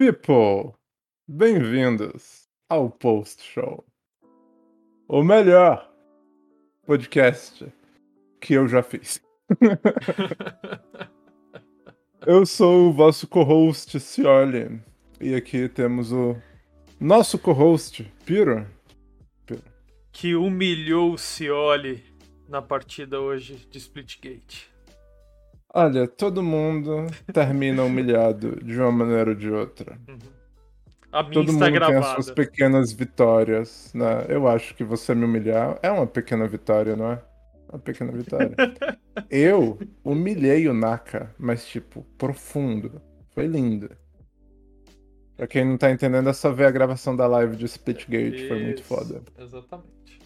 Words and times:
People, 0.00 0.72
bem-vindos 1.28 2.48
ao 2.70 2.88
Post 2.88 3.42
Show. 3.42 3.84
O 5.06 5.22
melhor 5.22 5.92
podcast 6.86 7.70
que 8.40 8.54
eu 8.54 8.66
já 8.66 8.82
fiz. 8.82 9.20
eu 12.26 12.46
sou 12.46 12.88
o 12.88 12.92
vosso 12.94 13.28
co-host, 13.28 14.00
Cioli. 14.00 14.80
E 15.20 15.34
aqui 15.34 15.68
temos 15.68 16.12
o 16.12 16.34
nosso 16.98 17.38
co-host, 17.38 18.10
Piro. 18.24 18.66
Piro. 19.44 19.62
Que 20.10 20.34
humilhou 20.34 21.12
o 21.12 21.18
Cioli 21.18 22.02
na 22.48 22.62
partida 22.62 23.20
hoje 23.20 23.68
de 23.70 23.76
Splitgate. 23.76 24.69
Olha, 25.72 26.08
todo 26.08 26.42
mundo 26.42 27.06
termina 27.32 27.84
humilhado 27.84 28.56
de 28.64 28.76
uma 28.78 28.90
maneira 28.90 29.30
ou 29.30 29.36
de 29.36 29.50
outra. 29.50 29.98
Uhum. 30.08 30.18
A 31.12 31.22
minha 31.24 31.32
Todo 31.32 31.50
está 31.50 31.66
mundo 31.66 31.74
gravada. 31.74 32.00
tem 32.00 32.00
as 32.00 32.06
suas 32.06 32.30
pequenas 32.30 32.92
vitórias, 32.92 33.92
né? 33.94 34.26
Eu 34.28 34.46
acho 34.48 34.74
que 34.74 34.84
você 34.84 35.14
me 35.14 35.24
humilhar 35.24 35.78
é 35.82 35.90
uma 35.90 36.06
pequena 36.06 36.46
vitória, 36.46 36.96
não 36.96 37.12
é? 37.12 37.22
Uma 37.68 37.78
pequena 37.78 38.12
vitória. 38.12 38.54
Eu 39.30 39.78
humilhei 40.04 40.68
o 40.68 40.74
Naka, 40.74 41.34
mas 41.38 41.66
tipo, 41.66 42.04
profundo. 42.16 43.00
Foi 43.30 43.46
lindo. 43.46 43.90
Pra 45.36 45.46
quem 45.46 45.64
não 45.64 45.78
tá 45.78 45.90
entendendo, 45.90 46.28
é 46.28 46.32
só 46.32 46.52
ver 46.52 46.66
a 46.66 46.70
gravação 46.70 47.16
da 47.16 47.26
live 47.26 47.56
de 47.56 47.64
Splitgate, 47.64 48.46
foi 48.46 48.62
muito 48.62 48.82
foda. 48.84 49.22
Exatamente. 49.38 50.20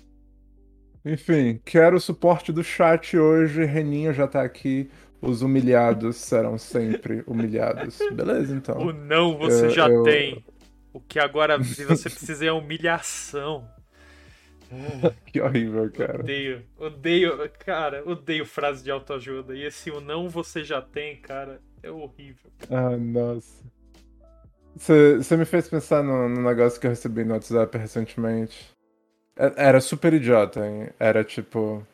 Enfim, 1.04 1.60
quero 1.64 1.96
o 1.96 2.00
suporte 2.00 2.50
do 2.50 2.64
chat 2.64 3.16
hoje. 3.16 3.64
Reninho 3.64 4.12
já 4.12 4.26
tá 4.26 4.42
aqui. 4.42 4.90
Os 5.26 5.42
humilhados 5.42 6.16
serão 6.16 6.56
sempre 6.58 7.22
humilhados. 7.26 7.98
Beleza, 8.12 8.54
então. 8.54 8.78
O 8.78 8.92
não 8.92 9.36
você 9.38 9.66
eu- 9.66 9.70
já 9.70 9.88
eu- 9.88 10.02
tem. 10.02 10.44
O 10.92 11.00
que 11.00 11.18
agora 11.18 11.58
você 11.58 12.08
precisa 12.08 12.46
é 12.46 12.52
humilhação. 12.52 13.68
Que 15.26 15.40
horrível, 15.40 15.90
cara. 15.92 16.20
Odeio, 16.20 16.62
odeio, 16.78 17.50
cara, 17.64 18.02
odeio 18.08 18.44
frase 18.46 18.82
de 18.82 18.90
autoajuda. 18.90 19.54
E 19.54 19.62
esse 19.64 19.90
o 19.90 20.00
não 20.00 20.28
você 20.28 20.64
já 20.64 20.80
tem, 20.82 21.16
cara, 21.16 21.60
é 21.82 21.90
horrível. 21.90 22.50
Ah, 22.70 22.96
nossa. 22.96 23.62
Você 24.76 25.36
me 25.36 25.44
fez 25.44 25.68
pensar 25.68 26.02
no, 26.02 26.28
no 26.28 26.42
negócio 26.42 26.80
que 26.80 26.86
eu 26.86 26.90
recebi 26.90 27.24
no 27.24 27.34
WhatsApp 27.34 27.76
recentemente. 27.78 28.68
É- 29.36 29.52
Era 29.68 29.80
super 29.80 30.12
idiota, 30.12 30.66
hein? 30.66 30.88
Era 30.98 31.22
tipo. 31.22 31.86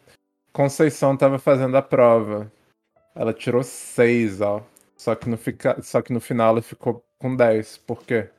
Conceição 0.53 1.17
tava 1.17 1.39
fazendo 1.39 1.77
a 1.77 1.83
prova. 1.83 2.51
Ela 3.21 3.35
tirou 3.35 3.63
6, 3.63 4.41
ó. 4.41 4.67
Só 4.97 5.15
que, 5.15 5.29
no 5.29 5.37
fica... 5.37 5.77
Só 5.83 6.01
que 6.01 6.11
no 6.11 6.21
final 6.21 6.53
ela 6.55 6.63
ficou 6.63 7.05
com 7.19 7.37
10. 7.37 7.77
Por 7.77 8.03
quê? 8.03 8.31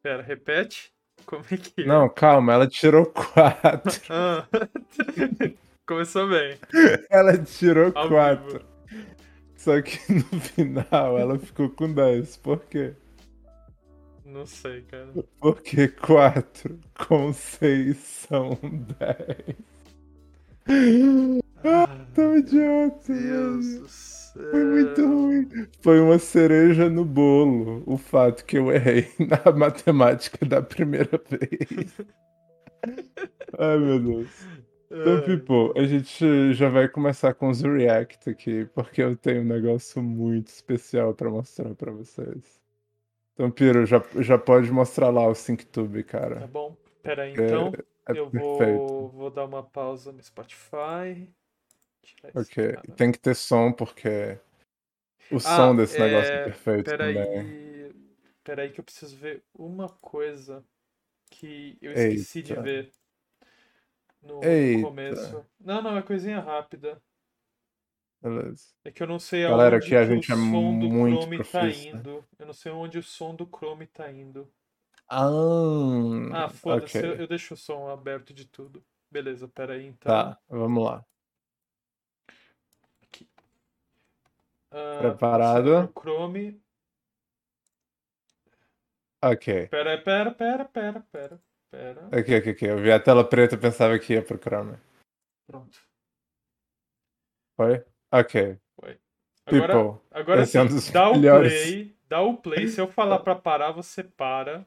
Pera, 0.00 0.22
repete? 0.22 0.92
Como 1.26 1.44
é 1.50 1.56
que 1.56 1.82
é? 1.82 1.84
Não, 1.84 2.08
calma, 2.08 2.52
ela 2.52 2.68
tirou 2.68 3.06
4. 3.10 4.02
Ah, 4.08 4.46
Começou 5.84 6.28
bem. 6.28 6.56
ela 7.10 7.36
tirou 7.38 7.90
Ao 7.92 8.08
4. 8.08 8.44
vivo. 8.46 8.64
Só 9.56 9.82
que 9.82 9.98
no 10.12 10.40
final 10.40 11.18
ela 11.18 11.36
ficou 11.40 11.68
com 11.70 11.92
10. 11.92 12.36
Por 12.36 12.60
quê? 12.66 12.94
Não 14.24 14.46
sei, 14.46 14.82
cara. 14.82 15.12
Porque 15.40 15.88
4 15.88 16.78
com 17.08 17.32
6 17.32 17.96
são 17.96 18.56
10. 20.68 21.42
Ah, 21.64 22.06
tão 22.14 22.36
idiota. 22.38 23.12
Deus 23.12 23.66
velho. 23.66 23.80
do 23.80 23.88
céu. 23.88 24.50
Foi 24.50 24.64
muito 24.64 25.06
ruim. 25.06 25.48
Foi 25.80 26.00
uma 26.00 26.18
cereja 26.18 26.88
no 26.88 27.04
bolo 27.04 27.82
o 27.86 27.96
fato 27.96 28.44
que 28.44 28.56
eu 28.58 28.70
errei 28.70 29.08
na 29.18 29.52
matemática 29.52 30.44
da 30.46 30.62
primeira 30.62 31.20
vez. 31.28 31.98
Ai, 33.58 33.78
meu 33.78 33.98
Deus. 34.00 34.46
Então, 34.90 35.16
Ai, 35.16 35.22
people, 35.22 35.78
a 35.78 35.84
gente 35.86 36.54
já 36.54 36.68
vai 36.68 36.88
começar 36.88 37.34
com 37.34 37.50
os 37.50 37.60
react 37.60 38.30
aqui, 38.30 38.64
porque 38.74 39.02
eu 39.02 39.14
tenho 39.16 39.42
um 39.42 39.44
negócio 39.44 40.02
muito 40.02 40.48
especial 40.48 41.12
pra 41.14 41.28
mostrar 41.30 41.74
pra 41.74 41.92
vocês. 41.92 42.58
Então, 43.34 43.50
Piro, 43.50 43.84
já, 43.84 44.02
já 44.20 44.38
pode 44.38 44.70
mostrar 44.72 45.10
lá 45.10 45.26
o 45.26 45.34
SyncTube, 45.34 46.02
Tá 46.04 46.10
cara. 46.18 46.46
bom. 46.46 46.76
Pera 47.02 47.22
aí, 47.24 47.30
É- 47.30 47.46
então. 47.46 47.72
É 48.08 48.12
eu 48.18 48.30
perfeito. 48.30 48.78
vou, 48.78 49.08
vou 49.10 49.30
dar 49.30 49.44
uma 49.44 49.62
pausa 49.62 50.10
no 50.10 50.22
Spotify. 50.22 51.28
Ok, 52.34 52.72
cara. 52.72 52.94
tem 52.96 53.10
que 53.12 53.18
ter 53.18 53.34
som, 53.34 53.72
porque 53.72 54.38
o 55.30 55.36
Ah, 55.36 55.56
som 55.56 55.76
desse 55.76 55.98
negócio 55.98 56.34
é 56.34 56.38
é, 56.38 56.44
perfeito 56.44 56.84
Pera 56.84 57.06
também. 57.06 57.42
aí. 57.42 57.92
Pera 58.44 58.62
aí 58.62 58.70
que 58.70 58.80
eu 58.80 58.84
preciso 58.84 59.16
ver 59.16 59.42
uma 59.54 59.88
coisa 59.88 60.64
que 61.30 61.76
eu 61.82 61.92
esqueci 61.92 62.42
de 62.42 62.52
Eita. 62.54 62.62
ver 62.62 62.92
no, 64.22 64.82
começo. 64.82 65.44
Não, 65.60 65.82
não, 65.82 65.96
é 65.96 66.02
coisinha 66.02 66.40
rápida. 66.40 67.00
Beleza. 68.22 68.64
É 68.84 68.90
que 68.90 69.02
eu 69.02 69.06
não 69.06 69.18
sei 69.18 69.44
Galera, 69.44 69.76
aonde 69.76 69.96
a 69.96 70.04
gente 70.06 70.30
o 70.30 70.32
é 70.32 70.36
som 70.36 70.78
do 70.78 70.88
muito 70.88 71.44
Chrome 71.44 71.44
tá 71.44 71.68
indo. 71.68 72.24
Eu 72.38 72.46
não 72.46 72.54
sei 72.54 72.72
onde 72.72 72.98
o 72.98 73.02
som 73.02 73.34
do 73.34 73.46
Chrome 73.46 73.86
tá 73.86 74.10
indo. 74.10 74.48
Ah, 75.08 75.24
Ah, 76.32 76.48
foda-se, 76.48 76.98
eu, 76.98 77.12
ok. 77.12 77.20
eu 77.22 77.26
deixo 77.26 77.54
o 77.54 77.56
som 77.56 77.88
aberto 77.88 78.32
de 78.34 78.46
tudo. 78.46 78.84
Beleza, 79.10 79.48
pera 79.48 79.74
aí 79.74 79.86
então. 79.86 80.12
Tá, 80.12 80.38
vamos 80.48 80.84
lá. 80.84 81.04
Ah, 84.70 84.98
Preparado? 85.00 85.84
o 85.84 86.00
Chrome. 86.00 86.60
Ok. 89.22 89.68
Pera, 89.68 89.98
pera, 90.02 90.30
pera, 90.32 90.64
pera, 90.64 91.00
pera, 91.10 91.40
pera. 91.70 92.06
Ok, 92.06 92.38
ok, 92.38 92.52
ok. 92.52 92.70
Eu 92.70 92.78
vi 92.78 92.92
a 92.92 93.00
tela 93.00 93.28
preta 93.28 93.54
e 93.54 93.58
pensava 93.58 93.98
que 93.98 94.12
ia 94.14 94.22
pro 94.22 94.38
Chrome. 94.38 94.76
Pronto. 95.46 95.78
Foi? 97.56 97.84
Ok. 98.12 98.58
Agora, 99.46 99.72
People, 99.72 100.00
agora 100.10 100.42
esse 100.42 100.58
é 100.58 100.62
um 100.62 100.68
sim, 100.68 100.74
dos 100.74 100.90
dá 100.90 101.08
o 101.08 101.16
melhores. 101.16 101.52
play, 101.52 101.96
dá 102.06 102.20
o 102.20 102.36
play. 102.36 102.68
Se 102.68 102.80
eu 102.80 102.86
falar 102.86 103.18
pra 103.20 103.34
parar, 103.34 103.72
você 103.72 104.04
para. 104.04 104.66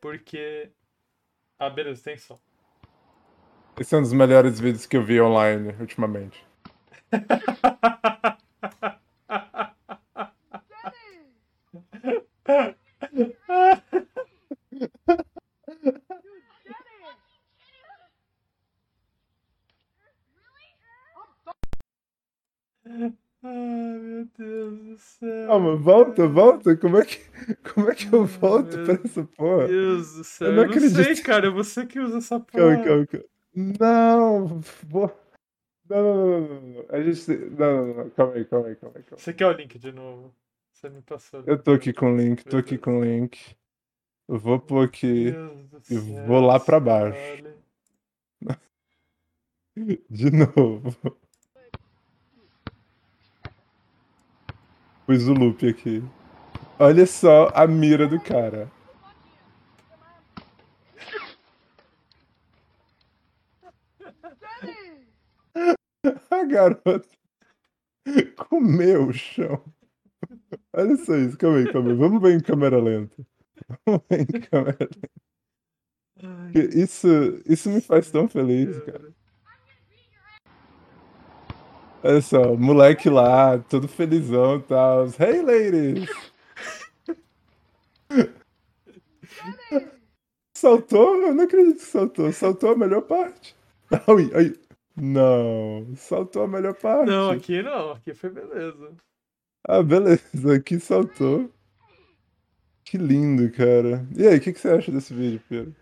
Porque. 0.00 0.70
Ah, 1.58 1.70
beleza, 1.70 2.04
tem 2.04 2.18
som. 2.18 2.38
esse 3.80 3.94
é 3.94 3.98
um 3.98 4.02
dos 4.02 4.12
melhores 4.12 4.60
vídeos 4.60 4.84
que 4.86 4.96
eu 4.96 5.02
vi 5.02 5.20
online 5.20 5.74
ultimamente. 5.80 6.44
Ai, 23.42 23.98
meu 23.98 24.24
Deus 24.38 24.78
do 24.84 24.98
céu. 24.98 25.43
Calma, 25.54 25.76
volta, 25.76 26.26
volta. 26.28 26.76
Como 26.76 26.98
é 26.98 27.04
que, 27.04 27.18
como 27.74 27.90
é 27.90 27.94
que 27.94 28.12
eu 28.12 28.22
Ah, 28.22 28.26
volto 28.26 28.76
meu 28.76 28.84
pra 28.84 28.94
essa 29.04 29.24
porra? 29.24 29.66
Deus 29.66 30.14
do 30.16 30.24
céu. 30.24 30.48
Eu 30.48 30.54
Eu 30.54 30.56
não 30.56 30.64
não, 30.66 30.72
sei, 30.88 30.88
acredito. 30.88 31.24
cara. 31.24 31.46
É 31.46 31.50
você 31.50 31.86
que 31.86 32.00
usa 32.00 32.18
essa 32.18 32.40
Calma, 32.40 32.76
porra. 32.76 32.84
calma, 32.84 33.06
calma. 33.06 33.24
Não, 33.54 34.60
vou... 34.84 35.16
não, 35.88 36.02
não, 36.02 36.16
não, 36.16 36.40
não, 36.40 36.60
não, 36.60 36.60
não. 36.74 36.84
A 36.88 37.02
gente. 37.02 37.30
Não, 37.50 37.86
não, 37.86 37.94
não. 37.94 38.10
Calma 38.10 38.34
aí, 38.34 38.44
calma 38.44 38.68
aí, 38.68 38.76
calma 38.76 38.96
aí. 38.98 39.02
Calma. 39.04 39.18
Você 39.18 39.32
quer 39.32 39.46
o 39.46 39.52
link 39.52 39.78
de 39.78 39.92
novo? 39.92 40.34
Você 40.72 40.90
me 40.90 41.02
passou. 41.02 41.42
Eu 41.46 41.62
tô 41.62 41.72
aqui 41.72 41.92
com 41.92 42.12
o 42.12 42.16
link, 42.16 42.44
tô 42.44 42.56
aqui 42.56 42.76
com 42.78 42.98
o 42.98 43.04
link. 43.04 43.56
Eu 44.28 44.38
vou 44.38 44.58
pôr 44.58 44.84
aqui 44.86 45.32
e 45.90 45.96
vou 46.26 46.40
lá 46.40 46.58
pra 46.58 46.80
baixo. 46.80 47.18
De 50.10 50.30
novo. 50.30 50.96
Pus 55.06 55.28
o 55.28 55.34
loop 55.34 55.68
aqui. 55.68 56.02
Olha 56.78 57.06
só 57.06 57.50
a 57.54 57.66
mira 57.66 58.08
do 58.08 58.18
cara. 58.20 58.70
A 66.30 66.44
garota 66.44 67.08
comeu 68.36 69.08
o 69.08 69.12
chão. 69.12 69.62
Olha 70.72 70.96
só 70.96 71.16
isso, 71.16 71.36
calma 71.36 71.58
aí, 71.58 71.72
calma 71.72 71.90
aí. 71.90 71.96
Vamos 71.96 72.20
ver 72.20 72.34
em 72.34 72.40
câmera 72.40 72.80
lenta. 72.80 73.26
Vamos 73.86 74.02
ver 74.10 74.20
em 74.22 74.40
câmera 74.40 74.76
lenta. 74.80 75.10
Isso, 76.74 77.08
isso 77.46 77.68
me 77.70 77.80
faz 77.80 78.10
tão 78.10 78.28
feliz, 78.28 78.78
cara. 78.84 79.12
Olha 82.06 82.20
só, 82.20 82.54
moleque 82.54 83.08
lá, 83.08 83.58
todo 83.58 83.88
felizão 83.88 84.58
e 84.58 84.62
tal. 84.64 85.06
Hey, 85.18 85.40
ladies! 85.40 86.06
Saltou? 90.54 91.16
Eu 91.22 91.34
não 91.34 91.44
acredito 91.44 91.78
que 91.78 91.84
saltou. 91.84 92.30
Saltou 92.30 92.72
a 92.72 92.76
melhor 92.76 93.00
parte. 93.02 93.56
Ai, 93.90 94.30
ai. 94.34 94.54
Não, 94.94 95.94
saltou 95.96 96.42
a 96.42 96.48
melhor 96.48 96.74
parte. 96.74 97.08
Não, 97.08 97.30
aqui 97.30 97.62
não. 97.62 97.92
Aqui 97.92 98.12
foi 98.12 98.28
beleza. 98.28 98.92
Ah, 99.66 99.82
beleza, 99.82 100.54
aqui 100.54 100.78
saltou. 100.78 101.50
Que 102.84 102.98
lindo, 102.98 103.50
cara. 103.50 104.06
E 104.14 104.28
aí, 104.28 104.36
o 104.36 104.40
que, 104.42 104.52
que 104.52 104.60
você 104.60 104.68
acha 104.68 104.92
desse 104.92 105.14
vídeo, 105.14 105.40
Pedro? 105.48 105.74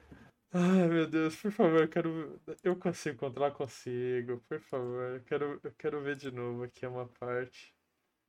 Ai, 0.54 0.87
meu 0.87 1.06
Deus, 1.06 1.34
por 1.37 1.50
favor, 1.50 1.81
eu 1.81 1.88
quero. 1.88 2.40
Eu 2.62 2.76
consigo 2.76 3.19
controlar, 3.19 3.52
consigo. 3.52 4.38
Por 4.46 4.60
favor, 4.60 5.14
eu 5.14 5.20
quero, 5.22 5.60
eu 5.64 5.72
quero 5.78 6.02
ver 6.02 6.14
de 6.16 6.31
novo 6.31 6.64
aqui 6.64 6.87
uma 6.87 7.06
parte. 7.06 7.75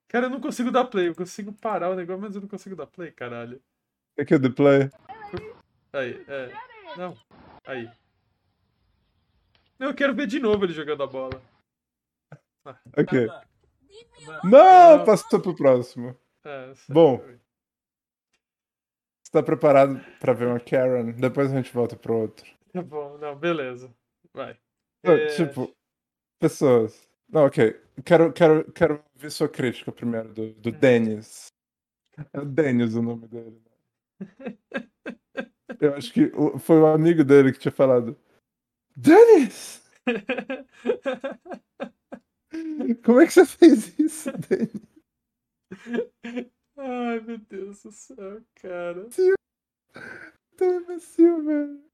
Cara, 0.08 0.28
eu 0.28 0.30
não 0.30 0.40
consigo 0.40 0.72
dar 0.72 0.86
play. 0.86 1.10
Eu 1.10 1.16
consigo 1.16 1.52
parar 1.52 1.90
o 1.90 1.96
negócio, 1.96 2.22
mas 2.22 2.36
eu 2.36 2.42
não 2.42 2.48
consigo 2.48 2.78
dar 2.78 2.88
play, 2.88 3.12
caralho. 3.12 3.62
É 4.16 4.22
o 4.22 4.54
play. 4.54 4.90
Aí, 5.92 6.24
é. 6.28 6.52
Não. 6.96 7.18
Aí. 7.66 7.90
Eu 9.78 9.94
quero 9.94 10.16
ver 10.16 10.28
de 10.28 10.40
novo 10.40 10.64
ele 10.64 10.74
jogando 10.74 11.04
a 11.04 11.08
bola. 11.08 11.42
Ah. 12.66 12.78
Ok. 12.98 13.28
Não, 14.46 15.04
passou 15.04 15.42
pro 15.42 15.56
próximo. 15.56 16.18
É, 16.46 16.74
Bom. 16.88 17.22
Você 19.34 19.40
tá 19.40 19.46
preparado 19.48 20.00
pra 20.20 20.32
ver 20.32 20.48
uma 20.48 20.60
Karen? 20.60 21.12
Depois 21.14 21.52
a 21.52 21.56
gente 21.56 21.74
volta 21.74 21.96
pro 21.96 22.16
outro. 22.16 22.46
Tá 22.72 22.84
bom, 22.84 23.18
não, 23.18 23.36
beleza. 23.36 23.92
Vai. 24.32 24.56
Não, 25.04 25.14
é... 25.14 25.26
Tipo, 25.26 25.76
pessoas. 26.40 27.10
Não, 27.28 27.46
ok. 27.46 27.76
Quero, 28.06 28.32
quero, 28.32 28.72
quero 28.72 29.04
ver 29.16 29.32
sua 29.32 29.50
crítica 29.50 29.92
primeiro 29.92 30.32
do, 30.32 30.54
do 30.54 30.70
hum. 30.70 30.74
Dennis. 30.74 31.48
É 32.32 32.42
o 32.42 32.46
Dennis 32.46 32.94
o 32.94 33.02
nome 33.02 33.28
dele. 33.28 33.60
Né? 34.20 34.56
Eu 35.82 35.96
acho 35.96 36.14
que 36.14 36.32
foi 36.60 36.80
o 36.80 36.86
amigo 36.86 37.24
dele 37.24 37.52
que 37.52 37.58
tinha 37.58 37.72
falado. 37.72 38.16
Dennis! 38.96 39.82
Como 43.04 43.20
é 43.20 43.26
que 43.26 43.34
você 43.34 43.48
fez 43.48 43.98
isso, 43.98 44.30
Dennis? 44.48 44.80
Ai, 46.78 47.20
meu 47.20 47.38
Deus 47.38 47.84
do 47.84 47.92
céu, 47.92 48.42
cara. 48.56 49.08
Tão 50.58 50.82
imbecil, 50.82 51.44
velho. 51.44 51.94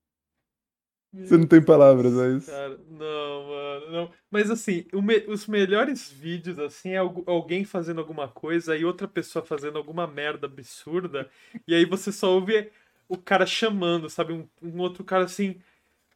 Você 1.11 1.37
não 1.37 1.47
tem 1.47 1.63
palavras, 1.63 2.15
é 2.17 2.37
isso? 2.37 2.51
Cara, 2.51 2.77
não, 2.87 3.47
mano, 3.47 3.91
não. 3.91 4.11
Mas 4.29 4.51
assim, 4.51 4.85
me... 4.93 5.25
os 5.27 5.47
melhores 5.47 6.09
vídeos, 6.11 6.59
assim, 6.59 6.91
é 6.91 6.97
alguém 6.97 7.65
fazendo 7.65 7.99
alguma 7.99 8.27
coisa 8.27 8.77
e 8.77 8.85
outra 8.85 9.07
pessoa 9.07 9.43
fazendo 9.43 9.77
alguma 9.77 10.05
merda 10.05 10.45
absurda, 10.45 11.29
e 11.67 11.73
aí 11.73 11.83
você 11.83 12.11
só 12.11 12.31
ouve 12.31 12.71
o 13.07 13.17
cara 13.17 13.45
chamando, 13.47 14.07
sabe? 14.07 14.33
Um, 14.33 14.47
um 14.61 14.79
outro 14.79 15.03
cara 15.03 15.23
assim, 15.25 15.59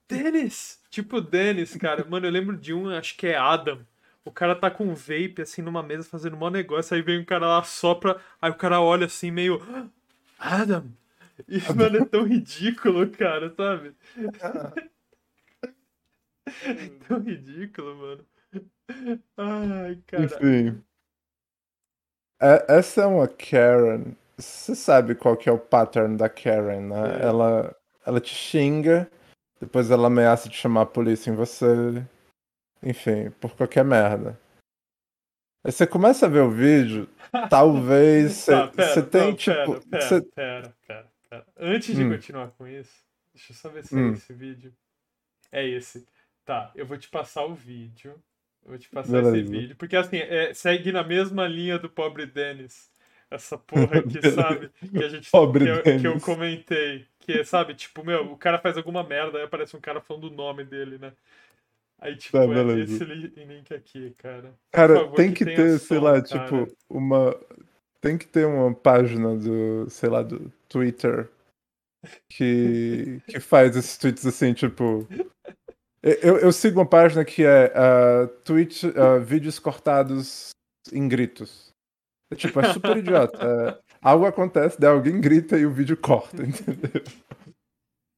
Dennis! 0.08 0.80
Tipo 0.92 1.20
Dennis, 1.20 1.76
cara. 1.76 2.06
Mano, 2.10 2.28
eu 2.28 2.32
lembro 2.32 2.56
de 2.56 2.74
um, 2.74 2.90
acho 2.90 3.18
que 3.18 3.28
é 3.28 3.36
Adam. 3.36 3.86
O 4.26 4.32
cara 4.32 4.56
tá 4.56 4.72
com 4.72 4.86
um 4.86 4.94
vape, 4.94 5.42
assim, 5.42 5.62
numa 5.62 5.84
mesa 5.84 6.08
fazendo 6.08 6.38
um 6.38 6.50
negócio, 6.50 6.96
aí 6.96 7.02
vem 7.02 7.20
um 7.20 7.26
cara 7.26 7.48
lá, 7.48 7.64
sopra, 7.64 8.20
aí 8.42 8.50
o 8.50 8.56
cara 8.56 8.80
olha 8.82 9.06
assim, 9.06 9.32
meio. 9.32 9.62
Adam! 10.40 10.86
E, 11.48 11.60
mano, 11.74 11.98
é 11.98 12.06
tão 12.06 12.24
ridículo, 12.24 13.10
cara, 13.10 13.54
sabe? 13.56 13.96
é 16.46 16.90
tão 17.08 17.20
ridículo, 17.20 17.96
mano. 17.96 18.26
Ai, 19.38 20.00
cara. 20.08 20.24
Enfim. 20.26 20.82
É, 22.42 22.66
essa 22.78 23.02
é 23.02 23.06
uma 23.06 23.28
Karen 23.28 24.16
você 24.38 24.76
sabe 24.76 25.16
qual 25.16 25.38
que 25.38 25.48
é 25.48 25.52
o 25.52 25.60
pattern 25.60 26.18
da 26.18 26.28
Karen, 26.28 26.82
né? 26.82 27.20
É. 27.22 27.26
Ela, 27.26 27.76
ela 28.06 28.20
te 28.20 28.34
xinga, 28.34 29.10
depois 29.60 29.92
ela 29.92 30.08
ameaça 30.08 30.50
de 30.50 30.56
chamar 30.56 30.82
a 30.82 30.86
polícia 30.86 31.30
em 31.30 31.36
você. 31.36 32.04
Enfim, 32.84 33.32
por 33.40 33.56
qualquer 33.56 33.84
merda. 33.84 34.40
Aí 35.64 35.72
você 35.72 35.88
começa 35.88 36.26
a 36.26 36.30
ver 36.30 36.42
o 36.42 36.52
vídeo, 36.52 37.08
talvez 37.50 38.34
você, 38.34 38.52
tá, 38.52 39.02
tem 39.02 39.28
não, 39.28 39.36
tipo. 39.36 39.82
Pera, 39.90 40.02
cê... 40.02 40.22
pera, 40.22 40.76
pera, 40.86 41.08
pera, 41.30 41.46
Antes 41.58 41.96
de 41.96 42.04
hum. 42.04 42.10
continuar 42.10 42.48
com 42.52 42.68
isso, 42.68 42.94
deixa 43.34 43.54
eu 43.54 43.56
só 43.56 43.70
ver 43.70 43.86
se 43.86 43.96
é 43.96 43.98
hum. 43.98 44.10
é 44.10 44.14
esse 44.14 44.34
vídeo. 44.34 44.74
É 45.52 45.68
esse. 45.68 46.06
Tá, 46.44 46.72
eu 46.76 46.86
vou 46.86 46.98
te 46.98 47.08
passar 47.08 47.46
o 47.46 47.54
vídeo. 47.54 48.22
Eu 48.64 48.70
vou 48.70 48.78
te 48.78 48.90
passar 48.90 49.14
Beleza. 49.14 49.38
esse 49.38 49.50
vídeo. 49.50 49.76
Porque 49.78 49.96
assim, 49.96 50.18
é, 50.18 50.54
segue 50.54 50.92
na 50.92 51.04
mesma 51.04 51.48
linha 51.48 51.80
do 51.80 51.90
pobre 51.90 52.26
Dennis 52.26 52.92
essa 53.34 53.58
porra 53.58 54.00
aqui, 54.00 54.20
sabe? 54.32 54.70
Que 54.92 55.04
a 55.04 55.10
gente 55.10 55.32
Pobre 55.32 55.66
que 55.66 55.90
eu, 55.90 56.00
que 56.00 56.08
eu 56.08 56.20
comentei. 56.20 57.06
Que, 57.20 57.44
sabe, 57.44 57.74
tipo, 57.74 58.04
meu, 58.04 58.32
o 58.32 58.38
cara 58.38 58.60
faz 58.60 58.78
alguma 58.78 59.04
merda, 59.04 59.38
aí 59.38 59.46
aparece 59.46 59.76
um 59.76 59.82
cara 59.82 60.02
falando 60.02 60.26
o 60.26 60.36
nome 60.36 60.64
dele, 60.64 60.98
né? 60.98 61.14
Aí, 62.04 62.18
tipo, 62.18 62.38
tá, 62.38 62.44
é 62.44 62.80
esse 62.82 63.04
link 63.46 63.74
aqui, 63.74 64.14
cara. 64.18 64.54
Cara, 64.74 64.96
favor, 64.96 65.16
tem 65.16 65.34
que, 65.34 65.46
que 65.46 65.56
ter, 65.56 65.80
sei 65.80 66.00
lá, 66.00 66.22
cara. 66.22 66.24
tipo, 66.24 66.76
uma. 66.90 67.34
Tem 68.02 68.18
que 68.18 68.28
ter 68.28 68.46
uma 68.46 68.76
página 68.76 69.38
do, 69.38 69.90
sei 69.90 70.10
lá, 70.10 70.22
do 70.22 70.52
Twitter 70.68 71.30
que, 72.30 73.22
que 73.26 73.40
faz 73.40 73.78
esses 73.78 73.98
tweets 73.98 74.26
assim, 74.26 74.54
tipo. 74.54 75.08
Eu, 76.02 76.38
eu 76.40 76.52
sigo 76.52 76.82
uma 76.82 76.86
página 76.86 77.24
que 77.24 77.46
é 77.46 77.72
uh, 77.72 78.28
tweet, 78.44 78.86
uh, 78.88 79.24
vídeos 79.24 79.58
cortados 79.58 80.50
em 80.92 81.08
gritos. 81.08 81.74
Tipo, 82.36 82.60
é 82.60 82.74
super 82.74 82.98
idiota. 82.98 83.38
É, 83.38 83.80
algo 84.02 84.26
acontece, 84.26 84.78
daí 84.78 84.92
alguém 84.92 85.22
grita 85.22 85.58
e 85.58 85.66
o 85.66 85.72
vídeo 85.72 85.96
corta, 85.96 86.44
entendeu? 86.44 87.02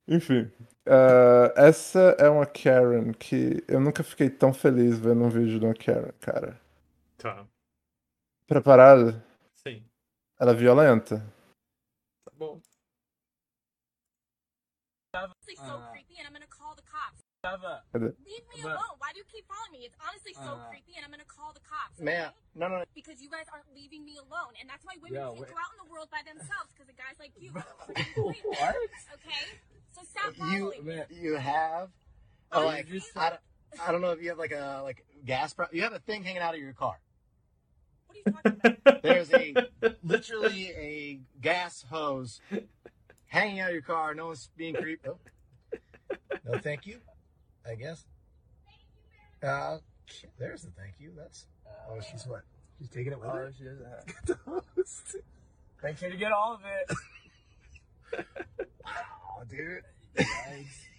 Enfim. 0.07 0.49
Uh, 0.87 1.49
essa 1.55 2.15
é 2.19 2.29
uma 2.29 2.45
Karen 2.45 3.11
que 3.13 3.63
eu 3.67 3.79
nunca 3.79 4.03
fiquei 4.03 4.29
tão 4.29 4.53
feliz 4.53 4.99
vendo 4.99 5.23
um 5.23 5.29
vídeo 5.29 5.59
de 5.59 5.65
uma 5.65 5.73
Karen, 5.73 6.11
cara. 6.19 6.61
Tá. 7.17 7.43
Preparado? 8.45 9.19
Sim. 9.55 9.83
Ela 10.39 10.51
é 10.51 10.55
violenta? 10.55 11.17
Tá 12.23 12.31
bom. 12.35 12.61
Leave 17.93 18.45
me 18.53 18.61
alone. 18.63 18.97
Why 18.97 19.13
do 19.13 19.19
you 19.19 19.25
keep 19.29 19.45
following 19.47 19.71
me? 19.71 19.85
It's 19.85 19.95
honestly 20.01 20.33
so 20.33 20.57
creepy, 20.69 20.97
and 20.97 21.05
I'm 21.05 21.11
gonna 21.11 21.29
call 21.29 21.53
the 21.53 21.61
cops. 21.61 22.01
Man, 22.01 22.33
no, 22.53 22.67
no, 22.67 22.81
no. 22.81 22.85
Because 22.93 23.21
you 23.21 23.29
guys 23.29 23.45
aren't 23.53 23.69
leaving 23.73 24.03
me 24.03 24.17
alone, 24.17 24.57
and 24.59 24.67
that's 24.67 24.83
why 24.83 24.97
women 24.97 25.13
Yo, 25.13 25.29
can't 25.29 25.41
wait. 25.41 25.53
go 25.53 25.57
out 25.61 25.71
in 25.77 25.79
the 25.85 25.89
world 25.93 26.09
by 26.09 26.25
themselves 26.25 26.73
because 26.73 26.89
of 26.89 26.97
guys 26.97 27.15
like 27.21 27.33
you. 27.37 27.53
what? 27.53 28.75
Okay, 29.13 29.61
so 29.95 30.01
stop 30.03 30.51
you, 30.51 30.73
me. 30.83 31.01
You 31.09 31.35
have? 31.35 31.89
Oh, 32.51 32.65
like 32.65 32.87
I, 33.15 33.29
don't, 33.29 33.41
I 33.87 33.91
don't 33.91 34.01
know 34.01 34.11
if 34.11 34.21
you 34.21 34.29
have 34.29 34.37
like 34.37 34.51
a 34.51 34.81
like 34.83 35.05
gas. 35.25 35.53
Pro- 35.53 35.67
you 35.71 35.81
have 35.83 35.93
a 35.93 35.99
thing 35.99 36.23
hanging 36.23 36.41
out 36.41 36.53
of 36.53 36.59
your 36.59 36.73
car. 36.73 36.99
What 38.07 38.17
are 38.17 38.19
you 38.25 38.31
talking 38.53 38.77
about? 38.85 39.01
There's 39.03 39.33
a 39.33 39.53
literally 40.03 40.69
a 40.77 41.19
gas 41.41 41.85
hose 41.89 42.41
hanging 43.27 43.59
out 43.59 43.69
of 43.69 43.73
your 43.73 43.81
car. 43.81 44.13
No 44.13 44.27
one's 44.27 44.49
being 44.57 44.75
creepy. 44.75 45.09
Oh. 45.09 45.17
No, 46.45 46.59
thank 46.59 46.85
you. 46.85 46.99
I 47.67 47.75
guess. 47.75 48.05
Uh, 49.41 49.77
there's 50.37 50.61
the 50.61 50.71
thank 50.71 50.93
you. 50.99 51.11
That's. 51.15 51.47
Oh, 51.89 51.99
she's 51.99 52.25
what? 52.27 52.41
She's 52.79 52.89
taking 52.89 53.11
it 53.11 53.19
with 53.19 53.29
oh, 53.29 53.33
her. 53.33 53.53
she 53.57 53.63
doesn't 53.63 53.85
have. 53.85 54.63
Make 55.83 55.97
sure 55.97 56.09
to 56.09 56.17
get 56.17 56.31
all 56.31 56.53
of 56.53 56.61
it. 56.65 56.97
Oh, 58.85 59.43
dude. 59.47 59.83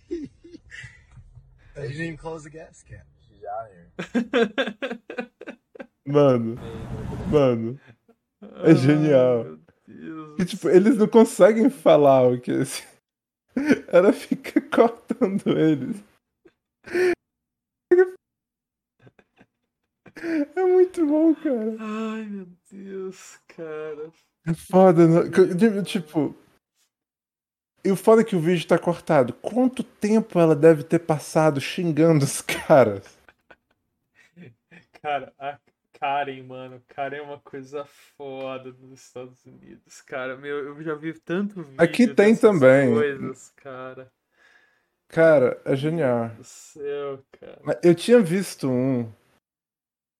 You 0.08 0.28
didn't 1.74 2.00
even 2.00 2.16
close 2.16 2.44
the 2.44 2.50
gas 2.50 2.82
cap. 2.82 3.06
She's 3.28 3.44
out 3.44 3.68
here. 3.70 4.98
Mano, 6.08 6.54
mano, 7.32 7.80
é 8.62 8.72
genial. 8.76 9.58
E, 10.38 10.44
tipo, 10.44 10.68
eles 10.68 10.96
não 10.96 11.08
conseguem 11.08 11.68
falar 11.68 12.28
o 12.28 12.40
que 12.40 12.52
esse... 12.52 12.84
Ela 13.88 14.12
fica 14.12 14.60
cortando 14.70 15.58
eles. 15.58 16.04
É 20.54 20.64
muito 20.64 21.06
bom, 21.06 21.34
cara. 21.34 21.76
Ai, 21.78 22.24
meu 22.26 22.46
Deus, 22.70 23.38
cara. 23.48 24.12
É 24.46 24.54
foda, 24.54 25.06
né? 25.06 25.82
Tipo. 25.82 26.34
E 27.86 27.90
o 27.92 27.94
foda 27.94 28.22
é 28.22 28.24
que 28.24 28.34
o 28.34 28.40
vídeo 28.40 28.66
tá 28.66 28.76
cortado. 28.76 29.32
Quanto 29.34 29.84
tempo 29.84 30.40
ela 30.40 30.56
deve 30.56 30.82
ter 30.82 30.98
passado 30.98 31.60
xingando 31.60 32.24
os 32.24 32.40
caras? 32.42 33.16
Cara, 35.00 35.32
a 35.38 35.56
Karen, 35.92 36.42
mano. 36.42 36.82
Karen 36.88 37.18
é 37.18 37.22
uma 37.22 37.38
coisa 37.38 37.84
foda 38.16 38.72
dos 38.72 38.90
Estados 38.90 39.46
Unidos, 39.46 40.00
cara. 40.02 40.36
Meu, 40.36 40.58
eu 40.58 40.82
já 40.82 40.96
vi 40.96 41.12
tanto 41.12 41.62
vídeo. 41.62 41.76
Aqui 41.78 42.08
tem 42.08 42.34
também. 42.34 42.92
Coisas, 42.92 43.52
cara. 43.54 44.10
Cara, 45.06 45.60
é 45.64 45.76
genial. 45.76 46.32
Meu 46.34 46.42
céu, 46.42 47.22
cara. 47.40 47.80
Eu 47.84 47.94
tinha 47.94 48.20
visto 48.20 48.68
um 48.68 49.08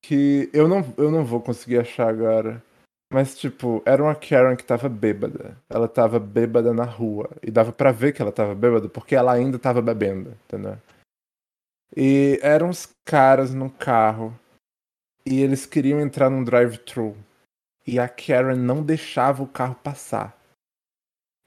que 0.01 0.49
eu 0.53 0.69
não, 0.69 0.95
eu 0.97 1.11
não 1.11 1.25
vou 1.25 1.41
conseguir 1.41 1.79
achar 1.79 2.09
agora. 2.09 2.63
Mas, 3.13 3.39
tipo, 3.39 3.83
era 3.87 4.03
uma 4.03 4.15
Karen 4.15 4.57
que 4.57 4.65
tava 4.65 4.89
bêbada. 4.89 5.57
Ela 5.69 5.89
tava 5.89 6.19
bêbada 6.19 6.73
na 6.75 6.85
rua. 6.85 7.31
E 7.43 7.51
dava 7.51 7.73
para 7.73 7.93
ver 7.93 8.13
que 8.13 8.21
ela 8.21 8.33
tava 8.33 8.55
bêbada 8.55 8.89
porque 8.89 9.15
ela 9.15 9.33
ainda 9.33 9.59
tava 9.59 9.81
bebendo, 9.81 10.31
entendeu? 10.45 10.77
E 11.97 12.39
eram 12.43 12.69
uns 12.69 12.89
caras 13.05 13.55
num 13.55 13.69
carro. 13.69 14.37
E 15.25 15.41
eles 15.41 15.67
queriam 15.67 16.01
entrar 16.01 16.31
num 16.31 16.45
drive-thru. 16.45 17.17
e 17.87 18.01
a 18.01 18.09
Karen 18.09 18.57
não 18.57 18.83
deixava 18.83 19.43
o 19.43 19.49
carro 19.49 19.77
passar. 19.77 20.37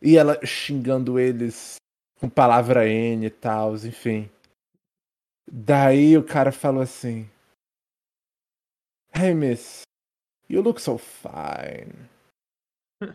E 0.01 0.17
ela 0.17 0.39
xingando 0.45 1.19
eles 1.19 1.75
com 2.19 2.29
palavra 2.29 2.87
N 2.87 3.25
e 3.25 3.29
tal, 3.29 3.75
enfim. 3.75 4.29
Daí 5.51 6.17
o 6.17 6.23
cara 6.23 6.51
falou 6.51 6.81
assim: 6.81 7.29
Hey, 9.13 9.33
miss, 9.33 9.81
you 10.49 10.61
look 10.61 10.79
so 10.79 10.97
fine. 10.97 12.09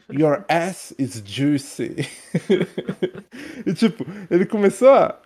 Your 0.09 0.47
ass 0.49 0.93
is 0.93 1.21
juicy. 1.21 2.09
e 3.67 3.75
tipo, 3.75 4.05
ele 4.31 4.47
começou 4.47 4.89
a, 4.89 5.21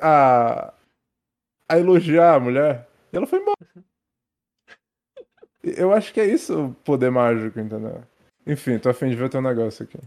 a, 0.00 0.74
a 1.68 1.78
elogiar 1.78 2.34
a 2.34 2.40
mulher 2.40 2.88
e 3.12 3.16
ela 3.16 3.26
foi 3.26 3.40
embora. 3.40 3.56
Eu 5.64 5.92
acho 5.92 6.12
que 6.12 6.20
é 6.20 6.26
isso 6.26 6.66
o 6.66 6.74
poder 6.74 7.10
mágico, 7.10 7.58
entendeu? 7.60 8.02
Enfim, 8.44 8.78
tô 8.78 8.90
afim 8.90 9.08
de 9.08 9.14
ver 9.14 9.30
teu 9.30 9.40
negócio 9.40 9.84
aqui. 9.84 9.98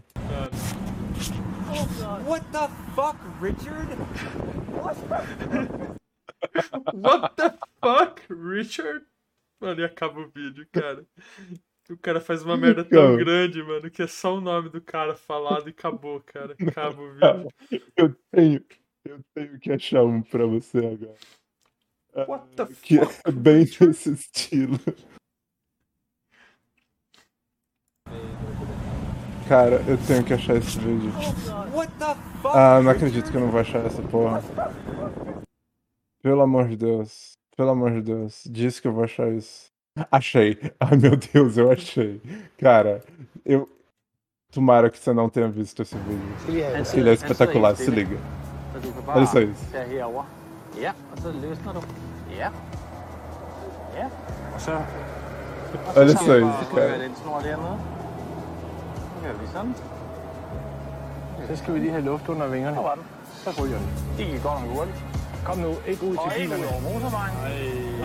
What 2.26 2.44
the 2.52 2.68
fuck, 2.94 3.16
Richard? 3.40 3.88
What 6.92 7.36
the 7.36 7.54
fuck, 7.80 8.20
Richard? 8.28 9.06
Mano, 9.60 9.80
e 9.80 9.84
acaba 9.84 10.20
o 10.20 10.28
vídeo, 10.28 10.66
cara. 10.70 11.06
O 11.88 11.96
cara 11.96 12.20
faz 12.20 12.42
uma 12.42 12.56
merda 12.56 12.84
tão 12.84 13.16
grande, 13.16 13.62
mano, 13.62 13.90
que 13.90 14.02
é 14.02 14.06
só 14.06 14.34
o 14.34 14.40
nome 14.40 14.68
do 14.68 14.80
cara 14.80 15.14
falado 15.14 15.68
e 15.68 15.70
acabou, 15.70 16.20
cara. 16.20 16.54
Acaba 16.60 17.00
o 17.00 17.12
vídeo. 17.12 17.48
Eu 17.96 18.14
tenho, 18.32 18.64
eu 19.04 19.20
tenho 19.32 19.58
que 19.60 19.72
achar 19.72 20.02
um 20.04 20.20
pra 20.20 20.44
você 20.46 20.78
agora. 20.78 21.16
What 22.28 22.56
the 22.56 22.66
que 22.82 22.98
fuck? 22.98 23.20
é 23.24 23.30
bem 23.32 23.64
desse 23.64 24.12
estilo. 24.12 24.78
Cara, 29.48 29.76
eu 29.88 29.96
tenho 30.06 30.24
que 30.24 30.32
achar 30.32 30.56
esse 30.56 30.78
vídeo. 30.80 31.12
Ah, 32.52 32.82
não 32.82 32.90
acredito 32.90 33.30
que 33.30 33.36
eu 33.36 33.42
não 33.42 33.50
vou 33.50 33.60
achar 33.60 33.84
essa 33.86 34.02
porra. 34.02 34.42
Pelo 36.20 36.42
amor 36.42 36.68
de 36.68 36.76
Deus. 36.76 37.35
Pelo 37.56 37.70
amor 37.70 37.90
de 37.92 38.02
Deus. 38.02 38.42
Diz 38.46 38.78
que 38.80 38.88
eu 38.88 38.92
vou 38.92 39.04
achar 39.04 39.28
isso. 39.32 39.70
Achei. 40.10 40.58
Ai 40.78 40.96
meu 40.96 41.16
Deus, 41.16 41.56
eu 41.56 41.70
achei. 41.70 42.20
Cara, 42.58 43.02
eu. 43.44 43.68
Tomara 44.52 44.90
que 44.90 44.98
você 44.98 45.12
não 45.12 45.28
tenha 45.28 45.48
visto 45.48 45.82
esse 45.82 45.96
vídeo. 45.96 46.36
Porque 46.84 47.00
ele 47.00 47.10
é 47.10 47.12
espetacular, 47.12 47.76
se 47.76 47.90
liga. 47.90 48.16
Olha 49.06 49.26
só 49.26 49.40
isso. 49.40 49.64
Ja, 50.80 50.92
og 51.12 51.18
så 51.18 51.32
løsner 51.32 51.72
du. 51.72 51.82
Ja. 52.30 52.50
Ja. 53.96 54.08
Og 54.54 54.60
så... 54.60 54.72
Olha 55.96 56.16
só 56.16 56.36
isso, 56.36 56.74
cara. 56.74 56.98
den 56.98 57.14
snor 57.14 57.40
dernede. 57.40 57.78
Så 59.14 59.22
gør 59.22 59.32
vi 59.32 59.46
sådan. 59.52 59.74
Så 61.48 61.56
skal 61.56 61.74
vi 61.74 61.78
lige 61.78 61.90
have 61.90 62.04
luft 62.04 62.28
under 62.28 62.48
vingerne. 62.48 62.78
Så 63.44 63.50
ryger 63.62 63.78
den. 63.78 63.88
Det 64.18 64.26
gik 64.26 64.42
godt 64.42 64.60
nok 64.60 64.70
hurtigt. 64.76 65.04
Kom 65.46 65.58
nu, 65.58 65.74
ikke 65.86 66.02
ud 66.04 66.16
til 66.16 66.40
bilerne. 66.40 66.66
over 66.66 66.80
motorvejen. 66.80 67.36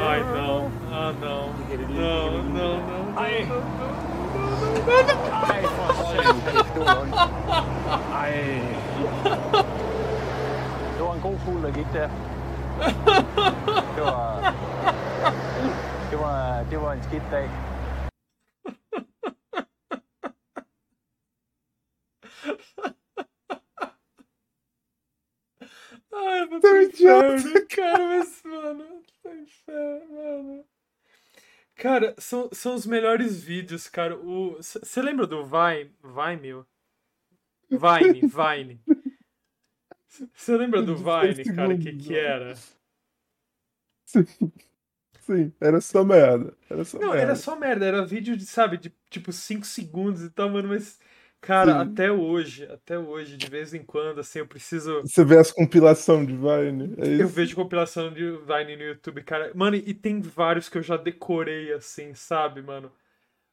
Ai, 0.10 0.20
não. 0.20 0.58
Ah, 1.00 1.12
não. 1.24 1.44
Não, 2.02 2.44
não, 2.58 2.74
não. 2.92 3.04
Ej. 3.24 3.36
Ej, 5.54 5.62
for 5.76 5.94
satan. 5.94 6.36
Det 6.74 6.80
var 6.86 7.02
ondt. 7.02 7.16
Ej. 8.22 8.34
Det 10.98 11.02
var 11.06 11.14
en 11.14 11.22
god 11.22 11.38
fugl, 11.46 11.64
der 11.64 11.72
gik 11.72 11.88
der. 11.94 12.10
Det 13.96 14.04
var... 14.04 14.54
Det 16.12 16.20
var, 16.20 16.64
det 16.72 16.82
var 16.82 16.92
en 16.92 17.04
skidt 17.04 17.24
dag. 17.32 17.50
Ai, 26.22 26.48
vou 26.48 26.60
pro 26.60 26.82
inferno, 26.84 27.68
cara, 27.68 28.08
mas, 28.08 28.42
mano, 28.44 29.04
tô 29.24 29.34
inferno, 29.34 30.14
mano. 30.16 30.66
Cara, 31.76 32.14
são, 32.20 32.50
são 32.54 32.76
os 32.76 32.86
melhores 32.86 33.42
vídeos, 33.44 33.88
cara. 33.88 34.16
Você 34.16 35.02
lembra 35.02 35.26
do 35.26 35.44
Vine? 35.44 35.92
Vine? 36.04 36.64
Vine, 37.70 38.22
Vine. 38.28 38.82
Você 40.34 40.58
lembra 40.58 40.82
do 40.84 40.96
Vine, 40.96 41.44
cara? 41.56 41.74
O 41.74 41.80
que 41.80 41.94
que 41.96 42.16
era? 42.16 42.56
Sim. 44.06 44.26
Sim, 45.22 45.54
era 45.62 45.80
só 45.80 46.04
merda. 46.04 46.54
Era 46.70 46.84
só 46.84 47.00
Não, 47.00 47.10
merda. 47.10 47.22
era 47.22 47.36
só 47.36 47.56
merda. 47.56 47.86
Era 47.86 48.06
vídeo 48.06 48.36
de, 48.36 48.46
sabe, 48.46 48.78
de 48.78 48.94
tipo 49.10 49.32
5 49.32 49.66
segundos 49.66 50.24
e 50.24 50.30
tal, 50.30 50.50
mano. 50.50 50.68
Mas, 50.70 51.00
cara, 51.42 51.74
Sim. 51.74 51.92
até 51.92 52.12
hoje, 52.12 52.66
até 52.72 52.98
hoje, 52.98 53.36
de 53.36 53.50
vez 53.50 53.74
em 53.74 53.84
quando, 53.84 54.20
assim, 54.20 54.40
eu 54.40 54.48
preciso. 54.48 55.02
Você 55.02 55.26
vê 55.26 55.38
as 55.38 55.52
compilações 55.52 56.28
de 56.28 56.34
Vine. 56.34 56.96
É. 56.98 57.22
Eu 57.22 57.28
vejo 57.28 57.56
compilação 57.56 58.14
de 58.14 58.24
Vine 58.24 58.78
no 58.78 58.84
YouTube, 58.84 59.24
cara. 59.24 59.52
Mano, 59.56 59.76
e 59.76 59.94
tem 59.94 60.22
vários 60.22 60.70
que 60.70 60.78
eu 60.78 60.84
já 60.84 60.96
decorei, 60.96 61.74
assim, 61.74 62.14
sabe, 62.14 62.62
mano? 62.62 62.92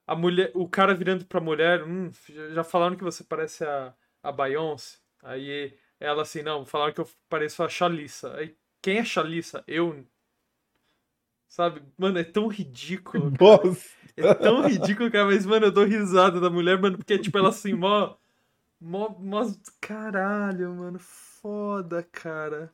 A 0.07 0.15
mulher, 0.15 0.51
o 0.55 0.69
cara 0.69 0.95
virando 0.95 1.25
pra 1.25 1.41
mulher, 1.41 1.83
hum, 1.83 2.11
já 2.55 2.63
falaram 2.63 2.97
que 2.97 3.05
você 3.05 3.25
parece 3.25 3.65
a, 3.65 3.93
a 4.23 4.31
Beyoncé. 4.31 4.99
Aí 5.23 5.75
ela 6.01 6.23
assim, 6.23 6.43
não, 6.43 6.65
falaram 6.65 6.93
que 6.93 7.01
eu 7.01 7.09
pareço 7.29 7.63
a 7.63 7.69
Shalissa. 7.69 8.35
Aí, 8.37 8.55
quem 8.81 8.99
é 8.99 9.05
Shalissa? 9.05 9.65
Eu. 9.67 10.05
Sabe? 11.49 11.83
Mano, 11.97 12.19
é 12.19 12.25
tão 12.25 12.47
ridículo. 12.47 13.33
Nossa. 13.39 13.98
É 14.19 14.35
tão 14.35 14.67
ridículo, 14.67 15.11
cara, 15.11 15.27
mas, 15.27 15.47
mano, 15.47 15.67
eu 15.67 15.73
dou 15.73 15.85
risada 15.85 16.41
da 16.41 16.51
mulher, 16.51 16.81
mano, 16.81 16.97
porque, 16.99 17.19
tipo, 17.19 17.37
ela 17.39 17.49
assim, 17.51 17.73
mó. 17.75 18.15
Mó. 18.81 19.11
mó 19.19 19.47
caralho, 19.81 20.75
mano. 20.75 20.99
Foda, 20.99 22.03
cara. 22.11 22.71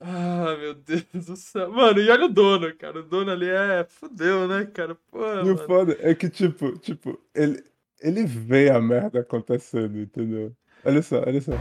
Ah, 0.00 0.56
meu 0.58 0.74
Deus 0.74 1.26
do 1.26 1.36
céu. 1.36 1.70
Mano, 1.72 1.98
e 2.00 2.10
olha 2.10 2.26
o 2.26 2.28
dono, 2.28 2.74
cara. 2.76 3.00
O 3.00 3.02
dono 3.02 3.30
ali 3.30 3.48
é. 3.48 3.84
Fudeu, 3.88 4.46
né, 4.46 4.66
cara? 4.66 4.94
Pô, 5.10 5.18
E 5.18 5.40
o 5.50 5.54
mano. 5.54 5.58
foda 5.58 5.96
é 6.00 6.14
que, 6.14 6.28
tipo, 6.28 6.76
tipo, 6.78 7.18
ele, 7.34 7.64
ele 8.00 8.24
vê 8.24 8.70
a 8.70 8.80
merda 8.80 9.20
acontecendo, 9.20 9.98
entendeu? 9.98 10.52
Olha 10.84 11.00
só, 11.00 11.22
olha 11.26 11.40
só. 11.40 11.52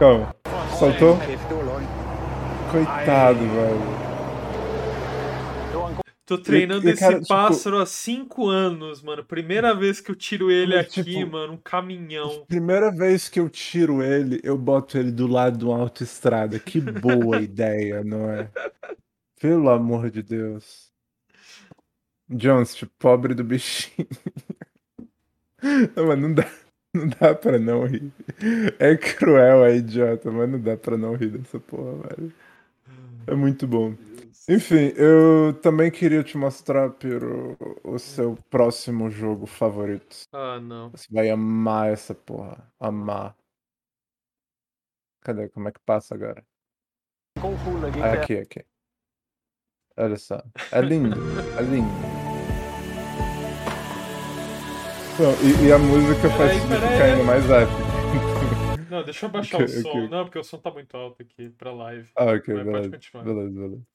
Calma. 0.00 0.34
Soltou? 0.78 1.16
Coitado, 2.72 3.38
velho. 3.38 4.01
Tô 6.36 6.42
treinando 6.42 6.88
esse 6.88 7.08
tipo- 7.14 7.28
pássaro 7.28 7.78
há 7.78 7.86
cinco 7.86 8.48
anos, 8.48 9.02
mano. 9.02 9.24
Primeira 9.24 9.74
vez 9.74 10.00
que 10.00 10.10
eu 10.10 10.14
tiro 10.16 10.50
ele 10.50 10.76
Mas, 10.76 10.86
aqui, 10.86 11.02
tipo, 11.04 11.30
mano. 11.32 11.54
Um 11.54 11.56
caminhão. 11.56 12.44
Primeira 12.46 12.90
vez 12.90 13.28
que 13.28 13.38
eu 13.40 13.48
tiro 13.48 14.02
ele, 14.02 14.40
eu 14.42 14.56
boto 14.58 14.96
ele 14.98 15.10
do 15.10 15.26
lado 15.26 15.58
de 15.58 15.64
uma 15.64 15.78
autoestrada. 15.78 16.58
Que 16.58 16.80
boa 16.80 17.40
ideia, 17.42 18.02
não 18.04 18.30
é? 18.30 18.50
Pelo 19.40 19.68
amor 19.70 20.10
de 20.10 20.22
Deus. 20.22 20.90
Jones, 22.28 22.74
tipo, 22.74 22.92
pobre 22.98 23.34
do 23.34 23.44
bichinho. 23.44 24.06
Não, 25.94 26.06
mas 26.08 26.18
não 26.18 26.34
dá, 26.34 26.50
não 26.92 27.06
dá 27.08 27.34
pra 27.36 27.56
não 27.56 27.84
rir. 27.86 28.10
É 28.80 28.96
cruel, 28.96 29.64
é 29.64 29.76
idiota, 29.76 30.28
mas 30.28 30.50
não 30.50 30.60
dá 30.60 30.76
pra 30.76 30.96
não 30.96 31.14
rir 31.14 31.28
dessa 31.28 31.60
porra, 31.60 31.98
velho. 32.08 32.32
É 33.28 33.34
muito 33.36 33.64
bom. 33.66 33.94
Enfim, 34.48 34.92
eu 34.96 35.54
também 35.60 35.90
queria 35.90 36.22
te 36.24 36.36
mostrar, 36.36 36.90
Piro, 36.90 37.56
o 37.84 37.98
seu 37.98 38.36
próximo 38.50 39.08
jogo 39.08 39.46
favorito. 39.46 40.26
Ah, 40.32 40.58
não. 40.60 40.90
Você 40.90 41.06
vai 41.12 41.30
amar 41.30 41.92
essa 41.92 42.12
porra. 42.14 42.72
Amar. 42.80 43.36
Cadê? 45.20 45.48
Como 45.48 45.68
é 45.68 45.72
que 45.72 45.78
passa 45.80 46.14
agora? 46.14 46.44
Ah, 47.36 48.10
der. 48.10 48.20
aqui, 48.22 48.38
aqui. 48.38 48.64
Olha 49.96 50.16
só. 50.16 50.42
É 50.72 50.80
lindo. 50.80 51.16
É 51.56 51.62
lindo. 51.62 51.88
Não, 55.20 55.32
e, 55.44 55.68
e 55.68 55.72
a 55.72 55.78
música 55.78 56.28
faz 56.30 56.38
Peraí, 56.38 56.60
tudo 56.60 56.68
peraí. 56.70 56.92
ficar 56.92 57.04
ainda 57.04 57.24
mais 57.24 57.44
épico. 57.50 58.90
Não, 58.90 59.04
deixa 59.04 59.24
eu 59.26 59.28
abaixar 59.30 59.60
Ok, 59.60 59.74
o 59.76 59.82
som. 59.82 59.88
ok. 59.90 60.08
Não, 60.08 60.24
porque 60.24 60.38
o 60.38 60.44
som 60.44 60.58
tá 60.58 60.70
muito 60.70 60.96
alto 60.96 61.22
aqui 61.22 61.50
pra 61.50 61.72
live. 61.72 62.10
Ah, 62.16 62.24
ok, 62.24 62.32
Mas 62.32 62.46
pode 62.46 62.64
beleza. 62.64 62.90
continuar. 62.90 63.24
Beleza, 63.24 63.50
beleza. 63.50 63.91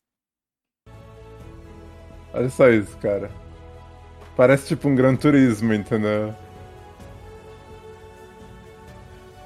Olha 2.38 2.50
só 2.50 2.70
isso, 2.70 2.96
cara. 2.98 3.32
Parece 4.36 4.68
tipo 4.68 4.88
um 4.88 4.96
Gran 4.96 5.16
Turismo, 5.16 5.74
entendeu? 5.74 6.34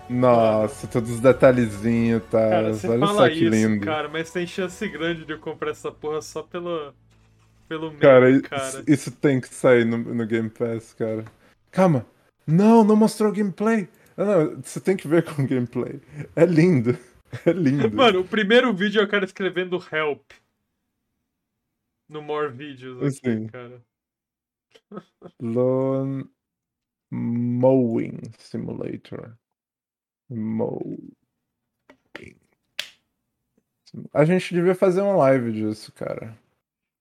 Nossa, 0.09 0.87
todos 0.87 1.09
os 1.09 1.19
detalhezinhos, 1.21 2.21
tá? 2.29 2.49
Cara, 2.49 2.73
você 2.73 2.87
Olha 2.89 2.99
fala 2.99 3.13
só 3.13 3.29
que 3.29 3.35
isso, 3.35 3.49
lindo. 3.49 3.85
cara, 3.85 4.09
mas 4.09 4.29
tem 4.29 4.45
chance 4.45 4.85
grande 4.89 5.23
de 5.23 5.31
eu 5.31 5.39
comprar 5.39 5.71
essa 5.71 5.89
porra 5.89 6.21
só 6.21 6.43
pelo, 6.43 6.93
pelo 7.69 7.93
Cara, 7.93 8.25
meme, 8.25 8.39
isso, 8.39 8.49
cara. 8.49 8.83
isso 8.85 9.11
tem 9.11 9.39
que 9.39 9.47
sair 9.53 9.85
no, 9.85 9.97
no 9.97 10.25
Game 10.27 10.49
Pass, 10.49 10.93
cara. 10.93 11.23
Calma! 11.71 12.05
Não, 12.45 12.83
não 12.83 12.97
mostrou 12.97 13.31
gameplay! 13.31 13.87
Ah, 14.17 14.25
Não, 14.25 14.61
você 14.61 14.81
tem 14.81 14.97
que 14.97 15.07
ver 15.07 15.23
com 15.23 15.47
gameplay. 15.47 16.01
É 16.35 16.45
lindo. 16.45 16.97
É 17.45 17.51
lindo. 17.53 17.89
Mano, 17.95 18.19
o 18.19 18.25
primeiro 18.25 18.73
vídeo 18.73 18.99
é 18.99 19.05
o 19.05 19.07
cara 19.07 19.23
escrevendo 19.23 19.81
help. 19.89 20.19
No 22.11 22.21
More 22.21 22.51
Videos 22.51 22.97
aqui, 22.97 23.29
assim. 23.29 23.47
cara. 23.47 23.81
Lawn 25.39 26.23
Mowing 27.09 28.19
Simulator. 28.37 29.37
Mowing. 30.29 31.15
A 34.13 34.23
gente 34.23 34.53
devia 34.53 34.73
fazer 34.73 35.01
uma 35.01 35.15
live 35.15 35.51
disso, 35.51 35.91
cara. 35.91 36.37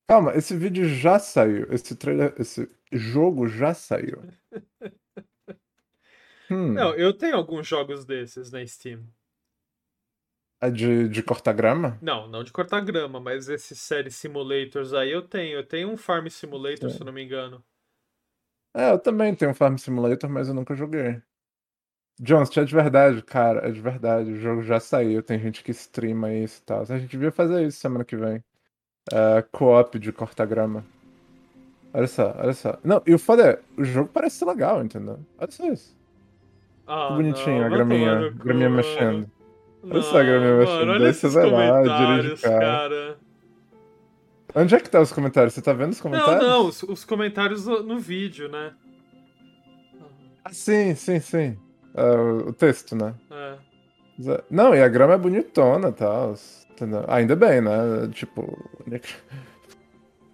Calma, 0.08 0.34
esse 0.34 0.56
vídeo 0.56 0.88
já 0.88 1.18
saiu. 1.20 1.72
Esse 1.72 1.94
trailer, 1.94 2.34
esse 2.38 2.68
jogo 2.92 3.46
já 3.48 3.74
saiu. 3.74 4.22
Hum. 6.52 6.72
Não, 6.72 6.92
eu 6.96 7.16
tenho 7.16 7.36
alguns 7.36 7.64
jogos 7.64 8.04
desses 8.04 8.50
na 8.50 8.66
Steam. 8.66 9.06
É 10.60 10.70
de, 10.70 11.08
de 11.08 11.22
cortar 11.22 11.54
grama? 11.54 11.98
Não, 12.02 12.28
não 12.28 12.44
de 12.44 12.52
cortar 12.52 12.80
grama, 12.80 13.18
mas 13.18 13.48
esses 13.48 13.78
série 13.78 14.10
simulators 14.10 14.92
aí 14.92 15.10
eu 15.10 15.22
tenho. 15.22 15.56
Eu 15.56 15.66
tenho 15.66 15.88
um 15.90 15.96
Farm 15.96 16.28
Simulator, 16.28 16.90
Sim. 16.90 16.98
se 16.98 17.04
não 17.04 17.12
me 17.12 17.24
engano. 17.24 17.64
É, 18.74 18.90
eu 18.90 18.98
também 18.98 19.34
tenho 19.34 19.50
um 19.50 19.54
Farm 19.54 19.76
Simulator, 19.76 20.28
mas 20.28 20.48
eu 20.48 20.54
nunca 20.54 20.74
joguei. 20.74 21.20
Jones, 22.20 22.54
é 22.54 22.64
de 22.64 22.74
verdade, 22.74 23.22
cara, 23.22 23.66
é 23.66 23.72
de 23.72 23.80
verdade. 23.80 24.32
O 24.32 24.36
jogo 24.36 24.62
já 24.62 24.78
saiu, 24.78 25.22
tem 25.22 25.38
gente 25.38 25.64
que 25.64 25.70
streama 25.70 26.30
isso 26.34 26.60
e 26.60 26.64
tal. 26.64 26.82
A 26.82 26.98
gente 26.98 27.06
devia 27.06 27.32
fazer 27.32 27.66
isso 27.66 27.80
semana 27.80 28.04
que 28.04 28.14
vem. 28.14 28.44
Uh, 29.10 29.42
co-op 29.50 29.98
de 29.98 30.12
cortar 30.12 30.44
grama. 30.44 30.84
Olha 31.94 32.06
só, 32.06 32.34
olha 32.38 32.52
só. 32.52 32.78
Não, 32.84 33.02
e 33.06 33.14
o 33.14 33.18
foda 33.18 33.52
é, 33.52 33.60
o 33.80 33.84
jogo 33.84 34.10
parece 34.12 34.36
ser 34.36 34.44
legal, 34.44 34.84
entendeu? 34.84 35.18
Olha 35.38 35.50
só 35.50 35.66
isso. 35.72 35.96
Ah, 36.86 37.08
que 37.08 37.14
bonitinho, 37.14 37.60
não, 37.60 37.66
a 37.66 37.68
graminha, 37.70 38.30
graminha 38.30 38.68
mexendo. 38.68 39.30
Olha 39.82 40.00
não, 40.00 40.16
a 40.16 40.22
graminha 40.22 40.56
mexendo. 40.56 40.90
Olha 40.90 41.08
esses 41.08 41.34
vai 41.34 41.50
lá, 41.50 42.18
dirige 42.18 42.42
cara. 42.42 42.58
cara. 42.58 43.18
Onde 44.54 44.74
é 44.74 44.80
que 44.80 44.90
tá 44.90 45.00
os 45.00 45.12
comentários? 45.12 45.54
Você 45.54 45.62
tá 45.62 45.72
vendo 45.72 45.92
os 45.92 46.00
comentários? 46.00 46.42
Não, 46.42 46.62
não, 46.62 46.66
os, 46.66 46.82
os 46.82 47.04
comentários 47.04 47.66
no, 47.66 47.82
no, 47.82 47.98
vídeo, 47.98 48.48
né? 48.48 48.72
Ah, 50.44 50.52
sim, 50.52 50.94
sim, 50.94 51.20
sim. 51.20 51.56
Uh, 51.94 52.48
o 52.48 52.52
texto, 52.52 52.96
né? 52.96 53.14
É. 53.30 53.58
Não, 54.50 54.74
e 54.74 54.82
a 54.82 54.88
grama 54.88 55.14
é 55.14 55.18
bonitona 55.18 55.88
e 55.88 55.92
tal. 55.92 56.34
Ainda 57.08 57.36
bem, 57.36 57.60
né? 57.60 58.08
Tipo, 58.12 58.42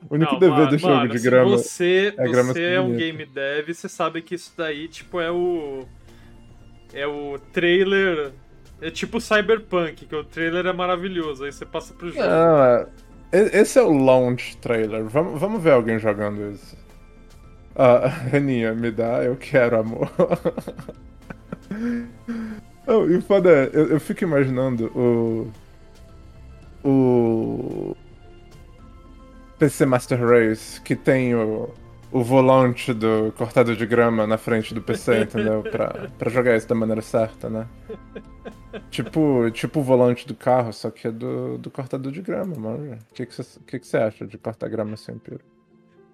o 0.08 0.14
único 0.14 0.32
não, 0.32 0.38
dever 0.38 0.56
mano, 0.56 0.70
do 0.70 0.78
jogo 0.78 0.94
mano, 0.94 1.08
de 1.08 1.18
grama. 1.18 1.50
Você, 1.50 2.14
é, 2.16 2.28
grama 2.28 2.52
você 2.52 2.62
é 2.62 2.80
um 2.80 2.96
game 2.96 3.24
dev, 3.26 3.68
você 3.68 3.88
sabe 3.88 4.22
que 4.22 4.34
isso 4.34 4.52
daí, 4.56 4.88
tipo, 4.88 5.20
é 5.20 5.30
o. 5.30 5.84
É 6.92 7.06
o 7.06 7.38
trailer. 7.52 8.32
É 8.80 8.90
tipo 8.90 9.20
Cyberpunk, 9.20 10.06
que 10.06 10.14
o 10.14 10.24
trailer 10.24 10.66
é 10.66 10.72
maravilhoso, 10.72 11.44
aí 11.44 11.52
você 11.52 11.64
passa 11.64 11.94
pro 11.94 12.10
jogo. 12.10 12.22
É... 12.22 12.86
Esse 13.32 13.78
é 13.78 13.82
o 13.82 13.92
launch 13.92 14.56
trailer. 14.58 15.04
Vamos, 15.04 15.40
vamos 15.40 15.62
ver 15.62 15.72
alguém 15.72 15.98
jogando 15.98 16.52
isso. 16.52 16.76
Ah, 17.74 18.06
Reninha, 18.30 18.74
me 18.74 18.90
dá, 18.90 19.24
eu 19.24 19.36
quero 19.36 19.78
amor. 19.78 20.10
oh, 22.86 23.06
e 23.06 23.20
foda 23.20 23.50
é, 23.50 23.70
eu, 23.72 23.88
eu 23.88 24.00
fico 24.00 24.24
imaginando 24.24 24.86
o. 24.96 25.52
O. 26.88 27.96
PC 29.58 29.86
Master 29.86 30.22
Race, 30.22 30.80
que 30.82 30.94
tem 30.94 31.34
o, 31.34 31.70
o 32.12 32.22
volante 32.22 32.92
do 32.92 33.32
cortador 33.36 33.74
de 33.74 33.86
grama 33.86 34.26
na 34.26 34.38
frente 34.38 34.74
do 34.74 34.82
PC, 34.82 35.22
entendeu? 35.22 35.62
Pra, 35.62 36.08
pra 36.18 36.30
jogar 36.30 36.56
isso 36.56 36.68
da 36.68 36.74
maneira 36.74 37.02
certa, 37.02 37.48
né? 37.48 37.66
Tipo, 38.90 39.50
tipo 39.50 39.80
o 39.80 39.82
volante 39.82 40.26
do 40.26 40.34
carro, 40.34 40.72
só 40.72 40.90
que 40.90 41.08
é 41.08 41.10
do, 41.10 41.58
do 41.58 41.70
cortador 41.70 42.12
de 42.12 42.22
grama, 42.22 42.56
mano. 42.56 42.98
O 43.10 43.14
que 43.14 43.26
que 43.26 43.34
você 43.34 43.60
que 43.66 43.78
que 43.78 43.96
acha 43.96 44.26
de 44.26 44.38
cortar 44.38 44.68
grama 44.68 44.96
sem 44.96 45.18
piro? 45.18 45.40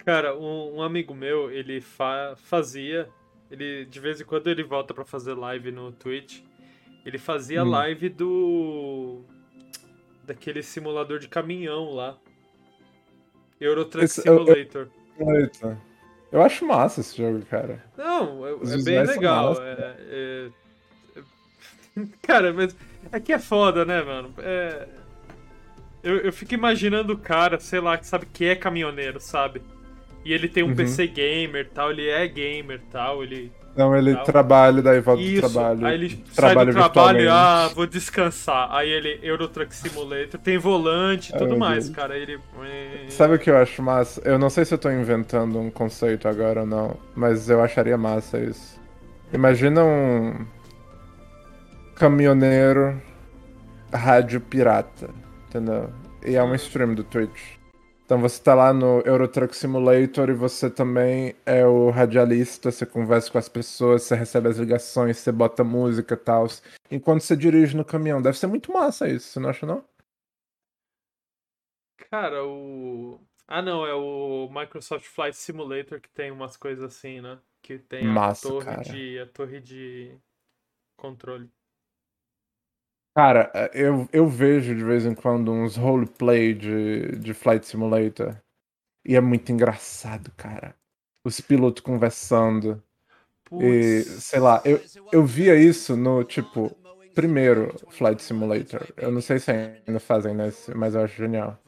Cara, 0.05 0.37
um, 0.37 0.77
um, 0.77 0.83
amigo 0.83 1.14
meu, 1.14 1.51
ele 1.51 1.81
fa 1.81 2.35
fazia 2.37 3.09
ele, 3.51 3.85
de 3.85 4.01
vez 4.01 4.20
em 4.20 4.25
quando 4.25 4.48
ele 4.48 4.62
volta 4.62 4.94
para 4.94 5.05
fazer 5.05 5.35
live 5.35 5.70
no 5.70 5.92
Twitch. 5.92 6.40
Ele 7.05 7.18
fazia 7.18 7.62
hum. 7.62 7.70
live 7.70 8.09
do. 8.09 9.20
daquele 10.25 10.62
simulador 10.62 11.18
de 11.18 11.29
caminhão 11.29 11.94
lá. 11.94 12.16
Eurotruck 13.61 14.05
esse, 14.05 14.22
Simulator. 14.22 14.88
Eu, 15.18 15.29
eu, 15.29 15.79
eu, 16.33 16.42
acho 16.42 16.66
massa 16.66 17.01
esse 17.01 17.16
jogo, 17.16 17.44
cara. 17.46 17.85
Não, 17.96 18.46
é, 18.46 18.53
é 18.53 18.83
bem 18.83 19.05
legal. 19.05 19.62
É, 19.62 19.70
é, 19.70 19.96
é... 20.01 20.51
cara, 22.22 22.52
mas 22.52 22.76
é 23.11 23.20
que 23.20 23.33
é 23.33 23.38
foda, 23.38 23.85
né, 23.85 24.02
mano? 24.02 24.33
É... 24.38 24.87
Eu, 26.02 26.18
eu 26.18 26.33
fico 26.33 26.55
imaginando 26.55 27.12
o 27.12 27.18
cara, 27.18 27.61
sei 27.61 27.78
lá, 27.78 27.96
que 27.96 28.07
sabe 28.07 28.26
que 28.26 28.44
é 28.44 28.57
caminhoneiro, 28.57 29.20
sabe? 29.20 29.62
E 30.24 30.33
ele 30.33 30.48
tem 30.48 30.62
um 30.62 30.68
uhum. 30.68 30.74
PC 30.74 31.07
gamer 31.07 31.68
tal, 31.72 31.90
ele 31.90 32.09
é 32.09 32.26
gamer 32.26 32.81
tal, 32.90 33.22
ele. 33.22 33.52
Não, 33.76 33.96
ele 33.96 34.14
tal. 34.14 34.24
trabalha, 34.24 34.83
daí 34.83 35.00
volta 35.00 35.22
Isso. 35.22 35.42
do 35.42 35.50
trabalho. 35.50 35.87
Aí 35.87 35.94
ele 35.94 36.24
trabalha 36.35 36.72
sai 36.72 36.83
do 36.83 36.92
trabalho, 36.92 37.33
ah, 37.33 37.70
vou 37.74 37.87
descansar. 37.87 38.68
Aí 38.72 38.90
ele, 38.90 39.18
Eurotruck 39.22 39.74
Simulator, 39.74 40.40
tem 40.40 40.59
volante 40.59 41.33
e 41.33 41.38
tudo 41.38 41.57
mais, 41.57 41.85
Deus. 41.85 41.96
cara. 41.96 42.16
Ele. 42.16 42.38
Sabe 43.09 43.37
o 43.37 43.38
que 43.38 43.50
eu 43.50 43.57
acho 43.57 43.83
massa? 43.83 44.20
Eu 44.24 44.38
não 44.38 44.50
sei 44.50 44.64
se 44.64 44.74
eu 44.74 44.78
tô 44.78 44.90
inventando 44.90 45.59
um 45.59 45.70
conceito 45.70 46.28
agora 46.28 46.61
ou 46.61 46.66
não, 46.66 46.96
mas 47.14 47.48
eu 47.48 47.62
acharia 47.62 47.96
massa 47.96 48.38
isso. 48.38 48.81
Imagina 49.33 49.83
um 49.85 50.44
caminhoneiro 51.94 53.00
rádio 53.92 54.40
pirata, 54.40 55.11
entendeu? 55.48 55.92
E 56.24 56.35
é 56.35 56.42
um 56.42 56.55
stream 56.55 56.94
do 56.94 57.05
Twitch. 57.05 57.57
Então 58.05 58.20
você 58.20 58.42
tá 58.42 58.55
lá 58.55 58.72
no 58.74 59.00
Eurotruck 59.07 59.57
Simulator 59.57 60.28
e 60.28 60.35
você 60.35 60.68
também 60.68 61.35
é 61.46 61.64
o 61.64 61.88
radialista, 61.90 62.70
você 62.70 62.85
conversa 62.85 63.31
com 63.31 63.38
as 63.38 63.48
pessoas, 63.48 64.02
você 64.02 64.14
recebe 64.14 64.48
as 64.48 64.59
ligações, 64.59 65.16
você 65.16 65.33
bota 65.33 65.64
música 65.64 66.14
e 66.14 66.18
tal. 66.18 66.46
Enquanto 66.90 67.22
você 67.22 67.35
dirige 67.35 67.76
no 67.76 67.85
caminhão. 67.85 68.20
Deve 68.20 68.37
ser 68.37 68.48
muito 68.48 68.70
massa 68.72 69.09
isso, 69.09 69.28
você 69.28 69.40
não 69.40 69.48
acha 69.48 69.64
não? 69.64 69.85
Cara, 72.11 72.44
o. 72.44 73.18
Ah 73.48 73.62
não, 73.62 73.87
é 73.87 73.94
o 73.94 74.48
Microsoft 74.50 75.07
Flight 75.07 75.37
Simulator 75.37 76.00
que 76.00 76.11
tem 76.11 76.31
umas 76.31 76.57
coisas 76.57 76.85
assim, 76.85 77.20
né? 77.20 77.38
Que 77.62 77.78
tem 77.78 78.07
a 78.07 78.12
massa, 78.12 78.48
torre 78.48 78.64
cara. 78.66 78.83
de. 78.83 79.18
a 79.20 79.26
torre 79.26 79.61
de 79.61 80.18
controle. 80.98 81.50
Cara, 83.14 83.51
é, 83.55 83.70
eu, 83.75 84.09
eu 84.12 84.27
vejo 84.27 84.75
de 84.75 84.83
vez 84.83 85.05
em 85.05 85.14
quando 85.14 85.53
uns 85.53 85.77
roleplay 85.77 86.55
de, 86.55 87.16
de 87.18 87.35
Flight 87.35 87.66
Simulator. 87.66 88.37
E 89.05 89.16
é 89.16 89.20
muito 89.20 89.51
engraçado, 89.53 90.31
cara. 90.37 90.75
Os 91.25 91.40
pilotos 91.40 91.83
conversando. 91.83 92.83
E, 93.61 94.03
sei 94.03 94.40
lá, 94.40 94.62
eu, 94.64 94.81
eu 95.12 95.27
via 95.27 95.55
isso 95.57 95.94
no, 95.94 96.25
tipo, 96.25 96.75
primeiro 97.14 97.75
Flight 97.90 98.22
Simulator. 98.22 98.87
Eu 98.96 99.11
não 99.11 99.20
sei 99.20 99.38
se 99.38 99.51
ainda 99.51 100.01
fazem 100.01 100.35
nesse, 100.35 100.75
mas 100.75 100.94
eu 100.94 101.03
acho 101.03 101.16
genial. 101.16 101.59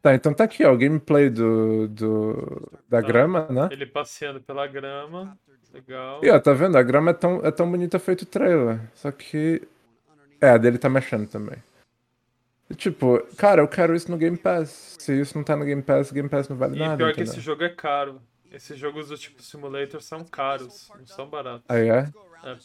Tá, 0.00 0.14
então 0.14 0.32
tá 0.32 0.44
aqui, 0.44 0.64
ó, 0.64 0.72
o 0.72 0.78
gameplay 0.78 1.28
do, 1.28 1.88
do 1.88 2.70
da 2.88 3.00
grama, 3.00 3.46
né? 3.50 3.68
Ele 3.72 3.84
passeando 3.84 4.40
pela 4.40 4.66
grama. 4.66 5.36
Legal. 5.72 6.24
E 6.24 6.30
ó, 6.30 6.40
tá 6.40 6.52
vendo? 6.52 6.78
A 6.78 6.82
grama 6.82 7.10
é 7.10 7.14
tão, 7.14 7.44
é 7.44 7.50
tão 7.50 7.70
bonita 7.70 7.98
feito 7.98 8.22
o 8.22 8.26
trailer. 8.26 8.80
Só 8.94 9.10
que 9.10 9.66
é, 10.40 10.50
a 10.50 10.58
dele 10.58 10.78
tá 10.78 10.88
mexendo 10.88 11.28
também. 11.28 11.56
E, 12.70 12.74
tipo, 12.74 13.18
cara, 13.36 13.62
eu 13.62 13.68
quero 13.68 13.94
isso 13.94 14.10
no 14.10 14.18
Game 14.18 14.36
Pass. 14.36 14.96
Se 14.98 15.18
isso 15.18 15.36
não 15.36 15.44
tá 15.44 15.56
no 15.56 15.64
Game 15.64 15.82
Pass, 15.82 16.12
Game 16.12 16.28
Pass 16.28 16.48
não 16.48 16.56
vale 16.56 16.76
e 16.76 16.78
nada. 16.78 16.94
E 16.94 16.96
pior 16.96 17.10
entendeu? 17.10 17.24
que 17.24 17.38
esse 17.38 17.40
jogo 17.40 17.64
é 17.64 17.70
caro. 17.70 18.20
Esses 18.50 18.78
jogos 18.78 19.08
do 19.08 19.16
tipo 19.16 19.42
Simulator 19.42 20.00
são 20.00 20.24
caros, 20.24 20.90
não 20.98 21.06
são 21.06 21.28
baratos. 21.28 21.64
Aí 21.68 21.88
é? 21.88 22.10
é. 22.44 22.58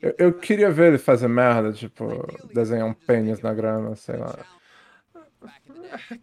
Eu, 0.00 0.14
eu, 0.18 0.32
queria 0.32 0.70
ver 0.70 0.88
ele 0.88 0.98
fazer 0.98 1.28
merda, 1.28 1.72
tipo, 1.72 2.06
desenhar 2.52 2.86
um 2.86 2.92
pênis 2.92 3.40
na 3.40 3.52
grama, 3.52 3.96
sei 3.96 4.16
lá. 4.16 4.34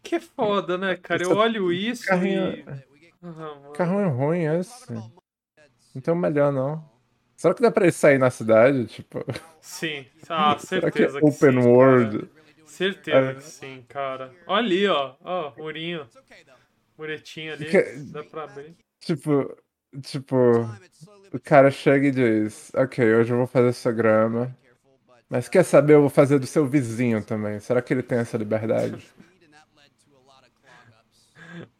Que 0.02 0.20
foda, 0.20 0.78
né, 0.78 0.96
cara? 0.96 1.24
Eu 1.24 1.36
olho 1.38 1.72
isso 1.72 2.06
carrinho, 2.06 2.54
e. 2.54 2.66
Carro 3.74 4.00
é 4.00 4.06
ruim 4.06 4.46
esse. 4.46 4.94
Não 4.94 6.02
tem 6.02 6.14
o 6.14 6.18
melhor, 6.18 6.52
não. 6.52 6.93
Será 7.44 7.54
que 7.54 7.62
dá 7.62 7.70
pra 7.70 7.84
ele 7.84 7.92
sair 7.92 8.18
na 8.18 8.30
cidade? 8.30 8.86
Tipo. 8.86 9.22
Sim, 9.60 10.06
ah, 10.30 10.56
certeza 10.58 10.92
que, 10.92 11.04
é 11.04 11.08
que 11.20 11.26
open 11.26 11.62
sim, 11.62 11.68
world. 11.68 12.20
Cara. 12.20 12.32
Certeza 12.66 13.32
é. 13.32 13.34
que 13.34 13.44
sim, 13.44 13.86
cara. 13.90 14.32
Olha 14.48 14.66
ali, 14.66 14.88
ó. 14.88 15.16
Ó, 15.22 15.52
murinho. 15.58 16.08
Muretinho 16.98 17.52
ali. 17.52 17.66
Que... 17.66 17.82
Dá 18.14 18.24
pra 18.24 18.46
abrir. 18.46 18.78
Tipo. 19.02 19.58
Tipo. 20.02 20.36
O 21.34 21.40
cara 21.42 21.70
chega 21.70 22.08
e 22.08 22.12
diz: 22.12 22.72
Ok, 22.76 23.14
hoje 23.14 23.34
eu 23.34 23.38
vou 23.38 23.48
fazer 23.48 23.68
essa 23.68 23.92
grama. 23.92 24.58
Mas 25.30 25.50
quer 25.50 25.64
saber, 25.64 25.96
eu 25.96 26.02
vou 26.02 26.10
fazer 26.10 26.40
do 26.40 26.48
seu 26.48 26.66
vizinho 26.66 27.22
também. 27.22 27.60
Será 27.60 27.82
que 27.82 27.94
ele 27.94 28.04
tem 28.04 28.20
essa 28.20 28.38
liberdade? 28.38 29.06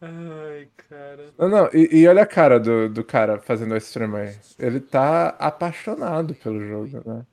Ai, 0.00 0.68
cara. 0.88 1.32
Não, 1.38 1.48
não, 1.48 1.70
e, 1.72 2.00
e, 2.00 2.08
olha 2.08 2.22
a 2.22 2.26
cara 2.26 2.60
do, 2.60 2.88
do 2.88 3.04
cara 3.04 3.38
fazendo 3.38 3.76
esse 3.76 3.86
stream 3.88 4.14
aí. 4.16 4.34
Ele 4.58 4.80
tá 4.80 5.28
apaixonado 5.38 6.34
pelo 6.34 6.60
jogo, 6.66 7.02
né? 7.08 7.26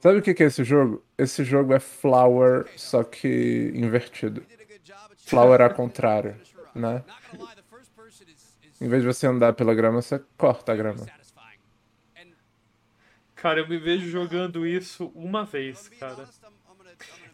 Sabe 0.00 0.18
o 0.18 0.22
que, 0.22 0.34
que 0.34 0.42
é 0.42 0.46
esse 0.46 0.62
jogo? 0.62 1.02
Esse 1.18 1.42
jogo 1.42 1.72
é 1.74 1.80
Flower, 1.80 2.66
só 2.76 3.02
que 3.02 3.72
invertido. 3.74 4.42
Flower 5.18 5.60
ao 5.60 5.70
contrário, 5.74 6.36
né? 6.74 7.02
Em 8.80 8.88
vez 8.88 9.02
de 9.02 9.08
você 9.08 9.26
andar 9.26 9.54
pela 9.54 9.74
grama, 9.74 10.02
você 10.02 10.20
corta 10.36 10.72
a 10.72 10.76
grama. 10.76 11.04
Cara, 13.34 13.60
eu 13.60 13.68
me 13.68 13.78
vejo 13.78 14.08
jogando 14.08 14.66
isso 14.66 15.10
uma 15.14 15.44
vez, 15.44 15.88
cara. 15.88 16.28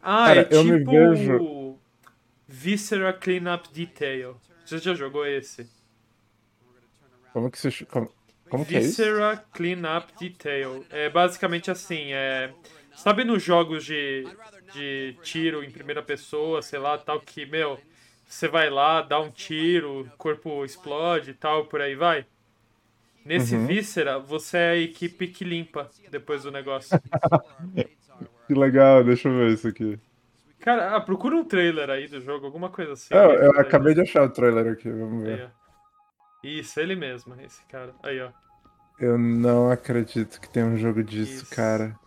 Ah, 0.03 0.27
Cara, 0.27 0.41
é 0.43 0.49
eu 0.51 0.65
me 0.65 0.79
tipo 0.79 0.91
vejo- 0.91 1.39
Viscera 2.53 3.15
Cleanup 3.15 3.67
Detail. 3.73 4.37
Você 4.63 4.77
já 4.77 4.95
jogou 4.95 5.27
esse? 5.27 5.67
Como 7.33 7.51
que 7.51 7.59
ch- 7.71 7.87
Como, 7.87 8.11
como 8.51 8.67
que 8.67 8.77
é 8.77 8.81
isso? 8.81 8.91
Viscera 9.03 9.39
Cleanup 9.55 10.13
Detail. 10.21 10.85
É 10.91 11.09
basicamente 11.09 11.71
assim, 11.71 12.13
é... 12.13 12.53
Sabe 12.95 13.25
nos 13.25 13.43
jogos 13.43 13.87
de, 13.87 14.27
de 14.75 15.17
tiro 15.23 15.65
em 15.65 15.71
primeira 15.71 16.03
pessoa, 16.03 16.61
sei 16.61 16.79
lá, 16.79 16.99
tal, 16.99 17.21
que, 17.21 17.47
meu, 17.47 17.81
você 18.29 18.47
vai 18.47 18.69
lá, 18.69 19.01
dá 19.01 19.19
um 19.19 19.31
tiro, 19.31 20.03
o 20.03 20.11
corpo 20.19 20.63
explode 20.63 21.31
e 21.31 21.35
tal, 21.35 21.65
por 21.65 21.81
aí 21.81 21.95
vai? 21.95 22.27
Nesse 23.25 23.57
Uhum. 23.57 23.67
Viscera, 23.67 24.19
você 24.19 24.57
é 24.59 24.71
a 24.73 24.77
equipe 24.77 25.27
que 25.29 25.43
limpa 25.43 25.89
depois 26.11 26.43
do 26.43 26.51
negócio. 26.53 27.01
Que 28.47 28.55
legal, 28.55 29.03
deixa 29.03 29.29
eu 29.29 29.35
ver 29.39 29.53
isso 29.55 29.69
aqui. 29.69 29.99
Cara, 30.63 30.97
ah, 30.97 31.01
procura 31.01 31.37
um 31.37 31.45
trailer 31.45 31.91
aí 31.91 32.07
do 32.09 32.21
jogo, 32.21 32.47
alguma 32.47 32.71
coisa 32.71 32.93
assim. 32.93 33.13
Eu, 33.15 33.31
eu 33.33 33.51
acabei 33.61 33.95
de 33.95 34.01
achar 34.01 34.23
o 34.23 34.31
trailer 34.31 34.73
aqui, 34.73 34.89
vamos 34.89 35.25
Aí, 35.25 35.37
ver. 35.37 35.45
ó. 35.47 35.63
Isso, 36.45 36.81
ele 36.81 36.95
mesmo, 36.97 37.35
esse 37.41 37.65
cara. 37.67 37.93
Aí, 38.03 38.21
ó. 38.21 38.31
Eu 39.01 39.19
não 39.19 39.71
acredito 39.71 40.41
que 40.41 40.49
tem 40.49 40.63
um 40.63 40.77
jogo 40.77 41.03
disso, 41.03 41.45
Isso. 41.45 41.55
cara. 41.55 41.99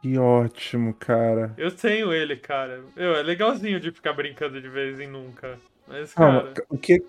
Que 0.00 0.16
ótimo, 0.18 0.94
cara. 0.94 1.52
Eu 1.58 1.72
tenho 1.74 2.12
ele, 2.12 2.36
cara. 2.36 2.82
Eu, 2.96 3.16
é 3.16 3.22
legalzinho 3.22 3.80
de 3.80 3.90
ficar 3.90 4.12
brincando 4.12 4.60
de 4.60 4.68
vez 4.68 5.00
em 5.00 5.08
nunca. 5.08 5.58
Mas, 5.88 6.14
cara. 6.14 6.52
o 6.68 6.78
que. 6.78 7.04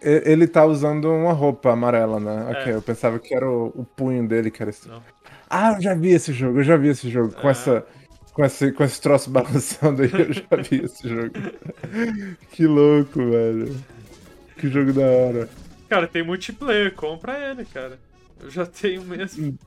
Ele 0.00 0.46
tá 0.46 0.64
usando 0.64 1.10
uma 1.12 1.32
roupa 1.32 1.72
amarela, 1.72 2.20
né? 2.20 2.44
Ok, 2.50 2.72
É. 2.72 2.76
eu 2.76 2.82
pensava 2.82 3.18
que 3.18 3.34
era 3.34 3.48
o, 3.50 3.72
o 3.74 3.84
punho 3.84 4.28
dele 4.28 4.48
que 4.52 4.62
era 4.62 4.70
esse. 4.70 4.88
Não. 4.88 5.02
Ah, 5.50 5.72
eu 5.76 5.80
já 5.80 5.94
vi 5.94 6.10
esse 6.10 6.32
jogo, 6.32 6.60
eu 6.60 6.62
já 6.62 6.76
vi 6.76 6.88
esse 6.88 7.10
jogo. 7.10 7.34
Com 7.34 7.48
Ah. 7.48 7.50
essa. 7.50 7.84
Com 8.38 8.44
esse, 8.44 8.70
com 8.70 8.84
esse 8.84 9.00
troço 9.00 9.30
balançando 9.30 10.00
aí, 10.00 10.10
eu 10.12 10.32
já 10.32 10.62
vi 10.62 10.84
esse 10.84 11.08
jogo. 11.08 11.32
que 12.52 12.68
louco, 12.68 13.18
velho. 13.18 13.84
Que 14.56 14.68
jogo 14.68 14.92
da 14.92 15.02
hora. 15.02 15.48
Cara, 15.88 16.06
tem 16.06 16.22
multiplayer, 16.22 16.94
compra 16.94 17.50
ele, 17.50 17.64
cara. 17.64 17.98
Eu 18.40 18.48
já 18.48 18.64
tenho 18.64 19.02
mesmo. 19.02 19.58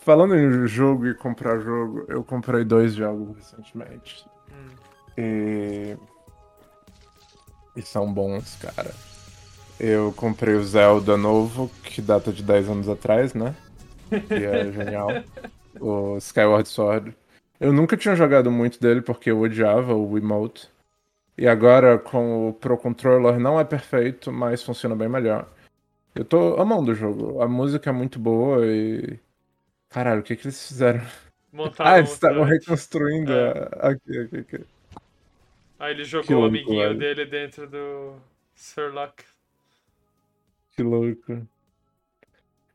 Falando 0.00 0.36
em 0.36 0.68
jogo 0.68 1.06
e 1.06 1.14
comprar 1.14 1.60
jogo, 1.60 2.04
eu 2.08 2.22
comprei 2.22 2.62
dois 2.62 2.92
jogos 2.92 3.34
recentemente. 3.38 4.26
Hum. 4.50 4.76
E. 5.16 5.96
E 7.74 7.80
são 7.80 8.12
bons, 8.12 8.54
cara. 8.56 8.94
Eu 9.80 10.12
comprei 10.14 10.56
o 10.56 10.62
Zelda 10.62 11.16
novo, 11.16 11.70
que 11.84 12.02
data 12.02 12.30
de 12.30 12.42
10 12.42 12.68
anos 12.68 12.88
atrás, 12.90 13.32
né? 13.32 13.56
Que 14.10 14.44
é 14.44 14.68
genial. 14.70 15.08
O 15.80 16.16
Skyward 16.18 16.68
Sword. 16.68 17.16
Eu 17.60 17.72
nunca 17.72 17.96
tinha 17.96 18.14
jogado 18.16 18.50
muito 18.50 18.80
dele 18.80 19.00
porque 19.02 19.30
eu 19.30 19.40
odiava 19.40 19.94
o 19.94 20.12
Wiimote. 20.12 20.68
E 21.36 21.46
agora 21.48 21.98
com 21.98 22.48
o 22.48 22.52
Pro 22.54 22.76
Controller 22.78 23.38
não 23.40 23.58
é 23.58 23.64
perfeito, 23.64 24.30
mas 24.32 24.62
funciona 24.62 24.94
bem 24.94 25.08
melhor. 25.08 25.48
Eu 26.14 26.24
tô 26.24 26.60
amando 26.60 26.92
o 26.92 26.94
jogo. 26.94 27.40
A 27.42 27.48
música 27.48 27.90
é 27.90 27.92
muito 27.92 28.18
boa 28.18 28.64
e. 28.66 29.18
Caralho, 29.88 30.20
o 30.20 30.22
que 30.22 30.36
que 30.36 30.46
eles 30.46 30.68
fizeram? 30.68 31.00
Montaram 31.52 31.90
Ah, 31.94 31.98
eles 31.98 32.12
estavam 32.12 32.44
reconstruindo 32.44 33.32
É. 33.32 33.50
a. 33.80 33.88
Aqui, 33.90 34.18
aqui, 34.18 34.36
aqui. 34.38 34.64
Aí 35.78 35.92
ele 35.92 36.04
jogou 36.04 36.26
Que 36.26 36.34
o 36.34 36.38
louco, 36.38 36.48
amiguinho 36.54 36.78
velho. 36.88 36.98
dele 36.98 37.26
dentro 37.26 37.66
do 37.68 38.14
Sherlock. 38.54 39.24
Que 40.76 40.82
louco. 40.82 41.46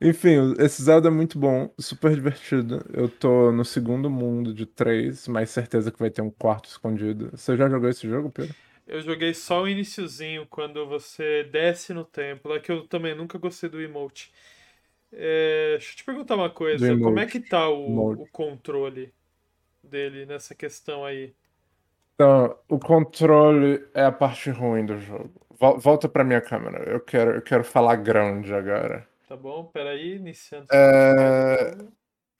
Enfim, 0.01 0.53
esse 0.59 0.81
Zelda 0.81 1.09
é 1.09 1.11
muito 1.11 1.37
bom, 1.37 1.73
super 1.79 2.15
divertido. 2.15 2.85
Eu 2.93 3.09
tô 3.09 3.51
no 3.51 3.65
segundo 3.65 4.09
mundo 4.09 4.53
de 4.53 4.65
três, 4.65 5.27
mas 5.27 5.49
certeza 5.49 5.91
que 5.91 5.99
vai 5.99 6.09
ter 6.09 6.21
um 6.21 6.31
quarto 6.31 6.69
escondido. 6.69 7.29
Você 7.31 7.57
já 7.57 7.69
jogou 7.69 7.89
esse 7.89 8.07
jogo, 8.07 8.31
Pedro? 8.31 8.55
Eu 8.87 9.01
joguei 9.01 9.33
só 9.33 9.61
o 9.61 9.67
iniciozinho, 9.67 10.47
quando 10.47 10.85
você 10.87 11.43
desce 11.43 11.93
no 11.93 12.03
templo. 12.05 12.55
É 12.55 12.59
que 12.59 12.71
eu 12.71 12.87
também 12.87 13.15
nunca 13.15 13.37
gostei 13.37 13.69
do 13.69 13.81
emote. 13.81 14.33
É, 15.13 15.73
deixa 15.73 15.93
eu 15.93 15.97
te 15.97 16.03
perguntar 16.05 16.35
uma 16.35 16.49
coisa. 16.51 16.97
Como 16.97 17.19
é 17.19 17.27
que 17.27 17.39
tá 17.41 17.69
o, 17.69 18.23
o 18.23 18.27
controle 18.27 19.13
dele 19.83 20.25
nessa 20.27 20.55
questão 20.55 21.05
aí? 21.05 21.35
Então, 22.15 22.57
o 22.69 22.77
controle 22.79 23.87
é 23.93 24.03
a 24.05 24.11
parte 24.11 24.49
ruim 24.51 24.85
do 24.85 24.97
jogo. 24.99 25.31
Vol- 25.51 25.79
Volta 25.79 26.09
pra 26.09 26.23
minha 26.23 26.41
câmera. 26.41 26.89
Eu 26.89 26.99
quero, 27.01 27.31
eu 27.35 27.41
quero 27.41 27.63
falar 27.63 27.95
grande 27.97 28.53
agora. 28.53 29.07
Tá 29.29 29.37
bom? 29.37 29.65
Peraí, 29.65 30.15
iniciando. 30.15 30.65
É... 30.73 31.77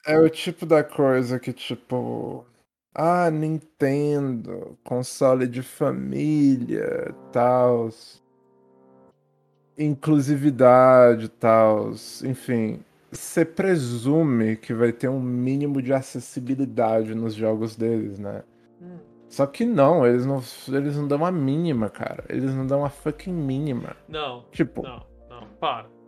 É 0.06 0.18
o 0.18 0.28
tipo 0.28 0.66
da 0.66 0.82
coisa 0.82 1.38
que, 1.38 1.52
tipo. 1.52 2.44
Ah, 2.92 3.30
Nintendo, 3.30 4.76
console 4.82 5.46
de 5.46 5.62
família, 5.62 7.14
tal. 7.30 7.90
Inclusividade, 9.78 11.28
tal. 11.28 11.92
Enfim, 12.24 12.82
você 13.12 13.44
presume 13.44 14.56
que 14.56 14.74
vai 14.74 14.92
ter 14.92 15.08
um 15.08 15.20
mínimo 15.20 15.80
de 15.80 15.92
acessibilidade 15.92 17.14
nos 17.14 17.34
jogos 17.34 17.76
deles, 17.76 18.18
né? 18.18 18.42
Hum, 18.82 18.98
Só 19.28 19.46
que 19.46 19.64
não, 19.64 20.04
eles 20.04 20.26
não, 20.26 20.42
eles 20.76 20.96
não 20.96 21.06
dão 21.06 21.24
a 21.24 21.30
mínima, 21.30 21.88
cara. 21.88 22.24
Eles 22.28 22.52
não 22.52 22.66
dão 22.66 22.84
a 22.84 22.90
fucking 22.90 23.32
mínima. 23.32 23.96
Não, 24.08 24.44
Tipo, 24.50 24.82
não, 24.82 25.06
não. 25.28 25.46
Para. 25.60 25.99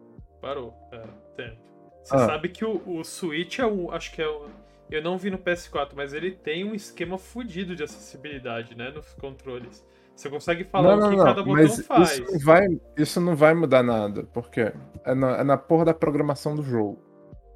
Parou. 0.42 0.72
Pera, 0.90 1.08
tempo. 1.36 1.56
Você 2.02 2.16
Ah. 2.16 2.26
sabe 2.26 2.48
que 2.48 2.64
o, 2.64 2.82
o 2.84 3.04
Switch 3.04 3.60
é 3.60 3.66
o. 3.66 3.92
Acho 3.92 4.12
que 4.12 4.20
é 4.20 4.28
o. 4.28 4.50
Eu 4.90 5.00
não 5.00 5.16
vi 5.16 5.30
no 5.30 5.38
PS4, 5.38 5.92
mas 5.94 6.12
ele 6.12 6.32
tem 6.32 6.64
um 6.64 6.74
esquema 6.74 7.16
fudido 7.16 7.74
de 7.76 7.84
acessibilidade, 7.84 8.76
né? 8.76 8.90
Nos 8.90 9.14
controles. 9.14 9.86
Você 10.14 10.28
consegue 10.28 10.64
falar 10.64 10.96
não, 10.96 11.06
o 11.06 11.10
que 11.10 11.16
não, 11.16 11.24
cada 11.24 11.40
não, 11.40 11.46
botão 11.46 11.64
mas 11.64 11.86
faz. 11.86 12.18
Isso 12.18 12.32
não, 12.32 12.40
vai, 12.40 12.80
isso 12.98 13.20
não 13.20 13.36
vai 13.36 13.54
mudar 13.54 13.82
nada, 13.82 14.24
porque 14.24 14.72
é 15.04 15.14
na, 15.14 15.38
é 15.38 15.44
na 15.44 15.56
porra 15.56 15.86
da 15.86 15.94
programação 15.94 16.54
do 16.54 16.62
jogo. 16.62 16.98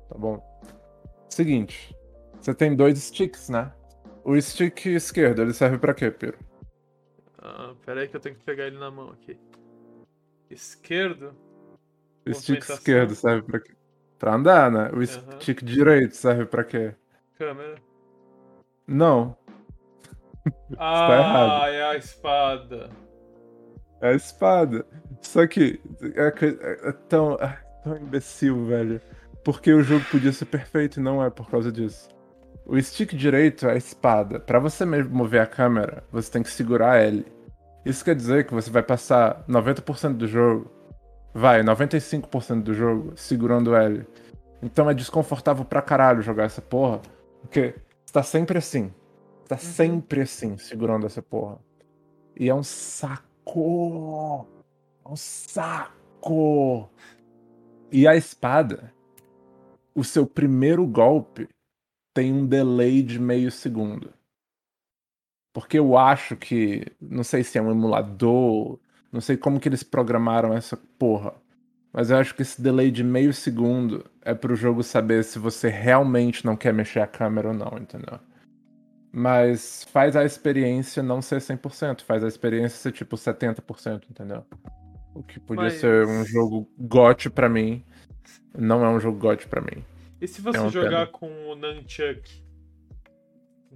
Tá 0.08 0.16
bom? 0.16 0.40
Seguinte, 1.28 1.94
você 2.40 2.54
tem 2.54 2.74
dois 2.74 2.96
sticks, 2.98 3.50
né? 3.50 3.70
O 4.24 4.40
stick 4.40 4.86
esquerdo, 4.86 5.42
ele 5.42 5.52
serve 5.52 5.76
pra 5.76 5.92
quê, 5.92 6.10
Piro? 6.10 6.38
Ah, 7.38 7.74
pera 7.84 8.00
aí 8.00 8.08
que 8.08 8.16
eu 8.16 8.20
tenho 8.20 8.36
que 8.36 8.44
pegar 8.44 8.66
ele 8.66 8.78
na 8.78 8.90
mão 8.90 9.10
aqui. 9.10 9.38
Esquerdo. 10.48 11.34
O 12.26 12.34
stick 12.34 12.62
esquerdo 12.68 13.14
serve 13.14 13.42
pra 13.42 13.60
quê? 13.60 13.72
Pra 14.18 14.34
andar, 14.34 14.70
né? 14.70 14.90
O 14.92 14.96
Aham. 14.96 15.06
stick 15.40 15.62
direito 15.64 16.16
serve 16.16 16.46
pra 16.46 16.64
quê? 16.64 16.94
Câmera. 17.38 17.76
Não, 18.86 19.36
Ah, 20.78 21.08
errado. 21.12 21.68
é 21.72 21.82
a 21.84 21.96
espada. 21.96 22.90
é 24.00 24.08
a 24.08 24.12
espada. 24.12 24.86
Só 25.20 25.46
que 25.46 25.80
é, 26.14 26.26
é- 26.28 26.88
é 26.88 26.92
tão, 27.08 27.34
é 27.34 27.58
tão 27.82 27.96
imbecil, 27.96 28.64
velho. 28.66 29.00
Porque 29.44 29.72
o 29.72 29.82
jogo 29.82 30.04
podia 30.10 30.32
ser 30.32 30.46
perfeito 30.46 30.98
e 30.98 31.02
não 31.02 31.22
é 31.24 31.30
por 31.30 31.48
causa 31.50 31.70
disso. 31.70 32.08
O 32.64 32.80
stick 32.80 33.12
direito 33.14 33.66
é 33.68 33.72
a 33.72 33.76
espada. 33.76 34.40
Pra 34.40 34.58
você 34.58 34.84
mover 34.84 35.40
a 35.40 35.46
câmera, 35.46 36.02
você 36.10 36.30
tem 36.32 36.42
que 36.42 36.50
segurar 36.50 36.96
L. 36.96 37.24
Isso 37.84 38.04
quer 38.04 38.16
dizer 38.16 38.44
que 38.46 38.52
você 38.54 38.68
vai 38.70 38.82
passar 38.82 39.44
90% 39.48 40.16
do 40.16 40.26
jogo, 40.26 40.68
vai, 41.36 41.62
95% 41.62 42.62
do 42.62 42.72
jogo, 42.72 43.12
segurando 43.14 43.76
L. 43.76 44.06
Então 44.62 44.88
é 44.88 44.94
desconfortável 44.94 45.64
pra 45.64 45.82
caralho 45.82 46.22
jogar 46.22 46.44
essa 46.44 46.62
porra, 46.62 47.02
porque 47.42 47.74
você 48.04 48.12
tá 48.12 48.22
sempre 48.22 48.58
assim. 48.58 48.92
Você 49.42 49.48
tá 49.48 49.58
sempre 49.58 50.22
assim, 50.22 50.56
segurando 50.56 51.04
essa 51.04 51.20
porra. 51.20 51.58
E 52.34 52.48
é 52.48 52.54
um 52.54 52.62
saco! 52.62 54.46
É 55.04 55.08
um 55.08 55.16
saco! 55.16 56.88
E 57.92 58.08
a 58.08 58.16
espada, 58.16 58.92
o 59.94 60.02
seu 60.02 60.26
primeiro 60.26 60.86
golpe 60.86 61.48
tem 62.14 62.32
um 62.32 62.46
delay 62.46 63.02
de 63.02 63.20
meio 63.20 63.50
segundo. 63.50 64.12
Porque 65.52 65.78
eu 65.78 65.96
acho 65.96 66.34
que, 66.34 66.86
não 67.00 67.22
sei 67.22 67.44
se 67.44 67.58
é 67.58 67.62
um 67.62 67.70
emulador, 67.70 68.78
não 69.12 69.20
sei 69.20 69.36
como 69.36 69.58
que 69.60 69.68
eles 69.68 69.82
programaram 69.82 70.52
essa 70.54 70.76
porra. 70.98 71.34
Mas 71.92 72.10
eu 72.10 72.18
acho 72.18 72.34
que 72.34 72.42
esse 72.42 72.60
delay 72.60 72.90
de 72.90 73.02
meio 73.02 73.32
segundo 73.32 74.04
é 74.22 74.34
pro 74.34 74.54
jogo 74.54 74.82
saber 74.82 75.24
se 75.24 75.38
você 75.38 75.68
realmente 75.68 76.44
não 76.44 76.54
quer 76.56 76.72
mexer 76.74 77.00
a 77.00 77.06
câmera 77.06 77.48
ou 77.48 77.54
não, 77.54 77.78
entendeu? 77.78 78.18
Mas 79.12 79.84
faz 79.90 80.14
a 80.14 80.24
experiência 80.24 81.02
não 81.02 81.22
ser 81.22 81.40
100%, 81.40 82.02
faz 82.02 82.22
a 82.22 82.28
experiência 82.28 82.76
ser 82.78 82.92
tipo 82.92 83.16
70%, 83.16 84.02
entendeu? 84.10 84.44
O 85.14 85.22
que 85.22 85.40
podia 85.40 85.64
Mas- 85.64 85.74
ser 85.74 86.06
um 86.06 86.22
jogo 86.24 86.68
GOT 86.78 87.30
pra 87.30 87.48
mim, 87.48 87.82
não 88.56 88.84
é 88.84 88.88
um 88.90 89.00
jogo 89.00 89.18
GOT 89.18 89.48
pra 89.48 89.62
mim. 89.62 89.82
E 90.20 90.28
se 90.28 90.42
você 90.42 90.58
É 90.58 90.68
jogar 90.68 90.90
pena. 90.90 91.06
com 91.06 91.28
o 91.50 91.54
Nunchuck? 91.56 92.44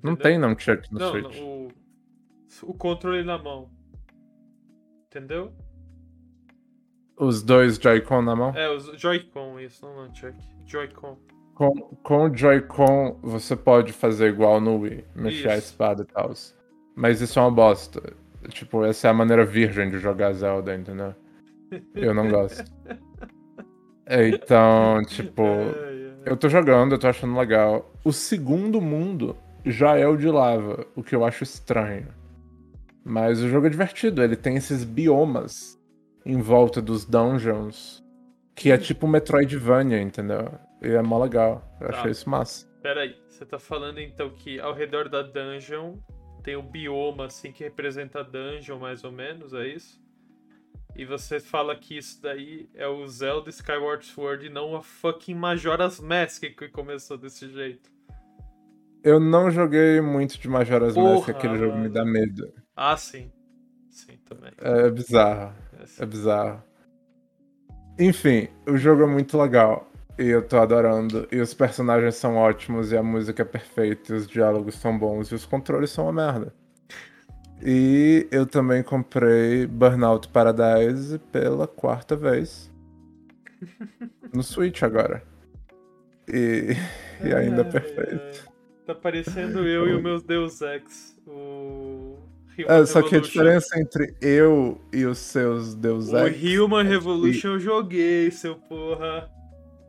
Não 0.02 0.12
Entendeu? 0.12 0.16
tem 0.16 0.38
Nunchuck 0.38 0.92
no 0.92 0.98
Não, 0.98 1.10
Switch. 1.10 1.38
não, 1.40 1.46
o, 1.46 1.68
o 2.64 2.74
controle 2.74 3.24
na 3.24 3.38
mão. 3.38 3.70
Entendeu? 5.10 5.52
Os 7.18 7.42
dois 7.42 7.78
Joy-Con 7.78 8.22
na 8.22 8.36
mão? 8.36 8.54
É, 8.54 8.70
os 8.70 8.86
Joy-Con, 8.96 9.58
isso, 9.58 9.84
não 9.84 10.06
Nunchuck. 10.06 10.38
Joy-Con. 10.64 11.18
Com, 11.56 11.72
com 12.02 12.30
o 12.30 12.36
Joy-Con 12.36 13.18
você 13.20 13.56
pode 13.56 13.92
fazer 13.92 14.28
igual 14.28 14.60
no 14.60 14.78
Wii, 14.78 15.04
mexer 15.16 15.38
isso. 15.38 15.48
a 15.48 15.56
espada 15.56 16.02
e 16.02 16.06
tal. 16.06 16.32
Mas 16.94 17.20
isso 17.20 17.40
é 17.40 17.42
uma 17.42 17.50
bosta. 17.50 18.14
Tipo, 18.50 18.84
essa 18.84 19.08
é 19.08 19.10
a 19.10 19.14
maneira 19.14 19.44
virgem 19.44 19.90
de 19.90 19.98
jogar 19.98 20.32
Zelda, 20.32 20.76
entendeu? 20.76 21.12
Eu 21.94 22.14
não 22.14 22.28
gosto. 22.28 22.64
Então, 24.12 25.00
tipo, 25.06 25.42
eu 26.26 26.36
tô 26.36 26.48
jogando, 26.48 26.96
eu 26.96 26.98
tô 26.98 27.06
achando 27.06 27.38
legal. 27.38 27.94
O 28.04 28.12
segundo 28.12 28.80
mundo 28.80 29.36
já 29.64 29.96
é 29.96 30.04
o 30.04 30.16
de 30.16 30.26
lava, 30.26 30.84
o 30.96 31.02
que 31.04 31.14
eu 31.14 31.24
acho 31.24 31.44
estranho. 31.44 32.08
Mas 33.04 33.40
o 33.40 33.48
jogo 33.48 33.66
é 33.66 33.70
divertido, 33.70 34.22
ele 34.22 34.36
tem 34.36 34.56
esses 34.56 34.84
biomas 34.84 35.80
em 36.24 36.40
volta 36.40 36.82
dos 36.82 37.04
dungeons, 37.04 38.04
que 38.54 38.70
é 38.70 38.76
tipo 38.76 39.08
Metroidvania, 39.08 40.00
entendeu? 40.00 40.52
E 40.82 40.88
é 40.88 41.02
mó 41.02 41.22
legal. 41.22 41.64
Eu 41.80 41.88
tá. 41.88 41.98
achei 41.98 42.10
isso 42.10 42.28
massa. 42.28 42.68
Pera 42.82 43.02
aí, 43.02 43.16
você 43.28 43.44
tá 43.44 43.58
falando 43.58 44.00
então 44.00 44.30
que 44.30 44.60
ao 44.60 44.74
redor 44.74 45.08
da 45.08 45.22
dungeon 45.22 45.94
tem 46.42 46.56
um 46.56 46.66
bioma 46.66 47.26
assim 47.26 47.52
que 47.52 47.64
representa 47.64 48.20
a 48.20 48.22
dungeon, 48.22 48.78
mais 48.78 49.04
ou 49.04 49.12
menos, 49.12 49.52
é 49.52 49.66
isso? 49.66 50.00
E 50.96 51.04
você 51.04 51.38
fala 51.38 51.76
que 51.76 51.96
isso 51.96 52.20
daí 52.20 52.68
é 52.74 52.86
o 52.86 53.06
Zelda 53.06 53.48
Skyward 53.50 54.04
Sword 54.04 54.46
e 54.46 54.50
não 54.50 54.76
a 54.76 54.82
fucking 54.82 55.34
Majora's 55.34 56.00
Mask 56.00 56.42
que 56.42 56.68
começou 56.68 57.16
desse 57.16 57.48
jeito. 57.48 57.90
Eu 59.02 59.18
não 59.18 59.50
joguei 59.50 60.00
muito 60.00 60.38
de 60.38 60.48
Majora's 60.48 60.94
Porra, 60.94 61.14
Mask, 61.14 61.28
aquele 61.30 61.58
jogo 61.58 61.78
me 61.78 61.88
dá 61.88 62.04
medo. 62.04 62.52
Ah, 62.82 62.96
sim. 62.96 63.30
Sim, 63.90 64.18
também. 64.24 64.52
É 64.56 64.90
bizarro. 64.90 65.52
É, 65.78 66.02
é 66.02 66.06
bizarro. 66.06 66.64
Enfim, 67.98 68.48
o 68.66 68.74
jogo 68.78 69.02
é 69.02 69.06
muito 69.06 69.36
legal. 69.36 69.92
E 70.18 70.28
eu 70.28 70.42
tô 70.42 70.56
adorando. 70.56 71.28
E 71.30 71.38
os 71.40 71.52
personagens 71.52 72.14
são 72.14 72.36
ótimos, 72.36 72.90
e 72.90 72.96
a 72.96 73.02
música 73.02 73.42
é 73.42 73.44
perfeita, 73.44 74.14
e 74.14 74.16
os 74.16 74.26
diálogos 74.26 74.76
são 74.76 74.98
bons, 74.98 75.30
e 75.30 75.34
os 75.34 75.44
controles 75.44 75.90
são 75.90 76.06
uma 76.06 76.12
merda. 76.14 76.54
E 77.62 78.26
eu 78.30 78.46
também 78.46 78.82
comprei 78.82 79.66
Burnout 79.66 80.28
Paradise 80.28 81.18
pela 81.30 81.66
quarta 81.66 82.16
vez. 82.16 82.72
No 84.32 84.44
Switch 84.44 84.84
agora. 84.84 85.24
E, 86.26 86.76
e 87.20 87.34
ainda 87.34 87.62
é 87.62 87.64
perfeito. 87.64 88.48
Tá 88.86 88.94
parecendo 88.94 89.66
eu 89.66 89.88
e 89.88 89.94
o 89.94 90.00
meus 90.00 90.22
Deus 90.22 90.60
Ex. 90.60 91.20
O 91.26 92.29
é, 92.66 92.86
só 92.86 93.02
que 93.02 93.16
a 93.16 93.20
diferença 93.20 93.78
entre 93.78 94.16
eu 94.20 94.80
e 94.92 95.04
os 95.04 95.18
seus 95.18 95.74
Deus 95.74 96.12
Ex. 96.12 96.58
O 96.58 96.64
Human 96.64 96.84
Revolution 96.84 97.50
eu 97.50 97.60
joguei, 97.60 98.30
seu 98.30 98.56
porra. 98.56 99.30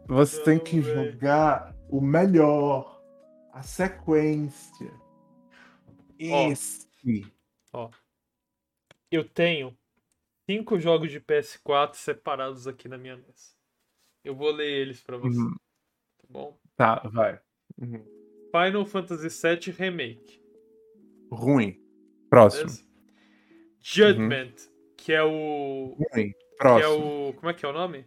Você 0.07 0.43
tem 0.43 0.59
que 0.59 0.79
véio. 0.79 1.11
jogar 1.11 1.75
o 1.89 2.01
melhor. 2.01 3.01
A 3.53 3.63
sequência. 3.63 4.91
Esse. 6.17 6.87
Ó. 7.73 7.89
Eu 9.11 9.27
tenho 9.27 9.77
cinco 10.49 10.79
jogos 10.79 11.11
de 11.11 11.19
PS4 11.19 11.95
separados 11.95 12.67
aqui 12.67 12.87
na 12.87 12.97
minha 12.97 13.17
mesa. 13.17 13.55
Eu 14.23 14.35
vou 14.35 14.51
ler 14.51 14.69
eles 14.69 15.01
pra 15.01 15.17
você. 15.17 15.37
Uhum. 15.37 15.55
Tá 16.17 16.27
bom? 16.29 16.59
Tá, 16.75 17.09
vai. 17.09 17.41
Uhum. 17.77 18.05
Final 18.51 18.85
Fantasy 18.85 19.29
VII 19.29 19.73
Remake. 19.73 20.41
Ruim. 21.31 21.80
Próximo. 22.31 22.63
Beleza? 22.63 22.83
Judgment, 23.81 24.45
uhum. 24.45 24.93
que 24.95 25.11
é 25.11 25.21
o. 25.21 25.97
Ruim. 26.13 26.33
Próximo. 26.57 26.79
Que 26.79 26.85
é 26.85 26.87
o. 26.87 27.33
Como 27.33 27.49
é 27.49 27.53
que 27.53 27.65
é 27.65 27.69
o 27.69 27.73
nome? 27.73 28.05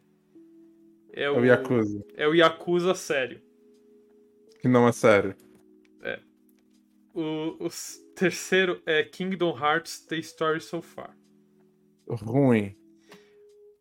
É, 1.13 1.25
é 1.25 1.31
o, 1.31 1.41
o 1.41 1.45
Yakuza. 1.45 2.05
É 2.17 2.27
o 2.27 2.35
Yakuza 2.35 2.95
sério. 2.95 3.43
Que 4.61 4.67
não 4.67 4.89
é 4.89 4.93
sério. 4.93 5.37
É. 6.03 6.21
O, 7.13 7.67
o 7.67 7.69
terceiro 8.17 8.81
é 8.87 9.03
Kingdom 9.03 9.57
Hearts 9.59 10.07
The 10.07 10.17
Story 10.17 10.61
So 10.63 10.81
Far. 10.81 11.15
Ruim. 12.09 12.75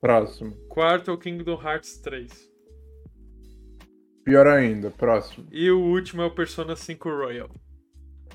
Próximo. 0.01 0.57
Quarto 0.67 1.09
é 1.09 1.13
o 1.13 1.17
Kingdom 1.17 1.61
Hearts 1.61 1.99
3. 1.99 2.51
Pior 4.25 4.47
ainda, 4.47 4.91
próximo. 4.91 5.47
E 5.51 5.71
o 5.71 5.79
último 5.79 6.21
é 6.21 6.25
o 6.25 6.35
Persona 6.35 6.75
5 6.75 7.09
Royal. 7.09 7.49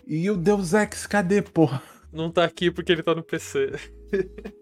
E 0.06 0.30
o 0.30 0.36
Deus 0.36 0.72
Ex, 0.72 1.06
cadê, 1.06 1.42
porra? 1.42 1.82
Não 2.12 2.30
tá 2.30 2.44
aqui 2.44 2.70
porque 2.70 2.92
ele 2.92 3.02
tá 3.02 3.14
no 3.14 3.22
PC. 3.22 3.72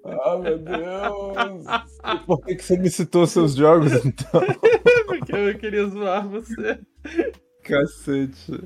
Ah, 0.05 0.39
meu 0.39 0.59
Deus! 0.59 1.65
E 2.05 2.27
por 2.27 2.45
que, 2.45 2.57
que 2.57 2.65
você 2.65 2.77
me 2.77 2.91
citou 2.91 3.27
seus 3.27 3.55
jogos, 3.55 3.93
então? 4.05 4.41
porque 5.07 5.33
eu 5.33 5.57
queria 5.57 5.87
zoar 5.87 6.29
você. 6.29 6.81
Cacete. 7.63 8.65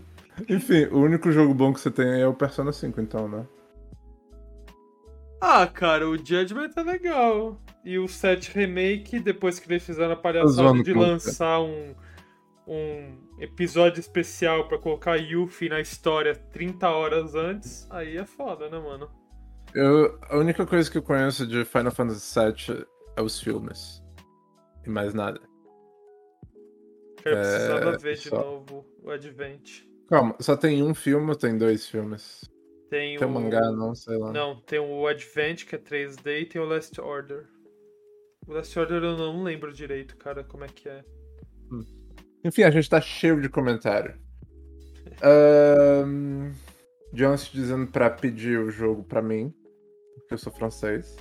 Enfim, 0.49 0.87
o 0.87 0.99
único 1.01 1.31
jogo 1.31 1.53
bom 1.53 1.73
que 1.73 1.81
você 1.81 1.91
tem 1.91 2.09
aí 2.11 2.21
é 2.23 2.27
o 2.27 2.35
Persona 2.35 2.73
5, 2.73 3.01
então, 3.01 3.29
né? 3.29 3.47
Ah, 5.41 5.67
cara, 5.67 6.09
o 6.09 6.17
Judgment 6.17 6.71
é 6.77 6.83
legal. 6.83 7.61
E 7.85 7.99
o 7.99 8.07
7 8.07 8.53
Remake, 8.55 9.21
depois 9.21 9.59
que 9.59 9.71
eles 9.71 9.85
fizeram 9.85 10.13
a 10.13 10.17
palhaçada 10.17 10.83
de 10.83 10.93
lançar 10.93 11.61
um 11.61 11.95
um 12.67 13.19
episódio 13.39 14.01
especial 14.01 14.69
para 14.69 14.79
colocar 14.79 15.17
Yuffie 15.17 15.69
na 15.69 15.81
história 15.81 16.35
30 16.35 16.89
horas 16.89 17.35
antes, 17.35 17.87
aí 17.91 18.17
é 18.17 18.25
foda, 18.25 18.69
né, 18.69 18.79
mano? 18.79 19.11
Eu, 19.75 20.19
a 20.29 20.37
única 20.37 20.67
coisa 20.67 20.91
que 20.91 20.99
eu 20.99 21.03
conheço 21.03 21.47
de 21.47 21.65
Final 21.65 21.93
Fantasy 21.93 22.39
VII 22.39 22.87
é 23.17 23.23
os 23.23 23.41
filmes. 23.41 24.03
E 24.85 24.91
mais 24.91 25.15
nada. 25.15 25.41
Eu 27.25 27.37
é, 27.37 27.41
precisava 27.41 27.99
ver 27.99 28.15
de 28.17 28.29
só... 28.29 28.37
novo 28.37 28.87
o 29.03 29.11
Advent. 29.11 29.85
Calma, 30.09 30.35
só 30.41 30.57
tem 30.57 30.83
um 30.83 30.95
filme 30.95 31.29
ou 31.29 31.37
tem 31.37 31.57
dois 31.57 31.87
filmes? 31.87 32.51
Tem, 32.91 33.17
tem 33.17 33.29
o 33.29 33.31
mangá, 33.31 33.71
não, 33.71 33.95
sei 33.95 34.17
lá. 34.17 34.33
Não, 34.33 34.61
tem 34.63 34.81
o 34.81 35.07
Advent, 35.07 35.65
que 35.65 35.77
é 35.77 35.79
3D, 35.79 36.41
e 36.41 36.47
tem 36.47 36.61
o 36.61 36.65
Last 36.65 37.01
Order. 37.01 37.47
O 38.47 38.53
Last 38.53 38.77
Order 38.77 39.05
eu 39.05 39.17
não 39.17 39.45
lembro 39.45 39.73
direito, 39.73 40.17
cara, 40.17 40.43
como 40.43 40.65
é 40.65 40.69
que 40.69 40.89
é. 40.89 41.05
Enfim, 42.45 42.63
a 42.63 42.71
gente 42.71 42.89
tá 42.89 43.01
cheio 43.01 43.41
de 43.41 43.49
comentário. 43.49 44.15
Um, 45.23 46.53
Jones 47.13 47.51
dizendo 47.53 47.87
pra 47.87 48.09
pedir 48.09 48.59
o 48.59 48.71
jogo 48.71 49.03
pra 49.03 49.21
mim, 49.21 49.55
porque 50.15 50.35
eu 50.35 50.39
sou 50.39 50.53
francês. 50.53 51.17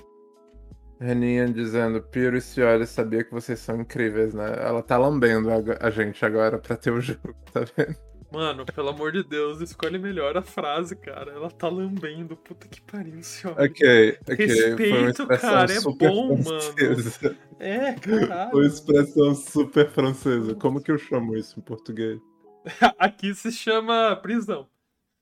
Reninha 0.99 1.47
dizendo, 1.47 2.01
Piro 2.01 2.35
e 2.37 2.41
Cioli, 2.41 2.85
sabia 2.85 3.23
que 3.23 3.31
vocês 3.31 3.59
são 3.59 3.79
incríveis, 3.79 4.33
né? 4.33 4.53
Ela 4.59 4.83
tá 4.83 4.97
lambendo 4.97 5.49
a, 5.49 5.87
a 5.87 5.89
gente 5.89 6.23
agora 6.25 6.57
pra 6.57 6.75
ter 6.75 6.91
o 6.91 6.99
jogo, 7.01 7.33
tá 7.53 7.61
vendo? 7.75 8.08
Mano, 8.31 8.63
pelo 8.63 8.89
amor 8.89 9.11
de 9.11 9.23
Deus, 9.23 9.59
escolhe 9.59 9.97
melhor 9.97 10.37
a 10.37 10.41
frase, 10.43 10.95
cara. 10.95 11.31
Ela 11.31 11.49
tá 11.49 11.67
lambendo. 11.67 12.37
Puta 12.37 12.67
que 12.67 12.79
pariu, 12.81 13.23
senhor. 13.23 13.59
Ok, 13.59 14.19
ok. 14.21 14.45
Respeito, 14.45 15.27
cara, 15.27 15.73
é 15.73 15.81
bom, 15.81 16.37
francesa. 16.43 17.19
mano. 17.23 17.37
É, 17.59 17.93
caralho. 17.93 18.55
Uma 18.55 18.65
expressão 18.67 19.33
super 19.33 19.89
francesa. 19.89 20.53
Como 20.53 20.81
que 20.81 20.91
eu 20.91 20.97
chamo 20.99 21.35
isso 21.35 21.59
em 21.59 21.63
português? 21.63 22.19
Aqui 22.99 23.33
se 23.33 23.51
chama 23.51 24.15
prisão. 24.17 24.67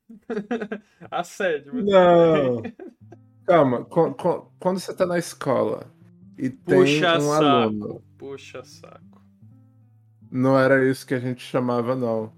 Assédio. 1.09 1.73
Não. 1.75 2.61
Calma, 3.45 3.85
quando 3.85 4.79
você 4.79 4.93
tá 4.93 5.05
na 5.05 5.17
escola 5.17 5.89
e 6.37 6.49
tem 6.49 6.79
Puxa 6.79 7.17
um 7.17 7.21
saco. 7.21 7.33
aluno. 7.33 8.03
Puxa 8.17 8.63
saco. 8.65 9.21
Não 10.29 10.59
era 10.59 10.85
isso 10.89 11.07
que 11.07 11.13
a 11.13 11.19
gente 11.19 11.41
chamava, 11.41 11.95
não. 11.95 12.33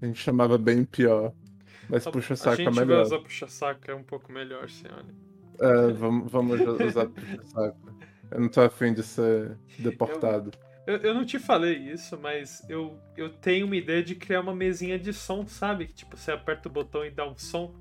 A 0.00 0.06
gente 0.06 0.20
chamava 0.20 0.56
bem 0.56 0.84
pior. 0.84 1.32
Mas 1.88 2.04
puxa-saco 2.04 2.60
é 2.60 2.64
melhor. 2.64 2.70
A 2.70 2.74
gente 2.74 2.86
vai 2.86 3.00
usar 3.00 3.18
puxa-saco 3.18 3.90
é 3.90 3.94
um 3.94 4.02
pouco 4.02 4.30
melhor, 4.32 4.68
senhora. 4.68 5.06
É, 5.60 5.92
vamos, 5.92 6.30
vamos 6.30 6.60
usar 6.60 7.06
puxa-saco. 7.06 7.92
Eu 8.30 8.40
não 8.40 8.48
tô 8.48 8.60
afim 8.60 8.92
de 8.92 9.02
ser 9.02 9.56
deportado. 9.78 10.50
Eu, 10.86 10.96
eu, 10.96 11.02
eu, 11.02 11.14
não 11.14 11.24
te 11.24 11.38
falei 11.38 11.76
isso, 11.76 12.18
mas 12.18 12.64
eu, 12.68 12.98
eu 13.16 13.30
tenho 13.30 13.66
uma 13.66 13.76
ideia 13.76 14.02
de 14.02 14.14
criar 14.14 14.40
uma 14.40 14.54
mesinha 14.54 14.98
de 14.98 15.12
som, 15.12 15.46
sabe? 15.46 15.86
Que 15.86 15.94
tipo, 15.94 16.16
você 16.16 16.32
aperta 16.32 16.68
o 16.68 16.72
botão 16.72 17.04
e 17.04 17.10
dá 17.10 17.26
um 17.26 17.36
som. 17.36 17.74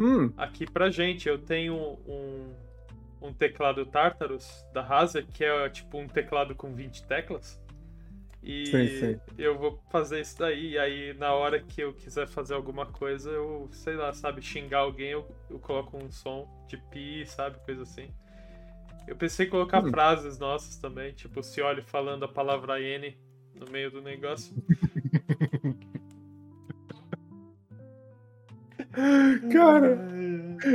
Hum. 0.00 0.32
Aqui 0.36 0.70
pra 0.70 0.90
gente, 0.90 1.28
eu 1.28 1.38
tenho 1.38 1.74
um, 2.06 2.52
um 3.20 3.32
teclado 3.32 3.84
Tartarus 3.86 4.64
da 4.72 4.82
Razer, 4.82 5.26
que 5.32 5.44
é 5.44 5.68
tipo 5.70 5.98
um 5.98 6.06
teclado 6.06 6.54
com 6.54 6.74
20 6.74 7.04
teclas. 7.04 7.60
E 8.46 8.66
sim, 8.66 8.88
sim. 9.00 9.20
eu 9.36 9.58
vou 9.58 9.76
fazer 9.90 10.20
isso 10.20 10.38
daí. 10.38 10.74
E 10.74 10.78
aí, 10.78 11.12
na 11.14 11.32
hora 11.34 11.58
que 11.60 11.80
eu 11.80 11.92
quiser 11.92 12.28
fazer 12.28 12.54
alguma 12.54 12.86
coisa, 12.86 13.28
eu, 13.28 13.68
sei 13.72 13.96
lá, 13.96 14.12
sabe, 14.12 14.40
xingar 14.40 14.78
alguém, 14.78 15.10
eu, 15.10 15.26
eu 15.50 15.58
coloco 15.58 15.96
um 15.96 16.08
som 16.12 16.48
de 16.68 16.76
pi, 16.76 17.26
sabe, 17.26 17.58
coisa 17.66 17.82
assim. 17.82 18.08
Eu 19.04 19.16
pensei 19.16 19.46
em 19.46 19.50
colocar 19.50 19.84
hum. 19.84 19.90
frases 19.90 20.38
nossas 20.38 20.76
também, 20.76 21.12
tipo, 21.12 21.42
se 21.42 21.60
olhe 21.60 21.82
falando 21.82 22.24
a 22.24 22.28
palavra 22.28 22.80
N 22.80 23.18
no 23.52 23.68
meio 23.68 23.90
do 23.90 24.00
negócio. 24.00 24.54
Cara, 29.52 29.98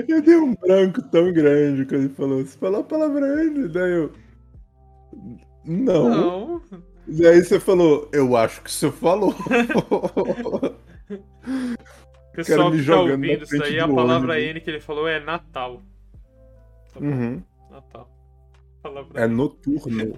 eu 0.10 0.22
dei 0.22 0.36
um 0.36 0.54
branco 0.56 1.02
tão 1.04 1.32
grande 1.32 1.86
quando 1.86 2.02
ele 2.02 2.14
falou. 2.14 2.46
Você 2.46 2.58
falou 2.58 2.82
a 2.82 2.84
palavra 2.84 3.26
ainda? 3.26 3.70
Daí 3.70 3.92
eu. 3.94 4.12
Não. 5.66 6.10
Não. 6.10 6.62
Daí 7.08 7.44
você 7.44 7.60
falou, 7.60 8.08
eu 8.14 8.36
acho 8.38 8.62
que 8.62 8.72
você 8.72 8.92
falou. 8.92 9.34
Pessoal 12.34 12.72
me 12.72 12.80
que 12.80 12.86
tá 12.86 13.00
ouvindo 13.00 13.44
isso 13.44 13.64
aí, 13.64 13.80
a 13.80 13.88
palavra 13.88 14.34
ônibus. 14.34 14.38
N 14.38 14.62
que 14.62 14.70
ele 14.70 14.80
falou 14.80 15.08
é 15.08 15.20
Natal. 15.20 15.82
Tá 16.94 17.00
Uhum. 17.00 17.42
Natal. 17.70 18.10
Palavra 18.82 19.22
É 19.24 19.28
noturno. 19.28 20.14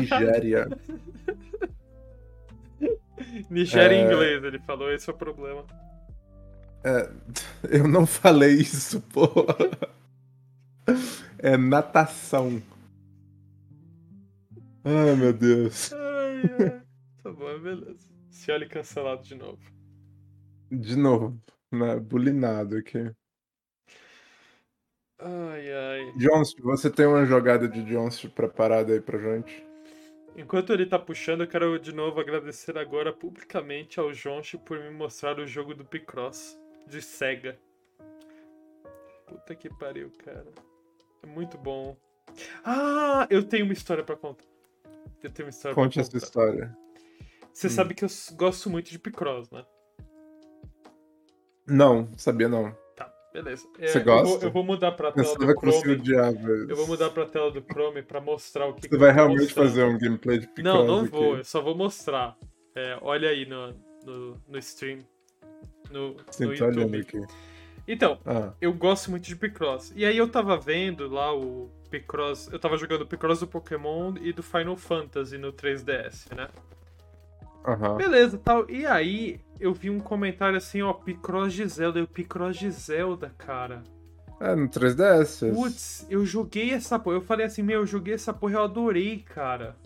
Nigéria. 0.00 0.68
Nigéria 3.50 3.96
em 3.96 4.02
É. 4.02 4.04
inglês, 4.04 4.44
ele 4.44 4.58
falou, 4.60 4.92
esse 4.92 5.08
é 5.08 5.12
o 5.12 5.16
problema. 5.16 5.64
É, 6.84 7.10
eu 7.78 7.88
não 7.88 8.06
falei 8.06 8.54
isso, 8.54 9.00
pô. 9.12 9.28
É 11.38 11.56
natação. 11.56 12.60
Ai, 14.84 15.16
meu 15.16 15.32
Deus. 15.32 15.90
Ai. 16.42 16.82
Tá 17.22 17.32
bom, 17.32 17.58
beleza. 17.58 18.08
Se 18.30 18.52
olha 18.52 18.68
cancelado 18.68 19.24
de 19.24 19.34
novo. 19.34 19.58
De 20.70 20.96
novo, 20.96 21.42
né? 21.72 21.98
Bulinado 21.98 22.76
aqui. 22.76 23.10
Ai, 25.18 25.72
ai. 25.72 26.12
Johnson, 26.16 26.62
você 26.62 26.88
tem 26.88 27.04
uma 27.04 27.26
jogada 27.26 27.66
de 27.66 27.82
Johnson 27.82 28.28
preparada 28.28 28.92
aí 28.92 29.00
pra 29.00 29.18
gente? 29.18 29.66
Enquanto 30.36 30.72
ele 30.72 30.84
tá 30.86 30.98
puxando, 30.98 31.40
eu 31.40 31.48
quero 31.48 31.78
de 31.80 31.92
novo 31.92 32.20
agradecer 32.20 32.76
agora 32.76 33.12
publicamente 33.12 33.98
ao 33.98 34.12
Jonchi 34.12 34.58
por 34.58 34.78
me 34.78 34.90
mostrar 34.90 35.40
o 35.40 35.46
jogo 35.46 35.74
do 35.74 35.84
Picross 35.84 36.56
de 36.86 37.02
Sega. 37.02 37.58
Puta 39.26 39.54
que 39.54 39.68
pariu, 39.68 40.12
cara. 40.24 40.46
É 41.22 41.26
muito 41.26 41.56
bom. 41.56 41.96
Ah, 42.62 43.26
eu 43.30 43.42
tenho 43.42 43.64
uma 43.64 43.72
história 43.72 44.04
pra 44.04 44.14
contar. 44.14 44.44
Eu 45.22 45.30
tenho 45.30 45.46
uma 45.46 45.50
história 45.50 45.74
Conte 45.74 46.00
essa 46.00 46.16
história. 46.16 46.76
Você 47.52 47.68
sabe 47.70 47.94
que 47.94 48.04
eu 48.04 48.08
gosto 48.34 48.68
muito 48.68 48.90
de 48.90 48.98
Picross, 48.98 49.50
né? 49.50 49.64
Não, 51.66 52.08
sabia 52.16 52.48
não. 52.48 52.76
Tá, 52.94 53.12
beleza. 53.32 53.66
É, 53.78 53.88
Você 53.88 53.98
eu 53.98 54.04
vou- 54.04 54.22
gosta? 54.22 54.46
Eu 54.46 54.50
vou, 54.52 54.62
mudar 54.64 54.92
pra 54.92 55.10
tela 55.12 55.26
sabia 55.26 55.46
do 55.48 55.54
que 55.60 55.66
você 55.66 55.78
Chrome. 55.80 55.94
odiava. 56.00 56.48
Eu 56.48 56.76
vou 56.76 56.86
mudar 56.86 57.10
pra 57.10 57.26
tela 57.26 57.50
do 57.50 57.60
Chrome 57.62 58.02
pra 58.02 58.20
mostrar 58.20 58.66
o 58.66 58.74
que, 58.74 58.82
que 58.82 58.88
Você 58.88 58.94
eu 58.94 59.00
vai 59.00 59.12
realmente 59.12 59.40
mostrando. 59.42 59.68
fazer 59.68 59.84
um 59.84 59.98
gameplay 59.98 60.38
de 60.38 60.46
Picross 60.48 60.64
Não, 60.76 60.86
não 60.86 61.00
aqui. 61.00 61.10
vou, 61.10 61.36
eu 61.38 61.44
só 61.44 61.60
vou 61.60 61.74
mostrar. 61.76 62.36
É, 62.74 62.98
olha 63.02 63.30
aí 63.30 63.46
no, 63.46 63.72
no, 64.04 64.42
no 64.48 64.58
stream. 64.58 64.98
No, 65.90 66.16
Sim, 66.30 66.44
no 66.44 66.50
olhando 66.50 66.80
YouTube. 66.80 67.00
aqui. 67.00 67.20
Então, 67.86 68.18
Ah, 68.26 68.52
eu 68.60 68.72
gosto 68.72 69.10
muito 69.10 69.24
de 69.24 69.36
Picross. 69.36 69.92
E 69.94 70.04
aí 70.04 70.16
eu 70.16 70.28
tava 70.28 70.56
vendo 70.56 71.08
lá 71.08 71.34
o 71.34 71.70
Picross. 71.90 72.48
Eu 72.52 72.58
tava 72.58 72.76
jogando 72.76 73.02
o 73.02 73.06
Picross 73.06 73.40
do 73.40 73.46
Pokémon 73.46 74.14
e 74.20 74.32
do 74.32 74.42
Final 74.42 74.76
Fantasy 74.76 75.38
no 75.38 75.52
3DS, 75.52 76.34
né? 76.34 76.48
aham. 77.64 77.96
Beleza, 77.96 78.38
tal. 78.38 78.68
E 78.70 78.86
aí 78.86 79.40
eu 79.60 79.72
vi 79.72 79.90
um 79.90 80.00
comentário 80.00 80.56
assim, 80.56 80.82
ó, 80.82 80.92
Picross 80.92 81.52
de 81.52 81.66
Zelda. 81.68 81.98
Eu, 81.98 82.06
Picross 82.06 82.56
de 82.56 82.70
Zelda, 82.70 83.34
cara. 83.38 83.82
É, 84.40 84.54
no 84.54 84.68
3DS. 84.68 85.54
Putz, 85.54 86.06
eu 86.10 86.24
joguei 86.26 86.72
essa 86.72 86.98
porra. 86.98 87.16
Eu 87.16 87.22
falei 87.22 87.46
assim, 87.46 87.62
meu, 87.62 87.80
eu 87.80 87.86
joguei 87.86 88.14
essa 88.14 88.32
porra, 88.34 88.54
eu 88.54 88.64
adorei, 88.64 89.20
cara. 89.20 89.76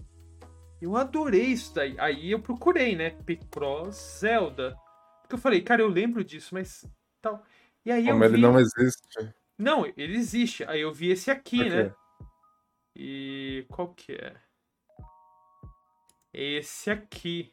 Eu 0.80 0.96
adorei 0.96 1.46
isso 1.46 1.74
daí. 1.74 1.94
Aí 1.98 2.30
eu 2.30 2.40
procurei, 2.40 2.96
né? 2.96 3.10
Picross 3.24 4.18
Zelda. 4.20 4.74
Porque 5.22 5.34
eu 5.34 5.38
falei, 5.38 5.60
cara, 5.60 5.82
eu 5.82 5.88
lembro 5.88 6.24
disso, 6.24 6.54
mas 6.54 6.84
tal. 7.22 7.42
E 7.84 7.90
aí 7.92 8.04
Como 8.06 8.22
eu 8.22 8.28
ele 8.28 8.36
vi... 8.36 8.42
não 8.42 8.58
existe. 8.58 9.34
Não, 9.58 9.86
ele 9.96 10.16
existe. 10.16 10.64
Aí 10.64 10.80
eu 10.80 10.92
vi 10.92 11.10
esse 11.10 11.30
aqui, 11.30 11.60
Ok. 11.60 11.70
né? 11.70 11.94
E 12.96 13.64
qual 13.68 13.88
que 13.94 14.12
é? 14.12 14.34
Esse 16.32 16.90
aqui. 16.90 17.52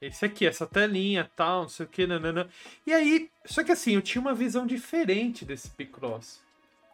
Esse 0.00 0.26
aqui, 0.26 0.46
essa 0.46 0.66
telinha, 0.66 1.30
tal, 1.36 1.62
não 1.62 1.68
sei 1.68 1.86
o 1.86 1.88
que, 1.88 2.06
nanana. 2.06 2.48
E 2.86 2.92
aí, 2.92 3.30
só 3.46 3.64
que 3.64 3.72
assim, 3.72 3.94
eu 3.94 4.02
tinha 4.02 4.20
uma 4.20 4.34
visão 4.34 4.66
diferente 4.66 5.44
desse 5.44 5.70
Picross. 5.70 6.42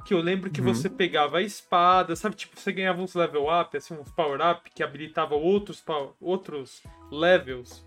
Que 0.05 0.15
eu 0.15 0.21
lembro 0.21 0.51
que 0.51 0.61
Uhum. 0.61 0.73
você 0.73 0.89
pegava 0.89 1.39
a 1.39 1.43
espada, 1.43 2.15
sabe? 2.17 2.37
Tipo, 2.37 2.59
você 2.59 2.73
ganhava 2.73 3.01
uns 3.03 3.15
level 3.15 3.47
up, 3.49 3.77
assim, 3.77 3.95
uns 3.95 4.11
power 4.13 4.41
up 4.41 4.71
que 4.71 4.83
habilitava 4.83 5.35
outros, 5.35 5.83
outros 6.21 6.83
levels, 7.11 7.85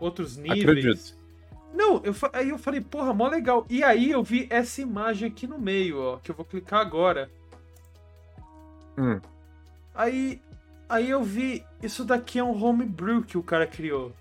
outros 0.00 0.36
níveis. 0.36 0.62
Acredito. 0.62 1.25
Não, 1.72 2.00
eu, 2.04 2.14
aí 2.32 2.48
eu 2.48 2.58
falei, 2.58 2.80
porra, 2.80 3.12
mó 3.12 3.28
legal. 3.28 3.66
E 3.68 3.84
aí 3.84 4.10
eu 4.10 4.22
vi 4.22 4.46
essa 4.50 4.80
imagem 4.80 5.28
aqui 5.28 5.46
no 5.46 5.58
meio, 5.58 6.00
ó, 6.00 6.16
que 6.16 6.30
eu 6.30 6.34
vou 6.34 6.44
clicar 6.44 6.80
agora. 6.80 7.30
Hum. 8.98 9.20
Aí, 9.94 10.40
aí 10.88 11.10
eu 11.10 11.22
vi, 11.22 11.64
isso 11.82 12.04
daqui 12.04 12.38
é 12.38 12.44
um 12.44 12.62
homebrew 12.62 13.22
que 13.22 13.36
o 13.36 13.42
cara 13.42 13.66
criou. 13.66 14.12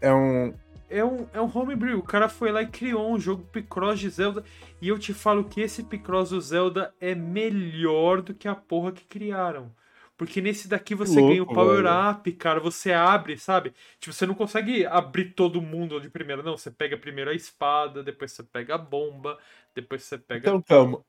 É 0.00 0.12
um. 0.12 0.52
É 0.90 1.04
um, 1.04 1.26
é 1.32 1.40
um 1.40 1.50
homebrew. 1.52 1.98
O 1.98 2.02
cara 2.02 2.28
foi 2.28 2.52
lá 2.52 2.62
e 2.62 2.66
criou 2.66 3.12
um 3.12 3.18
jogo 3.18 3.42
Picross 3.50 3.98
de 3.98 4.10
Zelda. 4.10 4.44
E 4.80 4.88
eu 4.88 4.98
te 4.98 5.14
falo 5.14 5.44
que 5.44 5.60
esse 5.60 5.82
Picross 5.82 6.30
do 6.30 6.40
Zelda 6.40 6.94
é 7.00 7.14
melhor 7.14 8.20
do 8.20 8.34
que 8.34 8.46
a 8.46 8.54
porra 8.54 8.92
que 8.92 9.04
criaram. 9.04 9.72
Porque 10.16 10.40
nesse 10.40 10.68
daqui 10.68 10.94
você 10.94 11.18
Louco, 11.18 11.28
ganha 11.28 11.42
o 11.42 11.46
Power 11.46 11.82
velho. 11.82 12.10
Up, 12.10 12.32
cara. 12.32 12.60
Você 12.60 12.92
abre, 12.92 13.36
sabe? 13.36 13.72
Tipo, 13.98 14.12
você 14.12 14.26
não 14.26 14.34
consegue 14.34 14.86
abrir 14.86 15.32
todo 15.32 15.60
mundo 15.60 16.00
de 16.00 16.08
primeira, 16.08 16.42
não. 16.42 16.56
Você 16.56 16.70
pega 16.70 16.96
primeiro 16.96 17.30
a 17.30 17.34
espada, 17.34 18.02
depois 18.02 18.32
você 18.32 18.42
pega 18.42 18.76
a 18.76 18.78
bomba, 18.78 19.38
depois 19.74 20.04
você 20.04 20.16
pega. 20.16 20.48
Então, 20.48 20.62
calma. 20.62 21.04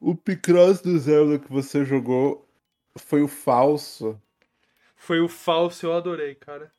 O 0.00 0.14
Picross 0.14 0.80
do 0.80 0.98
Zelda 0.98 1.38
que 1.38 1.52
você 1.52 1.84
jogou 1.84 2.48
foi 2.96 3.22
o 3.22 3.28
falso. 3.28 4.20
Foi 4.96 5.20
o 5.20 5.28
falso, 5.28 5.86
eu 5.86 5.92
adorei, 5.92 6.34
cara. 6.34 6.72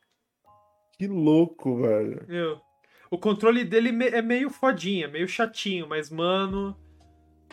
Que 0.98 1.06
louco, 1.06 1.80
velho. 1.82 2.24
Meu, 2.26 2.60
o 3.10 3.18
controle 3.18 3.64
dele 3.64 3.90
é 4.06 4.22
meio 4.22 4.50
fodinha, 4.50 5.06
meio 5.06 5.28
chatinho, 5.28 5.86
mas, 5.86 6.10
mano. 6.10 6.76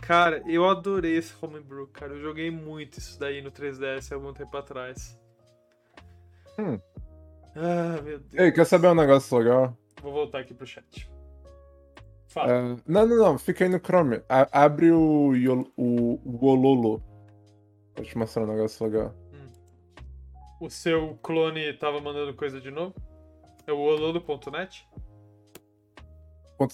Cara, 0.05 0.43
eu 0.45 0.67
adorei 0.69 1.17
esse 1.17 1.33
Homebrew, 1.41 1.87
cara. 1.87 2.13
Eu 2.13 2.21
joguei 2.21 2.51
muito 2.51 2.97
isso 2.99 3.17
daí 3.19 3.41
no 3.41 3.51
3DS 3.51 4.11
há 4.11 4.15
algum 4.15 4.33
tempo 4.33 4.55
atrás. 4.57 5.17
Hum. 6.59 6.79
Ah, 7.55 8.01
meu 8.03 8.19
Deus. 8.19 8.33
Ei, 8.33 8.51
quer 8.51 8.65
saber 8.65 8.87
um 8.87 8.95
negócio 8.95 9.37
legal? 9.37 9.77
Vou 10.01 10.11
voltar 10.11 10.39
aqui 10.39 10.53
pro 10.53 10.67
chat. 10.67 11.09
Fala. 12.27 12.51
É, 12.51 12.61
não, 12.85 13.07
não, 13.07 13.17
não. 13.17 13.37
Fica 13.37 13.63
aí 13.63 13.69
no 13.69 13.79
Chrome. 13.79 14.21
A- 14.27 14.49
abre 14.65 14.91
o, 14.91 15.33
Yol- 15.35 15.71
o, 15.77 16.19
o 16.25 16.45
Ololo. 16.45 17.01
Vou 17.95 18.03
te 18.05 18.17
mostrar 18.17 18.43
um 18.43 18.47
negócio 18.47 18.85
legal. 18.85 19.13
O 20.59 20.69
seu 20.69 21.17
clone 21.21 21.73
tava 21.73 21.99
mandando 22.01 22.33
coisa 22.33 22.59
de 22.59 22.71
novo? 22.71 22.93
É 23.67 23.71
o 23.73 23.77
ololo.net? 23.79 24.87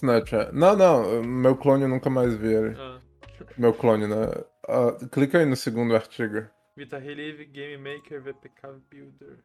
.net, 0.03 0.35
é. 0.35 0.51
Não, 0.51 0.75
não. 0.75 1.23
Meu 1.23 1.55
clone 1.57 1.83
eu 1.83 1.89
nunca 1.89 2.09
mais 2.09 2.35
vi 2.35 2.53
ele. 2.53 2.75
Ah. 2.77 2.99
Meu 3.57 3.73
clone, 3.73 4.07
né? 4.07 4.15
Ah, 4.67 4.95
clica 5.11 5.37
aí 5.39 5.45
no 5.45 5.55
segundo 5.55 5.95
artigo. 5.95 6.45
Vita 6.77 6.97
Relive, 6.97 7.45
Game 7.45 7.77
Maker, 7.77 8.21
VPK 8.21 8.67
Builder. 8.89 9.37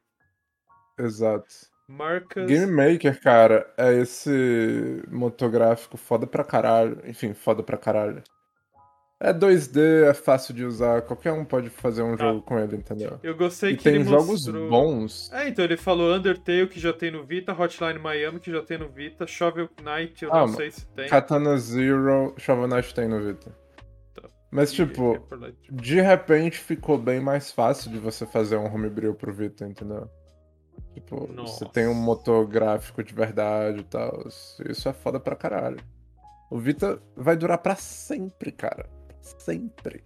Exato. 0.99 1.47
Marcas. 1.89 2.47
Game 2.47 2.71
Maker, 2.73 3.21
cara, 3.21 3.71
é 3.77 3.93
esse 3.95 5.03
motográfico 5.11 5.97
foda 5.97 6.27
pra 6.27 6.45
caralho. 6.45 7.01
Enfim, 7.05 7.35
foda 7.35 7.63
pra 7.63 7.77
caralho. 7.77 8.23
É 9.21 9.33
2D, 9.33 10.09
é 10.11 10.13
fácil 10.13 10.53
de 10.53 10.65
usar, 10.65 11.01
qualquer 11.03 11.33
um 11.33 11.45
pode 11.45 11.71
fazer 11.71 12.03
um 12.03 12.17
Tá. 12.17 12.25
jogo 12.27 12.43
com 12.43 12.59
ele, 12.59 12.77
entendeu? 12.77 13.19
Eu 13.23 13.35
gostei 13.37 13.73
E 13.73 13.77
que 13.77 13.85
tem 13.85 13.95
ele 13.95 14.05
jogos 14.05 14.27
mostrou... 14.47 14.69
bons. 14.69 15.33
É, 15.33 15.49
então 15.49 15.65
ele 15.65 15.77
falou 15.77 16.15
Undertale, 16.15 16.67
que 16.69 16.79
já 16.81 16.93
tem 16.93 17.11
no 17.11 17.25
Vita, 17.25 17.53
Hotline 17.53 17.99
Miami, 17.99 18.39
que 18.41 18.51
já 18.51 18.61
tem 18.63 18.77
no 18.77 18.89
Vita, 18.89 19.27
Shovel 19.27 19.69
Knight, 19.83 20.25
eu 20.25 20.33
Ah, 20.33 20.41
não 20.41 20.49
sei 20.49 20.71
se 20.73 20.85
tem. 20.89 21.09
Katana 21.09 21.57
Zero, 21.57 22.35
Shovel 22.39 22.67
Knight 22.69 22.93
tem 22.95 23.09
no 23.09 23.21
Vita. 23.23 23.55
Mas, 24.55 24.73
tipo, 24.73 25.19
por 25.23 25.41
lá. 25.41 25.51
de 25.69 26.01
repente 26.01 26.59
ficou 26.59 26.97
bem 26.97 27.19
mais 27.19 27.51
fácil 27.51 27.91
de 27.91 27.99
você 27.99 28.25
fazer 28.25 28.57
um 28.57 28.73
homebrew 28.73 29.13
pro 29.13 29.33
Vita, 29.35 29.67
entendeu? 29.67 30.09
Tipo, 30.93 31.27
você 31.27 31.65
tem 31.71 31.87
um 31.89 31.95
Nossa. 31.95 32.01
motor 32.05 32.47
gráfico 32.47 33.03
de 33.03 33.13
verdade 33.13 33.81
e 33.81 33.83
tal. 33.85 34.25
Isso 34.29 34.89
é 34.89 34.93
foda 34.93 35.19
pra 35.19 35.35
caralho. 35.35 35.79
O 36.49 36.57
Vita 36.57 37.03
vai 37.17 37.37
durar 37.37 37.59
pra 37.59 37.75
sempre, 37.75 38.53
cara. 38.53 38.89
Sempre. 39.21 40.05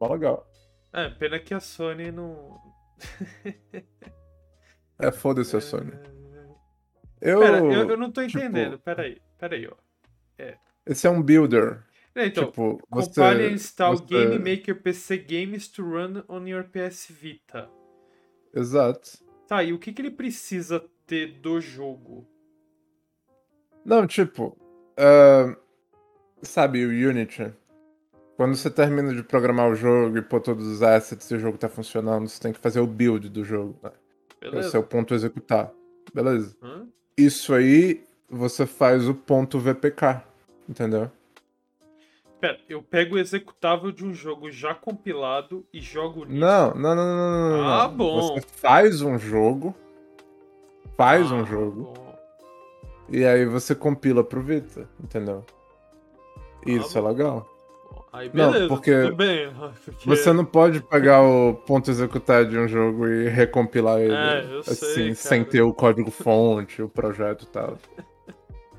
Mó 0.00 0.08
legal. 0.10 0.50
É, 0.94 1.10
pena 1.10 1.38
que 1.38 1.52
a 1.52 1.60
Sony 1.60 2.10
não. 2.10 2.58
É 4.98 5.12
foda-se 5.12 5.54
a 5.54 5.60
Sony. 5.60 5.92
Eu. 7.20 7.40
Pera, 7.40 7.58
eu, 7.58 7.90
eu 7.90 7.96
não 7.98 8.10
tô 8.10 8.26
tipo- 8.26 8.38
entendendo. 8.38 8.78
Pera 8.78 9.02
aí, 9.02 9.20
pera 9.38 9.54
aí, 9.54 9.68
ó. 9.68 9.76
Esse 10.86 11.06
é 11.06 11.10
um 11.10 11.22
builder. 11.22 11.82
É, 12.14 12.26
Então, 12.26 12.46
tipo, 12.46 12.80
você. 12.90 13.08
compile 13.20 13.46
and 13.48 13.52
install 13.52 13.96
você- 13.96 14.04
Game 14.06 14.38
Maker 14.38 14.82
PC 14.82 15.18
Games 15.18 15.68
to 15.68 15.82
run 15.82 16.22
on 16.28 16.46
your 16.46 16.64
PS 16.64 17.10
Vita. 17.12 17.68
Exato. 18.54 19.10
Tá, 19.46 19.62
e 19.62 19.72
o 19.72 19.78
que, 19.78 19.92
que 19.92 20.02
ele 20.02 20.10
precisa 20.10 20.84
ter 21.06 21.38
do 21.40 21.60
jogo? 21.60 22.26
Não, 23.84 24.06
tipo. 24.06 24.56
Uh, 24.98 25.56
sabe, 26.42 26.84
o 26.84 26.88
Unity. 26.88 27.52
Quando 28.36 28.56
você 28.56 28.70
termina 28.70 29.14
de 29.14 29.22
programar 29.22 29.70
o 29.70 29.74
jogo 29.74 30.16
e 30.18 30.22
pôr 30.22 30.40
todos 30.40 30.66
os 30.66 30.82
assets 30.82 31.30
e 31.30 31.34
o 31.34 31.38
jogo 31.38 31.58
tá 31.58 31.68
funcionando, 31.68 32.26
você 32.28 32.40
tem 32.40 32.52
que 32.52 32.58
fazer 32.58 32.80
o 32.80 32.86
build 32.86 33.28
do 33.28 33.44
jogo, 33.44 33.78
né? 33.82 33.92
Beleza. 34.40 34.68
Esse 34.68 34.76
é 34.76 34.78
o 34.78 34.82
ponto 34.82 35.14
executar. 35.14 35.70
Beleza? 36.14 36.56
Hum? 36.62 36.88
Isso 37.16 37.52
aí 37.52 38.02
você 38.28 38.64
faz 38.66 39.06
o 39.06 39.14
ponto 39.14 39.58
VPK, 39.58 40.22
entendeu? 40.68 41.10
Pera, 42.40 42.58
eu 42.68 42.82
pego 42.82 43.16
o 43.16 43.18
executável 43.18 43.92
de 43.92 44.04
um 44.04 44.14
jogo 44.14 44.50
já 44.50 44.74
compilado 44.74 45.66
e 45.72 45.80
jogo 45.80 46.24
nisso. 46.24 46.40
Não, 46.40 46.74
não, 46.74 46.94
não, 46.94 47.06
não, 47.06 47.58
não. 47.58 47.68
Ah, 47.68 47.86
bom. 47.86 48.34
Você 48.34 48.40
faz 48.40 49.02
um 49.02 49.18
jogo. 49.18 49.74
Faz 50.96 51.30
ah, 51.30 51.34
um 51.34 51.44
jogo. 51.44 51.92
Bom. 51.94 52.18
E 53.10 53.24
aí 53.24 53.44
você 53.44 53.74
compila 53.74 54.24
pro 54.24 54.40
Vita, 54.40 54.88
entendeu? 55.02 55.44
Ah, 56.36 56.70
Isso 56.70 56.96
é 56.96 57.00
legal. 57.00 57.46
Aí 58.12 58.28
beleza, 58.28 58.60
não, 58.60 58.68
porque 58.68 59.10
bem. 59.12 59.52
Porque... 59.84 60.08
Você 60.08 60.32
não 60.32 60.44
pode 60.44 60.80
pegar 60.80 61.22
o 61.22 61.54
ponto 61.54 61.90
executar 61.90 62.44
de 62.44 62.58
um 62.58 62.66
jogo 62.66 63.06
e 63.06 63.28
recompilar 63.28 64.00
ele 64.00 64.14
é, 64.14 64.58
assim, 64.58 64.74
sei, 64.74 65.14
sem 65.14 65.44
ter 65.44 65.62
o 65.62 65.72
código 65.72 66.10
fonte, 66.10 66.82
o 66.82 66.88
projeto 66.88 67.44
e 67.44 67.46
tal. 67.46 67.78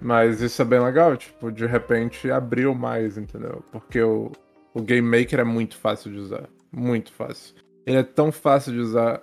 Mas 0.02 0.42
isso 0.42 0.60
é 0.62 0.66
bem 0.66 0.80
legal, 0.80 1.16
tipo, 1.16 1.52
de 1.52 1.66
repente 1.68 2.32
abriu 2.32 2.74
mais, 2.74 3.20
entendeu? 3.20 3.64
Porque 3.72 4.02
o, 4.02 4.32
o 4.74 4.82
Game 4.82 5.08
Maker 5.08 5.42
é 5.42 5.44
muito 5.44 5.78
fácil 5.78 6.12
de 6.12 6.18
usar. 6.18 6.50
Muito 6.72 7.14
fácil. 7.14 7.56
Ele 7.86 7.98
é 7.98 8.04
tão 8.04 8.32
fácil 8.32 8.74
de 8.74 8.80
usar 8.80 9.22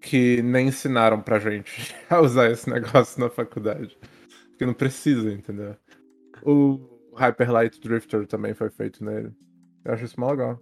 que 0.00 0.40
nem 0.40 0.68
ensinaram 0.68 1.20
pra 1.20 1.38
gente 1.38 1.94
a 2.08 2.20
usar 2.20 2.50
esse 2.50 2.70
negócio 2.70 3.20
na 3.20 3.28
faculdade. 3.28 3.98
Porque 4.50 4.64
não 4.64 4.72
precisa, 4.72 5.30
entendeu? 5.30 5.76
O 6.42 7.12
Hyper 7.14 7.52
Light 7.52 7.78
Drifter 7.78 8.26
também 8.26 8.54
foi 8.54 8.70
feito 8.70 9.04
nele. 9.04 9.32
Eu 9.84 9.92
acho 9.92 10.04
isso 10.04 10.18
mó 10.18 10.30
legal. 10.30 10.60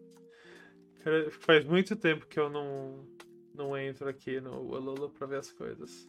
Faz 1.30 1.64
muito 1.64 1.94
tempo 1.94 2.26
que 2.26 2.38
eu 2.40 2.50
não, 2.50 3.06
não 3.54 3.76
entro 3.78 4.08
aqui 4.08 4.40
no 4.40 4.74
Alula 4.74 5.08
pra 5.08 5.26
ver 5.26 5.38
as 5.38 5.52
coisas. 5.52 6.08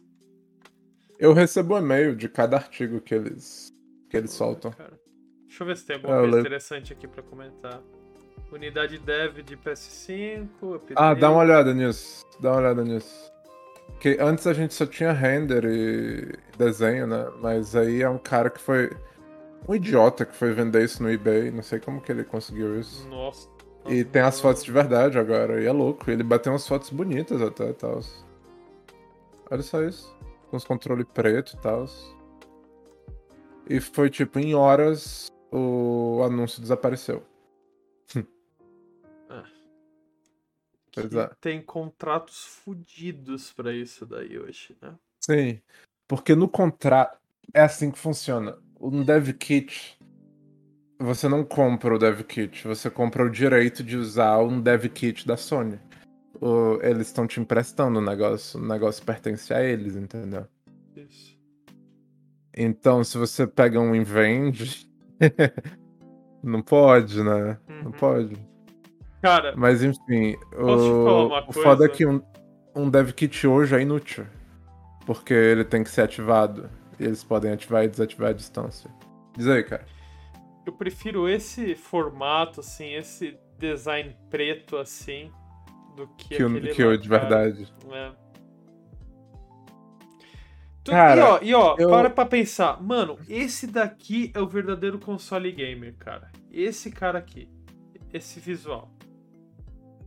Eu 1.18 1.32
recebo 1.32 1.74
um 1.74 1.78
e-mail 1.78 2.14
de 2.14 2.28
cada 2.28 2.56
artigo 2.56 3.00
que 3.00 3.12
eles, 3.12 3.74
que 4.08 4.16
eles 4.16 4.30
soltam. 4.30 4.70
Cara. 4.70 4.98
Deixa 5.48 5.62
eu 5.62 5.66
ver 5.66 5.76
se 5.76 5.86
tem 5.86 5.96
alguma 5.96 6.16
é, 6.16 6.20
coisa 6.20 6.40
interessante 6.40 6.92
aqui 6.92 7.08
pra 7.08 7.22
comentar. 7.22 7.82
Unidade 8.52 8.98
dev 8.98 9.38
de 9.42 9.56
PS5. 9.56 10.80
Ah, 10.94 11.14
dá 11.14 11.30
uma 11.30 11.40
olhada 11.40 11.74
nisso. 11.74 12.24
Dá 12.40 12.52
uma 12.52 12.58
olhada 12.58 12.84
nisso. 12.84 13.32
Que 13.98 14.16
antes 14.20 14.46
a 14.46 14.52
gente 14.52 14.74
só 14.74 14.86
tinha 14.86 15.12
render 15.12 15.64
e 15.64 16.32
desenho, 16.56 17.06
né? 17.06 17.26
Mas 17.40 17.74
aí 17.74 18.02
é 18.02 18.08
um 18.08 18.18
cara 18.18 18.48
que 18.48 18.60
foi. 18.60 18.90
Um 19.68 19.74
idiota 19.74 20.24
que 20.24 20.34
foi 20.34 20.52
vender 20.52 20.84
isso 20.84 21.02
no 21.02 21.10
eBay. 21.10 21.50
Não 21.50 21.62
sei 21.62 21.80
como 21.80 22.00
que 22.00 22.12
ele 22.12 22.22
conseguiu 22.22 22.78
isso. 22.78 23.06
Nossa. 23.08 23.48
E 23.86 24.04
tem 24.04 24.22
as 24.22 24.40
fotos 24.40 24.62
de 24.62 24.70
verdade 24.70 25.18
agora. 25.18 25.60
E 25.60 25.66
é 25.66 25.72
louco. 25.72 26.10
Ele 26.10 26.22
bateu 26.22 26.52
umas 26.52 26.66
fotos 26.66 26.90
bonitas 26.90 27.42
até 27.42 27.70
e 27.70 27.74
tal. 27.74 28.00
Olha 29.50 29.62
só 29.62 29.82
isso 29.82 30.17
com 30.48 30.56
os 30.56 30.64
controles 30.64 31.06
preto 31.12 31.54
e 31.54 31.60
tal. 31.60 31.86
E 33.68 33.80
foi 33.80 34.10
tipo, 34.10 34.38
em 34.38 34.54
horas 34.54 35.28
o 35.52 36.22
anúncio 36.24 36.60
desapareceu. 36.60 37.24
é. 38.16 39.42
Pois 40.94 41.12
é. 41.12 41.30
Tem 41.40 41.62
contratos 41.62 42.44
fodidos 42.44 43.52
para 43.52 43.72
isso 43.72 44.04
daí 44.04 44.36
hoje, 44.36 44.76
né? 44.82 44.94
Sim. 45.20 45.60
Porque 46.08 46.34
no 46.34 46.48
contrato. 46.48 47.18
É 47.54 47.62
assim 47.62 47.90
que 47.90 47.98
funciona. 47.98 48.58
Um 48.80 49.04
dev 49.04 49.30
kit. 49.34 49.96
Você 50.98 51.28
não 51.28 51.44
compra 51.44 51.94
o 51.94 51.98
dev 51.98 52.22
kit, 52.22 52.66
você 52.66 52.90
compra 52.90 53.24
o 53.24 53.30
direito 53.30 53.84
de 53.84 53.96
usar 53.96 54.38
um 54.38 54.60
dev 54.60 54.86
kit 54.86 55.24
da 55.24 55.36
Sony 55.36 55.78
eles 56.82 57.08
estão 57.08 57.26
te 57.26 57.40
emprestando 57.40 57.98
o 57.98 58.02
negócio, 58.02 58.60
o 58.60 58.66
negócio 58.66 59.04
pertence 59.04 59.52
a 59.52 59.62
eles, 59.62 59.96
entendeu? 59.96 60.46
Isso. 60.96 61.36
Então, 62.56 63.04
se 63.04 63.16
você 63.16 63.46
pega 63.46 63.80
um 63.80 63.94
e 63.94 64.02
vende, 64.02 64.88
não 66.42 66.60
pode, 66.60 67.22
né? 67.22 67.58
Uhum. 67.68 67.84
Não 67.84 67.92
pode. 67.92 68.36
Cara, 69.22 69.54
mas 69.56 69.82
enfim, 69.82 70.36
o, 70.56 71.48
o 71.48 71.52
foda 71.52 71.86
é 71.86 71.88
que 71.88 72.06
um, 72.06 72.22
um 72.74 72.88
dev 72.88 73.10
kit 73.12 73.46
hoje 73.46 73.74
é 73.74 73.82
inútil. 73.82 74.26
Porque 75.06 75.32
ele 75.32 75.64
tem 75.64 75.82
que 75.82 75.90
ser 75.90 76.02
ativado. 76.02 76.68
E 76.98 77.04
eles 77.04 77.24
podem 77.24 77.52
ativar 77.52 77.84
e 77.84 77.88
desativar 77.88 78.30
a 78.30 78.32
distância. 78.32 78.90
Diz 79.36 79.46
aí, 79.46 79.62
cara. 79.62 79.84
Eu 80.66 80.72
prefiro 80.72 81.28
esse 81.28 81.74
formato, 81.74 82.60
assim, 82.60 82.92
esse 82.94 83.38
design 83.56 84.16
preto, 84.28 84.76
assim, 84.76 85.30
do 85.98 86.06
que, 86.14 86.28
que 86.28 86.34
aquele 86.36 86.74
que 86.74 86.84
lá, 86.84 86.96
de 86.96 87.08
verdade. 87.08 87.74
É. 87.90 88.12
Cara, 90.84 91.20
e 91.20 91.22
ó, 91.22 91.40
e 91.42 91.54
ó 91.54 91.76
eu... 91.78 91.90
para 91.90 92.08
pra 92.08 92.24
pensar. 92.24 92.80
Mano, 92.82 93.18
esse 93.28 93.66
daqui 93.66 94.30
é 94.34 94.40
o 94.40 94.46
verdadeiro 94.46 94.98
console 94.98 95.52
gamer, 95.52 95.94
cara. 95.98 96.30
Esse 96.50 96.90
cara 96.90 97.18
aqui. 97.18 97.48
Esse 98.12 98.40
visual. 98.40 98.90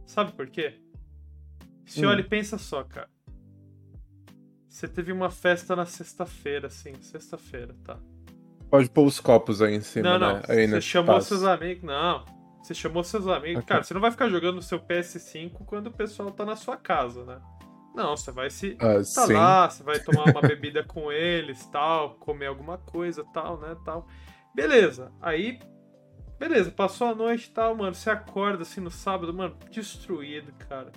Sabe 0.06 0.32
por 0.32 0.48
quê? 0.48 0.74
Se 1.86 2.06
hum. 2.06 2.10
olha 2.10 2.22
e 2.22 2.24
pensa 2.24 2.58
só, 2.58 2.84
cara. 2.84 3.10
Você 4.68 4.88
teve 4.88 5.12
uma 5.12 5.30
festa 5.30 5.76
na 5.76 5.86
sexta-feira, 5.86 6.68
assim. 6.68 6.94
Sexta-feira, 7.02 7.76
tá. 7.84 8.00
Pode 8.70 8.90
pôr 8.90 9.06
os 9.06 9.20
copos 9.20 9.62
aí 9.62 9.76
em 9.76 9.82
cima, 9.82 10.18
não, 10.18 10.20
não. 10.20 10.34
né? 10.38 10.44
Aí 10.48 10.68
Você 10.68 10.82
chamou 10.82 11.18
espaço. 11.18 11.28
seus 11.28 11.44
amigos. 11.44 11.84
Não. 11.84 12.41
Você 12.62 12.74
chamou 12.74 13.04
seus 13.04 13.28
amigos. 13.28 13.66
Cara, 13.66 13.84
você 13.84 13.94
não 13.94 14.02
vai 14.02 14.12
ficar 14.12 14.30
jogando 14.30 14.58
o 14.58 14.62
seu 14.62 14.80
PS5 14.80 15.66
quando 15.66 15.88
o 15.88 15.92
pessoal 15.92 16.32
tá 16.32 16.46
na 16.46 16.56
sua 16.56 16.78
casa, 16.78 17.26
né? 17.26 17.42
Não, 17.96 18.16
você 18.16 18.32
vai 18.32 18.50
se 18.50 18.74
uh, 18.74 18.78
tá 18.78 19.04
sim. 19.04 19.34
lá, 19.34 19.70
você 19.70 19.84
vai 19.84 20.00
tomar 20.00 20.32
uma 20.32 20.42
bebida 20.42 20.84
com 20.84 21.12
eles, 21.12 21.66
tal, 21.66 22.16
comer 22.16 22.46
alguma 22.48 22.78
coisa, 22.78 23.26
tal, 23.34 23.60
né, 23.60 23.76
tal. 23.84 24.08
Beleza. 24.56 25.12
Aí 25.22 25.60
beleza, 26.42 26.72
passou 26.72 27.08
a 27.08 27.14
noite 27.14 27.46
e 27.46 27.52
tal, 27.52 27.76
mano, 27.76 27.94
você 27.94 28.10
acorda 28.10 28.64
assim 28.64 28.82
no 28.82 28.90
sábado, 28.90 29.32
mano, 29.32 29.56
destruído, 29.70 30.52
cara. 30.68 30.92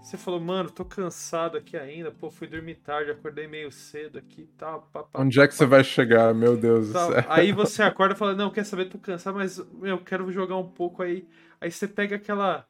Você 0.00 0.16
falou, 0.16 0.40
mano, 0.40 0.70
tô 0.70 0.84
cansado 0.84 1.58
aqui 1.58 1.76
ainda, 1.76 2.10
pô, 2.10 2.30
fui 2.30 2.46
dormir 2.46 2.76
tarde, 2.76 3.10
acordei 3.10 3.46
meio 3.46 3.70
cedo 3.70 4.18
aqui 4.18 4.42
e 4.42 4.46
tal. 4.46 4.88
Pá, 4.92 5.02
pá, 5.02 5.20
Onde 5.20 5.40
é 5.40 5.46
que 5.46 5.54
você 5.54 5.66
vai 5.66 5.84
chegar, 5.84 6.34
meu 6.34 6.56
Deus 6.56 6.90
tal. 6.92 7.08
do 7.08 7.14
céu? 7.14 7.24
Aí 7.28 7.52
você 7.52 7.82
acorda 7.82 8.14
e 8.14 8.16
fala, 8.18 8.34
não, 8.34 8.50
quer 8.50 8.64
saber, 8.64 8.86
tô 8.86 8.98
cansado, 8.98 9.34
mas, 9.36 9.58
meu, 9.74 9.98
quero 9.98 10.30
jogar 10.32 10.56
um 10.56 10.68
pouco 10.70 11.02
aí. 11.02 11.28
Aí 11.60 11.70
você 11.70 11.86
pega 11.86 12.16
aquela 12.16 12.66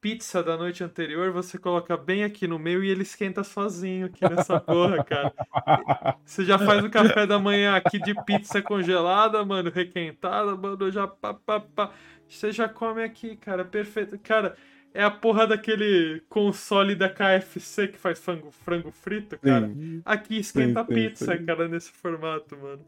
pizza 0.00 0.42
da 0.42 0.56
noite 0.56 0.84
anterior, 0.84 1.32
você 1.32 1.58
coloca 1.58 1.96
bem 1.96 2.24
aqui 2.24 2.46
no 2.46 2.58
meio 2.58 2.84
e 2.84 2.90
ele 2.90 3.02
esquenta 3.02 3.42
sozinho 3.42 4.06
aqui 4.06 4.26
nessa 4.26 4.56
porra, 4.60 5.02
cara. 5.02 5.32
Você 6.24 6.44
já 6.44 6.58
faz 6.58 6.82
o 6.84 6.90
café 6.90 7.26
da 7.26 7.38
manhã 7.38 7.76
aqui 7.76 7.98
de 7.98 8.14
pizza 8.14 8.60
congelada, 8.60 9.44
mano, 9.44 9.70
requentada, 9.70 10.56
mano, 10.56 10.90
já 10.90 11.06
pá, 11.06 11.32
pá, 11.34 11.60
pá. 11.60 11.92
Você 12.28 12.50
já 12.52 12.68
come 12.68 13.02
aqui, 13.02 13.36
cara, 13.36 13.64
perfeito. 13.64 14.18
Cara, 14.18 14.56
é 14.96 15.04
a 15.04 15.10
porra 15.10 15.46
daquele 15.46 16.22
console 16.26 16.94
da 16.94 17.06
KFC 17.08 17.88
que 17.88 17.98
faz 17.98 18.18
frango, 18.18 18.50
frango 18.50 18.90
frito, 18.90 19.38
cara. 19.38 19.68
Sim. 19.68 20.00
Aqui 20.04 20.38
esquenta 20.38 20.84
sim, 20.84 20.94
pizza, 20.94 21.36
sim. 21.36 21.44
cara, 21.44 21.68
nesse 21.68 21.92
formato, 21.92 22.56
mano. 22.56 22.80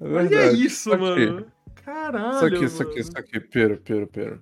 É 0.00 0.08
Olha 0.08 0.52
isso, 0.52 0.90
isso 0.90 0.98
mano. 0.98 1.46
Caralho. 1.76 2.34
Isso 2.34 2.44
aqui, 2.44 2.54
mano. 2.54 2.66
isso 2.66 2.82
aqui, 2.82 2.98
isso 2.98 3.12
aqui. 3.16 3.40
Pera, 3.40 3.76
pera, 3.76 4.06
pera. 4.08 4.40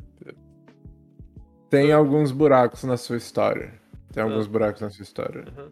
Tem 1.68 1.92
ah. 1.92 1.96
alguns 1.96 2.32
buracos 2.32 2.82
na 2.84 2.96
sua 2.96 3.18
história. 3.18 3.74
Tem 4.10 4.22
ah. 4.22 4.26
alguns 4.26 4.46
buracos 4.46 4.80
na 4.80 4.88
sua 4.88 5.02
história. 5.02 5.44
Uhum. 5.58 5.70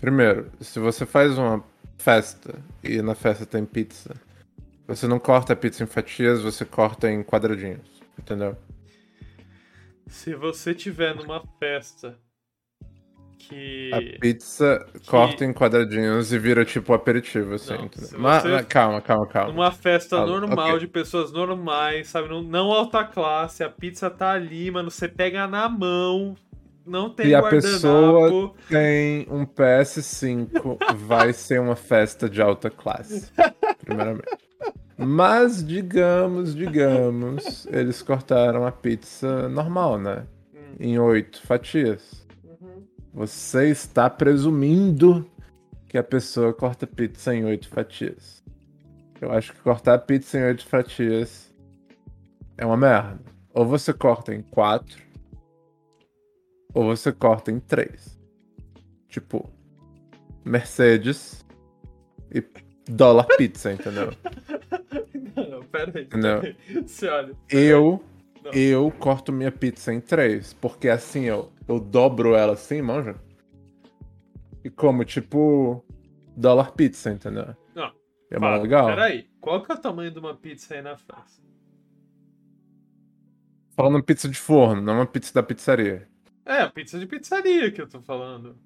Primeiro, 0.00 0.50
se 0.60 0.80
você 0.80 1.06
faz 1.06 1.38
uma 1.38 1.64
festa 1.96 2.58
e 2.82 3.00
na 3.00 3.14
festa 3.14 3.46
tem 3.46 3.64
pizza, 3.64 4.16
você 4.88 5.06
não 5.06 5.20
corta 5.20 5.52
a 5.52 5.56
pizza 5.56 5.84
em 5.84 5.86
fatias, 5.86 6.42
você 6.42 6.64
corta 6.64 7.08
em 7.08 7.22
quadradinhos. 7.22 8.02
Entendeu? 8.18 8.56
Se 10.08 10.34
você 10.34 10.74
tiver 10.74 11.14
numa 11.14 11.42
festa 11.58 12.18
que. 13.38 13.90
A 13.92 14.20
pizza 14.20 14.86
que... 14.92 15.06
corta 15.06 15.44
em 15.44 15.52
quadradinhos 15.52 16.32
e 16.32 16.38
vira 16.38 16.64
tipo 16.64 16.92
aperitivo, 16.92 17.54
assim. 17.54 17.74
Não, 17.74 17.90
mas, 18.18 18.44
mas, 18.44 18.66
calma, 18.66 19.00
calma, 19.00 19.26
calma. 19.26 19.52
Numa 19.52 19.72
festa 19.72 20.16
calma. 20.16 20.40
normal, 20.40 20.68
okay. 20.68 20.78
de 20.80 20.86
pessoas 20.88 21.32
normais, 21.32 22.08
sabe? 22.08 22.28
Não, 22.28 22.42
não, 22.42 22.72
alta 22.72 23.04
classe, 23.04 23.62
a 23.62 23.68
pizza 23.68 24.10
tá 24.10 24.32
ali, 24.32 24.70
mano. 24.70 24.90
Você 24.90 25.08
pega 25.08 25.46
na 25.46 25.68
mão, 25.68 26.36
não 26.84 27.10
tem 27.10 27.28
E 27.28 27.34
a 27.34 27.42
pessoa 27.42 28.54
tem 28.68 29.26
um 29.30 29.44
PS5, 29.44 30.78
vai 30.96 31.32
ser 31.32 31.60
uma 31.60 31.76
festa 31.76 32.28
de 32.28 32.40
alta 32.40 32.70
classe. 32.70 33.32
Primeiramente. 33.84 34.45
Mas, 34.98 35.64
digamos, 35.64 36.54
digamos, 36.54 37.66
eles 37.66 38.00
cortaram 38.00 38.66
a 38.66 38.72
pizza 38.72 39.48
normal, 39.48 39.98
né? 39.98 40.26
Hum. 40.54 40.76
Em 40.80 40.98
oito 40.98 41.42
fatias. 41.46 42.26
Uhum. 42.42 42.82
Você 43.12 43.68
está 43.68 44.08
presumindo 44.08 45.30
que 45.86 45.98
a 45.98 46.02
pessoa 46.02 46.52
corta 46.54 46.86
pizza 46.86 47.34
em 47.34 47.44
oito 47.44 47.68
fatias. 47.68 48.42
Eu 49.20 49.32
acho 49.32 49.52
que 49.52 49.60
cortar 49.60 49.98
pizza 50.00 50.38
em 50.38 50.44
oito 50.44 50.66
fatias 50.66 51.54
é 52.56 52.64
uma 52.64 52.76
merda. 52.76 53.20
Ou 53.52 53.66
você 53.66 53.92
corta 53.92 54.34
em 54.34 54.42
quatro, 54.42 55.02
ou 56.74 56.84
você 56.84 57.12
corta 57.12 57.50
em 57.50 57.58
três. 57.58 58.18
Tipo, 59.08 59.50
Mercedes 60.44 61.44
e 62.30 62.44
dólar 62.88 63.26
pizza, 63.36 63.72
entendeu? 63.72 64.12
Não, 65.36 65.50
não, 65.50 65.62
pera 65.64 65.92
aí. 65.98 66.08
Não. 66.14 66.82
Você 66.82 67.08
olha. 67.08 67.36
Eu, 67.50 68.02
Não. 68.42 68.52
eu 68.52 68.90
corto 68.90 69.32
minha 69.32 69.52
pizza 69.52 69.92
em 69.92 70.00
três, 70.00 70.54
porque 70.54 70.88
assim 70.88 71.24
eu, 71.24 71.52
eu 71.68 71.78
dobro 71.78 72.34
ela 72.34 72.54
assim, 72.54 72.80
manja. 72.80 73.16
E 74.64 74.70
como, 74.70 75.04
tipo, 75.04 75.84
dólar 76.36 76.72
pizza, 76.72 77.10
entendeu? 77.10 77.54
Não. 77.74 77.92
É 78.30 78.38
mais 78.38 78.62
legal. 78.62 78.86
Peraí, 78.86 79.28
qual 79.40 79.62
que 79.62 79.70
é 79.70 79.74
o 79.74 79.78
tamanho 79.78 80.10
de 80.10 80.18
uma 80.18 80.34
pizza 80.34 80.74
aí 80.74 80.82
na 80.82 80.96
França? 80.96 81.42
Falando 83.76 84.02
pizza 84.02 84.28
de 84.28 84.38
forno, 84.38 84.80
não 84.80 84.94
uma 84.94 85.06
pizza 85.06 85.34
da 85.34 85.42
pizzaria. 85.42 86.08
É, 86.44 86.66
pizza 86.68 86.98
de 86.98 87.06
pizzaria 87.06 87.70
que 87.70 87.80
eu 87.80 87.88
tô 87.88 88.00
falando. 88.00 88.58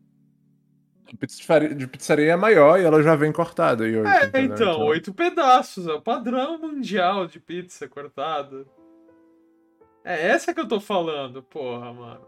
De, 1.17 1.87
pizzaria 1.87 2.33
é 2.33 2.37
maior 2.37 2.79
e 2.81 2.85
ela 2.85 3.03
já 3.03 3.15
vem 3.17 3.33
cortada. 3.33 3.87
E 3.87 3.99
hoje, 3.99 4.11
É, 4.11 4.27
entendeu? 4.27 4.55
então, 4.55 4.81
oito 4.87 5.13
pedaços, 5.13 5.87
é 5.87 5.93
o 5.93 6.01
padrão 6.01 6.59
mundial 6.59 7.27
de 7.27 7.39
pizza 7.41 7.89
cortada. 7.89 8.65
É 10.05 10.29
essa 10.29 10.55
que 10.55 10.61
eu 10.61 10.69
tô 10.69 10.81
falando, 10.81 11.43
porra, 11.43 11.93
mano. 11.93 12.21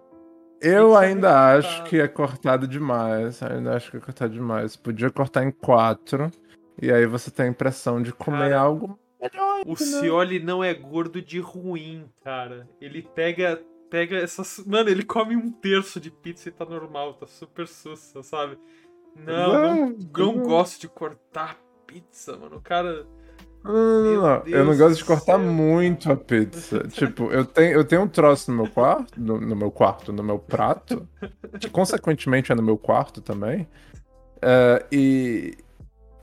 Eu 0.60 0.88
pizza 0.90 1.00
ainda 1.00 1.28
bem 1.28 1.58
acho 1.58 1.82
que 1.84 2.00
é 2.00 2.06
cortado 2.06 2.68
demais. 2.68 3.42
Ainda 3.42 3.74
acho 3.76 3.90
que 3.90 3.96
é 3.96 4.00
cortado 4.00 4.32
demais. 4.32 4.76
Podia 4.76 5.10
cortar 5.10 5.42
em 5.44 5.50
quatro. 5.50 6.30
E 6.80 6.92
aí 6.92 7.06
você 7.06 7.30
tem 7.30 7.46
a 7.46 7.48
impressão 7.48 8.00
de 8.00 8.12
comer 8.12 8.50
Cara, 8.50 8.60
algo 8.60 8.98
melhor. 9.20 9.62
O 9.66 9.72
entendeu? 9.72 10.00
Cioli 10.00 10.38
não 10.40 10.62
é 10.62 10.72
gordo 10.74 11.20
de 11.22 11.40
ruim, 11.40 12.04
cara. 12.24 12.68
Ele 12.80 13.02
pega. 13.02 13.60
Pega 13.92 14.16
essas. 14.16 14.64
Mano, 14.66 14.88
ele 14.88 15.04
come 15.04 15.36
um 15.36 15.50
terço 15.50 16.00
de 16.00 16.10
pizza 16.10 16.48
e 16.48 16.52
tá 16.52 16.64
normal, 16.64 17.12
tá 17.12 17.26
super 17.26 17.68
sussa, 17.68 18.22
sabe? 18.22 18.56
Não, 19.14 19.52
não, 19.52 19.96
Não, 20.16 20.42
gosto 20.42 20.80
de 20.80 20.88
cortar 20.88 21.58
pizza, 21.86 22.34
mano. 22.38 22.56
O 22.56 22.60
cara. 22.62 23.06
Não, 23.62 24.02
não, 24.02 24.22
não. 24.22 24.46
Eu 24.46 24.64
não 24.64 24.78
gosto 24.78 24.96
de 24.96 25.04
cortar 25.04 25.38
céu, 25.38 25.40
muito 25.40 26.10
a 26.10 26.16
pizza. 26.16 26.88
tipo, 26.88 27.24
eu 27.24 27.44
tenho, 27.44 27.72
eu 27.72 27.84
tenho 27.84 28.00
um 28.00 28.08
troço 28.08 28.50
no 28.50 28.62
meu 28.62 28.72
quarto, 28.72 29.20
no, 29.20 29.38
no 29.38 29.54
meu 29.54 29.70
quarto, 29.70 30.10
no 30.10 30.22
meu 30.22 30.38
prato, 30.38 31.06
que 31.60 31.68
consequentemente 31.68 32.50
é 32.50 32.54
no 32.54 32.62
meu 32.62 32.78
quarto 32.78 33.20
também. 33.20 33.68
É, 34.40 34.86
e, 34.90 35.54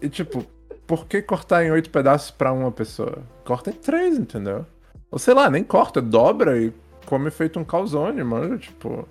e, 0.01 0.09
tipo, 0.09 0.43
por 0.87 1.05
que 1.05 1.21
cortar 1.21 1.63
em 1.63 1.69
oito 1.69 1.91
pedaços 1.91 2.31
pra 2.31 2.51
uma 2.51 2.71
pessoa? 2.71 3.19
Corta 3.45 3.69
em 3.69 3.73
três, 3.73 4.17
entendeu? 4.17 4.65
Ou 5.11 5.19
sei 5.19 5.35
lá, 5.35 5.51
nem 5.51 5.63
corta, 5.63 6.01
dobra 6.01 6.57
e 6.59 6.73
come 7.05 7.29
feito 7.31 7.59
um 7.59 7.63
calzone, 7.65 8.23
mano. 8.23 8.57
Tipo. 8.57 9.07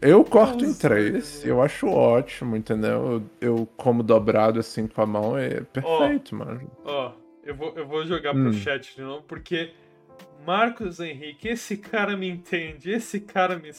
Eu 0.00 0.24
corto 0.24 0.64
em 0.64 0.74
três, 0.74 1.44
eu 1.46 1.62
acho 1.62 1.86
ótimo, 1.86 2.56
entendeu? 2.56 3.22
Eu, 3.40 3.50
eu 3.56 3.68
como 3.76 4.02
dobrado 4.02 4.58
assim 4.58 4.88
com 4.88 5.00
a 5.00 5.06
mão, 5.06 5.38
é 5.38 5.60
perfeito, 5.60 6.34
mano. 6.34 6.68
Ó, 6.84 7.12
eu 7.44 7.54
vou, 7.54 7.72
eu 7.76 7.86
vou 7.86 8.04
jogar 8.04 8.34
Hum. 8.34 8.42
pro 8.50 8.52
chat 8.52 8.96
de 8.96 9.00
novo, 9.00 9.22
porque 9.28 9.70
Marcos 10.44 10.98
Henrique, 10.98 11.46
esse 11.46 11.76
cara 11.76 12.16
me 12.16 12.28
entende, 12.28 12.90
esse 12.90 13.20
cara 13.20 13.56
me. 13.56 13.70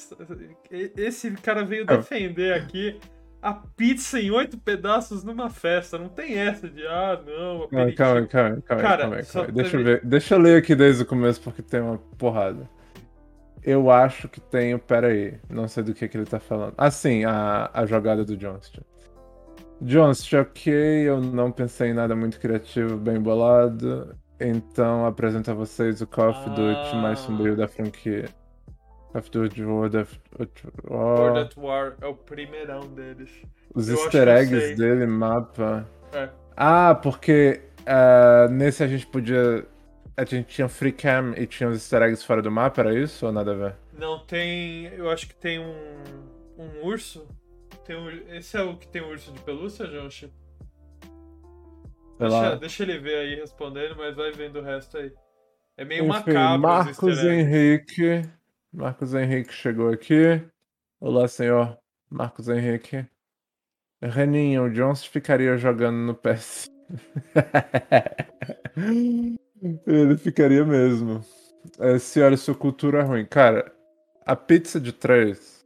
Esse 0.95 1.31
cara 1.31 1.65
veio 1.65 1.83
Ah. 1.89 1.97
defender 1.97 2.53
aqui 2.53 2.97
a 3.41 3.53
pizza 3.53 4.17
em 4.17 4.31
oito 4.31 4.57
pedaços 4.57 5.25
numa 5.25 5.49
festa. 5.49 5.97
Não 5.97 6.07
tem 6.07 6.39
essa 6.39 6.69
de, 6.69 6.87
ah, 6.87 7.21
não, 7.25 7.67
Calma, 7.67 7.83
aperitivo. 7.83 7.97
calma, 7.97 8.27
calma, 8.27 8.61
calma, 8.61 8.81
calma, 8.83 8.97
calma 8.97 9.15
aí. 9.17 9.51
Deixa 9.51 9.75
eu 9.77 9.83
ver. 9.83 10.01
Deixa 10.05 10.35
eu 10.35 10.39
ler 10.39 10.57
aqui 10.59 10.73
desde 10.73 11.03
o 11.03 11.05
começo 11.05 11.41
porque 11.41 11.61
tem 11.61 11.81
uma 11.81 11.97
porrada. 12.17 12.69
Eu 13.63 13.89
acho 13.89 14.27
que 14.27 14.39
tenho. 14.41 14.77
Pera 14.79 15.07
aí. 15.07 15.39
Não 15.49 15.67
sei 15.67 15.83
do 15.83 15.93
que, 15.93 16.07
que 16.07 16.17
ele 16.17 16.25
tá 16.25 16.39
falando. 16.39 16.73
Ah, 16.77 16.91
sim, 16.91 17.23
a, 17.25 17.69
a 17.73 17.85
jogada 17.85 18.25
do 18.25 18.35
Johnston. 18.35 18.81
Johnston, 19.81 20.41
ok, 20.41 20.73
eu 20.73 21.19
não 21.21 21.51
pensei 21.51 21.89
em 21.89 21.93
nada 21.93 22.15
muito 22.15 22.39
criativo, 22.39 22.97
bem 22.97 23.19
bolado. 23.19 24.15
Então 24.39 25.05
apresento 25.05 25.51
a 25.51 25.53
vocês 25.53 26.01
o 26.01 26.07
Call 26.07 26.29
of 26.31 26.49
Duty 26.49 26.95
mais 26.95 27.19
Ah. 27.19 27.23
sombrio 27.23 27.55
da 27.55 27.67
franquia. 27.67 28.25
Call 29.11 29.19
of 29.21 29.31
Duty 29.31 29.63
World 29.63 29.97
of. 29.97 30.19
Oh, 30.89 30.95
World 30.95 31.39
at 31.39 31.57
War 31.57 31.95
é 32.01 32.07
o 32.07 32.13
primeirão 32.15 32.81
deles. 32.93 33.29
os 33.73 33.89
eu 33.89 33.95
easter 33.95 34.27
eggs 34.27 34.75
dele, 34.75 35.05
mapa. 35.05 35.87
É. 36.13 36.29
Ah, 36.55 36.95
porque 36.95 37.61
ah, 37.85 38.47
nesse 38.49 38.83
a 38.83 38.87
gente 38.87 39.05
podia. 39.07 39.65
A 40.15 40.23
gente 40.25 40.47
tinha 40.47 40.69
free 40.69 40.91
cam 40.91 41.33
e 41.35 41.47
tinha 41.47 41.67
os 41.69 41.75
easter 41.75 42.03
eggs 42.03 42.23
fora 42.23 42.41
do 42.41 42.51
mapa, 42.51 42.81
era 42.81 42.93
isso 42.93 43.25
ou 43.25 43.31
nada 43.31 43.51
a 43.51 43.55
ver? 43.55 43.75
Não 43.93 44.19
tem. 44.19 44.85
Eu 44.93 45.09
acho 45.09 45.27
que 45.27 45.35
tem 45.35 45.59
um. 45.59 46.03
Um 46.57 46.85
urso. 46.85 47.27
Tem 47.83 47.95
um, 47.95 48.09
esse 48.29 48.55
é 48.55 48.61
o 48.61 48.77
que 48.77 48.87
tem 48.87 49.01
o 49.01 49.09
urso 49.09 49.31
de 49.31 49.39
pelúcia? 49.41 49.87
Sei 49.87 50.29
Deixa, 52.19 52.55
deixa 52.57 52.83
ele 52.83 52.99
ver 52.99 53.17
aí 53.17 53.35
respondendo, 53.35 53.95
mas 53.97 54.15
vai 54.15 54.31
vendo 54.31 54.59
o 54.59 54.61
resto 54.61 54.97
aí. 54.97 55.11
É 55.75 55.83
meio 55.83 56.03
Enfim, 56.03 56.09
macabro 56.09 56.55
os 56.55 56.61
Marcos. 56.61 57.23
Henrique. 57.23 58.21
Marcos 58.71 59.13
Henrique 59.15 59.51
chegou 59.51 59.89
aqui. 59.89 60.41
Olá, 60.99 61.27
senhor. 61.27 61.77
Marcos 62.09 62.47
Henrique. 62.47 63.05
Reninho, 63.99 64.65
o 64.65 64.69
Jones 64.69 65.03
ficaria 65.03 65.57
jogando 65.57 65.97
no 65.97 66.13
PS. 66.13 66.69
Ele 69.87 70.17
ficaria 70.17 70.65
mesmo. 70.65 71.21
É, 71.79 71.97
senhora, 71.97 72.35
sua 72.35 72.55
cultura 72.55 72.99
é 72.99 73.03
ruim. 73.03 73.25
Cara, 73.25 73.71
a 74.25 74.35
pizza 74.35 74.79
de 74.79 74.91
três 74.91 75.65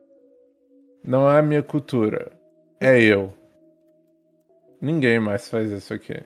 não 1.04 1.30
é 1.30 1.40
a 1.40 1.42
minha 1.42 1.64
cultura. 1.64 2.32
É 2.80 3.02
eu. 3.02 3.34
Ninguém 4.80 5.20
mais 5.20 5.50
faz 5.50 5.72
isso 5.72 5.94
aqui. 5.94 6.24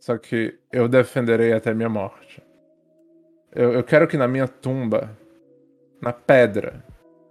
Só 0.00 0.16
que 0.16 0.56
eu 0.72 0.88
defenderei 0.88 1.52
até 1.52 1.74
minha 1.74 1.88
morte. 1.88 2.40
Eu, 3.52 3.72
eu 3.72 3.82
quero 3.82 4.06
que 4.06 4.16
na 4.16 4.28
minha 4.28 4.46
tumba, 4.46 5.16
na 6.00 6.12
pedra, 6.12 6.84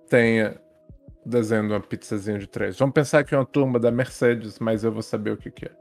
tenha 0.09 0.59
desenho 1.25 1.67
de 1.67 1.73
uma 1.73 1.79
pizzazinha 1.79 2.39
de 2.39 2.47
três. 2.47 2.77
Vamos 2.77 2.93
pensar 2.93 3.23
que 3.23 3.33
é 3.33 3.37
uma 3.37 3.45
tumba 3.45 3.79
da 3.79 3.91
Mercedes, 3.91 4.59
mas 4.59 4.83
eu 4.83 4.91
vou 4.91 5.01
saber 5.01 5.31
o 5.31 5.37
que, 5.37 5.51
que 5.51 5.65
é. 5.65 5.71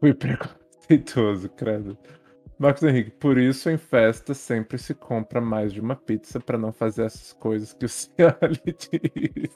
Fui 0.00 0.12
preconceituoso, 0.12 1.48
credo. 1.50 1.96
Marcos 2.64 2.82
Henrique, 2.82 3.10
por 3.10 3.36
isso 3.36 3.68
em 3.68 3.76
festa 3.76 4.32
sempre 4.32 4.78
se 4.78 4.94
compra 4.94 5.38
mais 5.38 5.70
de 5.70 5.82
uma 5.82 5.94
pizza 5.94 6.40
pra 6.40 6.56
não 6.56 6.72
fazer 6.72 7.04
essas 7.04 7.30
coisas 7.34 7.74
que 7.74 7.84
o 7.84 7.88
lhe 8.48 8.72
diz. 8.72 9.54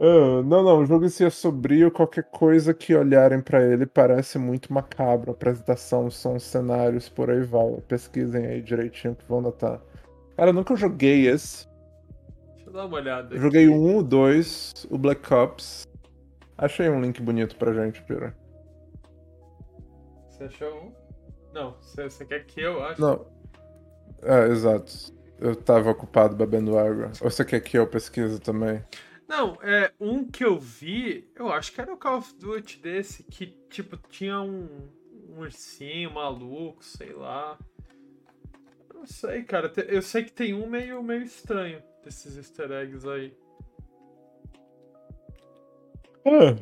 Ah, 0.00 0.42
não, 0.42 0.62
não, 0.62 0.78
o 0.78 0.86
jogo 0.86 1.04
em 1.04 1.10
si 1.10 1.26
é 1.26 1.28
sombrio, 1.28 1.90
qualquer 1.90 2.24
coisa 2.30 2.72
que 2.72 2.94
olharem 2.94 3.42
pra 3.42 3.62
ele 3.62 3.84
parece 3.84 4.38
muito 4.38 4.72
macabro. 4.72 5.32
Apresentação, 5.32 6.10
sons, 6.10 6.44
cenários, 6.44 7.10
por 7.10 7.28
aí 7.28 7.42
vai. 7.42 7.78
Pesquisem 7.86 8.46
aí 8.46 8.62
direitinho 8.62 9.14
que 9.14 9.28
vão 9.28 9.42
notar. 9.42 9.82
Cara, 10.34 10.48
eu 10.48 10.54
nunca 10.54 10.74
joguei 10.76 11.28
esse. 11.28 11.68
Deixa 12.54 12.70
eu 12.70 12.72
dar 12.72 12.86
uma 12.86 12.96
olhada. 12.96 13.34
Eu 13.34 13.38
joguei 13.38 13.66
aqui. 13.66 13.74
o 13.74 13.82
1, 13.82 13.98
o 13.98 14.02
2, 14.02 14.86
o 14.90 14.96
Black 14.96 15.34
Ops. 15.34 15.86
Achei 16.56 16.88
um 16.88 17.02
link 17.02 17.20
bonito 17.20 17.54
pra 17.56 17.74
gente, 17.74 18.02
Pira. 18.04 18.34
Você 20.30 20.44
achou 20.44 20.74
um? 20.74 20.97
Não, 21.58 21.74
você, 21.82 22.24
quer 22.24 22.46
que 22.46 22.60
eu 22.60 22.84
ache? 22.84 23.00
Não. 23.00 23.26
É, 24.22 24.46
exato. 24.46 24.92
Eu 25.40 25.56
tava 25.56 25.90
ocupado 25.90 26.36
bebendo 26.36 26.78
água. 26.78 27.10
Ou 27.20 27.28
você 27.28 27.44
quer 27.44 27.60
que 27.60 27.76
eu 27.76 27.84
pesquise 27.84 28.40
também? 28.40 28.80
Não, 29.26 29.58
é 29.60 29.92
um 29.98 30.24
que 30.24 30.44
eu 30.44 30.56
vi, 30.56 31.28
eu 31.34 31.52
acho 31.52 31.72
que 31.72 31.80
era 31.80 31.92
o 31.92 31.96
Call 31.96 32.18
of 32.18 32.32
Duty 32.36 32.78
desse, 32.78 33.24
que 33.24 33.46
tipo 33.68 33.96
tinha 34.08 34.40
um, 34.40 34.88
um 35.28 35.40
ursinho 35.40 36.12
maluco, 36.12 36.84
sei 36.84 37.12
lá. 37.12 37.58
Não 38.94 39.04
sei, 39.04 39.42
cara. 39.42 39.72
Eu 39.88 40.00
sei 40.00 40.22
que 40.22 40.32
tem 40.32 40.54
um 40.54 40.68
meio, 40.68 41.02
meio 41.02 41.22
estranho 41.24 41.82
desses 42.04 42.36
easter 42.36 42.70
eggs 42.70 43.06
aí. 43.06 43.36
Ah, 46.24 46.56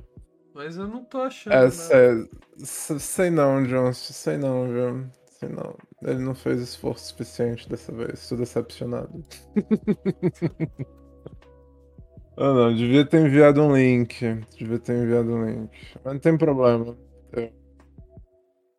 Mas 0.57 0.79
eu 0.79 0.89
não 0.89 1.05
tô 1.05 1.19
achando. 1.21 1.53
é, 1.53 1.67
s- 1.67 2.99
sei 2.99 3.29
não, 3.29 3.63
Jones. 3.63 3.99
Sei 3.99 4.39
não, 4.39 4.67
viu? 4.67 5.07
Sei 5.39 5.51
não. 5.51 5.77
Ele 6.03 6.19
não 6.21 6.35
fez 6.35 6.61
esforço 6.63 7.09
suficiente 7.09 7.69
dessa 7.69 7.93
vez. 7.93 8.27
Tô 8.29 8.37
decepcionado. 8.37 9.23
Ah, 12.39 12.53
não. 12.53 12.75
Devia 12.75 13.03
ter 13.07 13.25
enviado 13.27 13.63
um 13.63 13.75
link. 13.75 14.21
Devia 14.59 14.79
ter 14.79 14.93
enviado 15.03 15.33
um 15.33 15.45
link. 15.47 15.71
Mas 16.05 16.13
não 16.13 16.21
tem 16.21 16.37
problema. 16.37 16.95
Eu, 17.33 17.51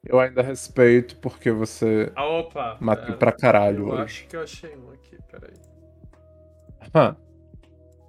eu 0.05 0.19
ainda 0.19 0.43
respeito 0.43 1.17
porque 1.17 1.51
você 1.51 2.11
Ah, 2.15 2.23
opa! 2.27 2.77
matou 2.79 3.05
pera. 3.05 3.17
pra 3.17 3.31
caralho 3.31 3.79
Eu 3.79 3.93
hoje. 3.93 4.01
acho 4.03 4.27
que 4.27 4.35
eu 4.35 4.41
achei 4.43 4.75
um 4.77 4.91
aqui, 4.91 5.17
peraí. 5.31 5.53
Ah, 6.93 7.15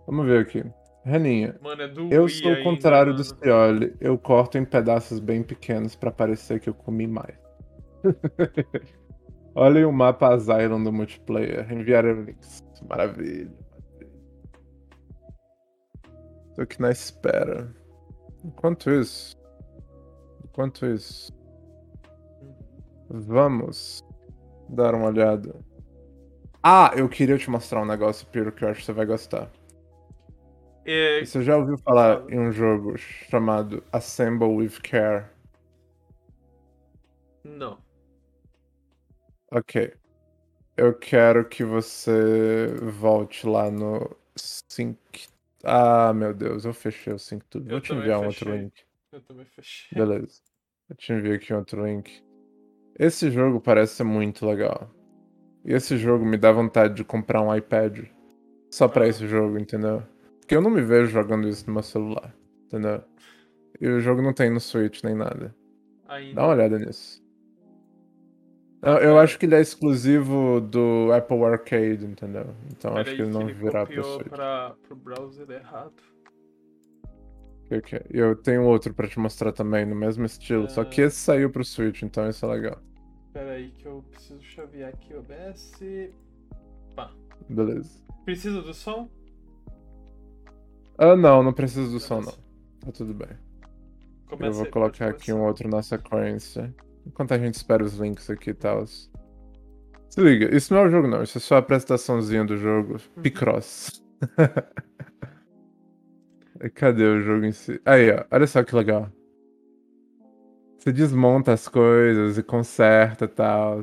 vamos 0.07 0.27
ver 0.27 0.41
aqui. 0.43 0.62
Reninha, 1.09 1.59
Mano, 1.62 1.82
é 1.82 1.88
do 1.88 2.12
eu 2.12 2.24
Wii 2.24 2.30
sou 2.30 2.50
o 2.50 2.54
ainda, 2.54 2.64
contrário 2.64 3.14
do 3.14 3.24
mano. 3.24 3.38
Cioli. 3.42 3.96
Eu 4.00 4.18
corto 4.18 4.59
em 4.59 4.64
pedaços 4.64 5.18
bem 5.18 5.42
pequenos 5.42 5.96
pra 5.96 6.11
parecer 6.11 6.61
que 6.61 6.68
eu 6.68 6.74
comi 6.74 7.06
mais. 7.06 7.36
Olha 9.54 9.78
aí 9.78 9.84
o 9.84 9.92
mapa 9.92 10.34
Asylum 10.34 10.82
do 10.84 10.92
multiplayer. 10.92 11.72
Enviaram 11.72 12.22
links. 12.22 12.62
Maravilha. 12.88 13.50
Tô 16.54 16.62
aqui 16.62 16.80
na 16.80 16.90
espera. 16.90 17.74
Enquanto 18.44 18.90
isso. 18.90 19.36
Enquanto 20.44 20.86
isso. 20.86 21.32
Vamos 23.11 24.04
dar 24.68 24.94
uma 24.94 25.06
olhada. 25.06 25.54
Ah, 26.62 26.92
eu 26.96 27.09
queria 27.09 27.38
te 27.38 27.48
mostrar 27.50 27.80
um 27.80 27.86
negócio, 27.86 28.26
Piro, 28.26 28.52
que 28.52 28.64
eu 28.64 28.68
acho 28.68 28.80
que 28.80 28.86
você 28.86 28.92
vai 28.92 29.06
gostar. 29.06 29.50
É, 30.91 31.22
Você 31.22 31.43
já 31.43 31.55
ouviu 31.55 31.76
falar 31.76 32.20
Fala. 32.20 32.32
em 32.34 32.39
um 32.41 32.51
jogo 32.51 32.97
chamado 32.97 33.84
Assemble 33.93 34.49
with 34.49 34.80
Care? 34.82 35.26
não. 37.45 37.78
Ok. 39.51 39.95
Eu 40.76 40.95
quero 40.95 41.47
que 41.49 41.64
você 41.64 42.68
volte 42.82 43.47
lá 43.47 43.70
no 43.70 44.14
Sync. 44.36 44.99
Ah, 45.64 46.12
meu 46.14 46.32
Deus, 46.32 46.64
eu 46.64 46.72
fechei 46.72 47.12
o 47.12 47.18
Sync 47.18 47.45
tudo. 47.51 47.66
Eu 47.66 47.70
Vou 47.72 47.80
te 47.80 47.93
enviar 47.93 48.20
um 48.20 48.26
outro 48.26 48.55
link. 48.55 48.72
Eu 49.12 49.20
também 49.22 49.45
fechei. 49.47 49.99
Beleza. 49.99 50.41
Eu 50.89 50.97
te 50.97 51.12
envio 51.12 51.34
aqui 51.34 51.53
outro 51.53 51.84
link. 51.84 52.22
Esse 52.99 53.30
jogo 53.30 53.61
parece 53.61 53.95
ser 53.97 54.05
muito 54.05 54.47
legal. 54.47 54.91
E 55.64 55.72
esse 55.72 55.97
jogo 55.99 56.24
me 56.24 56.36
dá 56.36 56.53
vontade 56.53 56.95
de 56.95 57.05
comprar 57.05 57.41
um 57.43 57.55
iPad. 57.55 58.05
Só 58.70 58.86
pra 58.89 59.05
Ah. 59.05 59.09
esse 59.09 59.26
jogo, 59.26 59.59
entendeu? 59.59 60.03
Porque 60.49 60.57
eu 60.57 60.62
não 60.62 60.70
me 60.70 60.80
vejo 60.80 61.11
jogando 61.11 61.46
isso 61.46 61.66
no 61.66 61.74
meu 61.74 61.82
celular, 61.82 62.34
entendeu? 62.64 63.03
E 63.78 63.86
o 63.86 64.01
jogo 64.01 64.22
não 64.22 64.32
tem 64.32 64.49
no 64.49 64.59
Switch 64.59 65.03
nem 65.03 65.14
nada. 65.14 65.55
Ainda. 66.09 66.36
Dá 66.36 66.42
uma 66.42 66.55
olhada 66.55 66.78
nisso. 66.78 67.22
Eu, 68.80 68.94
eu 68.94 69.18
acho 69.18 69.38
que 69.38 69.44
ele 69.44 69.57
é 69.57 69.61
exclusivo 69.61 70.59
do 70.59 71.12
Apple 71.12 71.44
Arcade, 71.44 72.03
entendeu? 72.07 72.46
Então 72.72 72.92
acho 72.96 73.05
Peraí 73.05 73.16
que 73.16 73.22
ele 73.24 73.30
não 73.30 73.42
ele 73.42 73.53
virá 73.53 73.84
pro 73.84 74.03
Switch. 74.03 74.28
pra, 74.28 74.74
pro 74.86 74.96
browser 74.96 75.51
errado. 75.51 75.92
Ok. 77.70 78.01
E 78.11 78.16
eu 78.16 78.34
tenho 78.34 78.64
outro 78.64 78.94
pra 78.94 79.07
te 79.07 79.18
mostrar 79.18 79.53
também, 79.53 79.84
no 79.84 79.94
mesmo 79.94 80.24
estilo. 80.24 80.66
Só 80.70 80.82
que 80.82 81.03
esse 81.03 81.16
saiu 81.16 81.51
pro 81.51 81.62
Switch, 81.62 82.01
então 82.01 82.26
isso 82.26 82.46
é 82.46 82.49
legal. 82.49 82.80
Pera 83.34 83.51
aí 83.51 83.70
que 83.72 83.84
eu 83.84 84.03
preciso 84.11 84.42
chavear 84.42 84.94
aqui 84.94 85.12
o 85.12 85.18
OBS. 85.18 85.78
Pá. 86.96 87.12
Beleza. 87.51 88.03
Precisa 88.24 88.62
do 88.62 88.72
som? 88.72 89.11
Ah, 90.99 91.16
não, 91.16 91.44
não 91.44 91.53
preciso 91.53 91.92
do 91.92 92.01
som, 92.01 92.20
não. 92.20 92.32
Tá 92.80 92.90
tudo 92.92 93.14
bem. 93.14 93.28
Começa 94.26 94.51
eu 94.51 94.53
vou 94.53 94.66
colocar 94.66 95.09
aqui 95.09 95.32
um 95.32 95.42
outro 95.42 95.68
na 95.68 95.80
sequência. 95.80 96.74
Enquanto 97.07 97.32
a 97.32 97.38
gente 97.38 97.55
espera 97.55 97.84
os 97.84 97.94
links 97.94 98.28
aqui 98.28 98.51
e 98.51 98.55
tal. 98.55 98.84
Se 98.86 99.09
liga, 100.18 100.55
isso 100.55 100.74
não 100.74 100.82
é 100.82 100.86
o 100.86 100.90
jogo, 100.90 101.07
não. 101.07 101.22
Isso 101.22 101.38
é 101.38 101.40
só 101.40 101.55
a 101.55 101.59
apresentaçãozinha 101.59 102.44
do 102.44 102.57
jogo. 102.57 102.94
Uhum. 102.94 103.22
Picross. 103.22 104.03
Cadê 106.74 107.05
o 107.05 107.22
jogo 107.22 107.46
em 107.46 107.53
si? 107.53 107.80
Aí, 107.86 108.11
ó. 108.11 108.24
Olha 108.30 108.46
só 108.46 108.62
que 108.64 108.74
legal. 108.74 109.09
Você 110.78 110.92
desmonta 110.92 111.53
as 111.53 111.68
coisas 111.68 112.36
e 112.36 112.42
conserta 112.42 113.24
e 113.24 113.28
tal. 113.28 113.82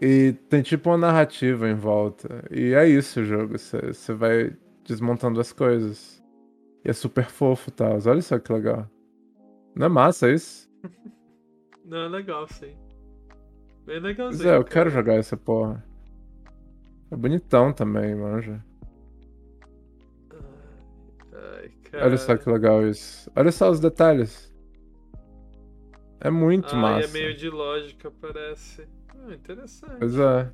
E 0.00 0.32
tem 0.48 0.62
tipo 0.62 0.90
uma 0.90 0.98
narrativa 0.98 1.68
em 1.68 1.74
volta. 1.74 2.44
E 2.50 2.72
é 2.72 2.88
isso 2.88 3.20
o 3.20 3.24
jogo. 3.24 3.58
Você 3.58 3.92
você 3.92 4.14
vai 4.14 4.56
desmontando 4.84 5.40
as 5.40 5.52
coisas. 5.52 6.22
E 6.84 6.90
é 6.90 6.92
super 6.92 7.26
fofo 7.26 7.70
tal. 7.70 7.98
Olha 8.06 8.22
só 8.22 8.38
que 8.38 8.52
legal. 8.52 8.88
Não 9.74 9.86
é 9.86 9.88
massa 9.88 10.30
isso? 10.30 10.70
Não, 11.84 11.98
é 11.98 12.08
legal, 12.08 12.46
sim. 12.48 12.76
Bem 13.86 14.00
Pois 14.00 14.02
legalzinho. 14.02 14.48
é, 14.48 14.56
eu 14.56 14.64
cara. 14.64 14.64
quero 14.64 14.90
jogar 14.90 15.14
essa 15.14 15.36
porra. 15.36 15.84
É 17.10 17.16
bonitão 17.16 17.72
também, 17.72 18.14
manja. 18.14 18.64
Ai, 21.32 21.70
cara. 21.90 22.04
Olha 22.06 22.16
só 22.18 22.36
que 22.36 22.48
legal 22.50 22.86
isso. 22.86 23.30
Olha 23.36 23.52
só 23.52 23.70
os 23.70 23.80
detalhes. 23.80 24.52
É 26.20 26.30
muito 26.30 26.74
Ai, 26.74 26.80
massa. 26.80 27.08
é 27.08 27.12
meio 27.12 27.36
de 27.36 27.50
lógica, 27.50 28.10
parece. 28.10 28.86
Ah, 29.14 29.34
interessante. 29.34 29.96
Pois 29.98 30.16
é. 30.18 30.50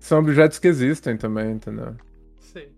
São 0.00 0.20
objetos 0.20 0.58
que 0.58 0.68
existem 0.68 1.16
também, 1.16 1.52
entendeu? 1.52 1.96
Sim. 2.38 2.68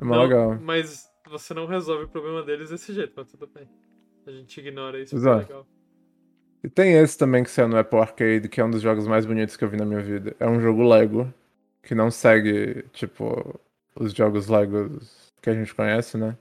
É 0.00 0.04
Não, 0.04 0.22
legal. 0.22 0.58
Mas 0.60 1.08
você 1.28 1.52
não 1.52 1.66
resolve 1.66 2.04
o 2.04 2.08
problema 2.08 2.42
deles 2.42 2.70
desse 2.70 2.92
jeito, 2.92 3.12
mas 3.16 3.30
tudo 3.30 3.46
bem. 3.46 3.68
A 4.26 4.30
gente 4.30 4.60
ignora 4.60 5.00
isso, 5.00 5.16
é 5.16 5.30
é. 5.30 5.36
legal. 5.36 5.66
E 6.62 6.68
tem 6.68 6.94
esse 6.94 7.16
também 7.16 7.44
que 7.44 7.50
saiu 7.50 7.68
no 7.68 7.78
Apple 7.78 7.98
Arcade, 7.98 8.48
que 8.48 8.60
é 8.60 8.64
um 8.64 8.70
dos 8.70 8.82
jogos 8.82 9.06
mais 9.06 9.24
bonitos 9.24 9.56
que 9.56 9.64
eu 9.64 9.68
vi 9.68 9.76
na 9.76 9.84
minha 9.84 10.02
vida. 10.02 10.34
É 10.40 10.48
um 10.48 10.60
jogo 10.60 10.82
Lego, 10.82 11.32
que 11.82 11.94
não 11.94 12.10
segue, 12.10 12.84
tipo, 12.92 13.60
os 13.94 14.12
jogos 14.12 14.48
Legos 14.48 15.32
que 15.40 15.50
a 15.50 15.54
gente 15.54 15.74
conhece, 15.74 16.18
né? 16.18 16.36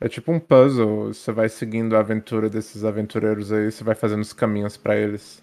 É 0.00 0.08
tipo 0.08 0.30
um 0.30 0.38
puzzle, 0.38 1.12
você 1.12 1.32
vai 1.32 1.48
seguindo 1.48 1.96
a 1.96 2.00
aventura 2.00 2.50
desses 2.50 2.84
aventureiros 2.84 3.50
aí, 3.50 3.70
você 3.72 3.82
vai 3.82 3.94
fazendo 3.94 4.20
os 4.20 4.32
caminhos 4.32 4.76
pra 4.76 4.96
eles. 4.96 5.42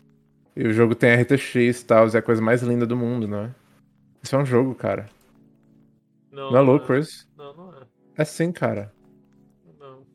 E 0.55 0.68
o 0.68 0.74
jogo 0.74 0.93
tem 0.93 1.14
RTX 1.14 1.82
e 1.82 1.86
tal, 1.86 2.07
é 2.07 2.18
a 2.18 2.22
coisa 2.22 2.41
mais 2.41 2.61
linda 2.61 2.86
do 2.86 2.95
mundo, 2.95 3.28
né? 3.28 3.53
Isso 4.22 4.36
é 4.36 4.39
um 4.39 4.45
jogo, 4.45 4.76
cara. 4.76 5.09
Não, 6.34 6.51
Não 6.51 6.57
é 6.57 6.61
louco 6.61 6.93
isso? 6.95 7.27
Não, 7.38 7.55
não 7.55 7.73
é. 7.73 7.84
É 8.17 8.25
sim, 8.25 8.51
cara. 8.51 8.91
Não. 9.79 10.05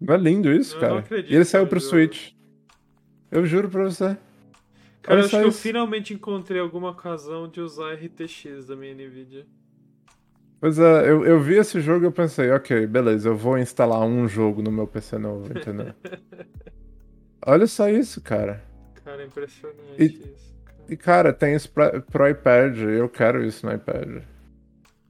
Não 0.00 0.14
é 0.14 0.16
lindo 0.18 0.50
isso, 0.52 0.76
Eu 0.76 0.80
cara? 0.80 0.92
não 0.94 0.98
acredito 1.00 1.30
e 1.32 1.36
ele 1.36 1.44
saiu 1.44 1.64
é 1.64 1.66
pro 1.66 1.78
jogo. 1.78 1.90
Switch. 1.90 2.32
Eu 3.30 3.44
juro 3.46 3.68
pra 3.68 3.84
você. 3.84 4.16
Cara, 5.02 5.20
eu 5.20 5.24
acho 5.24 5.30
que 5.30 5.44
eu 5.44 5.52
finalmente 5.52 6.14
encontrei 6.14 6.60
alguma 6.60 6.90
ocasião 6.90 7.48
de 7.48 7.60
usar 7.60 7.94
RTX 7.94 8.66
da 8.66 8.76
minha 8.76 8.94
Nvidia. 8.94 9.46
Pois 10.60 10.78
é, 10.78 11.10
eu, 11.10 11.24
eu 11.26 11.40
vi 11.40 11.56
esse 11.56 11.80
jogo 11.80 12.04
e 12.04 12.06
eu 12.06 12.12
pensei, 12.12 12.50
ok, 12.52 12.86
beleza, 12.86 13.28
eu 13.28 13.36
vou 13.36 13.58
instalar 13.58 14.00
um 14.02 14.28
jogo 14.28 14.62
no 14.62 14.70
meu 14.70 14.86
PC 14.86 15.18
novo, 15.18 15.50
entendeu? 15.58 15.92
Olha 17.44 17.66
só 17.66 17.88
isso, 17.88 18.20
cara. 18.20 18.62
Cara, 19.04 19.22
é 19.22 19.26
impressionante 19.26 19.80
E- 19.98 20.04
isso. 20.06 20.54
cara. 20.64 20.76
E 20.88 20.96
cara, 20.96 21.32
tem 21.32 21.54
isso 21.56 21.70
pra, 21.72 22.00
pro 22.00 22.28
iPad, 22.28 22.78
eu 22.78 23.08
quero 23.08 23.44
isso 23.44 23.66
no 23.66 23.72
iPad. 23.74 24.22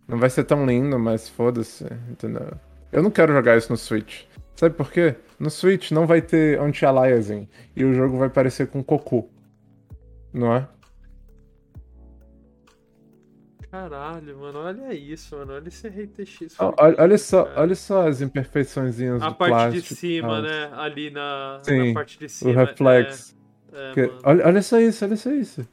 Não 0.07 0.19
vai 0.19 0.29
ser 0.31 0.45
tão 0.45 0.67
lindo, 0.67 0.99
mas 0.99 1.29
foda-se, 1.29 1.85
entendeu? 2.11 2.53
Eu 2.91 3.03
não 3.03 3.11
quero 3.11 3.33
jogar 3.33 3.57
isso 3.57 3.71
no 3.73 3.77
Switch. 3.79 4.25
Sabe 4.57 4.75
por 4.77 4.91
quê? 4.91 5.17
No 5.39 5.51
Switch 5.51 5.91
não 5.93 6.07
vai 6.07 6.21
ter 6.21 6.61
anti-aliasing 6.61 7.49
e 7.75 7.85
o 7.85 7.95
jogo 7.95 8.19
vai 8.19 8.29
parecer 8.29 8.67
com 8.69 8.83
cocô. 8.83 9.29
Não 10.33 10.55
é? 10.55 10.69
Caralho, 13.71 14.39
mano, 14.39 14.59
olha 14.59 14.93
isso, 14.93 15.35
mano. 15.37 15.55
Olha 15.55 15.69
esse 15.69 15.89
RTX. 15.89 16.57
Ó, 16.59 16.75
Olha, 16.79 16.95
olha 16.99 17.17
só, 17.19 17.45
cara. 17.45 17.61
olha 17.63 17.75
só 17.75 18.07
as 18.07 18.21
imperfeiçõezinhas 18.21 19.23
A 19.23 19.31
do 19.31 19.35
parte 19.35 19.51
plástico. 19.51 19.87
de 19.89 19.95
e 19.95 19.97
cima, 19.97 20.29
tal. 20.29 20.43
né? 20.43 20.71
Ali 20.75 21.11
na, 21.11 21.59
na 21.59 21.65
Sim, 21.65 21.95
parte 21.95 22.19
de 22.19 22.27
O 22.27 22.29
cima. 22.29 22.53
reflex. 22.53 23.35
É, 23.73 23.93
é, 23.97 24.07
mano. 24.07 24.21
olha, 24.25 24.47
olha 24.47 24.63
só 24.63 24.79
isso, 24.79 25.05
olha 25.05 25.17
só 25.17 25.31
isso. 25.31 25.67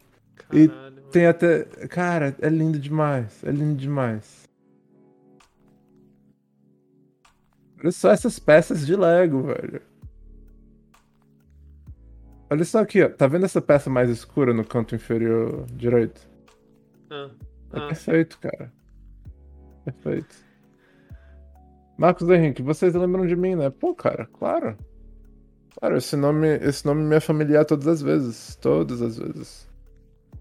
e 0.54 0.68
Caralho, 0.70 0.82
mano. 0.84 0.89
Tem 1.12 1.26
até. 1.26 1.64
Cara, 1.88 2.36
é 2.42 2.50
lindo 2.50 2.80
demais. 2.80 3.44
É 3.44 3.52
lindo 3.52 3.76
demais. 3.76 4.48
Olha 7.82 7.92
só 7.92 8.12
essas 8.12 8.38
peças 8.40 8.86
de 8.86 8.96
Lego, 8.96 9.44
velho. 9.44 9.82
Olha 12.50 12.66
só 12.66 12.80
aqui, 12.80 13.02
ó. 13.04 13.10
Tá 13.10 13.28
vendo 13.28 13.46
essa 13.46 13.62
peça 13.62 13.90
mais 13.90 14.10
escura 14.10 14.54
no 14.54 14.66
canto 14.66 14.96
inferior 14.96 15.66
direito? 15.72 16.28
Ah, 17.10 17.30
É 17.74 17.80
ah, 17.80 17.82
sim. 17.82 17.88
perfeito, 17.88 18.40
cara. 18.40 18.74
Perfeito. 19.86 20.36
Marcos 21.98 22.30
Henrique, 22.30 22.62
vocês 22.62 22.94
lembram 22.96 23.26
de 23.28 23.36
mim, 23.36 23.56
né? 23.56 23.70
Pô, 23.70 23.94
cara, 23.94 24.26
claro. 24.28 24.78
Claro, 25.80 25.98
esse 25.98 26.16
nome, 26.16 26.48
esse 26.58 26.86
nome 26.86 27.04
me 27.04 27.16
é 27.16 27.20
familiar 27.20 27.66
todas 27.66 27.88
as 27.88 28.02
vezes. 28.02 28.56
Todas 28.56 29.02
as 29.02 29.18
vezes. 29.18 29.69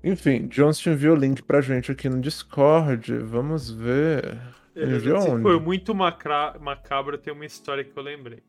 Enfim, 0.03 0.47
Johnston 0.47 0.91
enviou 0.91 1.17
o 1.17 1.19
link 1.19 1.43
pra 1.43 1.61
gente 1.61 1.91
aqui 1.91 2.09
no 2.09 2.21
Discord. 2.21 3.19
Vamos 3.19 3.71
ver. 3.71 4.39
Ele 4.75 4.97
enviou 4.97 5.19
onde? 5.19 5.43
for 5.43 5.61
muito 5.61 5.95
macra... 5.95 6.57
macabro, 6.61 7.19
tem 7.19 7.33
uma 7.33 7.45
história 7.45 7.83
que 7.85 7.97
eu 7.97 8.03
lembrei. 8.03 8.43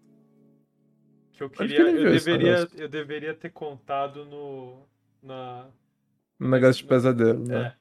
Que 1.34 1.44
eu 1.44 1.50
que 1.50 1.58
queria. 1.58 1.80
ele 1.82 2.06
eu, 2.06 2.12
deveria 2.12 2.68
eu 2.76 2.88
deveria 2.88 3.34
ter 3.34 3.50
contado 3.50 4.26
no. 4.26 4.86
Na. 5.24 5.68
Um 6.40 6.50
negócio 6.50 6.84
de 6.84 6.88
pesadelo, 6.88 7.46
né? 7.46 7.76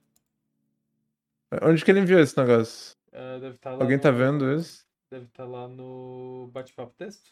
É. 1.53 1.69
Onde 1.69 1.85
que 1.85 1.91
ele 1.91 2.01
enviou 2.01 2.21
esse 2.21 2.37
negócio? 2.37 2.97
é, 3.13 3.39
deve 3.41 3.55
estar 3.55 3.71
lá 3.73 3.83
Alguém 3.83 3.97
no- 3.97 4.03
tá 4.03 4.11
vendo 4.11 4.53
isso? 4.53 4.87
Deve 5.11 5.25
estar 5.27 5.45
lá 5.45 5.67
no 5.69 6.51
bate-papo 6.53 6.93
texto? 6.97 7.31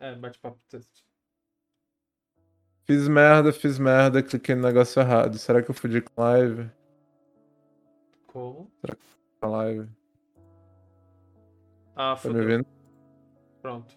É, 0.00 0.14
bate-papo 0.14 0.58
texto. 0.68 1.03
Fiz 2.84 3.08
merda, 3.08 3.52
fiz 3.52 3.78
merda, 3.78 4.22
cliquei 4.22 4.54
no 4.54 4.62
negócio 4.62 5.00
errado. 5.00 5.38
Será 5.38 5.62
que 5.62 5.70
eu 5.70 5.74
fudi 5.74 6.02
com 6.02 6.20
live? 6.22 6.70
Como? 8.26 8.70
Com 9.40 9.48
live. 9.48 9.88
Ah, 11.96 12.16
Tá 12.20 12.28
me 12.28 12.40
ouvindo? 12.40 12.66
Pronto. 13.62 13.94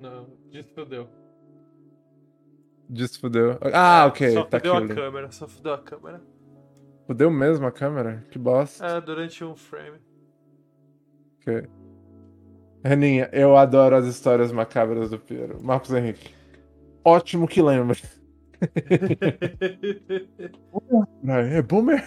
Não, 0.00 0.28
desfudeu. 0.50 1.08
Desfudeu. 2.88 3.58
Ah, 3.72 4.04
ok. 4.06 4.32
Só 4.34 4.44
tá 4.44 4.58
fudeu 4.58 4.74
aqui. 4.76 4.92
a 4.92 4.94
câmera, 4.94 5.30
só 5.32 5.48
fudeu 5.48 5.72
a 5.72 5.78
câmera. 5.78 6.20
Fudeu 7.06 7.30
mesmo 7.30 7.66
a 7.66 7.72
câmera? 7.72 8.24
Que 8.30 8.38
bosta. 8.38 8.84
É, 8.84 9.00
durante 9.00 9.42
um 9.44 9.56
frame. 9.56 9.98
Ok. 11.40 11.66
Reninha, 12.84 13.30
eu 13.32 13.56
adoro 13.56 13.96
as 13.96 14.04
histórias 14.06 14.52
macabras 14.52 15.10
do 15.10 15.18
Piero. 15.18 15.62
Marcos 15.62 15.90
Henrique. 15.92 16.34
Ótimo 17.04 17.46
que 17.46 17.62
lembra. 17.62 17.96
É 21.26 21.62
boomer? 21.62 22.04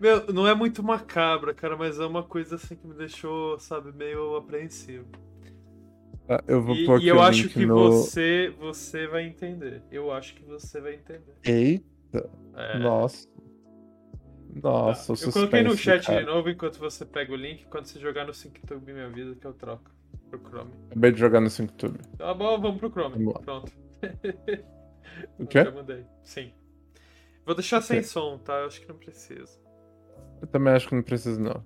Meu, 0.00 0.26
não 0.32 0.46
é 0.46 0.54
muito 0.54 0.82
macabra, 0.82 1.54
cara, 1.54 1.76
mas 1.76 1.98
é 1.98 2.06
uma 2.06 2.22
coisa 2.22 2.56
assim 2.56 2.76
que 2.76 2.86
me 2.86 2.94
deixou, 2.94 3.58
sabe, 3.58 3.92
meio 3.92 4.36
apreensivo. 4.36 5.06
Ah, 6.28 6.42
Eu 6.46 6.62
vou 6.62 6.74
E, 6.74 6.86
pôr 6.86 7.02
e 7.02 7.08
eu 7.08 7.20
acho 7.20 7.48
que 7.48 7.66
no... 7.66 7.74
você, 7.74 8.54
você 8.58 9.06
vai 9.06 9.26
entender. 9.26 9.82
Eu 9.90 10.10
acho 10.10 10.34
que 10.34 10.42
você 10.44 10.80
vai 10.80 10.94
entender. 10.94 11.34
Eita, 11.44 12.30
É. 12.56 12.78
nossa. 12.78 13.28
Nossa, 14.62 15.12
o 15.12 15.16
eu 15.16 15.32
coloquei 15.32 15.62
no 15.62 15.76
chat 15.76 16.06
cara. 16.06 16.20
de 16.20 16.26
novo 16.26 16.48
enquanto 16.48 16.78
você 16.78 17.04
pega 17.04 17.32
o 17.32 17.36
link. 17.36 17.66
Quando 17.66 17.86
você 17.86 17.98
jogar 17.98 18.24
no 18.24 18.32
SyncTube 18.32 18.92
Minha 18.92 19.10
Vida, 19.10 19.34
que 19.34 19.46
eu 19.46 19.52
troco 19.52 19.90
pro 20.38 20.50
Chrome. 20.50 20.72
Acabei 20.90 21.12
de 21.12 21.18
jogar 21.20 21.40
no 21.40 21.50
SyncTube. 21.50 21.98
Tá 22.18 22.34
bom, 22.34 22.60
vamos 22.60 22.78
pro 22.78 22.90
Chrome. 22.90 23.24
Vamos. 23.24 23.40
Pronto. 23.44 23.72
O 25.38 25.46
quê? 25.46 25.62
Já 25.62 25.70
mandei. 25.70 26.04
Sim. 26.24 26.52
Vou 27.46 27.54
deixar 27.54 27.80
sem 27.82 27.98
Ok. 27.98 28.08
som, 28.08 28.36
tá? 28.38 28.54
Eu 28.60 28.66
acho 28.66 28.80
que 28.80 28.88
não 28.88 28.96
precisa. 28.96 29.60
Eu 30.40 30.48
também 30.48 30.72
acho 30.72 30.88
que 30.88 30.94
não 30.94 31.02
precisa, 31.02 31.40
não. 31.40 31.64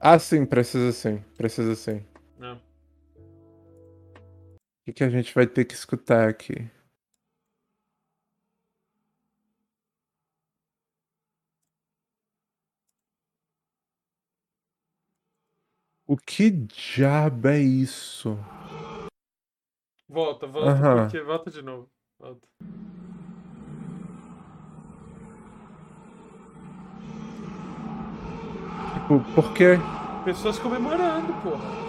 Ah, 0.00 0.18
sim, 0.18 0.46
precisa 0.46 0.92
sim. 0.92 1.22
Precisa 1.36 1.74
sim. 1.74 2.02
Não. 2.38 2.56
O 2.56 2.60
que, 4.86 4.92
que 4.94 5.04
a 5.04 5.10
gente 5.10 5.34
vai 5.34 5.46
ter 5.46 5.64
que 5.64 5.74
escutar 5.74 6.28
aqui? 6.28 6.70
O 16.08 16.16
que 16.16 16.50
diabo 16.50 17.48
é 17.48 17.58
isso? 17.58 18.38
Volta, 20.08 20.46
volta, 20.46 20.70
Aham. 20.70 21.02
porque 21.02 21.20
volta 21.20 21.50
de 21.50 21.62
novo. 21.62 21.88
Volta. 22.20 22.46
Tipo, 28.94 29.20
por 29.34 29.52
quê? 29.54 29.78
Pessoas 30.24 30.58
comemorando, 30.60 31.32
porra. 31.42 31.86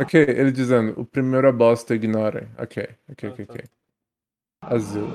Ok, 0.00 0.20
ele 0.20 0.52
dizendo, 0.52 1.00
o 1.00 1.04
primeiro 1.04 1.48
é 1.48 1.52
bosta, 1.52 1.94
ignorem. 1.96 2.46
Ok, 2.58 2.88
ok, 3.10 3.28
Ah, 3.28 3.32
ok, 3.32 3.46
tá. 3.46 3.54
ok. 3.54 3.64
Asilo. 4.62 5.08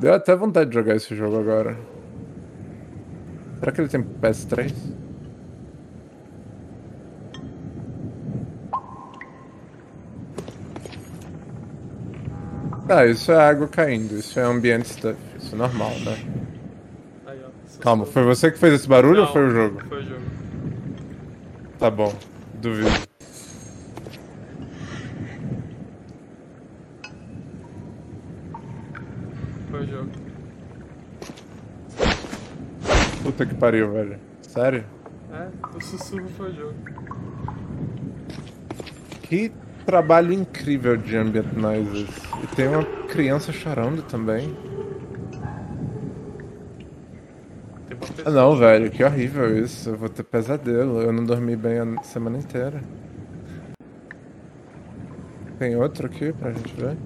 Deu 0.00 0.14
até 0.14 0.36
vontade 0.36 0.70
de 0.70 0.76
jogar 0.76 0.94
esse 0.94 1.16
jogo 1.16 1.40
agora. 1.40 1.76
Será 3.58 3.72
que 3.72 3.80
ele 3.80 3.88
tem 3.88 4.02
PS3? 4.02 4.72
Ah, 12.88 13.04
isso 13.04 13.32
é 13.32 13.36
água 13.36 13.66
caindo, 13.66 14.16
isso 14.16 14.38
é 14.38 14.44
ambient 14.44 14.84
stuff, 14.84 15.18
isso 15.38 15.54
é 15.54 15.58
normal, 15.58 15.90
né? 16.00 16.16
Aí, 17.26 17.40
ó. 17.42 17.48
essas 17.64 17.78
Calma, 17.78 18.06
foi 18.06 18.22
você 18.22 18.50
que 18.50 18.58
fez 18.58 18.74
esse 18.74 18.88
barulho 18.88 19.22
ou 19.22 19.26
Não, 19.26 19.32
foi 19.32 19.46
o 19.46 19.50
jogo? 19.50 19.82
Foi 19.88 19.98
o 19.98 20.04
jogo. 20.04 20.22
Tá 21.80 21.90
bom, 21.90 22.14
duvido. 22.54 22.90
Foi 29.70 29.80
o 29.80 29.86
jogo. 29.86 30.10
Puta 33.26 33.44
que 33.44 33.56
pariu, 33.56 33.90
velho. 33.90 34.20
Sério? 34.40 34.84
É, 35.32 35.48
o 35.76 35.80
sussurro 35.80 36.28
foi 36.28 36.50
o 36.50 36.54
jogo. 36.54 36.74
Que 39.22 39.50
trabalho 39.84 40.32
incrível 40.32 40.96
de 40.96 41.16
ambient 41.16 41.52
noises. 41.54 42.08
E 42.40 42.46
tem 42.54 42.68
uma 42.68 42.84
criança 43.08 43.50
chorando 43.50 44.02
também. 44.02 44.56
Ah 48.24 48.30
não, 48.30 48.56
velho, 48.56 48.92
que 48.92 49.02
horrível 49.02 49.58
isso. 49.58 49.90
Eu 49.90 49.96
vou 49.96 50.08
ter 50.08 50.22
pesadelo. 50.22 51.02
Eu 51.02 51.12
não 51.12 51.24
dormi 51.24 51.56
bem 51.56 51.80
a 51.80 52.02
semana 52.04 52.38
inteira. 52.38 52.80
Tem 55.58 55.74
outro 55.74 56.06
aqui 56.06 56.32
pra 56.32 56.52
gente 56.52 56.72
ver? 56.74 56.96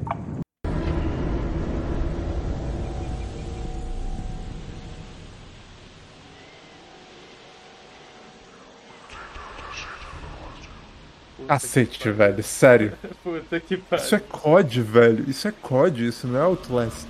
Cacete, 11.50 12.12
velho, 12.12 12.44
sério. 12.44 12.92
Puta 13.24 13.58
que 13.58 13.76
pariu. 13.76 14.04
Isso 14.04 14.14
é 14.14 14.20
COD, 14.20 14.82
velho. 14.82 15.28
Isso 15.28 15.48
é 15.48 15.50
COD, 15.50 16.06
isso 16.06 16.28
não 16.28 16.38
é 16.38 16.42
Outlast. 16.42 17.08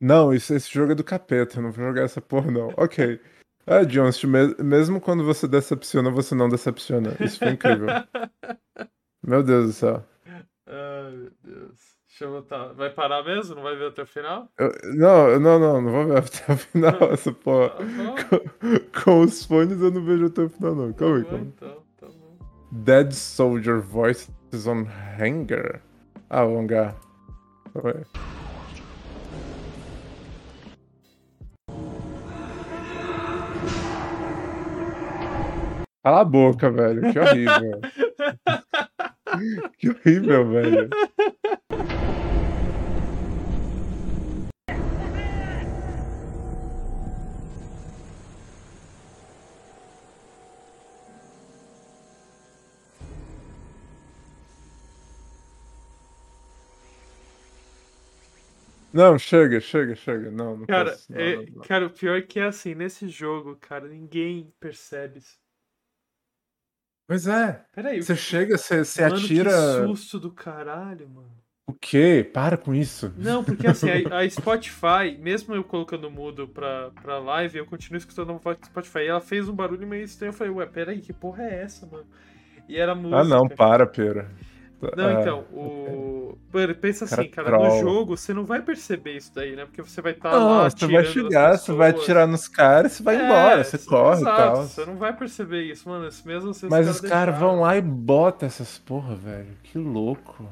Não, 0.00 0.32
isso, 0.32 0.54
esse 0.54 0.72
jogo 0.72 0.92
é 0.92 0.94
do 0.94 1.04
capeta, 1.04 1.58
eu 1.58 1.62
não 1.62 1.70
vou 1.72 1.84
jogar 1.84 2.04
essa 2.04 2.22
porra 2.22 2.50
não. 2.50 2.68
Ok. 2.76 3.20
Ah, 3.68 3.82
Jones, 3.82 4.22
me- 4.22 4.54
mesmo 4.62 5.00
quando 5.00 5.24
você 5.24 5.48
decepciona, 5.48 6.08
você 6.08 6.36
não 6.36 6.48
decepciona. 6.48 7.16
Isso 7.18 7.40
foi 7.40 7.50
incrível. 7.50 7.88
Meu 9.26 9.42
Deus 9.42 9.66
do 9.66 9.72
céu. 9.72 10.04
Deus. 10.64 11.32
Deixa 12.18 12.24
eu 12.24 12.30
botar. 12.40 12.68
Vai 12.72 12.88
parar 12.88 13.22
mesmo? 13.22 13.56
Não 13.56 13.62
vai 13.62 13.76
ver 13.76 13.88
até 13.88 14.00
o 14.02 14.06
final? 14.06 14.48
Eu- 14.58 14.72
não, 14.94 15.38
não, 15.38 15.58
não, 15.58 15.82
não 15.82 15.92
vou 15.92 16.06
ver 16.06 16.16
até 16.16 16.50
o 16.50 16.56
final 16.56 17.12
essa 17.12 17.30
porra. 17.30 17.68
Tá. 17.68 17.84
Com, 18.96 19.02
com 19.04 19.20
os 19.20 19.44
fones 19.44 19.78
eu 19.82 19.90
não 19.90 20.02
vejo 20.02 20.24
até 20.24 20.40
o 20.40 20.48
final 20.48 20.74
não. 20.74 20.92
Calma 20.94 21.16
aí, 21.18 21.24
Tá 21.24 21.30
calma. 21.30 21.44
então, 21.44 21.82
tá 22.00 22.06
bom. 22.06 22.38
Dead 22.72 23.12
Soldier 23.12 23.82
Voices 23.82 24.30
on 24.66 24.86
Hanger. 25.20 25.82
Ah, 26.30 26.46
o 26.46 26.58
hangar. 26.58 26.96
Calma 27.74 27.90
aí. 27.90 28.04
Cala 36.02 36.20
a 36.20 36.24
boca, 36.24 36.70
velho. 36.70 37.12
Que 37.12 37.18
horrível. 37.18 37.80
que 39.78 39.90
horrível, 39.90 40.48
velho. 40.50 40.88
Não, 58.96 59.18
chega, 59.18 59.60
chega, 59.60 59.94
chega. 59.94 60.30
Não, 60.30 60.56
não 60.56 60.66
Cara, 60.66 60.90
posso. 60.90 61.12
Não, 61.12 61.20
é- 61.20 61.36
não, 61.36 61.62
cara, 61.62 61.86
o 61.86 61.90
pior 61.90 62.16
é 62.18 62.22
que 62.22 62.40
é 62.40 62.44
assim, 62.46 62.74
nesse 62.74 63.08
jogo, 63.08 63.56
cara, 63.56 63.86
ninguém 63.88 64.52
percebe 64.58 65.18
isso. 65.18 65.36
Pois 67.06 67.26
é. 67.26 67.64
Peraí, 67.72 68.02
Você 68.02 68.16
chega, 68.16 68.58
você, 68.58 68.84
você 68.84 69.02
mano, 69.02 69.14
atira. 69.16 69.50
que 69.50 69.86
susto 69.86 70.18
do 70.18 70.32
caralho, 70.32 71.08
mano. 71.08 71.30
O 71.68 71.72
quê? 71.72 72.28
Para 72.32 72.56
com 72.56 72.74
isso. 72.74 73.12
Não, 73.16 73.42
porque 73.44 73.66
assim, 73.66 73.88
a, 73.90 74.18
a 74.18 74.30
Spotify, 74.30 75.16
mesmo 75.18 75.54
eu 75.54 75.64
colocando 75.64 76.10
mudo 76.10 76.46
pra, 76.48 76.90
pra 77.02 77.18
live, 77.18 77.58
eu 77.58 77.66
continuo 77.66 77.98
escutando 77.98 78.32
no 78.32 78.40
Spotify. 78.64 79.00
E 79.00 79.06
ela 79.08 79.20
fez 79.20 79.48
um 79.48 79.54
barulho 79.54 79.86
meio 79.86 80.04
estranho. 80.04 80.30
Eu 80.30 80.34
falei, 80.34 80.52
ué, 80.52 80.66
peraí, 80.66 81.00
que 81.00 81.12
porra 81.12 81.42
é 81.44 81.62
essa, 81.62 81.86
mano? 81.86 82.06
E 82.68 82.76
era 82.76 82.94
música. 82.94 83.20
Ah, 83.20 83.24
não, 83.24 83.48
para, 83.48 83.86
pera. 83.86 84.30
Não, 84.94 85.08
Ah, 85.08 85.12
então, 85.12 85.40
o. 85.52 86.38
Mano, 86.52 86.74
pensa 86.74 87.04
Cara 87.08 87.22
assim, 87.22 87.28
cara, 87.28 87.50
no 87.52 87.68
troll. 87.68 87.80
jogo 87.80 88.16
você 88.16 88.32
não 88.34 88.44
vai 88.44 88.62
perceber 88.62 89.16
isso 89.16 89.32
daí, 89.34 89.56
né? 89.56 89.64
Porque 89.66 89.82
você 89.82 90.00
vai 90.00 90.12
estar 90.12 90.30
Não, 90.30 90.38
lá. 90.38 90.70
você 90.70 90.86
vai 90.86 91.04
chegar, 91.04 91.58
você 91.58 91.72
vai 91.72 91.90
atirar 91.90 92.26
nos 92.26 92.48
caras, 92.48 92.92
você 92.92 93.02
vai 93.02 93.16
É, 93.16 93.24
embora, 93.24 93.64
você 93.64 93.78
corre 93.78 94.24
e 94.24 94.28
exato, 94.28 94.36
tal. 94.36 94.66
Você 94.68 94.84
não 94.84 94.96
vai 94.96 95.16
perceber 95.16 95.62
isso, 95.64 95.88
mano. 95.88 96.08
Isso 96.08 96.26
mesmo 96.26 96.50
assim, 96.50 96.68
Mas 96.68 96.88
os 96.88 97.00
caras 97.00 97.38
vão 97.38 97.60
lá 97.60 97.76
e 97.76 97.82
botam 97.82 98.46
essas 98.46 98.78
porra, 98.78 99.14
velho. 99.14 99.56
Que 99.62 99.78
louco. 99.78 100.48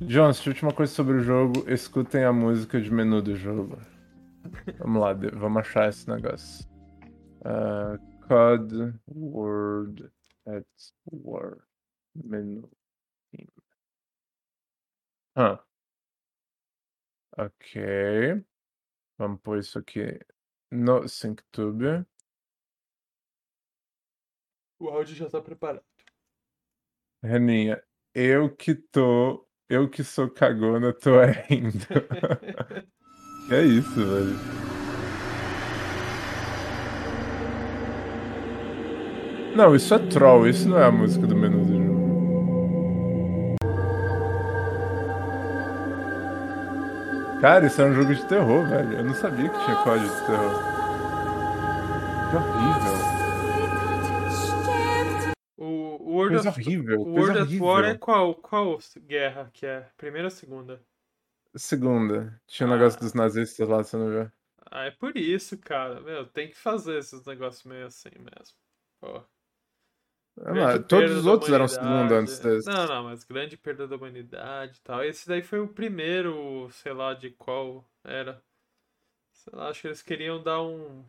Jones, 0.00 0.44
última 0.46 0.72
coisa 0.72 0.92
sobre 0.92 1.16
o 1.16 1.20
jogo, 1.20 1.64
escutem 1.68 2.24
a 2.24 2.32
música 2.32 2.80
de 2.80 2.90
menu 2.92 3.22
do 3.22 3.36
jogo. 3.36 3.78
Vamos 4.78 5.00
lá, 5.02 5.12
vamos 5.34 5.58
achar 5.60 5.88
esse 5.88 6.08
negócio. 6.08 6.66
Uh, 7.44 7.98
COD 8.28 8.94
Word 9.08 10.10
at 10.46 10.64
War. 11.10 11.58
Menu. 12.14 12.68
Hã. 15.36 15.58
Ok. 17.36 18.42
Vamos 19.18 19.40
pôr 19.42 19.58
isso 19.58 19.78
aqui 19.78 20.18
no 20.70 21.06
SyncTube. 21.06 22.06
O 24.78 24.88
áudio 24.88 25.14
já 25.14 25.28
tá 25.28 25.40
preparado. 25.40 25.84
Reninha, 27.22 27.82
eu 28.14 28.54
que 28.54 28.74
tô 28.74 29.46
eu 29.68 29.90
que 29.90 30.02
sou 30.04 30.30
cagona 30.30 30.92
tô 30.92 31.20
é 31.20 31.32
rindo. 31.48 31.86
Que 33.48 33.54
é 33.54 33.62
isso, 33.62 33.94
velho. 33.94 34.56
Não, 39.54 39.74
isso 39.74 39.94
é 39.94 39.98
troll, 39.98 40.48
isso 40.48 40.68
não 40.68 40.78
é 40.78 40.84
a 40.84 40.92
música 40.92 41.26
do 41.26 41.36
menu 41.36 41.64
Cara, 47.40 47.66
isso 47.66 47.80
é 47.82 47.84
um 47.84 47.94
jogo 47.94 48.14
de 48.14 48.26
terror, 48.26 48.66
velho. 48.68 48.98
Eu 48.98 49.04
não 49.04 49.14
sabia 49.14 49.48
que 49.48 49.64
tinha 49.64 49.76
código 49.84 50.08
de 50.14 50.26
terror. 50.26 50.54
Que 52.30 52.36
horrível. 52.36 52.96
O, 55.58 56.12
World 56.12 56.34
Coisa 56.36 56.48
of, 56.50 56.60
horrível. 56.60 57.00
o 57.00 57.08
World 57.14 57.38
of 57.40 57.60
War 57.60 57.84
é 57.84 57.96
qual, 57.98 58.34
qual 58.34 58.78
guerra 59.06 59.50
que 59.52 59.66
é? 59.66 59.88
Primeira 59.96 60.26
ou 60.26 60.30
segunda? 60.30 60.80
Segunda. 61.54 62.40
Tinha 62.46 62.68
o 62.68 62.72
Ah. 62.72 62.76
negócio 62.76 62.98
dos 63.00 63.12
nazistas 63.14 63.68
lá, 63.68 63.78
você 63.82 63.96
não 63.96 64.08
viu? 64.10 64.30
Ah, 64.70 64.84
é 64.84 64.90
por 64.90 65.16
isso, 65.16 65.56
cara. 65.58 66.00
Meu, 66.00 66.26
tem 66.26 66.48
que 66.48 66.56
fazer 66.56 66.98
esses 66.98 67.24
negócios 67.24 67.64
meio 67.64 67.86
assim 67.86 68.10
mesmo. 68.18 68.56
Pô. 69.00 69.22
Ah, 70.44 70.52
mas 70.52 70.84
todos 70.86 71.10
os 71.12 71.26
outros 71.26 71.50
eram 71.50 71.66
segunda 71.66 72.16
antes 72.16 72.38
desse. 72.38 72.68
Não, 72.68 72.86
não, 72.86 73.04
mas 73.04 73.24
grande 73.24 73.56
perda 73.56 73.88
da 73.88 73.96
humanidade 73.96 74.78
e 74.78 74.82
tal. 74.82 75.02
Esse 75.02 75.26
daí 75.26 75.42
foi 75.42 75.60
o 75.60 75.68
primeiro, 75.68 76.68
sei 76.72 76.92
lá, 76.92 77.14
de 77.14 77.30
qual 77.30 77.84
era. 78.04 78.42
Sei 79.32 79.52
lá, 79.54 79.68
acho 79.68 79.80
que 79.82 79.88
eles 79.88 80.02
queriam 80.02 80.42
dar 80.42 80.62
um, 80.62 81.04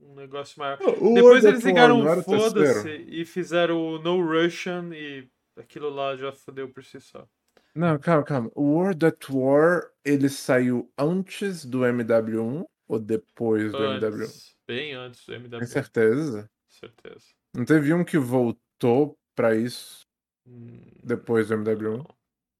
um 0.00 0.14
negócio 0.14 0.58
maior. 0.58 0.78
O 1.00 1.14
Depois 1.14 1.44
eles 1.44 1.64
ligaram 1.64 2.02
não 2.02 2.18
um 2.18 2.22
foda-se 2.22 2.88
e 3.08 3.24
fizeram 3.24 3.80
o 3.80 3.98
No 3.98 4.20
Russian 4.20 4.90
e 4.92 5.28
aquilo 5.56 5.90
lá 5.90 6.16
já 6.16 6.32
fodeu 6.32 6.68
por 6.68 6.82
si 6.84 7.00
só. 7.00 7.28
Não, 7.74 7.98
calma, 7.98 8.24
calma. 8.24 8.50
O 8.54 8.62
World 8.62 9.06
at 9.06 9.30
War, 9.30 9.88
ele 10.04 10.28
saiu 10.28 10.92
antes 10.98 11.64
do 11.64 11.80
MW1 11.80 12.64
ou 12.88 12.98
depois 12.98 13.70
do 13.70 13.78
MW1? 13.78 14.22
Antes, 14.22 14.56
bem 14.66 14.92
antes 14.92 15.24
do 15.24 15.34
MW. 15.34 15.58
Tem 15.58 15.68
certeza? 15.68 16.50
certeza. 16.68 17.39
Não 17.54 17.64
teve 17.64 17.92
um 17.92 18.04
que 18.04 18.18
voltou 18.18 19.18
pra 19.34 19.54
isso 19.54 20.00
Hum, 20.46 20.80
depois 21.04 21.48
do 21.48 21.54
MW1? 21.54 22.04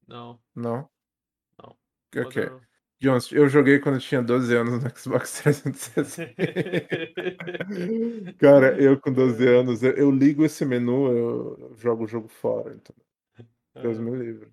Não. 0.07 0.39
Não? 0.55 0.89
Não. 1.59 1.77
Ok. 2.17 2.45
Modern- 2.45 2.61
Jones, 3.03 3.33
eu 3.33 3.49
joguei 3.49 3.79
quando 3.79 3.95
eu 3.95 4.01
tinha 4.01 4.23
12 4.23 4.55
anos 4.55 4.85
no 4.85 4.97
Xbox 4.97 5.41
360. 5.43 6.35
Cara, 8.39 8.79
eu 8.79 9.01
com 9.01 9.11
12 9.11 9.49
anos, 9.49 9.83
eu, 9.83 9.93
eu 9.93 10.11
ligo 10.11 10.45
esse 10.45 10.67
menu, 10.67 11.11
eu 11.11 11.73
jogo 11.79 12.05
o 12.05 12.07
jogo 12.07 12.29
fora. 12.29 12.75
Então, 12.75 12.95
Deus 13.81 13.99
me 13.99 14.11
livre. 14.15 14.51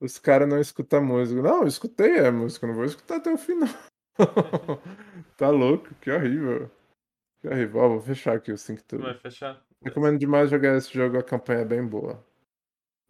Os 0.00 0.18
caras 0.18 0.48
não 0.48 0.60
escutam 0.60 1.04
música. 1.04 1.40
Não, 1.40 1.62
eu 1.62 1.68
escutei 1.68 2.18
a 2.26 2.32
música, 2.32 2.66
não 2.66 2.74
vou 2.74 2.84
escutar 2.84 3.18
até 3.18 3.32
o 3.32 3.38
final. 3.38 3.68
tá 5.36 5.48
louco, 5.48 5.94
que 6.00 6.10
horrível. 6.10 6.68
Horrível. 7.44 7.80
Ó, 7.80 7.88
vou 7.88 8.00
fechar 8.00 8.36
aqui 8.36 8.52
o 8.52 8.58
Sync 8.58 8.82
Vai 8.92 9.12
Tudo. 9.12 9.20
fechar? 9.20 9.62
Recomendo 9.82 10.18
demais 10.18 10.50
jogar 10.50 10.76
esse 10.76 10.92
jogo, 10.92 11.18
a 11.18 11.22
campanha 11.22 11.60
é 11.60 11.64
bem 11.64 11.84
boa. 11.84 12.24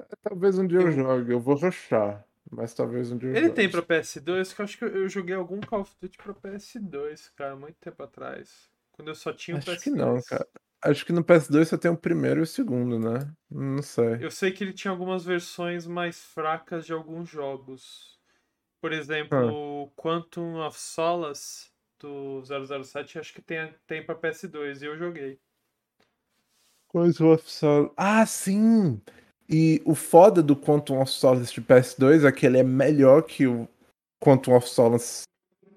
É, 0.00 0.04
Talvez 0.22 0.58
um 0.58 0.66
dia 0.66 0.78
eu 0.78 0.86
Eu- 0.86 0.92
jogue, 0.92 1.32
eu 1.32 1.40
vou 1.40 1.54
rushar. 1.54 2.24
Mas 2.50 2.74
talvez 2.74 3.10
um 3.12 3.16
dia 3.18 3.28
eu 3.30 3.36
Ele 3.36 3.46
jogue. 3.46 3.54
tem 3.56 3.70
pra 3.70 3.82
PS2, 3.82 4.52
que 4.54 4.60
eu 4.60 4.64
acho 4.64 4.76
que 4.78 4.84
eu- 4.84 5.08
joguei 5.08 5.34
algum 5.34 5.60
Call 5.60 5.80
of 5.82 5.94
Duty 6.00 6.18
pra 6.18 6.34
PS2, 6.34 7.30
cara, 7.36 7.54
muito 7.56 7.76
tempo 7.80 8.02
atrás. 8.02 8.68
Quando 8.92 9.08
eu 9.08 9.14
só 9.14 9.32
tinha 9.32 9.54
o 9.54 9.58
Acho 9.58 9.66
PS2. 9.70 9.82
que 9.84 9.90
não, 9.90 10.20
cara. 10.22 10.46
Acho 10.84 11.06
que 11.06 11.12
no 11.12 11.22
PS2 11.24 11.68
só 11.68 11.78
tem 11.78 11.90
o 11.90 11.96
primeiro 11.96 12.40
e 12.40 12.42
o 12.42 12.46
segundo, 12.46 12.98
né? 12.98 13.32
Não 13.50 13.80
sei. 13.82 14.18
Eu 14.20 14.30
sei 14.30 14.50
que 14.50 14.64
ele 14.64 14.72
tinha 14.72 14.90
algumas 14.90 15.24
versões 15.24 15.86
mais 15.86 16.20
fracas 16.24 16.84
de 16.84 16.92
alguns 16.92 17.28
jogos. 17.28 18.18
Por 18.80 18.92
exemplo, 18.92 19.86
Ah. 19.86 20.00
Quantum 20.00 20.56
of 20.58 20.78
Solace 20.78 21.70
do 22.02 22.42
007, 22.44 23.18
acho 23.18 23.32
que 23.32 23.40
tem, 23.40 23.72
tem 23.86 24.04
pra 24.04 24.14
PS2 24.14 24.82
e 24.82 24.86
eu 24.86 24.98
joguei. 24.98 25.38
Quantum 26.88 27.32
of 27.32 27.50
Solace. 27.50 27.92
Ah, 27.96 28.26
sim! 28.26 29.00
E 29.48 29.80
o 29.84 29.94
foda 29.94 30.42
do 30.42 30.54
Quantum 30.56 31.00
of 31.00 31.10
Solace 31.10 31.52
de 31.52 31.60
PS2 31.62 32.24
é 32.28 32.32
que 32.32 32.44
ele 32.44 32.58
é 32.58 32.62
melhor 32.62 33.22
que 33.22 33.46
o 33.46 33.66
Quantum 34.22 34.54
of 34.54 34.68
Solace 34.68 35.22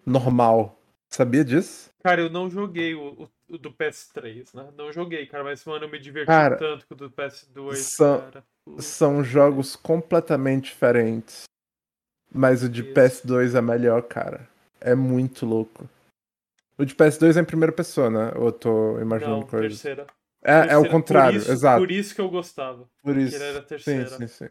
normal. 0.05 0.77
Sabia 1.11 1.43
disso? 1.45 1.89
Cara, 2.03 2.21
eu 2.21 2.29
não 2.29 2.49
joguei 2.49 2.93
o, 2.93 3.23
o- 3.23 3.29
o 3.49 3.57
do 3.57 3.71
PS3, 3.71 4.53
né? 4.53 4.69
Não 4.75 4.91
joguei, 4.91 5.25
cara, 5.25 5.43
mas 5.43 5.63
mano, 5.65 5.85
eu 5.85 5.89
me 5.89 5.99
diverti 5.99 6.27
Cara, 6.27 6.57
tanto 6.57 6.85
com 6.87 6.93
o 6.93 6.97
do 6.97 7.09
PS2, 7.11 7.75
são- 7.75 8.19
cara. 8.19 8.43
São 8.79 9.23
jogos 9.23 9.75
completamente 9.75 10.65
diferentes. 10.65 11.43
Mas 12.33 12.63
o 12.63 12.67
de 12.69 12.81
Isso. 12.81 12.93
PS2 12.93 13.55
é 13.55 13.61
melhor, 13.61 14.01
cara. 14.03 14.49
É 14.81 14.93
muito 14.93 15.45
louco. 15.45 15.87
O 16.77 16.85
de 16.85 16.93
PS2 16.95 17.37
é 17.37 17.41
em 17.41 17.45
primeira 17.45 17.71
pessoa, 17.71 18.09
né? 18.09 18.31
Ou 18.35 18.47
eu 18.47 18.51
tô 18.51 18.99
imaginando 18.99 19.39
Não, 19.41 19.47
coisas? 19.47 19.81
terceira. 19.81 20.05
É, 20.43 20.51
é 20.51 20.61
Terceira. 20.61 20.81
o 20.81 20.89
contrário, 20.91 21.39
por 21.39 21.43
isso, 21.43 21.51
exato. 21.51 21.79
Por 21.81 21.91
isso 21.91 22.15
que 22.15 22.21
eu 22.21 22.29
gostava. 22.29 22.89
Por 23.01 23.17
isso. 23.17 23.35
ele 23.35 23.43
era 23.43 23.61
sim, 23.61 23.67
terceira. 23.67 24.07
sim, 24.09 24.27
sim. 24.27 24.49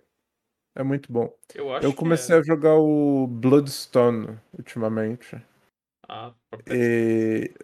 É 0.74 0.82
muito 0.82 1.12
bom. 1.12 1.32
Eu 1.54 1.72
acho 1.72 1.86
Eu 1.86 1.94
comecei 1.94 2.34
é. 2.34 2.38
a 2.40 2.42
jogar 2.42 2.74
o 2.74 3.26
Bloodstone 3.28 4.38
ultimamente. 4.58 5.40
Ah, 6.08 6.32
pra 6.50 6.58
PS2. 6.60 6.74
E. 6.74 7.54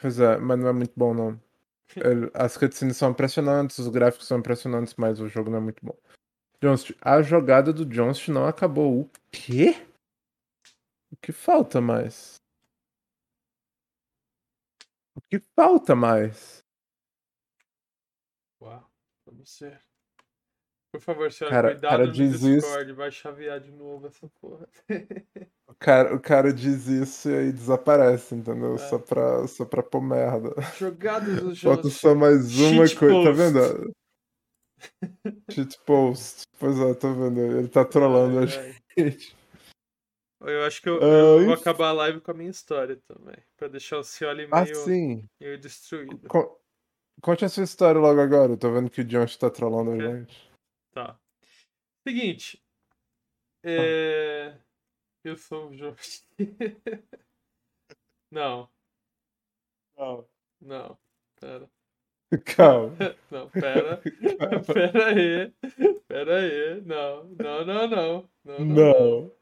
Pois 0.00 0.18
é, 0.18 0.38
mas 0.38 0.58
não 0.58 0.68
é 0.68 0.72
muito 0.72 0.92
bom, 0.96 1.12
não. 1.12 1.40
As 2.34 2.56
cutscenes 2.56 2.96
são 2.96 3.10
impressionantes, 3.10 3.78
os 3.78 3.88
gráficos 3.88 4.26
são 4.26 4.38
impressionantes, 4.38 4.94
mas 4.96 5.20
o 5.20 5.28
jogo 5.28 5.50
não 5.50 5.58
é 5.58 5.60
muito 5.60 5.84
bom. 5.84 5.96
Johnston, 6.62 6.94
a 7.02 7.20
jogada 7.20 7.72
do 7.72 7.84
Johnston 7.84 8.32
não 8.32 8.46
acabou. 8.46 9.00
O 9.00 9.10
quê? 9.30 9.76
O 11.10 11.16
que 11.20 11.32
falta 11.32 11.80
mais? 11.80 12.41
Que 15.32 15.40
falta 15.56 15.96
mais? 15.96 16.62
Uau, 18.60 18.86
vamos 19.24 19.58
ver. 19.58 19.80
Por 20.92 21.00
favor, 21.00 21.32
senhora, 21.32 21.56
Cara- 21.56 21.70
cuidado 21.72 21.90
cara 21.90 22.06
no 22.06 22.12
diz 22.12 22.34
isso. 22.34 22.46
Discord, 22.66 22.92
vai 22.92 23.10
chavear 23.10 23.58
de 23.58 23.70
novo 23.72 24.08
essa 24.08 24.28
porra. 24.38 24.68
O 25.66 25.74
cara, 25.74 26.14
o 26.14 26.20
cara 26.20 26.52
diz 26.52 26.86
isso 26.86 27.30
e 27.30 27.34
aí 27.34 27.50
desaparece, 27.52 28.34
entendeu? 28.34 28.74
É. 28.74 28.78
Só, 28.78 28.98
pra, 28.98 29.48
só 29.48 29.64
pra 29.64 29.82
pôr 29.82 30.02
merda. 30.02 30.50
Jogadas 30.76 31.40
do 31.40 31.56
Falta 31.56 31.84
jogo. 31.84 31.90
só 31.90 32.14
mais 32.14 32.54
uma 32.60 32.84
coisa, 32.94 33.24
tá 33.24 33.30
vendo? 33.32 33.92
Cheat 35.50 35.78
post. 35.86 36.42
Pois 36.58 36.78
é, 36.78 36.92
tô 36.92 37.14
vendo. 37.14 37.40
Ele 37.40 37.68
tá 37.68 37.86
trollando 37.86 38.40
a 38.40 38.42
Ai, 38.42 38.76
ai. 38.98 39.18
Eu 40.44 40.64
acho 40.64 40.80
que 40.82 40.88
eu, 40.88 40.98
Ah, 41.02 41.06
eu 41.06 41.44
vou 41.44 41.52
enfim. 41.52 41.60
acabar 41.60 41.88
a 41.88 41.92
live 41.92 42.20
com 42.20 42.30
a 42.30 42.34
minha 42.34 42.50
história 42.50 42.96
também. 43.06 43.36
Pra 43.56 43.68
deixar 43.68 43.98
o 43.98 44.02
Cioli 44.04 44.48
Ah, 44.50 44.62
meio, 44.64 44.74
sim. 44.76 45.28
meio 45.40 45.58
destruído. 45.58 46.28
Co- 46.28 46.60
Conte 47.20 47.44
a 47.44 47.48
sua 47.48 47.62
história 47.64 48.00
logo 48.00 48.20
agora. 48.20 48.52
Eu 48.52 48.58
tô 48.58 48.72
vendo 48.72 48.90
que 48.90 49.02
o 49.02 49.04
John 49.04 49.26
tá 49.38 49.50
trollando 49.50 49.90
a 49.92 49.94
Ok. 49.94 50.06
gente. 50.06 50.50
Tá. 50.92 51.18
Seguinte. 52.06 52.62
Ah. 53.64 53.68
É... 53.70 54.58
Eu 55.24 55.36
sou 55.36 55.68
o 55.70 55.76
Jorge. 55.76 56.22
não, 58.30 58.68
Não. 59.96 60.28
não. 60.60 60.98
Pera. 61.40 61.70
Calma. 62.56 62.96
Não, 63.30 63.48
pera. 63.50 64.00
Pera 64.72 65.06
aí. 65.08 65.52
Pera 66.08 66.36
aí. 66.40 66.80
Não, 66.80 67.24
não, 67.24 67.64
não, 67.66 67.88
não. 67.88 68.30
Não, 68.44 68.58
não. 68.58 68.64
Não. 68.64 69.32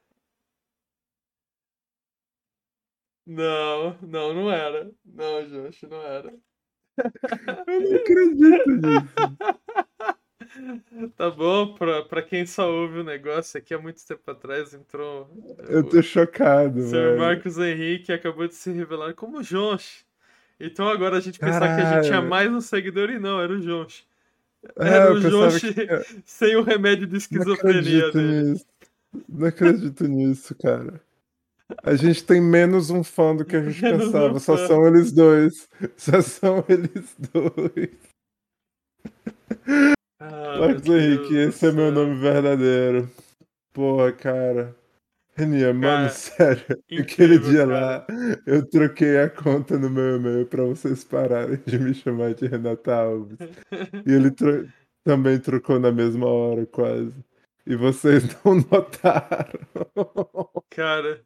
Não, 3.26 3.96
não, 4.02 4.34
não 4.34 4.50
era. 4.50 4.90
Não, 5.04 5.46
Josh, 5.46 5.82
não 5.88 6.02
era. 6.02 6.34
Eu 7.66 7.80
não 7.80 7.96
acredito 7.96 8.70
nisso. 8.70 9.14
Tá 11.16 11.30
bom, 11.30 11.74
pra, 11.74 12.02
pra 12.02 12.22
quem 12.22 12.44
só 12.44 12.68
ouve 12.70 12.98
o 12.98 13.04
negócio 13.04 13.56
aqui 13.56 13.72
há 13.72 13.78
muito 13.78 14.04
tempo 14.04 14.28
atrás, 14.28 14.74
entrou 14.74 15.30
Eu 15.68 15.80
o 15.80 15.84
tô 15.84 16.02
chocado, 16.02 16.80
Sr. 16.82 17.16
Marcos 17.16 17.56
Henrique 17.56 18.12
acabou 18.12 18.48
de 18.48 18.54
se 18.54 18.72
revelar 18.72 19.14
como 19.14 19.42
Josh. 19.42 20.04
Então 20.58 20.88
agora 20.88 21.18
a 21.18 21.20
gente 21.20 21.38
pensava 21.38 21.66
que 21.66 21.80
a 21.82 21.94
gente 21.94 22.06
tinha 22.08 22.20
mais 22.20 22.50
um 22.50 22.60
seguidor 22.60 23.10
e 23.10 23.18
não, 23.20 23.40
era 23.40 23.52
o 23.52 23.60
Josh. 23.60 24.04
É, 24.76 24.88
Era 24.88 25.12
o 25.12 25.20
Josh 25.20 25.60
que 25.60 25.86
sem 26.26 26.56
o 26.56 26.62
remédio 26.62 27.06
de 27.06 27.12
Não 27.12 27.18
esquizofrenia 27.18 28.06
acredito 28.08 28.12
dele. 28.12 28.50
nisso. 28.52 28.66
Não 29.28 29.46
acredito 29.46 30.08
nisso, 30.08 30.54
cara. 30.56 31.00
A 31.82 31.94
gente 31.94 32.24
tem 32.24 32.40
menos 32.40 32.90
um 32.90 33.02
fã 33.04 33.34
do 33.36 33.44
que 33.44 33.56
a 33.56 33.62
gente 33.62 33.82
Menos 33.82 34.12
um 34.12 34.12
pensava. 34.12 34.38
Só 34.40 34.56
fã. 34.56 34.66
são 34.66 34.86
eles 34.86 35.12
dois. 35.12 35.68
Só 35.96 36.20
são 36.22 36.64
eles 36.68 37.14
dois. 37.32 37.90
Ah, 40.18 40.58
Marcos 40.58 40.86
Henrique, 40.86 41.34
esse 41.36 41.66
é 41.66 41.72
meu 41.72 41.90
nome 41.90 42.16
verdadeiro. 42.20 43.10
Porra, 43.72 44.12
cara. 44.12 44.76
Renia, 45.36 45.72
mano, 45.72 46.08
sério. 46.10 46.64
Aquele 46.98 47.38
dia 47.38 47.66
cara. 47.66 47.66
lá, 47.66 48.06
eu 48.46 48.68
troquei 48.68 49.18
a 49.18 49.30
conta 49.30 49.78
no 49.78 49.88
meu 49.90 50.16
e-mail 50.16 50.46
pra 50.46 50.64
vocês 50.64 51.04
pararem 51.04 51.58
de 51.66 51.78
me 51.78 51.94
chamar 51.94 52.34
de 52.34 52.46
Renata 52.46 52.94
Alves. 52.94 53.38
e 54.06 54.12
ele 54.12 54.30
tro 54.30 54.68
também 55.04 55.38
trocou 55.40 55.80
na 55.80 55.90
mesma 55.90 56.26
hora, 56.26 56.66
quase. 56.66 57.14
E 57.66 57.74
vocês 57.76 58.24
não 58.44 58.56
notaram. 58.56 59.60
Cara. 60.70 61.24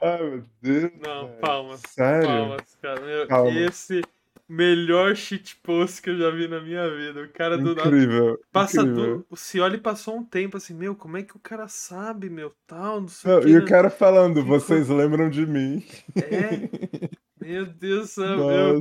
Ai, 0.00 0.22
meu 0.22 0.44
Deus. 0.60 0.92
Não, 1.00 1.28
palmas. 1.40 1.80
Sério? 1.88 2.28
Palmas, 2.28 2.78
cara. 2.80 3.00
Meu, 3.00 3.66
esse 3.66 4.02
melhor 4.48 5.16
shitpost 5.16 6.00
que 6.00 6.10
eu 6.10 6.18
já 6.18 6.30
vi 6.30 6.48
na 6.48 6.60
minha 6.60 6.88
vida. 6.90 7.22
O 7.22 7.28
cara 7.28 7.58
do 7.58 7.72
incrível, 7.72 8.26
nada. 8.26 8.38
Passa 8.52 8.82
incrível. 8.82 9.18
do. 9.18 9.26
O 9.30 9.36
Cioli 9.36 9.78
passou 9.78 10.16
um 10.16 10.24
tempo 10.24 10.56
assim, 10.56 10.74
meu, 10.74 10.94
como 10.94 11.16
é 11.16 11.22
que 11.22 11.36
o 11.36 11.40
cara 11.40 11.66
sabe, 11.68 12.30
meu, 12.30 12.52
tal, 12.66 13.00
não 13.00 13.08
sei 13.08 13.30
não, 13.30 13.38
o 13.38 13.42
que. 13.42 13.48
E 13.48 13.56
o 13.56 13.64
cara 13.64 13.90
falando, 13.90 14.44
vocês 14.44 14.88
lembram 14.88 15.28
de 15.28 15.46
mim. 15.46 15.84
É. 16.16 17.16
Meu 17.38 17.64
Deus 17.64 18.00
do 18.00 18.06
céu. 18.08 18.80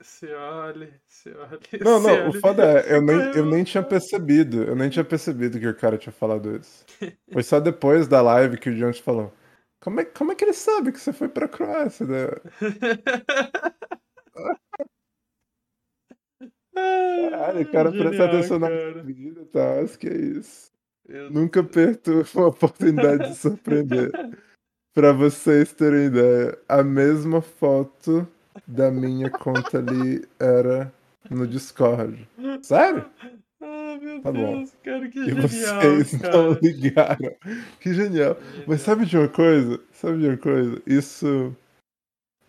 Cioli, 0.00 0.92
Cioli. 1.08 1.58
Não, 1.80 2.00
não, 2.00 2.28
o 2.28 2.32
foda 2.34 2.62
é, 2.64 2.94
eu 2.94 3.02
nem, 3.02 3.16
eu 3.34 3.44
nem 3.44 3.64
tinha 3.64 3.82
percebido. 3.82 4.62
Eu 4.62 4.76
nem 4.76 4.88
tinha 4.88 5.04
percebido 5.04 5.58
que 5.58 5.66
o 5.66 5.74
cara 5.74 5.98
tinha 5.98 6.12
falado 6.12 6.54
isso. 6.54 6.84
Foi 7.32 7.42
só 7.42 7.58
depois 7.58 8.06
da 8.06 8.22
live 8.22 8.56
que 8.56 8.70
o 8.70 8.76
Jones 8.76 9.00
falou. 9.00 9.34
Como 9.80 10.00
é, 10.00 10.04
como 10.04 10.32
é 10.32 10.34
que 10.34 10.44
ele 10.44 10.52
sabe 10.52 10.92
que 10.92 11.00
você 11.00 11.12
foi 11.12 11.28
pra 11.28 11.48
Croácia? 11.48 12.06
Né? 12.06 12.26
Caralho, 16.74 17.72
cara, 17.72 17.90
Genial, 17.90 18.08
presta 18.08 18.24
atenção 18.24 18.60
cara. 18.60 18.94
na 18.94 19.02
vida, 19.02 19.44
tá? 19.46 19.80
Acho 19.80 19.98
que 19.98 20.08
é 20.08 20.16
isso. 20.16 20.72
Eu... 21.06 21.30
Nunca 21.30 21.62
perco 21.64 22.10
uma 22.34 22.48
oportunidade 22.48 23.28
de 23.28 23.34
surpreender. 23.34 24.10
pra 24.94 25.12
vocês 25.12 25.72
terem 25.72 26.06
ideia, 26.06 26.58
a 26.68 26.82
mesma 26.82 27.40
foto 27.40 28.26
da 28.66 28.90
minha 28.90 29.30
conta 29.30 29.78
ali 29.78 30.26
era 30.38 30.92
no 31.30 31.46
Discord. 31.46 32.28
Sério? 32.62 33.08
Meu 34.22 34.22
tá 34.22 34.30
Deus, 34.32 34.70
bom. 34.70 34.76
cara, 34.84 35.08
que 35.08 35.18
e 35.18 35.24
genial. 35.24 35.48
vocês 35.48 36.20
cara. 36.20 36.36
não 36.36 36.52
ligaram. 36.62 37.36
Que 37.80 37.94
genial. 37.94 38.36
genial. 38.36 38.66
Mas 38.66 38.80
sabe 38.82 39.06
de 39.06 39.16
uma 39.16 39.28
coisa? 39.28 39.80
Sabe 39.92 40.18
de 40.20 40.28
uma 40.28 40.36
coisa? 40.36 40.82
Isso 40.86 41.54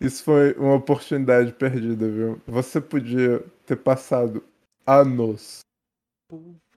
isso 0.00 0.24
foi 0.24 0.54
uma 0.54 0.74
oportunidade 0.76 1.52
perdida, 1.52 2.08
viu? 2.08 2.40
Você 2.46 2.80
podia 2.80 3.44
ter 3.66 3.76
passado 3.76 4.42
anos 4.86 5.60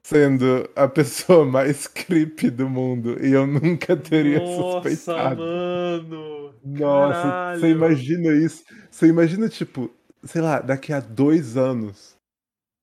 sendo 0.02 0.68
a 0.76 0.86
pessoa 0.86 1.46
mais 1.46 1.86
creepy 1.88 2.50
do 2.50 2.68
mundo 2.68 3.16
e 3.24 3.32
eu 3.32 3.46
nunca 3.46 3.96
teria 3.96 4.38
Nossa, 4.40 4.90
suspeitado. 4.90 5.40
mano! 5.42 6.54
Nossa, 6.62 7.22
Caralho. 7.22 7.60
você 7.60 7.70
imagina 7.70 8.32
isso? 8.32 8.64
Você 8.90 9.06
imagina, 9.06 9.48
tipo, 9.48 9.90
sei 10.22 10.42
lá, 10.42 10.60
daqui 10.60 10.92
a 10.92 11.00
dois 11.00 11.56
anos 11.56 12.14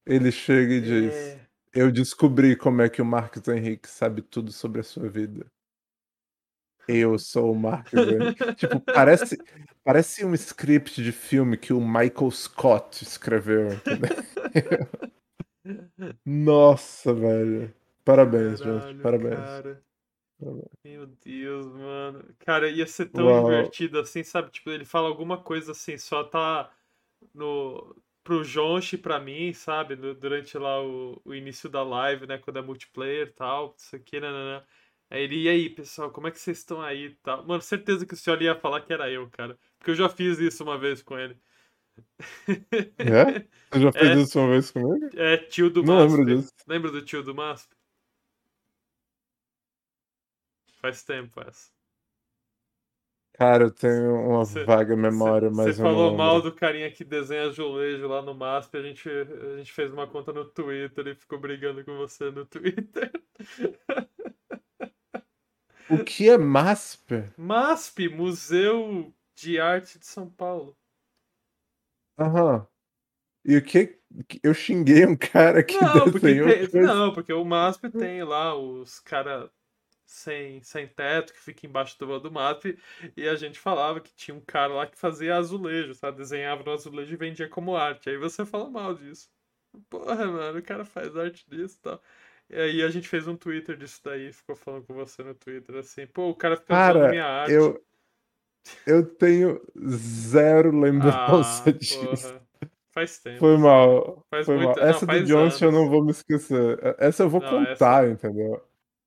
ele 0.07 0.31
chega 0.31 0.73
e 0.73 0.81
diz: 0.81 1.13
É. 1.13 1.40
Eu 1.73 1.91
descobri 1.91 2.55
como 2.55 2.81
é 2.81 2.89
que 2.89 3.01
o 3.01 3.05
Marcos 3.05 3.47
Henrique 3.47 3.89
sabe 3.89 4.21
tudo 4.21 4.51
sobre 4.51 4.81
a 4.81 4.83
sua 4.83 5.07
vida. 5.07 5.49
Eu 6.87 7.17
sou 7.17 7.53
o 7.53 7.59
Marcos 7.59 7.93
Henrique. 7.93 8.55
tipo, 8.55 8.79
parece, 8.81 9.37
parece 9.83 10.25
um 10.25 10.33
script 10.33 11.01
de 11.01 11.11
filme 11.11 11.57
que 11.57 11.71
o 11.71 11.79
Michael 11.79 12.31
Scott 12.31 13.03
escreveu, 13.03 13.73
entendeu? 13.73 14.09
Nossa, 16.25 17.13
velho. 17.13 17.73
Parabéns, 18.03 18.59
Caralho, 18.59 18.87
gente. 18.87 19.01
Parabéns. 19.01 19.35
Cara. 19.35 19.83
Parabéns. 20.39 20.69
Meu 20.83 21.05
Deus, 21.05 21.67
mano. 21.67 22.35
Cara, 22.39 22.69
ia 22.69 22.87
ser 22.87 23.05
tão 23.05 23.27
Uau. 23.27 23.45
divertido 23.45 23.99
assim, 23.99 24.23
sabe? 24.23 24.51
Tipo, 24.51 24.71
ele 24.71 24.85
fala 24.85 25.07
alguma 25.07 25.41
coisa 25.41 25.71
assim, 25.71 25.97
só 25.97 26.23
tá 26.23 26.69
no 27.33 27.95
pro 28.23 28.43
Jonchi 28.43 28.97
pra 28.97 29.19
mim, 29.19 29.53
sabe? 29.53 29.95
Durante 29.95 30.57
lá 30.57 30.81
o, 30.83 31.21
o 31.25 31.33
início 31.35 31.69
da 31.69 31.83
live, 31.83 32.27
né? 32.27 32.37
Quando 32.37 32.57
é 32.59 32.61
multiplayer 32.61 33.27
e 33.27 33.31
tal, 33.31 33.75
isso 33.77 33.95
aqui, 33.95 34.19
né, 34.19 34.31
né, 34.31 34.59
né. 34.59 34.65
Aí 35.09 35.23
ele, 35.23 35.43
e 35.43 35.49
aí, 35.49 35.69
pessoal, 35.69 36.09
como 36.11 36.27
é 36.27 36.31
que 36.31 36.39
vocês 36.39 36.59
estão 36.59 36.81
aí 36.81 37.07
e 37.07 37.15
tal? 37.17 37.45
Mano, 37.45 37.61
certeza 37.61 38.05
que 38.05 38.13
o 38.13 38.17
senhor 38.17 38.41
ia 38.41 38.55
falar 38.55 38.81
que 38.81 38.93
era 38.93 39.09
eu, 39.11 39.29
cara. 39.29 39.57
Porque 39.77 39.91
eu 39.91 39.95
já 39.95 40.07
fiz 40.09 40.39
isso 40.39 40.63
uma 40.63 40.77
vez 40.77 41.01
com 41.03 41.17
ele. 41.19 41.37
É? 42.99 43.45
Você 43.71 43.81
já 43.81 43.91
fez 43.93 44.17
É. 44.17 44.21
isso 44.21 44.39
uma 44.39 44.49
vez 44.49 44.71
comigo? 44.71 45.09
É, 45.17 45.37
tio 45.37 45.69
do 45.69 45.83
Não 45.83 45.95
MASP. 45.95 46.17
lembro 46.19 46.25
disso. 46.25 46.53
Lembra 46.67 46.91
do 46.91 47.01
tio 47.03 47.23
do 47.23 47.33
MASP? 47.35 47.73
Faz 50.81 51.03
tempo 51.03 51.39
essa. 51.41 51.71
Cara, 53.33 53.63
eu 53.63 53.71
tenho 53.71 54.13
uma 54.29 54.45
Cê- 54.45 54.63
vaga 54.65 54.95
memória, 54.95 55.49
mas 55.49 55.75
Você 55.75 55.81
falou 55.81 56.15
mal 56.15 56.41
do 56.41 56.53
carinha 56.53 56.91
que 56.91 57.03
desenha 57.03 57.43
azulejo 57.47 58.07
lá 58.07 58.21
no 58.21 58.35
MASP, 58.35 58.77
a 58.77 58.81
gente, 58.83 59.09
a 59.09 59.57
gente 59.57 59.71
fez 59.71 59.91
uma 59.91 60.05
conta 60.05 60.31
no 60.31 60.45
Twitter 60.45 61.07
e 61.07 61.15
ficou 61.15 61.39
brigando 61.39 61.83
com 61.83 61.97
você 61.97 62.29
no 62.29 62.45
Twitter. 62.45 63.11
O 65.89 66.03
que 66.03 66.29
é 66.29 66.37
MASP? 66.37 67.23
MASP, 67.37 68.07
Museu 68.09 69.13
de 69.35 69.59
Arte 69.59 69.99
de 69.99 70.05
São 70.05 70.29
Paulo. 70.29 70.77
Aham. 72.19 72.65
E 73.43 73.57
o 73.57 73.61
que. 73.63 73.99
Eu 74.43 74.53
xinguei 74.53 75.05
um 75.05 75.15
cara 75.17 75.63
que 75.63 75.73
Não, 75.81 76.03
porque, 76.11 76.19
desenhou 76.19 76.47
tem- 76.49 76.69
coisa- 76.69 76.93
não, 76.93 77.13
porque 77.13 77.33
o 77.33 77.43
MASP 77.43 77.89
tem 77.89 78.23
lá 78.23 78.55
os 78.55 78.99
caras 78.99 79.49
sem, 80.11 80.61
sem 80.61 80.87
teto 80.87 81.31
que 81.33 81.39
fica 81.39 81.65
embaixo 81.65 81.97
do 81.97 82.19
do 82.19 82.29
MASP 82.31 82.77
e 83.15 83.27
a 83.27 83.35
gente 83.35 83.57
falava 83.57 84.01
que 84.01 84.13
tinha 84.13 84.35
um 84.35 84.41
cara 84.41 84.73
lá 84.73 84.85
que 84.85 84.97
fazia 84.97 85.37
azulejo, 85.37 85.93
sabe? 85.95 86.17
Desenhava 86.17 86.63
no 86.63 86.71
azulejo 86.73 87.13
e 87.13 87.17
vendia 87.17 87.47
como 87.47 87.75
arte. 87.77 88.09
Aí 88.09 88.17
você 88.17 88.45
fala 88.45 88.69
mal 88.69 88.93
disso. 88.93 89.29
Porra, 89.89 90.27
mano, 90.27 90.59
o 90.59 90.63
cara 90.63 90.83
faz 90.83 91.15
arte 91.15 91.45
disso 91.49 91.77
e 91.79 91.81
tal. 91.81 92.01
E 92.49 92.55
aí 92.59 92.83
a 92.83 92.89
gente 92.89 93.07
fez 93.07 93.25
um 93.25 93.37
Twitter 93.37 93.77
disso 93.77 94.01
daí, 94.03 94.33
ficou 94.33 94.55
falando 94.55 94.85
com 94.85 94.93
você 94.93 95.23
no 95.23 95.33
Twitter 95.33 95.77
assim, 95.77 96.05
pô, 96.05 96.29
o 96.29 96.35
cara 96.35 96.57
fica 96.57 96.73
usando 96.73 97.09
minha 97.09 97.25
arte. 97.25 97.53
eu, 97.53 97.81
eu 98.85 99.05
tenho 99.15 99.61
zero 99.87 100.77
lembrança 100.77 101.63
Ah, 101.65 101.71
disso. 101.71 101.99
porra. 102.05 102.41
Faz 102.93 103.17
tempo. 103.19 103.39
Foi 103.39 103.57
mal. 103.57 104.25
Faz 104.29 104.45
foi 104.45 104.57
muito- 104.57 104.75
mal. 104.75 104.75
não, 104.75 104.83
Essa 104.83 105.05
do 105.05 105.05
faz 105.05 105.25
Johnson 105.25 105.65
eu 105.65 105.71
não 105.71 105.89
vou 105.89 106.03
me 106.03 106.11
esquecer. 106.11 106.77
Essa 106.99 107.23
eu 107.23 107.29
vou 107.29 107.39
Não, 107.39 107.65
contar, 107.65 108.09
entendeu? 108.09 108.61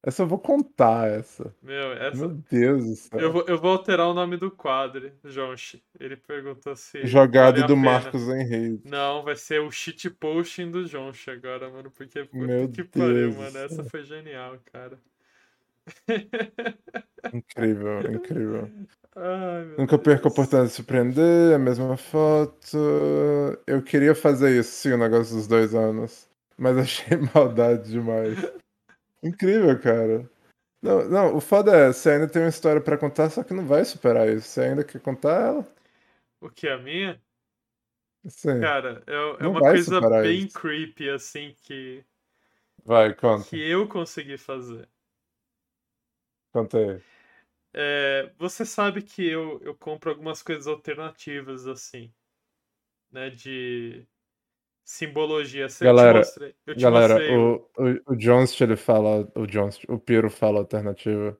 Essa 0.06 0.22
eu 0.22 0.26
vou 0.26 0.38
contar, 0.38 1.10
essa. 1.10 1.54
Meu, 1.62 1.92
essa. 1.94 2.16
Meu 2.16 2.28
Deus 2.50 2.84
do 2.84 2.94
céu. 2.94 3.18
Eu 3.18 3.32
vou, 3.32 3.44
eu 3.48 3.58
vou 3.58 3.70
alterar 3.70 4.06
o 4.06 4.12
nome 4.12 4.36
do 4.36 4.50
quadro, 4.50 5.10
Jonchi. 5.24 5.82
Ele 5.98 6.14
perguntou 6.14 6.76
se. 6.76 7.06
Jogado 7.06 7.56
vale 7.56 7.66
do. 7.66 7.74
Marcos 7.74 8.28
Henrique. 8.28 8.86
Não, 8.86 9.22
vai 9.22 9.34
ser 9.34 9.62
o 9.62 9.70
shitposting 9.70 10.70
do 10.70 10.84
Jonchi 10.84 11.30
agora, 11.30 11.70
mano. 11.70 11.90
Porque 11.90 12.28
Meu 12.34 12.68
que 12.68 12.84
pariu, 12.84 13.32
Deus 13.32 13.34
do 13.34 13.40
mano. 13.40 13.56
Essa 13.56 13.82
foi 13.82 14.04
genial, 14.04 14.58
cara. 14.70 14.98
Incrível, 17.32 18.00
incrível. 18.12 18.70
Ai, 19.16 19.74
Nunca 19.78 19.96
perco 19.98 20.28
a 20.28 20.30
Deus. 20.30 20.32
oportunidade 20.32 20.70
de 20.70 20.74
surpreender, 20.76 21.54
a 21.54 21.58
mesma 21.58 21.96
foto. 21.96 22.76
Eu 23.66 23.82
queria 23.82 24.14
fazer 24.14 24.58
isso, 24.58 24.72
sim, 24.72 24.92
o 24.92 24.98
negócio 24.98 25.34
dos 25.36 25.46
dois 25.46 25.74
anos. 25.74 26.28
Mas 26.58 26.76
achei 26.78 27.16
maldade 27.34 27.90
demais. 27.90 28.38
Incrível, 29.24 29.80
cara. 29.80 30.30
Não, 30.82 31.08
não, 31.08 31.36
o 31.36 31.40
foda 31.40 31.74
é, 31.74 31.86
você 31.90 32.10
ainda 32.10 32.28
tem 32.28 32.42
uma 32.42 32.48
história 32.48 32.80
pra 32.80 32.98
contar, 32.98 33.30
só 33.30 33.42
que 33.42 33.54
não 33.54 33.66
vai 33.66 33.84
superar 33.86 34.28
isso. 34.28 34.48
Você 34.48 34.60
ainda 34.60 34.84
quer 34.84 35.00
contar 35.00 35.40
ela? 35.40 35.74
O 36.42 36.50
que, 36.50 36.68
a 36.68 36.76
minha? 36.76 37.18
Sim. 38.26 38.60
Cara, 38.60 39.02
é, 39.06 39.44
é 39.44 39.46
uma 39.46 39.60
coisa 39.60 40.00
bem 40.22 40.44
isso. 40.44 40.58
creepy, 40.58 41.08
assim, 41.08 41.56
que, 41.62 42.04
Vai, 42.84 43.14
conta. 43.14 43.48
que 43.48 43.58
eu 43.58 43.88
consegui 43.88 44.36
fazer. 44.36 44.86
Conta 46.52 46.78
aí. 46.78 47.02
É, 47.72 48.30
você 48.36 48.66
sabe 48.66 49.02
que 49.02 49.26
eu, 49.26 49.58
eu 49.62 49.74
compro 49.74 50.10
algumas 50.10 50.42
coisas 50.42 50.66
alternativas, 50.66 51.66
assim, 51.66 52.12
né, 53.10 53.30
de 53.30 54.06
simbologia. 54.84 55.68
Você- 55.68 55.84
Galera, 55.84 56.20
te 56.20 56.26
mostrei, 56.26 56.54
Galera, 56.76 57.14
mostrei 57.14 57.36
o- 57.36 57.70
o, 57.78 58.12
o, 58.12 58.16
Jones, 58.16 58.60
ele 58.60 58.76
fala, 58.76 59.28
o 59.34 59.46
Jones, 59.46 59.80
o 59.88 59.98
Piero 59.98 60.30
fala 60.30 60.58
alternativa, 60.58 61.36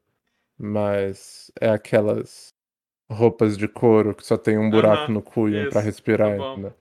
mas 0.59 1.51
é 1.61 1.69
aquelas 1.69 2.49
roupas 3.11 3.57
de 3.59 3.69
couro 3.69 4.15
que 4.15 4.25
só 4.27 4.37
tem 4.37 4.59
um 4.59 4.71
buraco 4.71 5.05
Aham, 5.05 5.13
no 5.13 5.23
cu 5.23 5.49
e 5.49 5.67
um 5.67 5.69
pra 5.71 5.81
respirar, 5.81 6.31
tá 6.31 6.37
bom. 6.39 6.53
entendeu? 6.53 6.75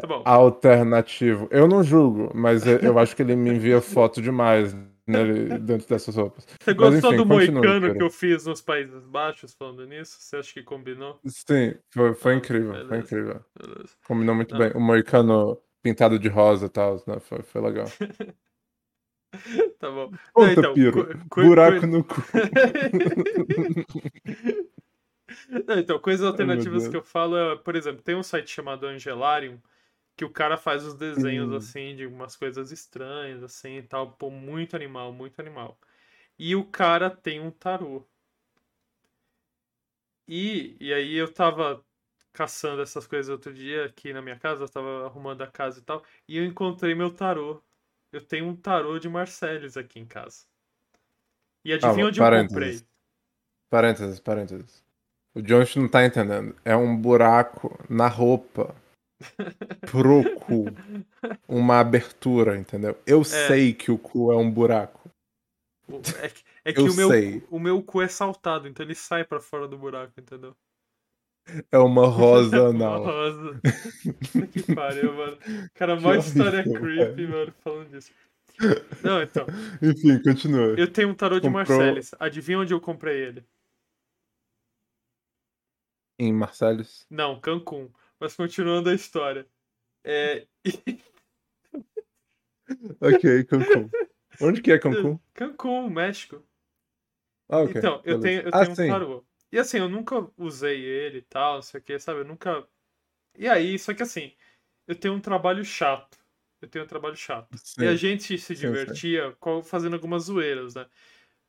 Tá 0.00 0.06
bom. 0.06 0.22
Alternativo. 0.24 1.48
Eu 1.50 1.68
não 1.68 1.82
julgo, 1.82 2.30
mas 2.34 2.66
eu- 2.66 2.98
acho 2.98 3.14
que 3.14 3.22
ele 3.22 3.36
me 3.36 3.50
envia 3.50 3.80
foto 3.82 4.20
demais 4.22 4.74
nele, 5.06 5.58
dentro 5.58 5.86
dessas 5.88 6.16
roupas. 6.16 6.44
Você 6.46 6.56
Mas 6.72 6.76
gostou 6.76 7.10
enfim, 7.10 7.16
do 7.18 7.26
moicano 7.26 7.94
que 7.94 8.02
eu 8.02 8.10
fiz 8.10 8.46
nos 8.46 8.62
Países 8.62 9.04
Baixos 9.06 9.52
falando 9.52 9.86
nisso? 9.86 10.16
Você 10.18 10.36
acha 10.36 10.52
que 10.54 10.62
combinou? 10.62 11.20
Sim, 11.26 11.74
foi, 11.92 12.14
foi 12.14 12.32
Ah, 12.32 12.36
incrível, 12.36 12.72
foi 12.72 12.82
beleza. 12.84 12.96
incrível. 13.04 13.44
Beleza. 13.60 13.90
Combinou 14.06 14.34
muito 14.34 14.52
Não. 14.52 14.58
bem. 14.60 14.72
O 14.74 14.80
moicano 14.80 15.58
pintado 15.84 16.18
de 16.18 16.28
rosa 16.28 16.66
e 16.66 16.70
tal, 16.70 16.96
né? 17.06 17.20
Foi, 17.20 17.42
foi 17.42 17.60
legal. 17.60 17.86
Tá 19.80 19.90
bom. 19.90 20.12
Conta, 20.32 20.52
então, 20.52 20.74
Piro. 20.74 21.08
Buraco 21.26 21.88
no 21.88 22.04
cu. 22.04 22.14
Não, 25.66 25.76
então, 25.76 25.98
coisas 25.98 26.24
alternativas 26.24 26.86
que 26.86 26.96
eu 26.96 27.02
falo 27.02 27.36
é, 27.36 27.56
por 27.56 27.74
exemplo, 27.74 28.00
tem 28.00 28.14
um 28.14 28.22
site 28.22 28.48
chamado 28.48 28.86
Angelarium, 28.86 29.60
que 30.16 30.24
o 30.24 30.30
cara 30.30 30.56
faz 30.56 30.86
os 30.86 30.94
desenhos 30.94 31.50
hum. 31.50 31.56
assim 31.56 31.96
de 31.96 32.06
umas 32.06 32.36
coisas 32.36 32.70
estranhas 32.70 33.42
assim 33.42 33.78
e 33.78 33.82
tal, 33.82 34.12
pô, 34.12 34.30
muito 34.30 34.76
animal, 34.76 35.12
muito 35.12 35.40
animal. 35.40 35.76
E 36.38 36.54
o 36.54 36.64
cara 36.64 37.10
tem 37.10 37.40
um 37.40 37.50
tarô. 37.50 38.06
E, 40.28 40.76
e 40.80 40.94
aí 40.94 41.16
eu 41.16 41.32
tava 41.32 41.84
caçando 42.34 42.82
essas 42.82 43.06
coisas 43.06 43.30
outro 43.30 43.54
dia 43.54 43.86
aqui 43.86 44.12
na 44.12 44.20
minha 44.20 44.38
casa, 44.38 44.64
eu 44.64 44.68
tava 44.68 45.06
arrumando 45.06 45.40
a 45.42 45.46
casa 45.46 45.78
e 45.78 45.82
tal, 45.82 46.04
e 46.28 46.36
eu 46.36 46.44
encontrei 46.44 46.94
meu 46.94 47.10
tarô. 47.10 47.62
Eu 48.12 48.20
tenho 48.20 48.46
um 48.46 48.54
tarô 48.54 48.98
de 48.98 49.08
Marcelles 49.08 49.76
aqui 49.76 49.98
em 49.98 50.04
casa. 50.04 50.44
E 51.64 51.72
adivinha 51.72 52.04
ah, 52.04 52.08
onde 52.08 52.18
parênteses. 52.18 52.52
eu 52.52 52.60
comprei? 52.60 52.88
Parênteses, 53.70 54.20
parênteses. 54.20 54.84
O 55.34 55.42
Jones 55.42 55.74
não 55.74 55.88
tá 55.88 56.04
entendendo. 56.04 56.54
É 56.64 56.76
um 56.76 56.96
buraco 56.96 57.76
na 57.88 58.06
roupa 58.06 58.74
pro 59.90 60.38
cu. 60.40 60.66
Uma 61.48 61.80
abertura, 61.80 62.56
entendeu? 62.56 62.96
Eu 63.06 63.22
é. 63.22 63.24
sei 63.24 63.72
que 63.72 63.90
o 63.90 63.98
cu 63.98 64.30
é 64.30 64.36
um 64.36 64.50
buraco. 64.50 65.10
É 66.22 66.28
que, 66.28 66.44
é 66.64 66.72
que 66.72 66.80
o, 66.80 66.94
meu, 66.94 67.08
o 67.50 67.58
meu 67.58 67.82
cu 67.82 68.00
é 68.00 68.08
saltado, 68.08 68.68
então 68.68 68.84
ele 68.86 68.94
sai 68.94 69.24
para 69.24 69.40
fora 69.40 69.68
do 69.68 69.76
buraco, 69.76 70.18
entendeu? 70.18 70.56
É 71.70 71.78
uma 71.78 72.06
rosa 72.08 72.72
não. 72.72 73.02
uma 73.02 73.12
rosa. 73.12 73.60
que 74.52 74.74
pariu, 74.74 75.12
mano. 75.14 75.38
Cara, 75.74 75.98
mó 75.98 76.14
história 76.14 76.62
creepy, 76.62 77.26
mano, 77.26 77.52
falando 77.62 77.90
disso. 77.90 78.12
Não, 79.02 79.22
então. 79.22 79.46
Enfim, 79.82 80.22
continua. 80.22 80.74
Eu 80.78 80.90
tenho 80.90 81.08
um 81.08 81.14
tarô 81.14 81.40
de 81.40 81.48
Comprou... 81.48 81.78
Marcellus. 81.78 82.12
Adivinha 82.18 82.60
onde 82.60 82.72
eu 82.72 82.80
comprei 82.80 83.22
ele? 83.22 83.44
Em 86.18 86.32
Marcellus? 86.32 87.06
Não, 87.10 87.40
Cancún. 87.40 87.90
Mas 88.18 88.34
continuando 88.36 88.88
a 88.88 88.94
história. 88.94 89.46
É. 90.04 90.46
ok, 93.00 93.44
Cancún. 93.44 93.90
Onde 94.40 94.62
que 94.62 94.72
é 94.72 94.78
Cancún? 94.78 95.18
Cancún, 95.34 95.90
México. 95.90 96.42
Ah, 97.48 97.58
ok. 97.60 97.74
Então, 97.76 98.00
eu 98.04 98.20
tenho, 98.20 98.42
eu 98.42 98.50
ah, 98.52 98.66
tenho 98.66 98.72
um 98.72 98.92
tarô. 98.92 99.24
E 99.54 99.58
assim, 99.60 99.78
eu 99.78 99.88
nunca 99.88 100.28
usei 100.36 100.82
ele 100.82 101.18
e 101.18 101.22
tal, 101.22 101.54
não 101.54 101.62
sei 101.62 101.78
o 101.78 101.82
que, 101.84 101.96
sabe? 101.96 102.22
Eu 102.22 102.24
nunca. 102.24 102.66
E 103.38 103.46
aí, 103.46 103.78
só 103.78 103.94
que 103.94 104.02
assim, 104.02 104.32
eu 104.84 104.96
tenho 104.96 105.14
um 105.14 105.20
trabalho 105.20 105.64
chato. 105.64 106.18
Eu 106.60 106.66
tenho 106.66 106.84
um 106.84 106.88
trabalho 106.88 107.14
chato. 107.14 107.56
Sim. 107.58 107.84
E 107.84 107.86
a 107.86 107.94
gente 107.94 108.36
se 108.36 108.52
divertia 108.56 109.30
sim, 109.30 109.36
sim. 109.62 109.62
fazendo 109.62 109.94
algumas 109.94 110.24
zoeiras, 110.24 110.74
né? 110.74 110.86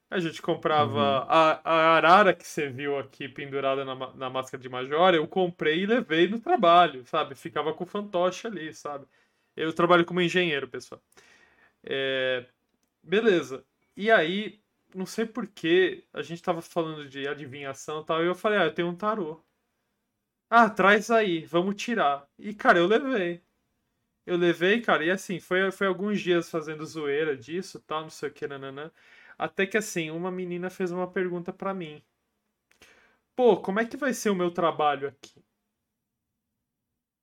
A 0.08 0.20
gente 0.20 0.40
comprava 0.40 1.24
uhum. 1.24 1.28
a, 1.28 1.62
a 1.64 1.96
arara 1.96 2.36
que 2.36 2.48
você 2.48 2.70
viu 2.70 2.96
aqui 2.96 3.28
pendurada 3.28 3.84
na, 3.84 3.96
na 4.14 4.30
máscara 4.30 4.62
de 4.62 4.70
Major, 4.70 5.16
eu 5.16 5.28
comprei 5.28 5.82
e 5.82 5.88
levei 5.88 6.28
no 6.28 6.40
trabalho, 6.40 7.04
sabe? 7.08 7.34
Ficava 7.34 7.74
com 7.74 7.86
o 7.86 7.88
fantoche 7.88 8.46
ali, 8.46 8.72
sabe? 8.72 9.08
Eu 9.56 9.74
trabalho 9.74 10.06
como 10.06 10.22
engenheiro, 10.22 10.68
pessoal. 10.68 11.02
É... 11.84 12.46
Beleza. 13.02 13.66
E 13.98 14.12
aí, 14.12 14.60
não 14.96 15.06
sei 15.06 15.26
porquê, 15.26 16.06
a 16.14 16.22
gente 16.22 16.42
tava 16.42 16.62
falando 16.62 17.08
de 17.10 17.28
adivinhação 17.28 18.02
e 18.02 18.06
tal, 18.06 18.24
e 18.24 18.28
eu 18.28 18.36
falei, 18.36 18.60
ah, 18.60 18.66
eu 18.66 18.74
tenho 18.74 18.90
um 18.90 18.96
tarô. 18.96 19.44
Ah, 20.50 20.70
traz 20.70 21.12
aí, 21.12 21.46
vamos 21.46 21.76
tirar. 21.76 22.28
E, 22.38 22.54
cara, 22.54 22.80
eu 22.80 22.88
levei. 22.88 23.44
Eu 24.26 24.38
levei, 24.38 24.82
cara, 24.82 25.06
e 25.06 25.12
assim, 25.12 25.40
foi, 25.40 25.72
foi 25.72 25.88
alguns 25.88 26.22
dias 26.22 26.50
fazendo 26.50 26.86
zoeira 26.86 27.38
disso, 27.38 27.80
tal, 27.82 28.04
não 28.04 28.10
sei 28.10 28.30
o 28.30 28.34
que, 28.34 28.48
nananã. 28.48 28.92
Até 29.38 29.68
que 29.68 29.78
assim, 29.78 30.12
uma 30.12 30.32
menina 30.32 30.70
fez 30.70 30.92
uma 30.92 31.12
pergunta 31.12 31.54
para 31.54 31.74
mim. 31.74 32.04
Pô, 33.36 33.56
como 33.62 33.80
é 33.80 33.86
que 33.86 33.96
vai 33.98 34.14
ser 34.14 34.30
o 34.30 34.36
meu 34.36 34.52
trabalho 34.52 35.08
aqui? 35.08 35.45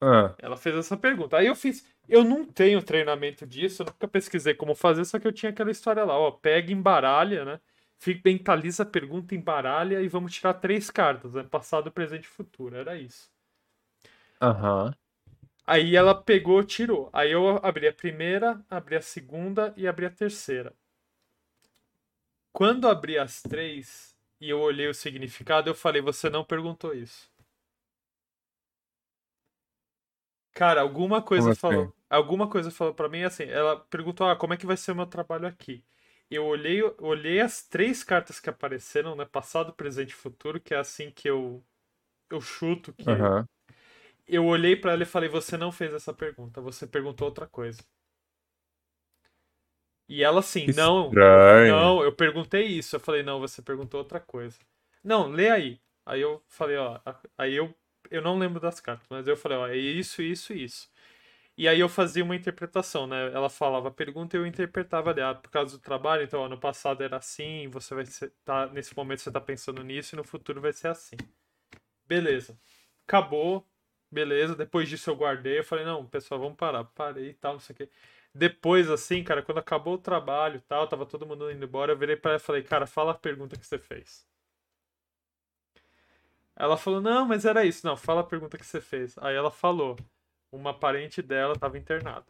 Ah. 0.02 0.34
Ela 0.38 0.56
fez 0.56 0.74
essa 0.74 0.96
pergunta. 0.96 1.36
Aí 1.36 1.46
eu 1.46 1.54
fiz. 1.54 1.86
Eu 2.08 2.24
não 2.24 2.44
tenho 2.44 2.82
treinamento 2.82 3.46
disso, 3.46 3.82
eu 3.82 3.86
nunca 3.86 4.08
pesquisei 4.08 4.52
como 4.52 4.74
fazer, 4.74 5.04
só 5.04 5.20
que 5.20 5.26
eu 5.28 5.32
tinha 5.32 5.50
aquela 5.50 5.70
história 5.70 6.04
lá, 6.04 6.18
ó. 6.18 6.32
Pega, 6.32 6.72
embaralha, 6.72 7.44
né? 7.44 7.60
Mentaliza 8.24 8.82
a 8.82 8.86
pergunta, 8.86 9.34
embaralha 9.34 10.02
e 10.02 10.08
vamos 10.08 10.34
tirar 10.34 10.54
três 10.54 10.90
cartas, 10.90 11.34
né? 11.34 11.44
Passado, 11.44 11.92
presente 11.92 12.24
e 12.24 12.28
futuro. 12.28 12.74
Era 12.74 12.96
isso. 12.96 13.30
Aham. 14.40 14.86
Uhum. 14.86 14.92
Aí 15.64 15.94
ela 15.94 16.14
pegou, 16.14 16.64
tirou. 16.64 17.08
Aí 17.12 17.30
eu 17.30 17.60
abri 17.64 17.86
a 17.86 17.92
primeira, 17.92 18.60
abri 18.68 18.96
a 18.96 19.00
segunda 19.00 19.72
e 19.76 19.86
abri 19.86 20.06
a 20.06 20.10
terceira. 20.10 20.74
Quando 22.52 22.88
abri 22.88 23.16
as 23.18 23.40
três 23.40 24.16
e 24.40 24.50
eu 24.50 24.60
olhei 24.60 24.88
o 24.88 24.94
significado, 24.94 25.70
eu 25.70 25.74
falei: 25.74 26.02
Você 26.02 26.28
não 26.28 26.44
perguntou 26.44 26.92
isso. 26.92 27.31
Cara, 30.52 30.80
alguma 30.80 31.22
coisa 31.22 31.46
como 31.46 31.56
falou. 31.56 31.84
Assim? 31.84 31.92
Alguma 32.10 32.48
coisa 32.48 32.70
falou 32.70 32.94
para 32.94 33.08
mim 33.08 33.22
assim. 33.22 33.44
Ela 33.44 33.78
perguntou: 33.78 34.28
Ah, 34.28 34.36
como 34.36 34.54
é 34.54 34.56
que 34.56 34.66
vai 34.66 34.76
ser 34.76 34.92
o 34.92 34.96
meu 34.96 35.06
trabalho 35.06 35.46
aqui? 35.46 35.84
Eu 36.30 36.44
olhei, 36.44 36.82
olhei 36.98 37.40
as 37.40 37.62
três 37.62 38.02
cartas 38.02 38.40
que 38.40 38.48
apareceram, 38.48 39.14
né? 39.14 39.24
Passado, 39.24 39.72
presente 39.72 40.10
e 40.10 40.14
futuro, 40.14 40.60
que 40.60 40.72
é 40.74 40.78
assim 40.78 41.10
que 41.10 41.28
eu, 41.28 41.62
eu 42.30 42.40
chuto 42.40 42.92
que. 42.92 43.08
Uhum. 43.08 43.44
Eu 44.26 44.46
olhei 44.46 44.76
para 44.76 44.92
ela 44.92 45.02
e 45.02 45.06
falei: 45.06 45.28
Você 45.28 45.56
não 45.56 45.72
fez 45.72 45.92
essa 45.92 46.12
pergunta, 46.12 46.60
você 46.60 46.86
perguntou 46.86 47.28
outra 47.28 47.46
coisa. 47.46 47.82
E 50.08 50.22
ela 50.22 50.40
assim, 50.40 50.66
não, 50.76 51.10
não, 51.10 52.02
eu 52.02 52.12
perguntei 52.12 52.66
isso. 52.66 52.96
Eu 52.96 53.00
falei, 53.00 53.22
não, 53.22 53.40
você 53.40 53.62
perguntou 53.62 53.98
outra 53.98 54.20
coisa. 54.20 54.58
Não, 55.02 55.28
lê 55.30 55.48
aí. 55.48 55.80
Aí 56.04 56.20
eu 56.20 56.42
falei, 56.48 56.76
ó, 56.76 57.00
aí 57.38 57.54
eu, 57.54 57.74
eu 58.16 58.22
não 58.22 58.38
lembro 58.38 58.60
das 58.60 58.80
cartas, 58.80 59.06
mas 59.10 59.26
eu 59.28 59.36
falei, 59.36 59.58
ó, 59.58 59.68
é 59.68 59.76
isso, 59.76 60.22
isso, 60.22 60.52
isso. 60.52 60.90
E 61.56 61.68
aí 61.68 61.80
eu 61.80 61.88
fazia 61.88 62.24
uma 62.24 62.36
interpretação, 62.36 63.06
né? 63.06 63.32
Ela 63.32 63.50
falava 63.50 63.88
a 63.88 63.90
pergunta 63.90 64.36
e 64.36 64.40
eu 64.40 64.46
interpretava 64.46 65.10
ali, 65.10 65.20
ah, 65.20 65.34
por 65.34 65.50
causa 65.50 65.76
do 65.76 65.82
trabalho, 65.82 66.22
então, 66.24 66.40
ó, 66.42 66.48
no 66.48 66.58
passado 66.58 67.02
era 67.02 67.16
assim, 67.18 67.68
você 67.68 67.94
vai 67.94 68.06
ser, 68.06 68.32
tá, 68.44 68.66
nesse 68.68 68.96
momento 68.96 69.20
você 69.20 69.30
tá 69.32 69.40
pensando 69.40 69.82
nisso 69.82 70.14
e 70.14 70.16
no 70.18 70.24
futuro 70.24 70.60
vai 70.60 70.72
ser 70.72 70.88
assim. 70.88 71.16
Beleza. 72.06 72.58
Acabou, 73.06 73.66
beleza. 74.10 74.54
Depois 74.56 74.88
disso 74.88 75.10
eu 75.10 75.16
guardei, 75.16 75.58
eu 75.60 75.64
falei, 75.64 75.84
não, 75.84 76.06
pessoal, 76.06 76.40
vamos 76.40 76.56
parar. 76.56 76.84
Parei 76.84 77.30
e 77.30 77.34
tal, 77.34 77.54
não 77.54 77.60
sei 77.60 77.74
o 77.74 77.76
quê. 77.76 77.90
Depois, 78.34 78.90
assim, 78.90 79.22
cara, 79.24 79.42
quando 79.42 79.58
acabou 79.58 79.94
o 79.94 79.98
trabalho 79.98 80.56
e 80.56 80.60
tal, 80.60 80.88
tava 80.88 81.06
todo 81.06 81.26
mundo 81.26 81.50
indo 81.50 81.64
embora, 81.64 81.92
eu 81.92 81.98
virei 81.98 82.16
pra 82.16 82.32
ela 82.32 82.40
e 82.40 82.42
falei, 82.42 82.62
cara, 82.62 82.86
fala 82.86 83.12
a 83.12 83.14
pergunta 83.14 83.58
que 83.58 83.66
você 83.66 83.78
fez. 83.78 84.26
Ela 86.56 86.76
falou, 86.76 87.00
não, 87.00 87.26
mas 87.26 87.44
era 87.44 87.64
isso. 87.64 87.86
Não, 87.86 87.96
fala 87.96 88.20
a 88.20 88.24
pergunta 88.24 88.58
que 88.58 88.66
você 88.66 88.80
fez. 88.80 89.16
Aí 89.18 89.34
ela 89.34 89.50
falou, 89.50 89.96
uma 90.52 90.74
parente 90.74 91.22
dela 91.22 91.58
tava 91.58 91.78
internada. 91.78 92.26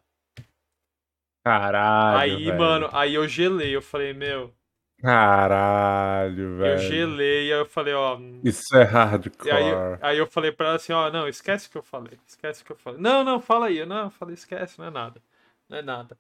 Caralho. 1.45 2.19
Aí, 2.19 2.45
velho. 2.45 2.59
mano, 2.59 2.89
aí 2.93 3.15
eu 3.15 3.27
gelei, 3.27 3.75
eu 3.75 3.83
falei, 3.83 4.13
meu. 4.13 4.55
Caralho, 5.01 6.59
velho. 6.59 6.75
Eu 6.75 6.79
gelei, 6.79 7.53
aí 7.53 7.59
eu 7.59 7.67
falei, 7.67 7.93
ó. 7.93 8.17
Isso 8.45 8.77
é 8.77 8.85
hardcore. 8.85 9.51
Aí, 9.51 9.65
aí 10.01 10.19
eu 10.19 10.27
falei 10.29 10.53
pra 10.53 10.69
ela 10.69 10.77
assim, 10.77 10.93
ó, 10.93 11.11
não, 11.11 11.27
esquece 11.27 11.67
o 11.67 11.71
que 11.73 11.79
eu 11.79 11.83
falei. 11.83 12.17
Esquece 12.25 12.63
o 12.63 12.65
que 12.65 12.71
eu 12.71 12.77
falei. 12.77 13.01
Não, 13.01 13.25
não, 13.25 13.41
fala 13.41 13.67
aí. 13.67 13.85
Não, 13.85 14.05
eu 14.05 14.11
falei, 14.11 14.35
esquece, 14.35 14.79
não 14.79 14.87
é 14.87 14.91
nada. 14.91 15.21
Não 15.69 15.79
é 15.79 15.83
nada. 15.83 16.17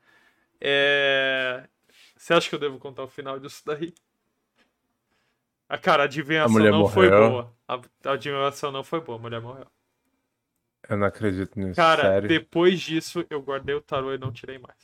É... 0.60 1.64
Você 2.16 2.34
acha 2.34 2.48
que 2.48 2.54
eu 2.56 2.58
devo 2.58 2.78
contar 2.78 3.04
o 3.04 3.08
final 3.08 3.38
disso 3.38 3.62
daí? 3.64 3.94
A 5.72 5.78
cara, 5.78 6.02
a 6.02 6.04
adivinhação 6.04 6.58
a 6.58 6.70
não 6.70 6.80
morreu. 6.80 6.92
foi 6.92 7.08
boa. 7.08 7.56
A, 7.66 7.80
a 8.04 8.12
adivinhação 8.12 8.70
não 8.70 8.84
foi 8.84 9.00
boa, 9.00 9.16
a 9.16 9.22
mulher 9.22 9.40
morreu. 9.40 9.66
Eu 10.86 10.98
não 10.98 11.06
acredito 11.06 11.58
nisso. 11.58 11.76
Cara, 11.76 12.02
sério? 12.02 12.28
depois 12.28 12.78
disso, 12.78 13.24
eu 13.30 13.40
guardei 13.40 13.74
o 13.74 13.80
tarô 13.80 14.12
e 14.12 14.18
não 14.18 14.30
tirei 14.30 14.58
mais. 14.58 14.76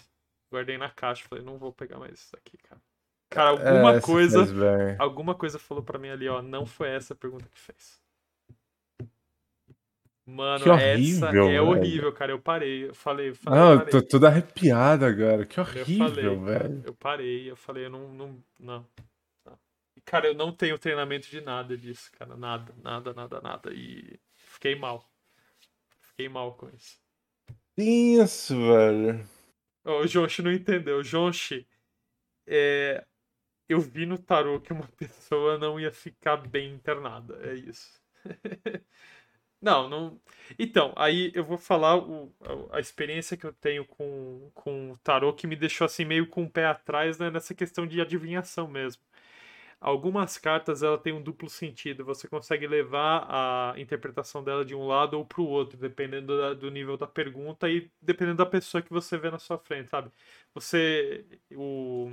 Guardei 0.51 0.79
na 0.79 0.89
caixa, 0.89 1.27
falei, 1.29 1.45
não 1.45 1.59
vou 1.59 1.75
pegar 1.75 1.99
mais 1.99 2.15
isso 2.15 2.33
daqui, 2.33 2.57
cara. 2.57 2.81
Cara, 3.29 3.51
alguma 3.51 3.97
é, 3.97 4.01
coisa. 4.01 4.97
Alguma 4.99 5.35
coisa 5.35 5.59
falou 5.59 5.85
para 5.85 5.99
mim 5.99 6.09
ali, 6.09 6.27
ó. 6.27 6.41
Não 6.41 6.65
foi 6.65 6.89
essa 6.89 7.13
a 7.13 7.17
pergunta 7.17 7.45
que 7.53 7.61
fez. 7.61 8.01
Mano, 10.25 10.65
que 10.65 10.71
horrível, 10.71 11.29
essa 11.29 11.39
é 11.39 11.43
velho. 11.43 11.67
horrível, 11.67 12.13
cara. 12.15 12.33
Eu 12.33 12.39
parei, 12.39 12.89
eu 12.89 12.95
falei. 12.95 13.35
Falei 13.35 13.61
não, 13.61 13.73
eu 13.73 13.79
parei. 13.81 13.93
tô 13.93 14.01
tudo 14.01 14.27
arrepiado 14.27 15.05
agora. 15.05 15.45
Que 15.45 15.61
horrível, 15.61 16.07
eu 16.07 16.09
falei, 16.09 16.37
velho. 16.37 16.83
eu 16.87 16.95
parei, 16.95 17.51
eu 17.51 17.57
falei, 17.57 17.85
eu 17.85 17.91
não, 17.91 18.09
não, 18.15 18.45
não. 18.59 18.87
Cara, 20.09 20.27
eu 20.27 20.35
não 20.35 20.51
tenho 20.51 20.79
treinamento 20.79 21.29
de 21.29 21.39
nada 21.43 21.77
disso, 21.77 22.11
cara. 22.13 22.35
Nada, 22.35 22.75
nada, 22.83 23.13
nada, 23.13 23.41
nada. 23.43 23.75
E 23.75 24.19
fiquei 24.35 24.75
mal. 24.75 25.07
Fiquei 26.01 26.31
mal 26.31 26.55
com 26.55 26.71
isso. 26.71 26.99
Isso, 27.77 28.57
velho. 28.57 29.29
Oh, 29.85 29.99
o 30.01 30.07
Jonshi 30.07 30.41
não 30.41 30.51
entendeu. 30.51 31.03
Jonshi, 31.03 31.69
é... 32.47 33.05
eu 33.69 33.81
vi 33.81 34.07
no 34.07 34.17
tarô 34.17 34.59
que 34.59 34.73
uma 34.73 34.89
pessoa 34.97 35.59
não 35.59 35.79
ia 35.79 35.93
ficar 35.93 36.39
bem 36.39 36.73
internada. 36.73 37.39
É 37.47 37.53
isso. 37.55 38.01
Não, 39.61 39.89
não. 39.89 40.21
Então, 40.57 40.93
aí 40.97 41.33
eu 41.35 41.45
vou 41.45 41.59
falar 41.59 41.97
o, 41.97 42.33
a, 42.71 42.77
a 42.77 42.81
experiência 42.81 43.37
que 43.37 43.45
eu 43.45 43.53
tenho 43.53 43.85
com, 43.85 44.49
com 44.55 44.93
o 44.93 44.99
tarô 44.99 45.33
que 45.33 45.49
me 45.49 45.57
deixou 45.57 45.85
assim 45.85 46.05
meio 46.05 46.29
com 46.29 46.45
o 46.45 46.51
pé 46.51 46.67
atrás 46.67 47.19
né, 47.19 47.29
nessa 47.29 47.53
questão 47.55 47.85
de 47.85 48.01
adivinhação 48.01 48.69
mesmo. 48.69 49.03
Algumas 49.81 50.37
cartas 50.39 50.83
ela 50.83 50.99
tem 50.99 51.13
um 51.13 51.23
duplo 51.23 51.49
sentido, 51.49 52.05
você 52.05 52.27
consegue 52.29 52.67
levar 52.67 53.27
a 53.29 53.79
interpretação 53.79 54.43
dela 54.43 54.65
de 54.65 54.75
um 54.75 54.87
lado 54.87 55.15
ou 55.17 55.25
para 55.25 55.41
o 55.41 55.47
outro, 55.47 55.79
dependendo 55.79 56.37
da, 56.37 56.55
do 56.55 56.71
nível 56.71 56.97
da 56.97 57.07
pergunta 57.07 57.69
e 57.71 57.89
dependendo 58.03 58.39
da 58.39 58.47
pessoa 58.47 58.83
que 58.83 58.91
você 58.93 59.17
vê 59.17 59.31
na 59.31 59.39
sua 59.39 59.59
frente, 59.59 59.89
sabe? 59.91 60.11
Você 60.55 61.25
o 61.53 62.11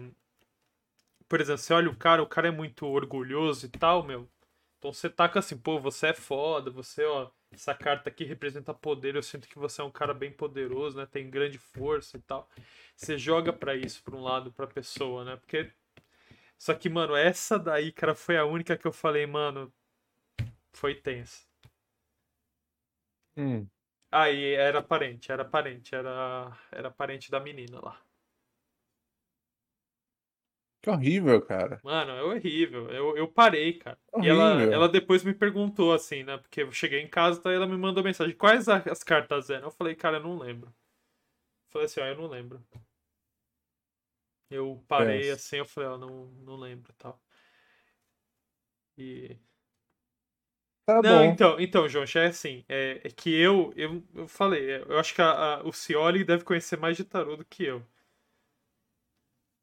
por 1.27 1.41
exemplo, 1.41 1.57
você 1.61 1.73
olha 1.73 1.89
o 1.89 1.95
cara, 1.95 2.21
o 2.23 2.27
cara 2.27 2.47
é 2.47 2.51
muito 2.51 2.85
orgulhoso 2.85 3.65
e 3.65 3.69
tal, 3.69 4.03
meu. 4.03 4.29
Então 4.77 4.93
você 4.93 5.09
taca 5.09 5.39
assim, 5.39 5.57
pô, 5.57 5.79
você 5.79 6.07
é 6.07 6.13
foda, 6.13 6.69
você, 6.69 7.03
ó, 7.05 7.29
essa 7.51 7.73
carta 7.73 8.09
aqui 8.09 8.23
representa 8.23 8.73
poder, 8.73 9.15
eu 9.15 9.23
sinto 9.23 9.47
que 9.47 9.57
você 9.57 9.81
é 9.81 9.83
um 9.83 9.91
cara 9.91 10.13
bem 10.13 10.31
poderoso, 10.31 10.97
né? 10.97 11.05
Tem 11.07 11.29
grande 11.29 11.57
força 11.57 12.17
e 12.17 12.21
tal. 12.21 12.47
Você 12.95 13.17
joga 13.17 13.51
para 13.53 13.75
isso, 13.75 14.03
pra 14.03 14.15
um 14.15 14.21
lado, 14.23 14.51
pra 14.51 14.67
pessoa, 14.67 15.25
né? 15.25 15.35
Porque. 15.37 15.71
Só 16.57 16.73
que, 16.73 16.89
mano, 16.89 17.15
essa 17.15 17.59
daí, 17.59 17.91
cara, 17.91 18.15
foi 18.15 18.37
a 18.37 18.45
única 18.45 18.77
que 18.77 18.87
eu 18.87 18.91
falei, 18.91 19.25
mano. 19.25 19.73
Foi 20.73 20.95
tensa. 20.95 21.45
Hum. 23.37 23.67
Aí 24.11 24.53
era 24.53 24.81
parente, 24.81 25.31
era 25.31 25.43
parente, 25.43 25.93
era, 25.93 26.57
era 26.71 26.89
parente 26.89 27.29
da 27.29 27.39
menina 27.39 27.79
lá. 27.81 28.01
Que 30.81 30.89
horrível, 30.89 31.41
cara. 31.41 31.81
Mano, 31.83 32.11
é 32.11 32.23
horrível. 32.23 32.87
Eu, 32.91 33.17
eu 33.17 33.27
parei, 33.27 33.73
cara. 33.73 33.97
Horrível. 34.13 34.35
E 34.35 34.39
ela, 34.39 34.73
ela 34.73 34.87
depois 34.87 35.23
me 35.23 35.33
perguntou 35.33 35.91
assim, 35.91 36.23
né? 36.23 36.37
Porque 36.37 36.61
eu 36.61 36.71
cheguei 36.71 37.01
em 37.01 37.07
casa, 37.07 37.41
e 37.45 37.55
ela 37.55 37.65
me 37.65 37.75
mandou 37.75 38.03
mensagem. 38.03 38.35
Quais 38.35 38.69
as 38.69 39.03
cartas 39.03 39.49
eram? 39.49 39.65
Eu 39.65 39.71
falei, 39.71 39.95
cara, 39.95 40.17
eu 40.17 40.23
não 40.23 40.37
lembro. 40.37 40.69
Eu 40.69 41.71
falei 41.71 41.85
assim, 41.87 41.99
ó, 42.01 42.05
eu 42.05 42.15
não 42.15 42.27
lembro. 42.27 42.63
Eu 44.55 44.83
parei 44.87 45.29
assim, 45.29 45.57
eu 45.57 45.65
falei, 45.65 45.89
ó, 45.89 45.97
não, 45.97 46.25
não 46.43 46.55
lembro 46.55 46.93
tal. 46.93 47.19
E. 48.97 49.37
Tá 50.85 51.01
não, 51.01 51.25
bom. 51.25 51.31
então, 51.31 51.59
então, 51.59 51.89
João, 51.89 52.05
é 52.15 52.27
assim, 52.27 52.63
é, 52.69 53.01
é 53.03 53.09
que 53.09 53.33
eu, 53.33 53.73
eu, 53.75 54.03
eu 54.13 54.27
falei, 54.27 54.83
eu 54.83 54.99
acho 54.99 55.15
que 55.15 55.21
a, 55.21 55.31
a, 55.31 55.63
o 55.63 55.73
Cioli 55.73 56.23
deve 56.23 56.43
conhecer 56.43 56.77
mais 56.77 56.95
de 56.95 57.03
tarô 57.03 57.35
do 57.35 57.43
que 57.43 57.63
eu. 57.63 57.83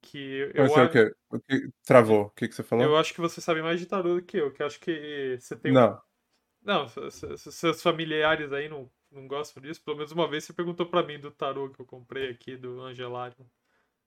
Que 0.02 0.50
eu 0.52 0.66
é 0.66 0.84
o 0.84 0.90
quê? 0.90 1.14
O 1.30 1.38
que 1.38 1.70
travou? 1.84 2.22
O 2.22 2.30
que, 2.30 2.48
que 2.48 2.54
você 2.54 2.64
falou? 2.64 2.84
Eu 2.84 2.96
acho 2.96 3.14
que 3.14 3.20
você 3.20 3.40
sabe 3.40 3.62
mais 3.62 3.78
de 3.78 3.86
tarô 3.86 4.16
do 4.16 4.22
que 4.22 4.36
eu, 4.36 4.52
que 4.52 4.60
eu 4.60 4.66
acho 4.66 4.80
que 4.80 5.38
você 5.40 5.54
tem. 5.54 5.72
Não. 5.72 6.00
Não, 6.60 6.86
seus 6.88 7.82
familiares 7.82 8.52
aí 8.52 8.68
não, 8.68 8.90
não 9.10 9.26
gostam 9.28 9.62
disso. 9.62 9.82
Pelo 9.82 9.96
menos 9.96 10.12
uma 10.12 10.28
vez 10.28 10.44
você 10.44 10.52
perguntou 10.52 10.86
para 10.86 11.06
mim 11.06 11.20
do 11.20 11.30
tarô 11.30 11.70
que 11.70 11.80
eu 11.80 11.86
comprei 11.86 12.30
aqui, 12.30 12.56
do 12.56 12.80
Angelário. 12.80 13.36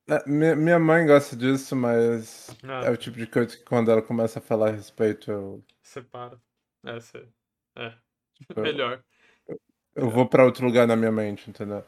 É, 0.07 0.23
minha 0.27 0.77
mãe 0.77 1.05
gosta 1.05 1.35
disso, 1.35 1.75
mas 1.75 2.55
ah. 2.63 2.85
é 2.85 2.91
o 2.91 2.97
tipo 2.97 3.17
de 3.17 3.25
coisa 3.25 3.57
que 3.57 3.63
quando 3.63 3.89
ela 3.89 4.03
começa 4.03 4.37
a 4.37 4.41
falar 4.41 4.69
a 4.69 4.71
respeito, 4.71 5.31
eu. 5.31 5.65
Separa. 5.81 6.39
É, 6.85 6.93
você... 6.99 7.27
é. 7.75 7.93
Tipo, 8.35 8.61
melhor. 8.61 9.03
Eu, 9.47 9.59
eu 9.95 10.09
vou 10.09 10.27
para 10.27 10.45
outro 10.45 10.65
lugar 10.65 10.87
na 10.87 10.95
minha 10.95 11.11
mente, 11.11 11.49
entendeu? 11.49 11.83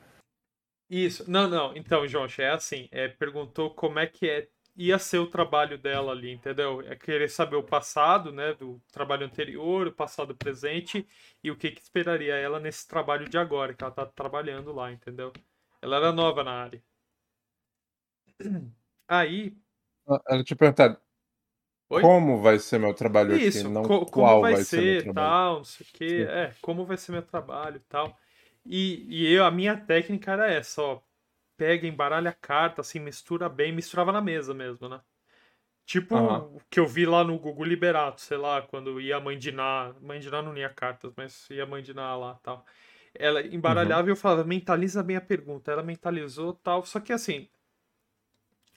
Isso. 0.89 1.29
Não, 1.29 1.47
não. 1.47 1.75
Então, 1.75 2.07
Josh, 2.07 2.39
é 2.39 2.49
assim. 2.49 2.87
É, 2.91 3.07
perguntou 3.07 3.75
como 3.75 3.99
é 3.99 4.07
que 4.07 4.27
é, 4.27 4.47
ia 4.75 4.97
ser 4.97 5.19
o 5.19 5.27
trabalho 5.27 5.77
dela 5.77 6.11
ali, 6.11 6.31
entendeu? 6.31 6.81
É 6.81 6.95
querer 6.95 7.29
saber 7.29 7.57
o 7.57 7.63
passado, 7.63 8.31
né? 8.31 8.53
Do 8.53 8.81
trabalho 8.91 9.25
anterior, 9.27 9.87
o 9.87 9.91
passado 9.91 10.35
presente 10.35 11.05
e 11.43 11.51
o 11.51 11.55
que, 11.55 11.69
que 11.69 11.81
esperaria 11.81 12.35
ela 12.35 12.59
nesse 12.59 12.87
trabalho 12.87 13.29
de 13.29 13.37
agora, 13.37 13.75
que 13.75 13.83
ela 13.83 13.93
tá 13.93 14.05
trabalhando 14.07 14.71
lá, 14.71 14.91
entendeu? 14.91 15.31
Ela 15.81 15.97
era 15.97 16.11
nova 16.11 16.43
na 16.43 16.51
área. 16.51 16.81
Aí. 19.07 19.57
Ela 20.27 20.43
tinha 20.43 20.57
perguntado. 20.57 20.99
Oi? 21.89 22.01
Como 22.01 22.41
vai 22.41 22.59
ser 22.59 22.79
meu 22.79 22.93
trabalho 22.93 23.37
Isso, 23.37 23.59
aqui? 23.59 23.69
Não 23.69 23.83
co 23.83 24.05
como 24.05 24.41
vai, 24.41 24.53
vai 24.55 24.63
ser, 24.63 25.03
ser 25.03 25.13
tal, 25.13 25.57
não 25.57 25.63
sei 25.63 25.85
o 25.85 25.97
quê. 25.97 26.27
É, 26.29 26.53
como 26.61 26.85
vai 26.85 26.97
ser 26.97 27.13
meu 27.13 27.21
trabalho 27.21 27.77
e 27.77 27.81
tal. 27.87 28.17
E, 28.65 29.05
e 29.07 29.33
eu, 29.33 29.45
a 29.45 29.51
minha 29.51 29.77
técnica 29.77 30.33
era 30.33 30.51
essa, 30.51 30.81
ó. 30.81 31.01
Pega, 31.55 31.87
embaralha 31.87 32.29
a 32.29 32.33
carta, 32.33 32.81
assim, 32.81 32.99
mistura 32.99 33.49
bem, 33.49 33.71
misturava 33.71 34.11
na 34.11 34.21
mesa 34.21 34.53
mesmo, 34.53 34.89
né? 34.89 35.01
Tipo 35.85 36.17
o 36.17 36.61
que 36.69 36.81
eu 36.81 36.85
vi 36.85 37.05
lá 37.05 37.23
no 37.23 37.39
Google 37.39 37.63
Liberato, 37.63 38.19
sei 38.19 38.37
lá, 38.37 38.61
quando 38.61 38.99
ia 38.99 39.19
mandinar. 39.21 39.95
Mandinar 40.01 40.43
não 40.43 40.55
ia 40.57 40.69
cartas, 40.69 41.13
mas 41.15 41.49
ia 41.49 41.65
mandinar 41.65 42.19
lá 42.19 42.37
tal. 42.43 42.65
Ela 43.15 43.41
embaralhava 43.47 44.01
uhum. 44.03 44.09
e 44.09 44.11
eu 44.11 44.15
falava, 44.17 44.43
mentaliza 44.43 45.01
bem 45.01 45.15
a 45.15 45.21
pergunta. 45.21 45.71
Ela 45.71 45.81
mentalizou 45.81 46.53
tal. 46.53 46.85
Só 46.85 46.99
que 46.99 47.13
assim. 47.13 47.47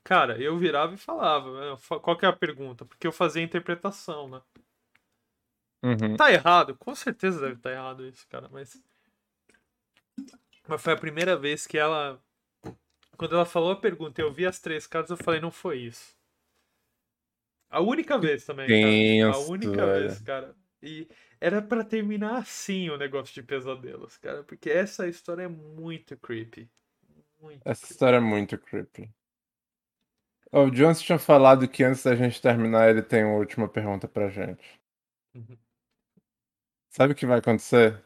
Cara, 0.03 0.41
eu 0.41 0.59
virava 0.59 0.95
e 0.95 0.99
falava, 0.99 1.61
né? 1.61 1.77
qual 2.03 2.17
que 2.17 2.25
é 2.25 2.29
a 2.29 2.33
pergunta? 2.33 2.85
Porque 2.85 3.07
eu 3.07 3.13
fazia 3.13 3.43
a 3.43 3.45
interpretação, 3.45 4.29
né? 4.29 4.41
Uhum. 5.83 6.17
Tá 6.17 6.33
errado? 6.33 6.77
Com 6.77 6.95
certeza 6.95 7.41
deve 7.41 7.55
estar 7.55 7.71
tá 7.71 7.77
errado 7.77 8.07
isso, 8.07 8.27
cara, 8.29 8.49
mas. 8.51 8.83
Mas 10.69 10.83
foi 10.83 10.93
a 10.93 10.97
primeira 10.97 11.37
vez 11.37 11.67
que 11.67 11.79
ela. 11.79 12.23
Quando 13.17 13.35
ela 13.35 13.45
falou 13.45 13.73
a 13.73 13.81
pergunta, 13.81 14.21
eu 14.21 14.33
vi 14.33 14.47
as 14.47 14.59
três 14.59 14.87
cartas, 14.87 15.11
eu 15.11 15.25
falei, 15.25 15.41
não 15.41 15.51
foi 15.51 15.79
isso. 15.79 16.17
A 17.69 17.81
única 17.81 18.19
vez 18.19 18.45
também, 18.45 18.67
cara. 18.67 19.37
A 19.37 19.39
única 19.51 19.87
vez, 19.87 20.21
cara. 20.21 20.57
E 20.83 21.07
era 21.41 21.61
para 21.61 21.85
terminar 21.85 22.39
assim 22.39 22.89
o 22.91 22.97
negócio 22.97 23.35
de 23.35 23.43
pesadelos, 23.43 24.17
cara. 24.19 24.43
Porque 24.43 24.71
essa 24.71 25.07
história 25.07 25.45
é 25.45 25.49
muito 25.49 26.17
creepy. 26.17 26.69
Muito 27.41 27.63
essa 27.65 27.81
creepy. 27.81 27.93
história 27.93 28.17
é 28.17 28.21
muito 28.21 28.59
creepy. 28.59 29.11
O 30.53 30.69
Jones 30.69 31.01
tinha 31.01 31.19
falado 31.19 31.69
que 31.69 31.85
antes 31.85 32.03
da 32.03 32.17
gente 32.17 32.43
terminar, 32.43 32.91
ele 32.91 33.03
tem 33.03 33.25
uma 33.25 33.39
última 33.39 33.69
pergunta 33.69 34.09
pra 34.09 34.29
gente. 34.29 34.81
Uhum. 35.35 35.57
Sabe 36.91 37.13
o 37.13 37.17
que 37.17 37.25
vai 37.25 37.39
acontecer? 37.39 38.03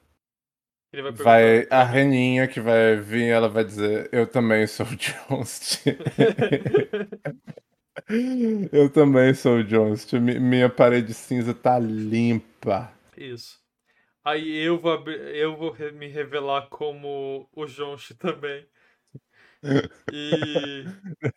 Vai, 0.93 1.13
vai, 1.13 1.67
a 1.71 1.83
Reninha 1.83 2.47
que 2.47 2.61
vai 2.61 2.97
vir, 2.97 3.29
ela 3.29 3.49
vai 3.49 3.65
dizer: 3.65 4.11
Eu 4.13 4.27
também 4.27 4.67
sou 4.67 4.87
o 4.87 4.95
Jones. 4.95 5.83
eu 8.71 8.91
também 8.91 9.33
sou 9.35 9.57
o 9.57 9.65
Jones. 9.65 10.07
Minha 10.13 10.69
parede 10.69 11.15
cinza 11.15 11.55
tá 11.55 11.79
limpa. 11.79 12.93
Isso. 13.17 13.59
Aí 14.23 14.57
eu 14.57 14.79
vou, 14.79 15.03
eu 15.11 15.57
vou 15.57 15.75
me 15.93 16.07
revelar 16.07 16.69
como 16.69 17.49
o 17.53 17.67
Jones 17.67 18.15
também. 18.19 18.67
E, 20.13 20.85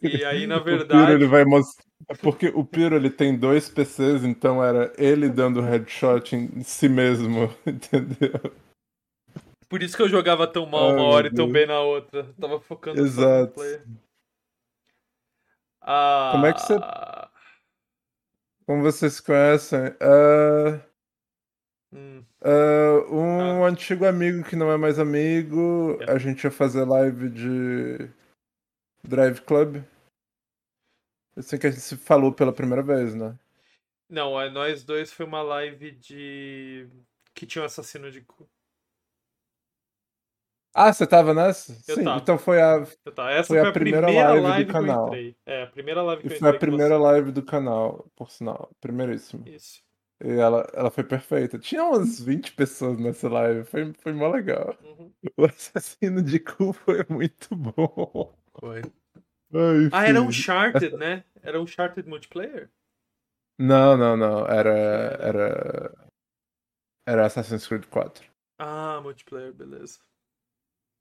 e 0.01 0.25
aí, 0.25 0.45
na 0.45 0.59
verdade. 0.59 1.01
O 1.01 1.05
Piro, 1.05 1.17
ele 1.17 1.27
vai 1.27 1.45
mostrar. 1.45 1.85
Porque 2.21 2.47
o 2.47 2.63
Piro 2.63 2.95
ele 2.95 3.09
tem 3.09 3.37
dois 3.37 3.69
PCs, 3.69 4.23
então 4.23 4.63
era 4.63 4.93
ele 4.97 5.29
dando 5.29 5.61
headshot 5.61 6.35
em 6.35 6.61
si 6.63 6.87
mesmo, 6.87 7.53
entendeu? 7.65 8.53
Por 9.69 9.83
isso 9.83 9.97
que 9.97 10.03
eu 10.03 10.09
jogava 10.09 10.47
tão 10.47 10.65
mal 10.65 10.91
uma 10.91 11.03
hora 11.03 11.27
e 11.27 11.33
tão 11.33 11.51
bem 11.51 11.65
na 11.67 11.79
outra. 11.79 12.23
tava 12.39 12.59
focando 12.59 13.01
Exato. 13.01 13.47
no 13.47 13.53
player. 13.53 13.85
Ah... 15.81 16.29
Como 16.33 16.45
é 16.45 16.53
que 16.53 16.61
você. 16.61 16.75
Como 18.65 18.83
vocês 18.83 19.19
conhecem? 19.19 19.87
Uh... 20.01 20.81
Hum. 21.97 22.23
Uh, 22.43 23.15
um 23.15 23.63
ah. 23.63 23.67
antigo 23.67 24.05
amigo 24.05 24.43
que 24.43 24.55
não 24.55 24.71
é 24.71 24.77
mais 24.77 24.99
amigo. 24.99 25.97
É. 26.01 26.11
A 26.11 26.17
gente 26.19 26.43
ia 26.43 26.51
fazer 26.51 26.85
live 26.85 27.29
de 27.29 28.09
Drive 29.03 29.41
Club. 29.41 29.83
Assim 31.35 31.57
que 31.57 31.67
a 31.67 31.71
gente 31.71 31.81
se 31.81 31.97
falou 31.97 32.31
pela 32.31 32.53
primeira 32.53 32.83
vez, 32.83 33.15
né? 33.15 33.37
Não, 34.09 34.39
é, 34.39 34.49
nós 34.49 34.83
dois 34.83 35.11
foi 35.11 35.25
uma 35.25 35.41
live 35.41 35.91
de. 35.91 36.87
que 37.33 37.45
tinha 37.45 37.63
um 37.63 37.65
assassino 37.65 38.11
de. 38.11 38.25
Ah, 40.73 40.93
você 40.93 41.07
tava 41.07 41.33
nessa? 41.33 41.73
Eu 41.87 41.95
Sim, 41.95 42.03
tava. 42.03 42.19
então 42.19 42.37
foi 42.37 42.61
a. 42.61 42.85
Essa 43.31 43.47
foi 43.47 43.59
a 43.59 43.71
primeira, 43.71 44.11
live, 44.11 44.41
live 44.41 44.65
do 44.65 44.71
canal. 44.71 45.11
É, 45.45 45.63
a 45.63 45.67
primeira 45.67 46.03
live 46.03 46.21
que 46.21 46.27
E 46.27 46.33
eu 46.33 46.39
foi 46.39 46.49
a 46.49 46.59
primeira 46.59 46.97
live 46.97 47.31
do 47.31 47.43
canal, 47.43 48.05
por 48.15 48.29
sinal. 48.29 48.71
Primeiríssima. 48.79 49.47
Isso. 49.49 49.86
E 50.23 50.31
ela, 50.31 50.67
ela 50.73 50.89
foi 50.89 51.03
perfeita. 51.03 51.59
Tinha 51.59 51.83
umas 51.83 52.19
20 52.19 52.53
pessoas 52.53 52.97
nessa 52.99 53.29
live. 53.29 53.63
Foi, 53.65 53.93
foi 53.93 54.13
mó 54.13 54.27
legal. 54.29 54.75
Uhum. 54.83 55.11
O 55.37 55.45
assassino 55.45 56.21
de 56.23 56.39
cu 56.39 56.73
foi 56.73 57.05
muito 57.09 57.55
bom. 57.55 58.33
Foi. 58.59 58.81
Ai, 59.53 59.89
Ah, 59.91 60.07
era 60.07 60.19
enfim. 60.19 60.27
Uncharted, 60.29 60.95
né? 60.97 61.23
Era 61.41 61.61
Uncharted 61.61 62.07
multiplayer? 62.09 62.69
Não, 63.59 63.95
não, 63.97 64.17
não. 64.17 64.45
Era. 64.47 64.71
Era. 65.19 66.07
Era 67.07 67.25
Assassin's 67.25 67.65
Creed 67.67 67.85
4. 67.85 68.27
Ah, 68.59 68.99
multiplayer, 69.01 69.53
beleza. 69.53 69.99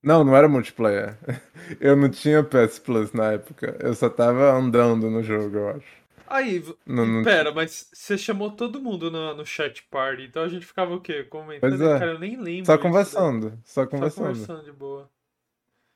Não, 0.02 0.22
não 0.22 0.36
era 0.36 0.48
multiplayer. 0.48 1.18
Eu 1.80 1.96
não 1.96 2.10
tinha 2.10 2.44
PS 2.44 2.78
Plus 2.78 3.12
na 3.12 3.32
época. 3.32 3.76
Eu 3.80 3.94
só 3.94 4.08
tava 4.08 4.52
andando 4.52 5.10
no 5.10 5.22
jogo, 5.22 5.56
eu 5.56 5.68
acho. 5.70 6.05
Aí, 6.26 6.62
não, 6.84 7.06
não... 7.06 7.22
pera, 7.22 7.52
mas 7.52 7.88
você 7.92 8.18
chamou 8.18 8.50
todo 8.50 8.80
mundo 8.80 9.10
no, 9.10 9.34
no 9.34 9.46
chat 9.46 9.82
party, 9.84 10.24
então 10.24 10.42
a 10.42 10.48
gente 10.48 10.66
ficava 10.66 10.94
o 10.94 11.00
quê? 11.00 11.24
Comentando? 11.24 11.70
Pois 11.70 11.80
é. 11.80 11.98
Cara, 11.98 12.12
eu 12.12 12.18
nem 12.18 12.36
lembro. 12.36 12.66
Só 12.66 12.78
conversando, 12.78 13.58
só 13.64 13.86
conversando. 13.86 14.34
Só 14.34 14.46
conversando 14.46 14.64
de 14.64 14.72
boa. 14.72 15.10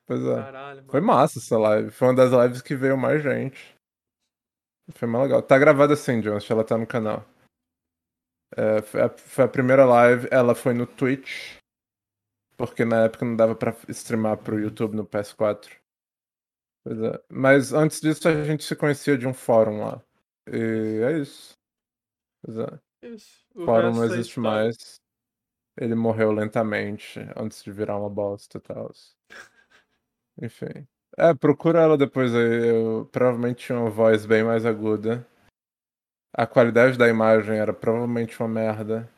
Pois 0.07 0.24
é. 0.24 0.35
Caralho, 0.35 0.85
Foi 0.89 1.01
massa 1.01 1.39
essa 1.39 1.57
live. 1.57 1.90
Foi 1.90 2.09
uma 2.09 2.15
das 2.15 2.32
lives 2.32 2.62
que 2.62 2.74
veio 2.74 2.97
mais 2.97 3.23
gente. 3.23 3.77
Foi 4.93 5.07
mais 5.07 5.24
legal. 5.24 5.40
Tá 5.40 5.57
gravada 5.57 5.94
assim, 5.94 6.20
Jones, 6.20 6.51
ela 6.51 6.65
tá 6.65 6.77
no 6.77 6.86
canal. 6.86 7.24
É, 8.57 8.82
foi, 8.82 9.02
a, 9.02 9.09
foi 9.09 9.44
a 9.44 9.48
primeira 9.48 9.85
live, 9.85 10.27
ela 10.31 10.55
foi 10.55 10.74
no 10.74 10.86
Twitch. 10.86 11.57
Porque 12.57 12.85
na 12.85 13.05
época 13.05 13.24
não 13.24 13.36
dava 13.36 13.55
pra 13.55 13.74
streamar 13.89 14.36
pro 14.36 14.59
YouTube 14.59 14.97
no 14.97 15.07
PS4. 15.07 15.70
Pois 16.85 17.01
é. 17.01 17.23
Mas 17.31 17.73
antes 17.73 18.01
disso 18.01 18.28
a 18.28 18.43
gente 18.43 18.65
se 18.65 18.74
conhecia 18.74 19.16
de 19.16 19.27
um 19.27 19.35
fórum 19.35 19.85
lá. 19.85 20.02
E 20.53 21.03
é 21.03 21.19
isso. 21.19 21.55
Isso. 23.03 23.45
O 23.55 23.65
fórum 23.65 23.93
não 23.93 24.05
existe 24.05 24.39
é 24.39 24.43
mais. 24.43 25.01
Ele 25.79 25.95
morreu 25.95 26.33
lentamente 26.33 27.21
antes 27.37 27.63
de 27.63 27.71
virar 27.71 27.99
uma 27.99 28.11
bosta 28.11 28.59
e 28.59 28.61
tal. 28.61 28.91
Enfim. 30.43 30.87
É, 31.17 31.35
procura 31.35 31.81
ela 31.81 31.97
depois 31.97 32.35
aí. 32.35 32.69
Eu 32.69 33.09
provavelmente 33.11 33.67
tinha 33.67 33.79
uma 33.79 33.91
voz 33.91 34.27
bem 34.27 34.43
mais 34.43 34.67
aguda. 34.67 35.27
A 36.33 36.47
qualidade 36.47 36.99
da 36.99 37.09
imagem 37.09 37.59
era 37.59 37.73
provavelmente 37.73 38.39
uma 38.41 38.49
merda. 38.49 39.09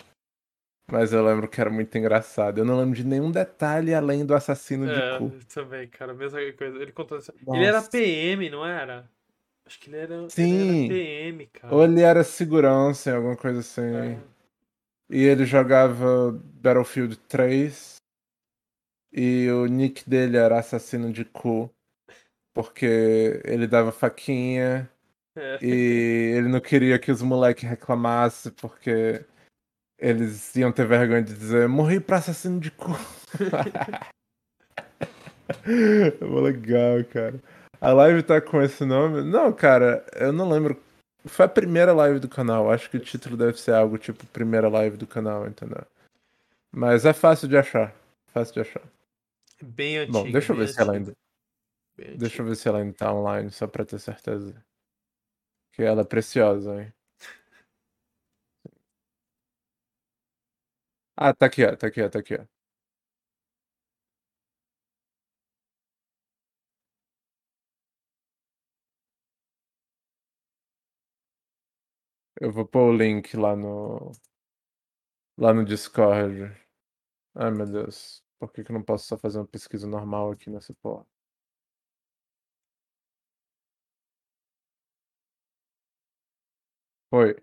Mas 0.90 1.12
eu 1.12 1.24
lembro 1.24 1.48
que 1.48 1.60
era 1.60 1.70
muito 1.70 1.96
engraçado. 1.96 2.58
Eu 2.58 2.64
não 2.64 2.78
lembro 2.78 2.94
de 2.94 3.04
nenhum 3.04 3.30
detalhe 3.30 3.94
além 3.94 4.26
do 4.26 4.34
assassino 4.34 4.90
é, 4.90 5.12
de 5.12 5.18
cu. 5.18 5.32
também, 5.46 5.88
cara. 5.88 6.12
Mesma 6.12 6.38
coisa. 6.52 6.78
Ele 6.82 6.92
contou. 6.92 7.18
Ele 7.18 7.64
era 7.64 7.82
PM, 7.82 8.50
não 8.50 8.66
era? 8.66 9.08
Acho 9.66 9.78
que 9.78 9.90
ele 9.90 9.96
era, 9.96 10.28
Sim. 10.28 10.84
Ele 10.84 10.84
era 10.84 10.88
PM, 10.88 11.46
cara. 11.46 11.74
Ou 11.74 11.84
ele 11.84 12.00
era 12.00 12.24
segurança, 12.24 13.14
alguma 13.14 13.36
coisa 13.36 13.60
assim. 13.60 13.94
É. 13.94 14.18
E 15.10 15.22
ele 15.24 15.44
jogava 15.44 16.32
Battlefield 16.32 17.16
3. 17.28 17.96
E 19.12 19.48
o 19.50 19.66
nick 19.66 20.08
dele 20.08 20.36
era 20.36 20.58
assassino 20.58 21.12
de 21.12 21.24
cu. 21.24 21.70
Porque 22.54 23.40
ele 23.44 23.66
dava 23.66 23.92
faquinha. 23.92 24.90
É. 25.36 25.58
E 25.62 26.34
ele 26.36 26.48
não 26.48 26.60
queria 26.60 26.98
que 26.98 27.10
os 27.10 27.22
moleques 27.22 27.68
reclamassem, 27.68 28.52
porque 28.52 29.24
eles 29.98 30.54
iam 30.56 30.72
ter 30.72 30.86
vergonha 30.86 31.22
de 31.22 31.32
dizer 31.32 31.68
morri 31.68 32.00
pra 32.00 32.18
assassino 32.18 32.60
de 32.60 32.70
cu. 32.70 32.90
legal, 36.42 37.04
cara. 37.04 37.40
A 37.82 37.92
live 37.92 38.22
tá 38.22 38.40
com 38.40 38.62
esse 38.62 38.84
nome? 38.84 39.24
Não, 39.24 39.52
cara, 39.52 40.06
eu 40.14 40.32
não 40.32 40.48
lembro. 40.48 40.80
Foi 41.26 41.46
a 41.46 41.48
primeira 41.48 41.92
live 41.92 42.20
do 42.20 42.28
canal. 42.28 42.70
Acho 42.70 42.88
que 42.88 42.96
o 42.96 43.00
título 43.00 43.36
deve 43.36 43.60
ser 43.60 43.74
algo 43.74 43.98
tipo 43.98 44.24
primeira 44.26 44.68
live 44.68 44.96
do 44.96 45.04
canal, 45.04 45.48
entendeu? 45.48 45.84
Mas 46.70 47.04
é 47.04 47.12
fácil 47.12 47.48
de 47.48 47.56
achar. 47.56 47.92
Fácil 48.28 48.54
de 48.54 48.60
achar. 48.60 48.82
Bem 49.60 49.98
antigo. 49.98 50.12
Bom, 50.12 50.30
deixa 50.30 50.52
eu 50.52 50.56
ver 50.56 50.68
se 50.68 50.80
ela 50.80 50.92
ainda. 50.92 51.12
Deixa 52.16 52.40
eu 52.40 52.46
ver 52.46 52.54
se 52.54 52.68
ela 52.68 52.78
ainda 52.78 52.94
tá 52.94 53.12
online, 53.12 53.50
só 53.50 53.66
pra 53.66 53.84
ter 53.84 53.98
certeza. 53.98 54.64
Que 55.72 55.82
ela 55.82 56.02
é 56.02 56.04
preciosa, 56.04 56.80
hein? 56.80 56.92
Ah, 61.16 61.34
tá 61.34 61.46
aqui, 61.46 61.64
ó, 61.64 61.74
tá 61.74 61.88
aqui, 61.88 62.00
ó, 62.00 62.08
tá 62.08 62.20
aqui, 62.20 62.36
ó. 62.36 62.61
Eu 72.42 72.50
vou 72.52 72.66
pôr 72.66 72.90
o 72.90 72.96
link 72.96 73.36
lá 73.36 73.54
no. 73.56 74.10
Lá 75.38 75.52
no 75.54 75.64
Discord. 75.64 76.52
Ai 77.34 77.50
meu 77.52 77.66
Deus. 77.66 78.22
Por 78.38 78.52
que, 78.52 78.64
que 78.64 78.72
eu 78.72 78.74
não 78.74 78.82
posso 78.82 79.06
só 79.06 79.18
fazer 79.18 79.38
uma 79.38 79.46
pesquisa 79.46 79.86
normal 79.86 80.32
aqui 80.32 80.50
nessa 80.50 80.74
porra? 80.82 81.06
Oi. 87.12 87.36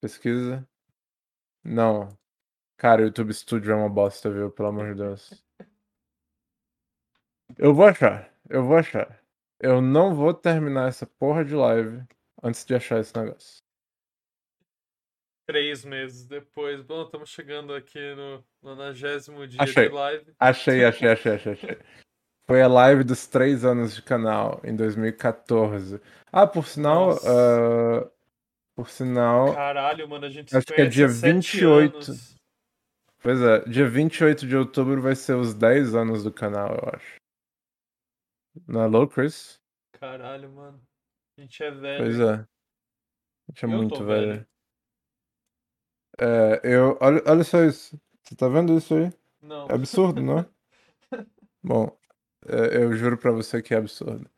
Pesquisa? 0.00 0.68
Não. 1.64 2.08
Cara, 2.78 3.02
o 3.02 3.06
YouTube 3.06 3.32
Studio 3.34 3.72
é 3.72 3.76
uma 3.76 3.88
bosta, 3.90 4.30
viu? 4.30 4.50
Pelo 4.52 4.68
amor 4.70 4.94
de 4.94 5.02
Deus. 5.02 5.44
Eu 7.58 7.74
vou 7.74 7.86
achar. 7.86 8.32
Eu 8.48 8.64
vou 8.64 8.76
achar. 8.76 9.22
Eu 9.60 9.80
não 9.80 10.14
vou 10.14 10.34
terminar 10.34 10.88
essa 10.88 11.06
porra 11.06 11.44
de 11.44 11.54
live 11.54 12.04
antes 12.42 12.64
de 12.64 12.74
achar 12.74 13.00
esse 13.00 13.16
negócio. 13.16 13.62
Três 15.50 15.84
meses 15.84 16.24
depois. 16.26 16.80
Bom, 16.80 17.02
estamos 17.02 17.28
chegando 17.28 17.74
aqui 17.74 17.98
no 18.14 18.44
90 18.62 18.94
dia 19.48 19.60
achei. 19.60 19.88
de 19.88 19.94
live. 19.94 20.32
Achei, 20.38 20.84
achei, 20.84 21.08
achei, 21.08 21.32
achei, 21.32 21.52
achei. 21.54 21.78
Foi 22.46 22.62
a 22.62 22.68
live 22.68 23.02
dos 23.02 23.26
três 23.26 23.64
anos 23.64 23.96
de 23.96 24.00
canal, 24.00 24.60
em 24.62 24.76
2014. 24.76 26.00
Ah, 26.30 26.46
por 26.46 26.68
sinal. 26.68 27.16
Uh, 27.16 28.08
por 28.76 28.88
sinal. 28.88 29.52
Caralho, 29.52 30.08
mano, 30.08 30.26
a 30.26 30.30
gente 30.30 30.56
Acho 30.56 30.66
que 30.68 30.82
é 30.82 30.86
dia 30.86 31.08
28. 31.08 31.96
Anos. 31.96 32.36
Pois 33.20 33.42
é, 33.42 33.68
dia 33.68 33.88
28 33.88 34.46
de 34.46 34.56
outubro 34.56 35.02
vai 35.02 35.16
ser 35.16 35.34
os 35.34 35.52
10 35.52 35.96
anos 35.96 36.22
do 36.22 36.32
canal, 36.32 36.68
eu 36.76 36.90
acho. 36.94 37.16
Não 38.68 38.82
é 38.82 38.86
louco, 38.86 39.14
Chris? 39.14 39.60
Caralho, 39.98 40.48
mano. 40.48 40.80
A 41.36 41.40
gente 41.40 41.60
é 41.60 41.72
velho. 41.72 42.04
Pois 42.04 42.20
é. 42.20 42.34
A 42.34 42.46
gente 43.48 43.64
é 43.64 43.66
eu 43.66 43.68
muito 43.68 44.04
velho. 44.04 44.28
velho. 44.28 44.49
É, 46.20 46.60
eu. 46.62 46.98
Olha, 47.00 47.22
olha 47.26 47.44
só 47.44 47.64
isso. 47.64 47.98
Você 48.22 48.36
tá 48.36 48.48
vendo 48.48 48.76
isso 48.76 48.94
aí? 48.94 49.10
Não. 49.40 49.66
É 49.68 49.74
absurdo, 49.74 50.22
não 50.22 50.38
é? 50.40 50.46
Bom, 51.62 51.98
eu 52.46 52.92
juro 52.94 53.16
pra 53.16 53.30
você 53.30 53.62
que 53.62 53.74
é 53.74 53.78
absurdo. 53.78 54.28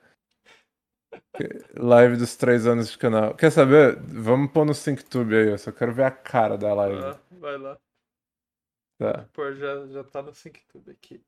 Live 1.76 2.16
dos 2.16 2.36
três 2.36 2.66
anos 2.66 2.90
de 2.90 2.98
canal. 2.98 3.34
Quer 3.34 3.50
saber? 3.50 3.96
Vamos 4.00 4.52
pôr 4.52 4.64
no 4.64 4.74
SyncTube 4.74 5.34
aí, 5.34 5.48
eu 5.48 5.58
só 5.58 5.72
quero 5.72 5.92
ver 5.92 6.04
a 6.04 6.10
cara 6.10 6.56
da 6.56 6.72
live. 6.72 7.02
Ah, 7.02 7.20
vai 7.32 7.58
lá. 7.58 7.78
Tá. 8.98 9.28
Pô, 9.32 9.52
já, 9.52 9.86
já 9.86 10.04
tá 10.04 10.22
no 10.22 10.32
SyncTube 10.32 10.90
aqui. 10.90 11.24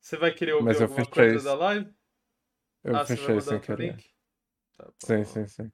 Você 0.00 0.16
vai 0.16 0.32
querer 0.32 0.52
ouvir 0.52 0.66
Mas 0.66 0.82
alguma 0.82 1.06
coisa 1.06 1.36
isso. 1.36 1.44
da 1.44 1.54
live? 1.54 1.92
Eu 2.84 2.96
ah, 2.96 3.04
fechei 3.04 3.40
sem 3.40 3.60
querer. 3.60 3.96
Tá, 4.76 4.88
sim, 4.98 5.24
sim, 5.24 5.46
sim. 5.48 5.72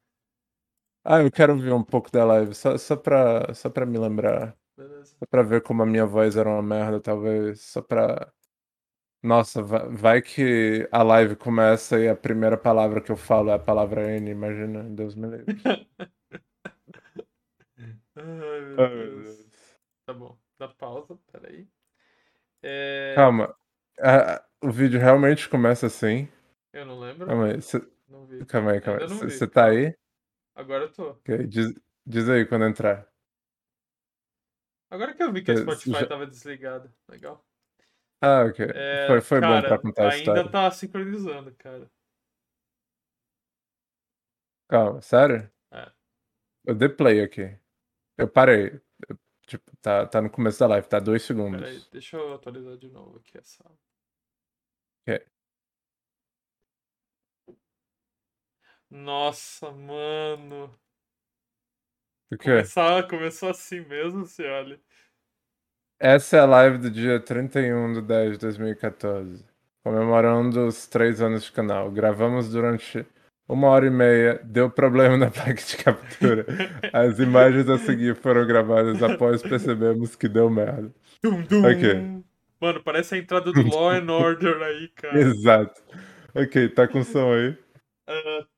Ah, 1.04 1.20
eu 1.20 1.30
quero 1.30 1.58
ver 1.58 1.72
um 1.72 1.82
pouco 1.82 2.10
da 2.10 2.24
live, 2.24 2.54
só, 2.54 2.76
só, 2.78 2.96
pra, 2.96 3.52
só 3.54 3.68
pra 3.68 3.84
me 3.84 3.98
lembrar. 3.98 4.56
Beleza. 4.76 5.16
Só 5.18 5.26
pra 5.28 5.42
ver 5.42 5.62
como 5.62 5.82
a 5.82 5.86
minha 5.86 6.06
voz 6.06 6.36
era 6.36 6.48
uma 6.48 6.62
merda, 6.62 7.00
talvez. 7.00 7.60
Só 7.60 7.82
pra 7.82 8.32
nossa, 9.22 9.62
vai 9.62 10.20
que 10.20 10.88
a 10.90 11.00
live 11.04 11.36
começa 11.36 11.96
e 12.00 12.08
a 12.08 12.16
primeira 12.16 12.56
palavra 12.56 13.00
que 13.00 13.12
eu 13.12 13.16
falo 13.16 13.50
é 13.50 13.54
a 13.54 13.58
palavra 13.58 14.16
N, 14.16 14.28
imagina, 14.28 14.82
Deus 14.82 15.14
me 15.14 15.28
livre. 15.28 15.46
Ai, 18.16 18.60
meu 18.60 18.76
Deus. 18.76 19.46
Tá 20.04 20.12
bom, 20.12 20.36
dá 20.58 20.66
pausa, 20.66 21.16
peraí. 21.30 21.68
É... 22.64 23.12
Calma, 23.14 23.54
o 24.60 24.72
vídeo 24.72 24.98
realmente 24.98 25.48
começa 25.48 25.86
assim. 25.86 26.28
Eu 26.72 26.84
não 26.84 26.98
lembro. 26.98 27.24
Calma 27.28 27.46
aí, 27.46 27.62
cê... 27.62 27.80
não 28.08 28.26
vi. 28.26 28.44
calma 28.44 28.72
aí, 28.72 28.80
calma 28.80 29.02
aí. 29.02 29.08
Você 29.08 29.46
tá 29.46 29.66
aí? 29.66 29.94
Agora 30.54 30.84
eu 30.84 30.92
tô. 30.92 31.10
Okay. 31.10 31.46
Diz, 31.46 31.72
diz 32.06 32.28
aí 32.28 32.46
quando 32.46 32.66
entrar. 32.66 33.10
Agora 34.90 35.14
que 35.14 35.22
eu 35.22 35.32
vi 35.32 35.42
que 35.42 35.50
o 35.50 35.56
Spotify 35.56 36.00
já... 36.00 36.06
tava 36.06 36.26
desligado. 36.26 36.92
Legal. 37.08 37.44
Ah, 38.20 38.44
ok. 38.44 38.66
É, 38.74 39.06
foi 39.06 39.20
foi 39.20 39.40
cara, 39.40 39.62
bom 39.62 39.68
pra 39.68 39.78
contar 39.78 40.12
a 40.12 40.16
história. 40.16 40.42
Ainda 40.42 40.52
tá 40.52 40.70
sincronizando, 40.70 41.54
cara. 41.56 41.90
Calma, 44.68 45.00
sério? 45.00 45.50
É. 45.70 45.90
Eu 46.64 46.74
dei 46.74 46.88
play 46.88 47.20
aqui. 47.20 47.58
Eu 48.16 48.28
parei. 48.28 48.80
Eu, 49.08 49.18
tipo, 49.46 49.76
tá, 49.78 50.06
tá 50.06 50.22
no 50.22 50.30
começo 50.30 50.60
da 50.60 50.66
live, 50.66 50.86
tá 50.86 51.00
dois 51.00 51.22
segundos. 51.22 51.60
Peraí, 51.60 51.82
deixa 51.90 52.16
eu 52.16 52.34
atualizar 52.34 52.76
de 52.76 52.88
novo 52.88 53.18
aqui 53.18 53.38
essa. 53.38 53.64
Ok. 55.06 55.26
Nossa, 58.92 59.70
mano. 59.72 60.70
O 62.30 62.36
quê? 62.36 62.50
Começar, 62.50 63.08
começou 63.08 63.48
assim 63.48 63.80
mesmo, 63.80 64.26
se 64.26 64.44
olha. 64.44 64.78
Essa 65.98 66.36
é 66.36 66.40
a 66.40 66.44
live 66.44 66.76
do 66.76 66.90
dia 66.90 67.18
31 67.18 67.94
de 67.94 68.02
10 68.02 68.32
de 68.32 68.38
2014, 68.38 69.44
comemorando 69.82 70.66
os 70.66 70.86
três 70.86 71.22
anos 71.22 71.44
de 71.44 71.52
canal. 71.52 71.90
Gravamos 71.90 72.50
durante 72.50 73.06
uma 73.48 73.68
hora 73.68 73.86
e 73.86 73.90
meia, 73.90 74.38
deu 74.44 74.70
problema 74.70 75.16
na 75.16 75.30
placa 75.32 75.54
de 75.54 75.76
captura. 75.78 76.46
As 76.92 77.18
imagens 77.18 77.70
a 77.70 77.78
seguir 77.78 78.14
foram 78.14 78.46
gravadas 78.46 79.02
após 79.02 79.40
percebermos 79.42 80.14
que 80.14 80.28
deu 80.28 80.50
merda. 80.50 80.92
Dum, 81.22 81.40
dum. 81.42 81.64
Ok. 81.64 82.22
Mano, 82.60 82.82
parece 82.82 83.14
a 83.14 83.18
entrada 83.18 83.50
do 83.50 83.68
Law 83.68 83.90
and 83.90 84.12
Order 84.12 84.62
aí, 84.62 84.88
cara. 84.88 85.16
Exato. 85.18 85.82
Ok, 86.34 86.68
tá 86.68 86.86
com 86.86 87.02
som 87.02 87.32
aí? 87.32 87.56
Uh, 88.08 88.51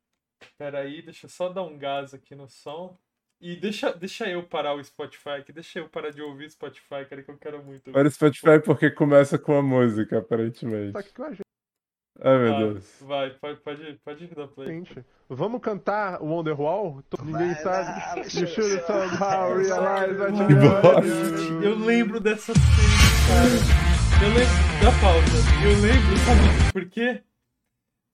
Pera 0.65 0.79
aí, 0.79 1.03
deixa 1.03 1.27
eu 1.27 1.31
só 1.31 1.51
dar 1.51 1.63
um 1.63 1.77
gás 1.77 2.15
aqui 2.15 2.35
no 2.35 2.49
som. 2.49 2.97
E 3.39 3.55
deixa, 3.55 3.93
deixa 3.93 4.27
eu 4.31 4.43
parar 4.43 4.73
o 4.73 4.83
Spotify, 4.83 5.45
que 5.45 5.53
deixa 5.53 5.81
eu 5.81 5.91
parar 5.91 6.09
de 6.09 6.23
ouvir 6.23 6.51
Spotify, 6.51 7.05
cara, 7.07 7.23
que 7.23 7.31
eu 7.31 7.37
quero 7.37 7.63
muito. 7.63 7.93
Para 7.93 8.09
o 8.09 8.11
Spotify 8.11 8.59
porque 8.65 8.91
começa 8.91 9.39
com 9.39 9.59
a 9.59 9.63
música, 9.63 10.21
aparentemente. 10.21 10.95
Tá 10.95 11.01
aqui 11.01 11.13
com 11.13 11.25
a 11.25 11.31
gente. 11.33 11.43
Ai, 12.19 12.39
meu 12.39 12.55
ah, 12.55 12.59
Deus. 12.61 12.97
Vai, 13.03 13.31
pode, 13.35 13.61
pode, 13.61 14.01
pode 14.03 14.27
dar 14.29 14.49
play. 14.49 14.69
Gente, 14.69 15.05
vamos 15.29 15.61
cantar 15.61 16.23
o 16.23 16.29
Wonderwall? 16.29 17.05
Ninguém 17.23 17.55
sabe. 17.57 18.21
You 18.21 18.47
should 18.47 18.87
somehow 18.87 19.55
realize 19.55 20.19
what 20.19 20.33
you 20.35 21.63
Eu 21.63 21.77
lembro 21.77 22.21
dessa 22.21 22.55
cena, 22.55 22.65
cara. 23.29 24.25
Eu 24.25 24.29
lembro 24.31 24.81
da 24.83 25.01
pausa. 25.03 25.37
Eu 25.63 25.81
lembro, 25.83 26.17
sabe 26.25 26.73
por 26.73 26.89
quê? 26.89 27.23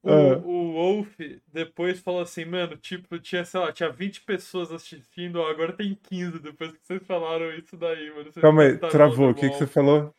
O, 0.02 0.10
uh. 0.10 0.48
o 0.48 0.72
Wolf 0.72 1.14
depois 1.52 2.00
falou 2.00 2.22
assim, 2.22 2.46
mano, 2.46 2.76
tipo, 2.76 3.18
tinha, 3.18 3.44
sei 3.44 3.60
lá, 3.60 3.70
tinha 3.70 3.90
20 3.90 4.22
pessoas 4.22 4.72
assistindo, 4.72 5.36
ó, 5.36 5.50
agora 5.50 5.72
tem 5.74 5.98
15 6.08 6.38
depois 6.38 6.72
que 6.72 6.78
vocês 6.82 7.02
falaram 7.06 7.52
isso 7.52 7.76
daí, 7.76 8.10
mano. 8.10 8.32
Calma 8.40 8.62
aí, 8.62 8.78
travou, 8.78 9.30
o 9.30 9.34
que, 9.34 9.48
que 9.50 9.58
você 9.58 9.66
falou? 9.66 10.14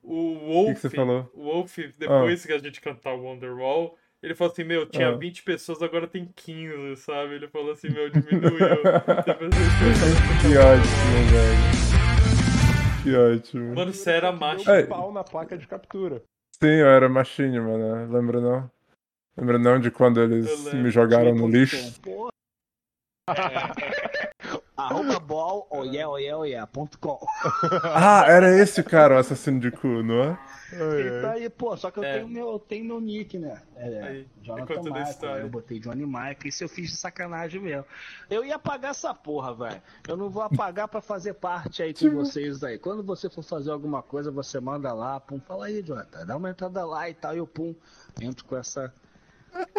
O 0.00 0.34
Wolf, 0.38 0.68
que 0.68 0.74
que 0.74 0.80
você 0.82 0.90
falou? 0.90 1.28
o 1.34 1.42
Wolf, 1.42 1.76
depois 1.98 2.44
uh. 2.44 2.46
que 2.46 2.52
a 2.52 2.58
gente 2.58 2.80
cantar 2.80 3.14
o 3.14 3.24
Wonderwall, 3.24 3.98
ele 4.22 4.34
falou 4.34 4.52
assim, 4.52 4.62
meu, 4.62 4.86
tinha 4.86 5.12
uh. 5.12 5.18
20 5.18 5.42
pessoas, 5.42 5.82
agora 5.82 6.06
tem 6.06 6.30
15, 6.36 6.94
sabe? 6.96 7.34
Ele 7.34 7.48
falou 7.48 7.72
assim, 7.72 7.88
meu, 7.90 8.08
diminuiu. 8.08 8.56
que 10.40 10.56
ótimo, 10.56 11.26
velho. 11.32 11.86
Que 13.02 13.14
ótimo. 13.16 13.74
Mano, 13.74 13.92
você 13.92 14.10
era 14.12 14.30
macho. 14.30 14.70
Um 14.70 14.86
pau 14.86 15.12
na 15.12 15.24
placa 15.24 15.58
de 15.58 15.66
captura. 15.66 16.22
Sim, 16.52 16.68
eu 16.68 16.86
era 16.88 17.08
machinho, 17.08 17.64
mano. 17.64 18.12
Lembra 18.12 18.40
não? 18.40 18.70
Lembra 19.36 19.58
não 19.58 19.78
de 19.78 19.90
quando 19.90 20.22
eles 20.22 20.72
me 20.72 20.90
jogaram 20.90 21.34
no 21.34 21.46
lixo? 21.48 21.76
Arroba 24.76 25.18
ball, 25.18 25.66
oh 25.70 25.82
yeah, 25.84 26.08
oh 26.08 26.18
yeah, 26.18 26.38
oh 26.38 26.44
yeah, 26.44 26.66
ponto 26.66 26.98
com. 26.98 27.18
Ah, 27.82 28.24
era 28.28 28.56
esse 28.56 28.82
cara, 28.82 29.16
o 29.16 29.18
assassino 29.18 29.58
de 29.58 29.70
cu, 29.70 30.02
não 30.02 30.22
é? 30.22 30.38
Ele 30.72 31.20
tá 31.22 31.32
aí, 31.32 31.48
pô, 31.48 31.76
só 31.76 31.90
que 31.90 31.98
eu 31.98 32.04
é. 32.04 32.14
tenho, 32.14 32.28
meu, 32.28 32.58
tenho 32.58 32.84
meu 32.84 33.00
nick, 33.00 33.38
né? 33.38 33.62
É, 33.76 34.02
aí, 34.02 34.28
Jonathan 34.42 34.82
Michael, 34.82 35.36
eu 35.38 35.48
botei 35.48 35.80
Johnny 35.80 36.04
Michael, 36.04 36.36
isso 36.44 36.64
eu 36.64 36.68
fiz 36.68 36.90
de 36.90 36.96
sacanagem 36.96 37.60
mesmo. 37.60 37.86
Eu 38.28 38.44
ia 38.44 38.56
apagar 38.56 38.90
essa 38.90 39.14
porra, 39.14 39.54
velho. 39.54 39.82
Eu 40.06 40.16
não 40.16 40.28
vou 40.28 40.42
apagar 40.42 40.88
pra 40.88 41.00
fazer 41.00 41.34
parte 41.34 41.82
aí 41.82 41.92
com 41.92 41.98
tipo- 41.98 42.16
vocês 42.16 42.62
aí. 42.62 42.78
Quando 42.78 43.02
você 43.02 43.30
for 43.30 43.42
fazer 43.42 43.70
alguma 43.70 44.02
coisa, 44.02 44.30
você 44.30 44.60
manda 44.60 44.92
lá, 44.92 45.18
pum, 45.20 45.40
fala 45.40 45.66
aí, 45.66 45.82
Jonathan, 45.82 46.26
dá 46.26 46.36
uma 46.36 46.50
entrada 46.50 46.84
lá 46.84 47.08
e 47.08 47.14
tal, 47.14 47.34
e 47.34 47.38
eu, 47.38 47.46
pum, 47.46 47.74
entro 48.20 48.44
com 48.44 48.56
essa 48.56 48.92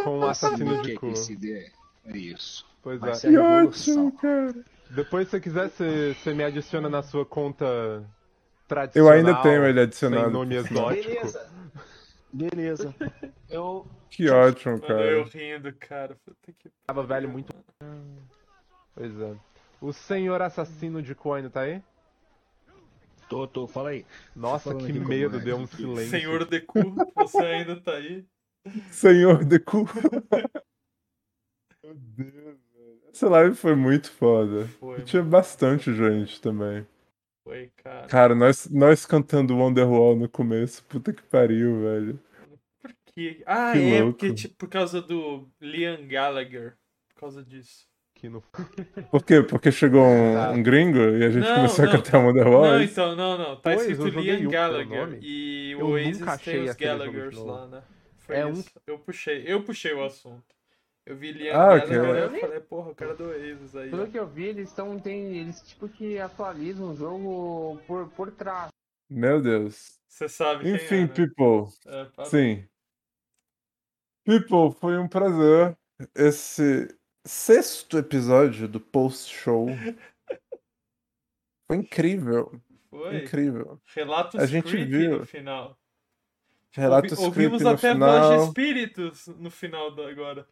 com 0.03 0.19
o 0.19 0.25
assassino 0.25 0.81
de 0.81 0.95
cu. 0.95 1.13
É 2.05 2.17
isso. 2.17 2.65
Pois 2.81 2.99
Vai 2.99 3.11
é. 3.11 3.19
Que 3.19 3.37
ótimo, 3.37 4.11
cara. 4.13 4.55
Depois, 4.89 5.27
se 5.27 5.31
você 5.31 5.39
quiser, 5.41 5.69
você, 5.69 6.13
você 6.13 6.33
me 6.33 6.43
adiciona 6.43 6.89
na 6.89 7.03
sua 7.03 7.25
conta 7.25 8.03
tradicional. 8.67 9.13
Eu 9.13 9.17
ainda 9.17 9.41
tenho 9.41 9.65
ele 9.65 9.81
adicionado. 9.81 10.23
Sem 10.23 10.33
nome 10.33 10.55
exótico. 10.55 11.09
Beleza. 11.09 11.49
Beleza. 12.31 12.95
Eu... 13.49 13.85
Que 14.09 14.29
ótimo, 14.29 14.79
cara. 14.79 15.03
Eu 15.03 15.23
rindo, 15.25 15.73
cara. 15.73 16.17
Que... 16.41 16.53
Tava 16.85 17.03
velho 17.03 17.27
muito. 17.27 17.53
Pois 18.95 19.19
é. 19.19 19.35
O 19.81 19.91
senhor 19.93 20.41
assassino 20.41 21.01
de 21.01 21.13
cu 21.13 21.33
ainda 21.33 21.49
tá 21.49 21.61
aí? 21.61 21.81
Tô, 23.29 23.45
tô, 23.45 23.67
fala 23.67 23.89
aí. 23.89 24.05
Nossa, 24.35 24.73
que 24.73 24.93
medo, 24.93 25.39
deu 25.39 25.57
um 25.57 25.67
silêncio. 25.67 26.09
Senhor 26.09 26.45
de 26.45 26.61
cu, 26.61 26.95
você 27.15 27.37
ainda 27.39 27.75
tá 27.81 27.91
aí? 27.91 28.25
Senhor 28.91 29.43
de 29.43 29.59
cu. 29.59 29.85
Meu 31.83 31.95
Deus, 31.95 32.33
velho. 32.33 33.01
Essa 33.13 33.29
live 33.29 33.55
foi 33.55 33.75
muito 33.75 34.11
foda. 34.11 34.65
Foi, 34.79 35.01
tinha 35.01 35.23
bastante 35.23 35.93
gente 35.93 36.41
também. 36.41 36.85
Foi, 37.43 37.71
cara. 37.81 38.07
Cara, 38.07 38.35
nós, 38.35 38.69
nós 38.69 39.05
cantando 39.05 39.55
Wonderwall 39.55 40.17
no 40.17 40.27
começo, 40.27 40.83
puta 40.83 41.13
que 41.13 41.23
pariu, 41.23 41.81
velho. 41.81 42.19
Por 42.81 42.93
quê? 43.05 43.41
Ah, 43.45 43.71
que 43.71 43.79
é, 43.79 44.01
louco. 44.01 44.19
porque 44.19 44.33
tipo, 44.33 44.55
por 44.55 44.67
causa 44.67 45.01
do 45.01 45.47
Liam 45.61 46.05
Gallagher. 46.07 46.75
Por 47.13 47.21
causa 47.21 47.41
disso. 47.41 47.87
Que 48.13 48.27
no... 48.27 48.41
Por 49.11 49.23
quê? 49.23 49.43
Porque 49.43 49.71
chegou 49.71 50.03
um, 50.03 50.53
um 50.53 50.63
gringo 50.63 50.97
e 50.97 51.23
a 51.23 51.29
gente 51.29 51.47
não, 51.47 51.55
começou 51.55 51.85
não. 51.85 51.93
a 51.93 51.95
cantar 51.95 52.17
Wonderwall? 52.17 52.65
Não, 52.65 52.81
então, 52.81 53.15
não, 53.15 53.37
não. 53.37 53.55
Tá 53.55 53.73
pois, 53.75 53.89
escrito 53.89 54.19
Liam 54.19 54.49
Gallagher. 54.49 55.19
E 55.21 55.75
o 55.75 55.91
Oasis 55.91 56.41
tem 56.43 56.63
os 56.63 56.75
Gallaghers 56.75 57.37
lá, 57.37 57.67
né? 57.67 57.83
Foi 58.27 58.35
é 58.35 58.49
isso. 58.49 58.69
Um... 58.77 58.81
Eu 58.85 58.99
puxei, 58.99 59.43
eu 59.47 59.63
puxei 59.63 59.93
o 59.93 60.03
assunto. 60.03 60.55
Eu 61.05 61.15
vi 61.15 61.31
Liam 61.31 61.55
ah, 61.55 61.75
okay. 61.75 61.95
eu 61.95 62.39
falei, 62.41 62.59
porra, 62.59 62.91
o 62.91 62.95
cara 62.95 63.15
do 63.15 63.29
Oasis 63.29 63.73
aí. 63.77 63.89
Pelo 63.89 64.11
que 64.11 64.19
eu 64.19 64.27
vi, 64.27 64.43
eles 64.43 64.67
estão. 64.67 64.99
Tem, 64.99 65.37
eles 65.37 65.61
tipo 65.61 65.87
que 65.87 66.19
atualizam 66.19 66.91
o 66.91 66.95
jogo 66.95 67.81
por, 67.87 68.09
por 68.09 68.29
trás. 68.29 68.67
Meu 69.09 69.41
Deus. 69.41 69.97
Você 70.09 70.27
sabe 70.27 70.69
Enfim, 70.69 70.95
é, 70.95 71.01
né? 71.01 71.07
people. 71.07 71.73
É, 71.85 72.25
Sim. 72.25 72.67
People, 74.25 74.77
foi 74.77 74.97
um 74.97 75.07
prazer. 75.07 75.77
Esse 76.13 76.93
sexto 77.25 77.97
episódio 77.97 78.67
do 78.67 78.81
post-show. 78.81 79.67
foi 81.67 81.77
incrível. 81.77 82.61
Foi. 82.89 83.23
Incrível. 83.23 83.79
Relatos 83.95 84.41
a 84.41 84.45
gente 84.45 84.75
viu 84.75 85.19
no 85.19 85.25
final. 85.25 85.77
Relatos 86.73 87.17
Ouvi, 87.19 87.45
Ouvimos 87.45 87.65
até 87.65 87.93
final. 87.93 88.47
espíritos 88.47 89.27
no 89.27 89.49
final 89.49 89.93
da 89.95 90.07
agora. 90.09 90.47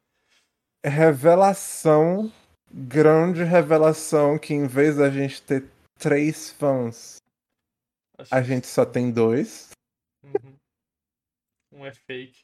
Revelação, 0.83 2.31
grande 2.71 3.43
revelação 3.43 4.37
que 4.37 4.53
em 4.53 4.67
vez 4.67 4.97
da 4.97 5.09
gente 5.09 5.41
ter 5.41 5.67
três 5.99 6.51
fãs, 6.51 7.17
Acho 8.17 8.33
a 8.33 8.41
que... 8.41 8.47
gente 8.47 8.67
só 8.67 8.85
tem 8.85 9.11
dois. 9.11 9.69
Uhum. 10.23 10.55
Um 11.73 11.85
é 11.85 11.91
fake. 11.93 12.43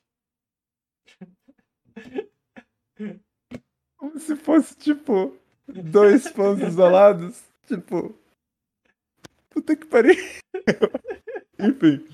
Como 3.98 4.19
se 4.19 4.35
fosse, 4.35 4.76
tipo, 4.76 5.38
dois 5.68 6.27
fãs 6.27 6.60
isolados. 6.61 7.43
Tipo. 7.68 8.15
Puta 9.49 9.76
que 9.76 9.85
pariu. 9.85 10.14
Enfim. 11.60 12.07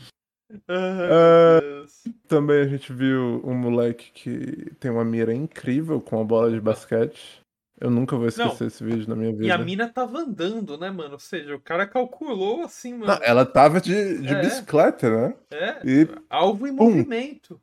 Uh, 0.49 1.85
também 2.27 2.61
a 2.61 2.67
gente 2.67 2.93
viu 2.93 3.41
um 3.43 3.53
moleque 3.53 4.11
que 4.13 4.73
tem 4.79 4.89
uma 4.89 5.03
mira 5.03 5.33
incrível 5.33 5.99
com 5.99 6.21
a 6.21 6.23
bola 6.23 6.49
de 6.51 6.59
basquete. 6.61 7.41
Eu 7.79 7.91
nunca 7.91 8.15
vou 8.17 8.27
esquecer 8.27 8.61
Não. 8.61 8.67
esse 8.67 8.83
vídeo 8.83 9.07
na 9.07 9.15
minha 9.15 9.31
vida. 9.31 9.45
E 9.45 9.51
a 9.51 9.57
mina 9.57 9.87
tava 9.87 10.19
andando, 10.19 10.77
né, 10.79 10.89
mano? 10.89 11.13
Ou 11.13 11.19
seja, 11.19 11.55
o 11.55 11.59
cara 11.59 11.85
calculou 11.85 12.63
assim, 12.63 12.93
mano. 12.93 13.05
Não, 13.05 13.19
ela 13.23 13.45
tava 13.45 13.79
de, 13.79 14.19
de 14.19 14.33
É. 14.33 14.41
bicicleta, 14.41 15.09
né? 15.09 15.35
É, 15.51 15.81
E 15.85 16.07
alvo 16.29 16.65
em 16.65 16.75
Pum. 16.75 16.85
movimento. 16.91 17.61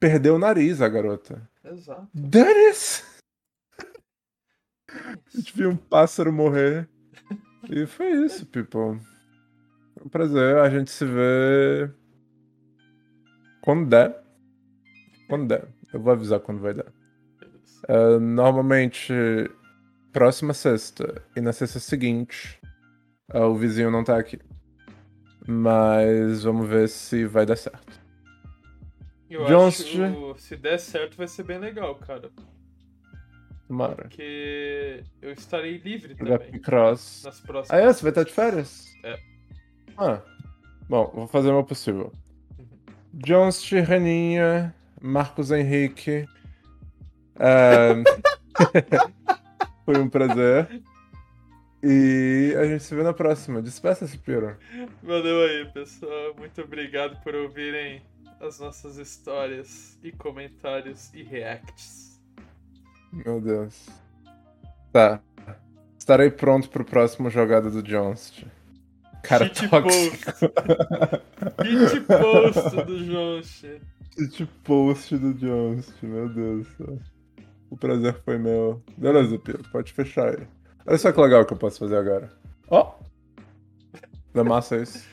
perdeu 0.00 0.34
o 0.34 0.38
nariz 0.38 0.80
a 0.82 0.88
garota. 0.88 1.48
Exato. 1.64 2.08
Dennis! 2.12 3.04
A 4.88 5.36
gente 5.36 5.56
viu 5.56 5.70
um 5.70 5.76
pássaro 5.76 6.32
morrer. 6.32 6.88
E 7.70 7.86
foi 7.86 8.10
isso, 8.24 8.44
people. 8.46 9.00
Um 10.04 10.08
prazer, 10.08 10.58
a 10.58 10.68
gente 10.68 10.90
se 10.90 11.04
vê 11.04 11.88
quando 13.60 13.88
der. 13.88 14.20
Quando 15.28 15.46
der. 15.46 15.68
Eu 15.92 16.00
vou 16.00 16.12
avisar 16.12 16.40
quando 16.40 16.60
vai 16.60 16.74
dar. 16.74 16.92
Uh, 17.88 18.18
normalmente, 18.18 19.12
próxima 20.12 20.52
sexta 20.54 21.22
e 21.36 21.40
na 21.40 21.52
sexta 21.52 21.78
seguinte, 21.78 22.60
uh, 23.32 23.44
o 23.44 23.54
vizinho 23.54 23.90
não 23.90 24.02
tá 24.02 24.18
aqui. 24.18 24.40
Mas 25.46 26.42
vamos 26.42 26.68
ver 26.68 26.88
se 26.88 27.24
vai 27.24 27.46
dar 27.46 27.56
certo. 27.56 28.00
Eu 29.30 29.46
Johnst... 29.46 29.80
acho 29.82 30.34
que 30.34 30.42
se 30.42 30.56
der 30.56 30.78
certo 30.78 31.16
vai 31.16 31.28
ser 31.28 31.44
bem 31.44 31.58
legal, 31.58 31.94
cara. 31.94 32.30
Tomara. 33.68 33.94
Porque 33.94 35.04
eu 35.20 35.32
estarei 35.32 35.78
livre 35.78 36.14
também. 36.16 36.60
Cross. 36.60 37.22
Nas 37.24 37.40
próximas. 37.40 37.70
Ah, 37.70 37.84
é? 37.84 37.92
Você 37.92 38.02
vai 38.02 38.10
estar 38.10 38.24
de 38.24 38.32
férias? 38.32 38.84
É. 39.04 39.31
Ah. 39.96 40.20
Bom, 40.88 41.10
vou 41.14 41.26
fazer 41.26 41.50
o 41.50 41.54
meu 41.54 41.64
possível. 41.64 42.12
Jones, 43.12 43.62
Reninha, 43.70 44.74
Marcos 45.00 45.50
Henrique. 45.50 46.26
Um... 47.38 48.04
Foi 49.84 49.98
um 49.98 50.08
prazer. 50.08 50.82
E 51.82 52.54
a 52.56 52.64
gente 52.64 52.84
se 52.84 52.94
vê 52.94 53.02
na 53.02 53.12
próxima. 53.12 53.60
Despeça-se, 53.60 54.16
Piro. 54.16 54.56
Valeu 55.02 55.42
aí, 55.42 55.72
pessoal. 55.72 56.34
Muito 56.38 56.62
obrigado 56.62 57.20
por 57.22 57.34
ouvirem 57.34 58.00
as 58.40 58.60
nossas 58.60 58.96
histórias 58.96 59.98
e 60.02 60.12
comentários 60.12 61.12
e 61.12 61.22
reacts. 61.22 62.20
Meu 63.12 63.40
Deus. 63.40 63.88
Tá. 64.92 65.20
Estarei 65.98 66.30
pronto 66.30 66.68
pro 66.68 66.84
próximo 66.84 67.28
jogada 67.30 67.70
do 67.70 67.82
Jones. 67.82 68.44
Cara 69.22 69.46
Cheat 69.46 69.68
tóxico. 69.68 70.32
Hit 71.62 72.00
post 72.00 72.76
do 72.84 73.04
Jones. 73.04 73.64
Hit 74.18 74.46
post 74.64 75.16
do 75.16 75.34
Jones, 75.34 75.92
meu 76.02 76.28
Deus 76.28 76.66
do 76.66 76.76
céu. 76.76 76.98
O 77.70 77.76
prazer 77.76 78.14
foi 78.24 78.36
meu. 78.38 78.82
Beleza, 78.98 79.38
Piro, 79.38 79.62
pode 79.70 79.92
fechar 79.92 80.28
aí. 80.28 80.46
Olha 80.86 80.98
só 80.98 81.12
que 81.12 81.20
legal 81.20 81.46
que 81.46 81.52
eu 81.52 81.58
posso 81.58 81.78
fazer 81.78 81.96
agora. 81.96 82.30
Ó! 82.68 82.80
Oh! 82.98 83.04
Não 84.34 84.42
é 84.42 84.44
massa 84.44 84.76
isso? 84.76 85.06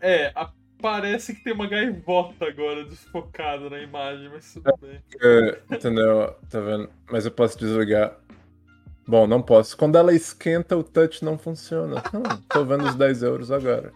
É, 0.00 0.30
a, 0.34 0.50
parece 0.80 1.34
que 1.34 1.42
tem 1.42 1.52
uma 1.52 1.66
gaivota 1.66 2.44
agora 2.44 2.84
desfocada 2.84 3.70
na 3.70 3.80
imagem, 3.80 4.28
mas 4.28 4.52
tudo 4.52 4.68
é, 4.68 4.86
bem. 4.86 5.00
É, 5.20 5.60
entendeu? 5.74 6.36
Tá 6.50 6.60
vendo? 6.60 6.90
Mas 7.10 7.24
eu 7.24 7.30
posso 7.30 7.58
desligar. 7.58 8.16
Bom, 9.06 9.26
não 9.26 9.42
posso. 9.42 9.76
Quando 9.76 9.96
ela 9.96 10.14
esquenta, 10.14 10.76
o 10.76 10.82
touch 10.82 11.24
não 11.24 11.36
funciona. 11.36 12.02
Hum, 12.14 12.42
tô 12.48 12.64
vendo 12.64 12.84
os 12.84 12.94
10 12.94 13.22
euros 13.22 13.50
agora. 13.50 13.92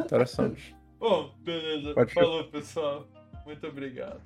Interessante. 0.00 0.74
Bom, 0.98 1.34
beleza. 1.40 1.94
Pode 1.94 2.14
Falou, 2.14 2.44
pessoal. 2.44 3.06
Muito 3.44 3.66
obrigado. 3.66 4.20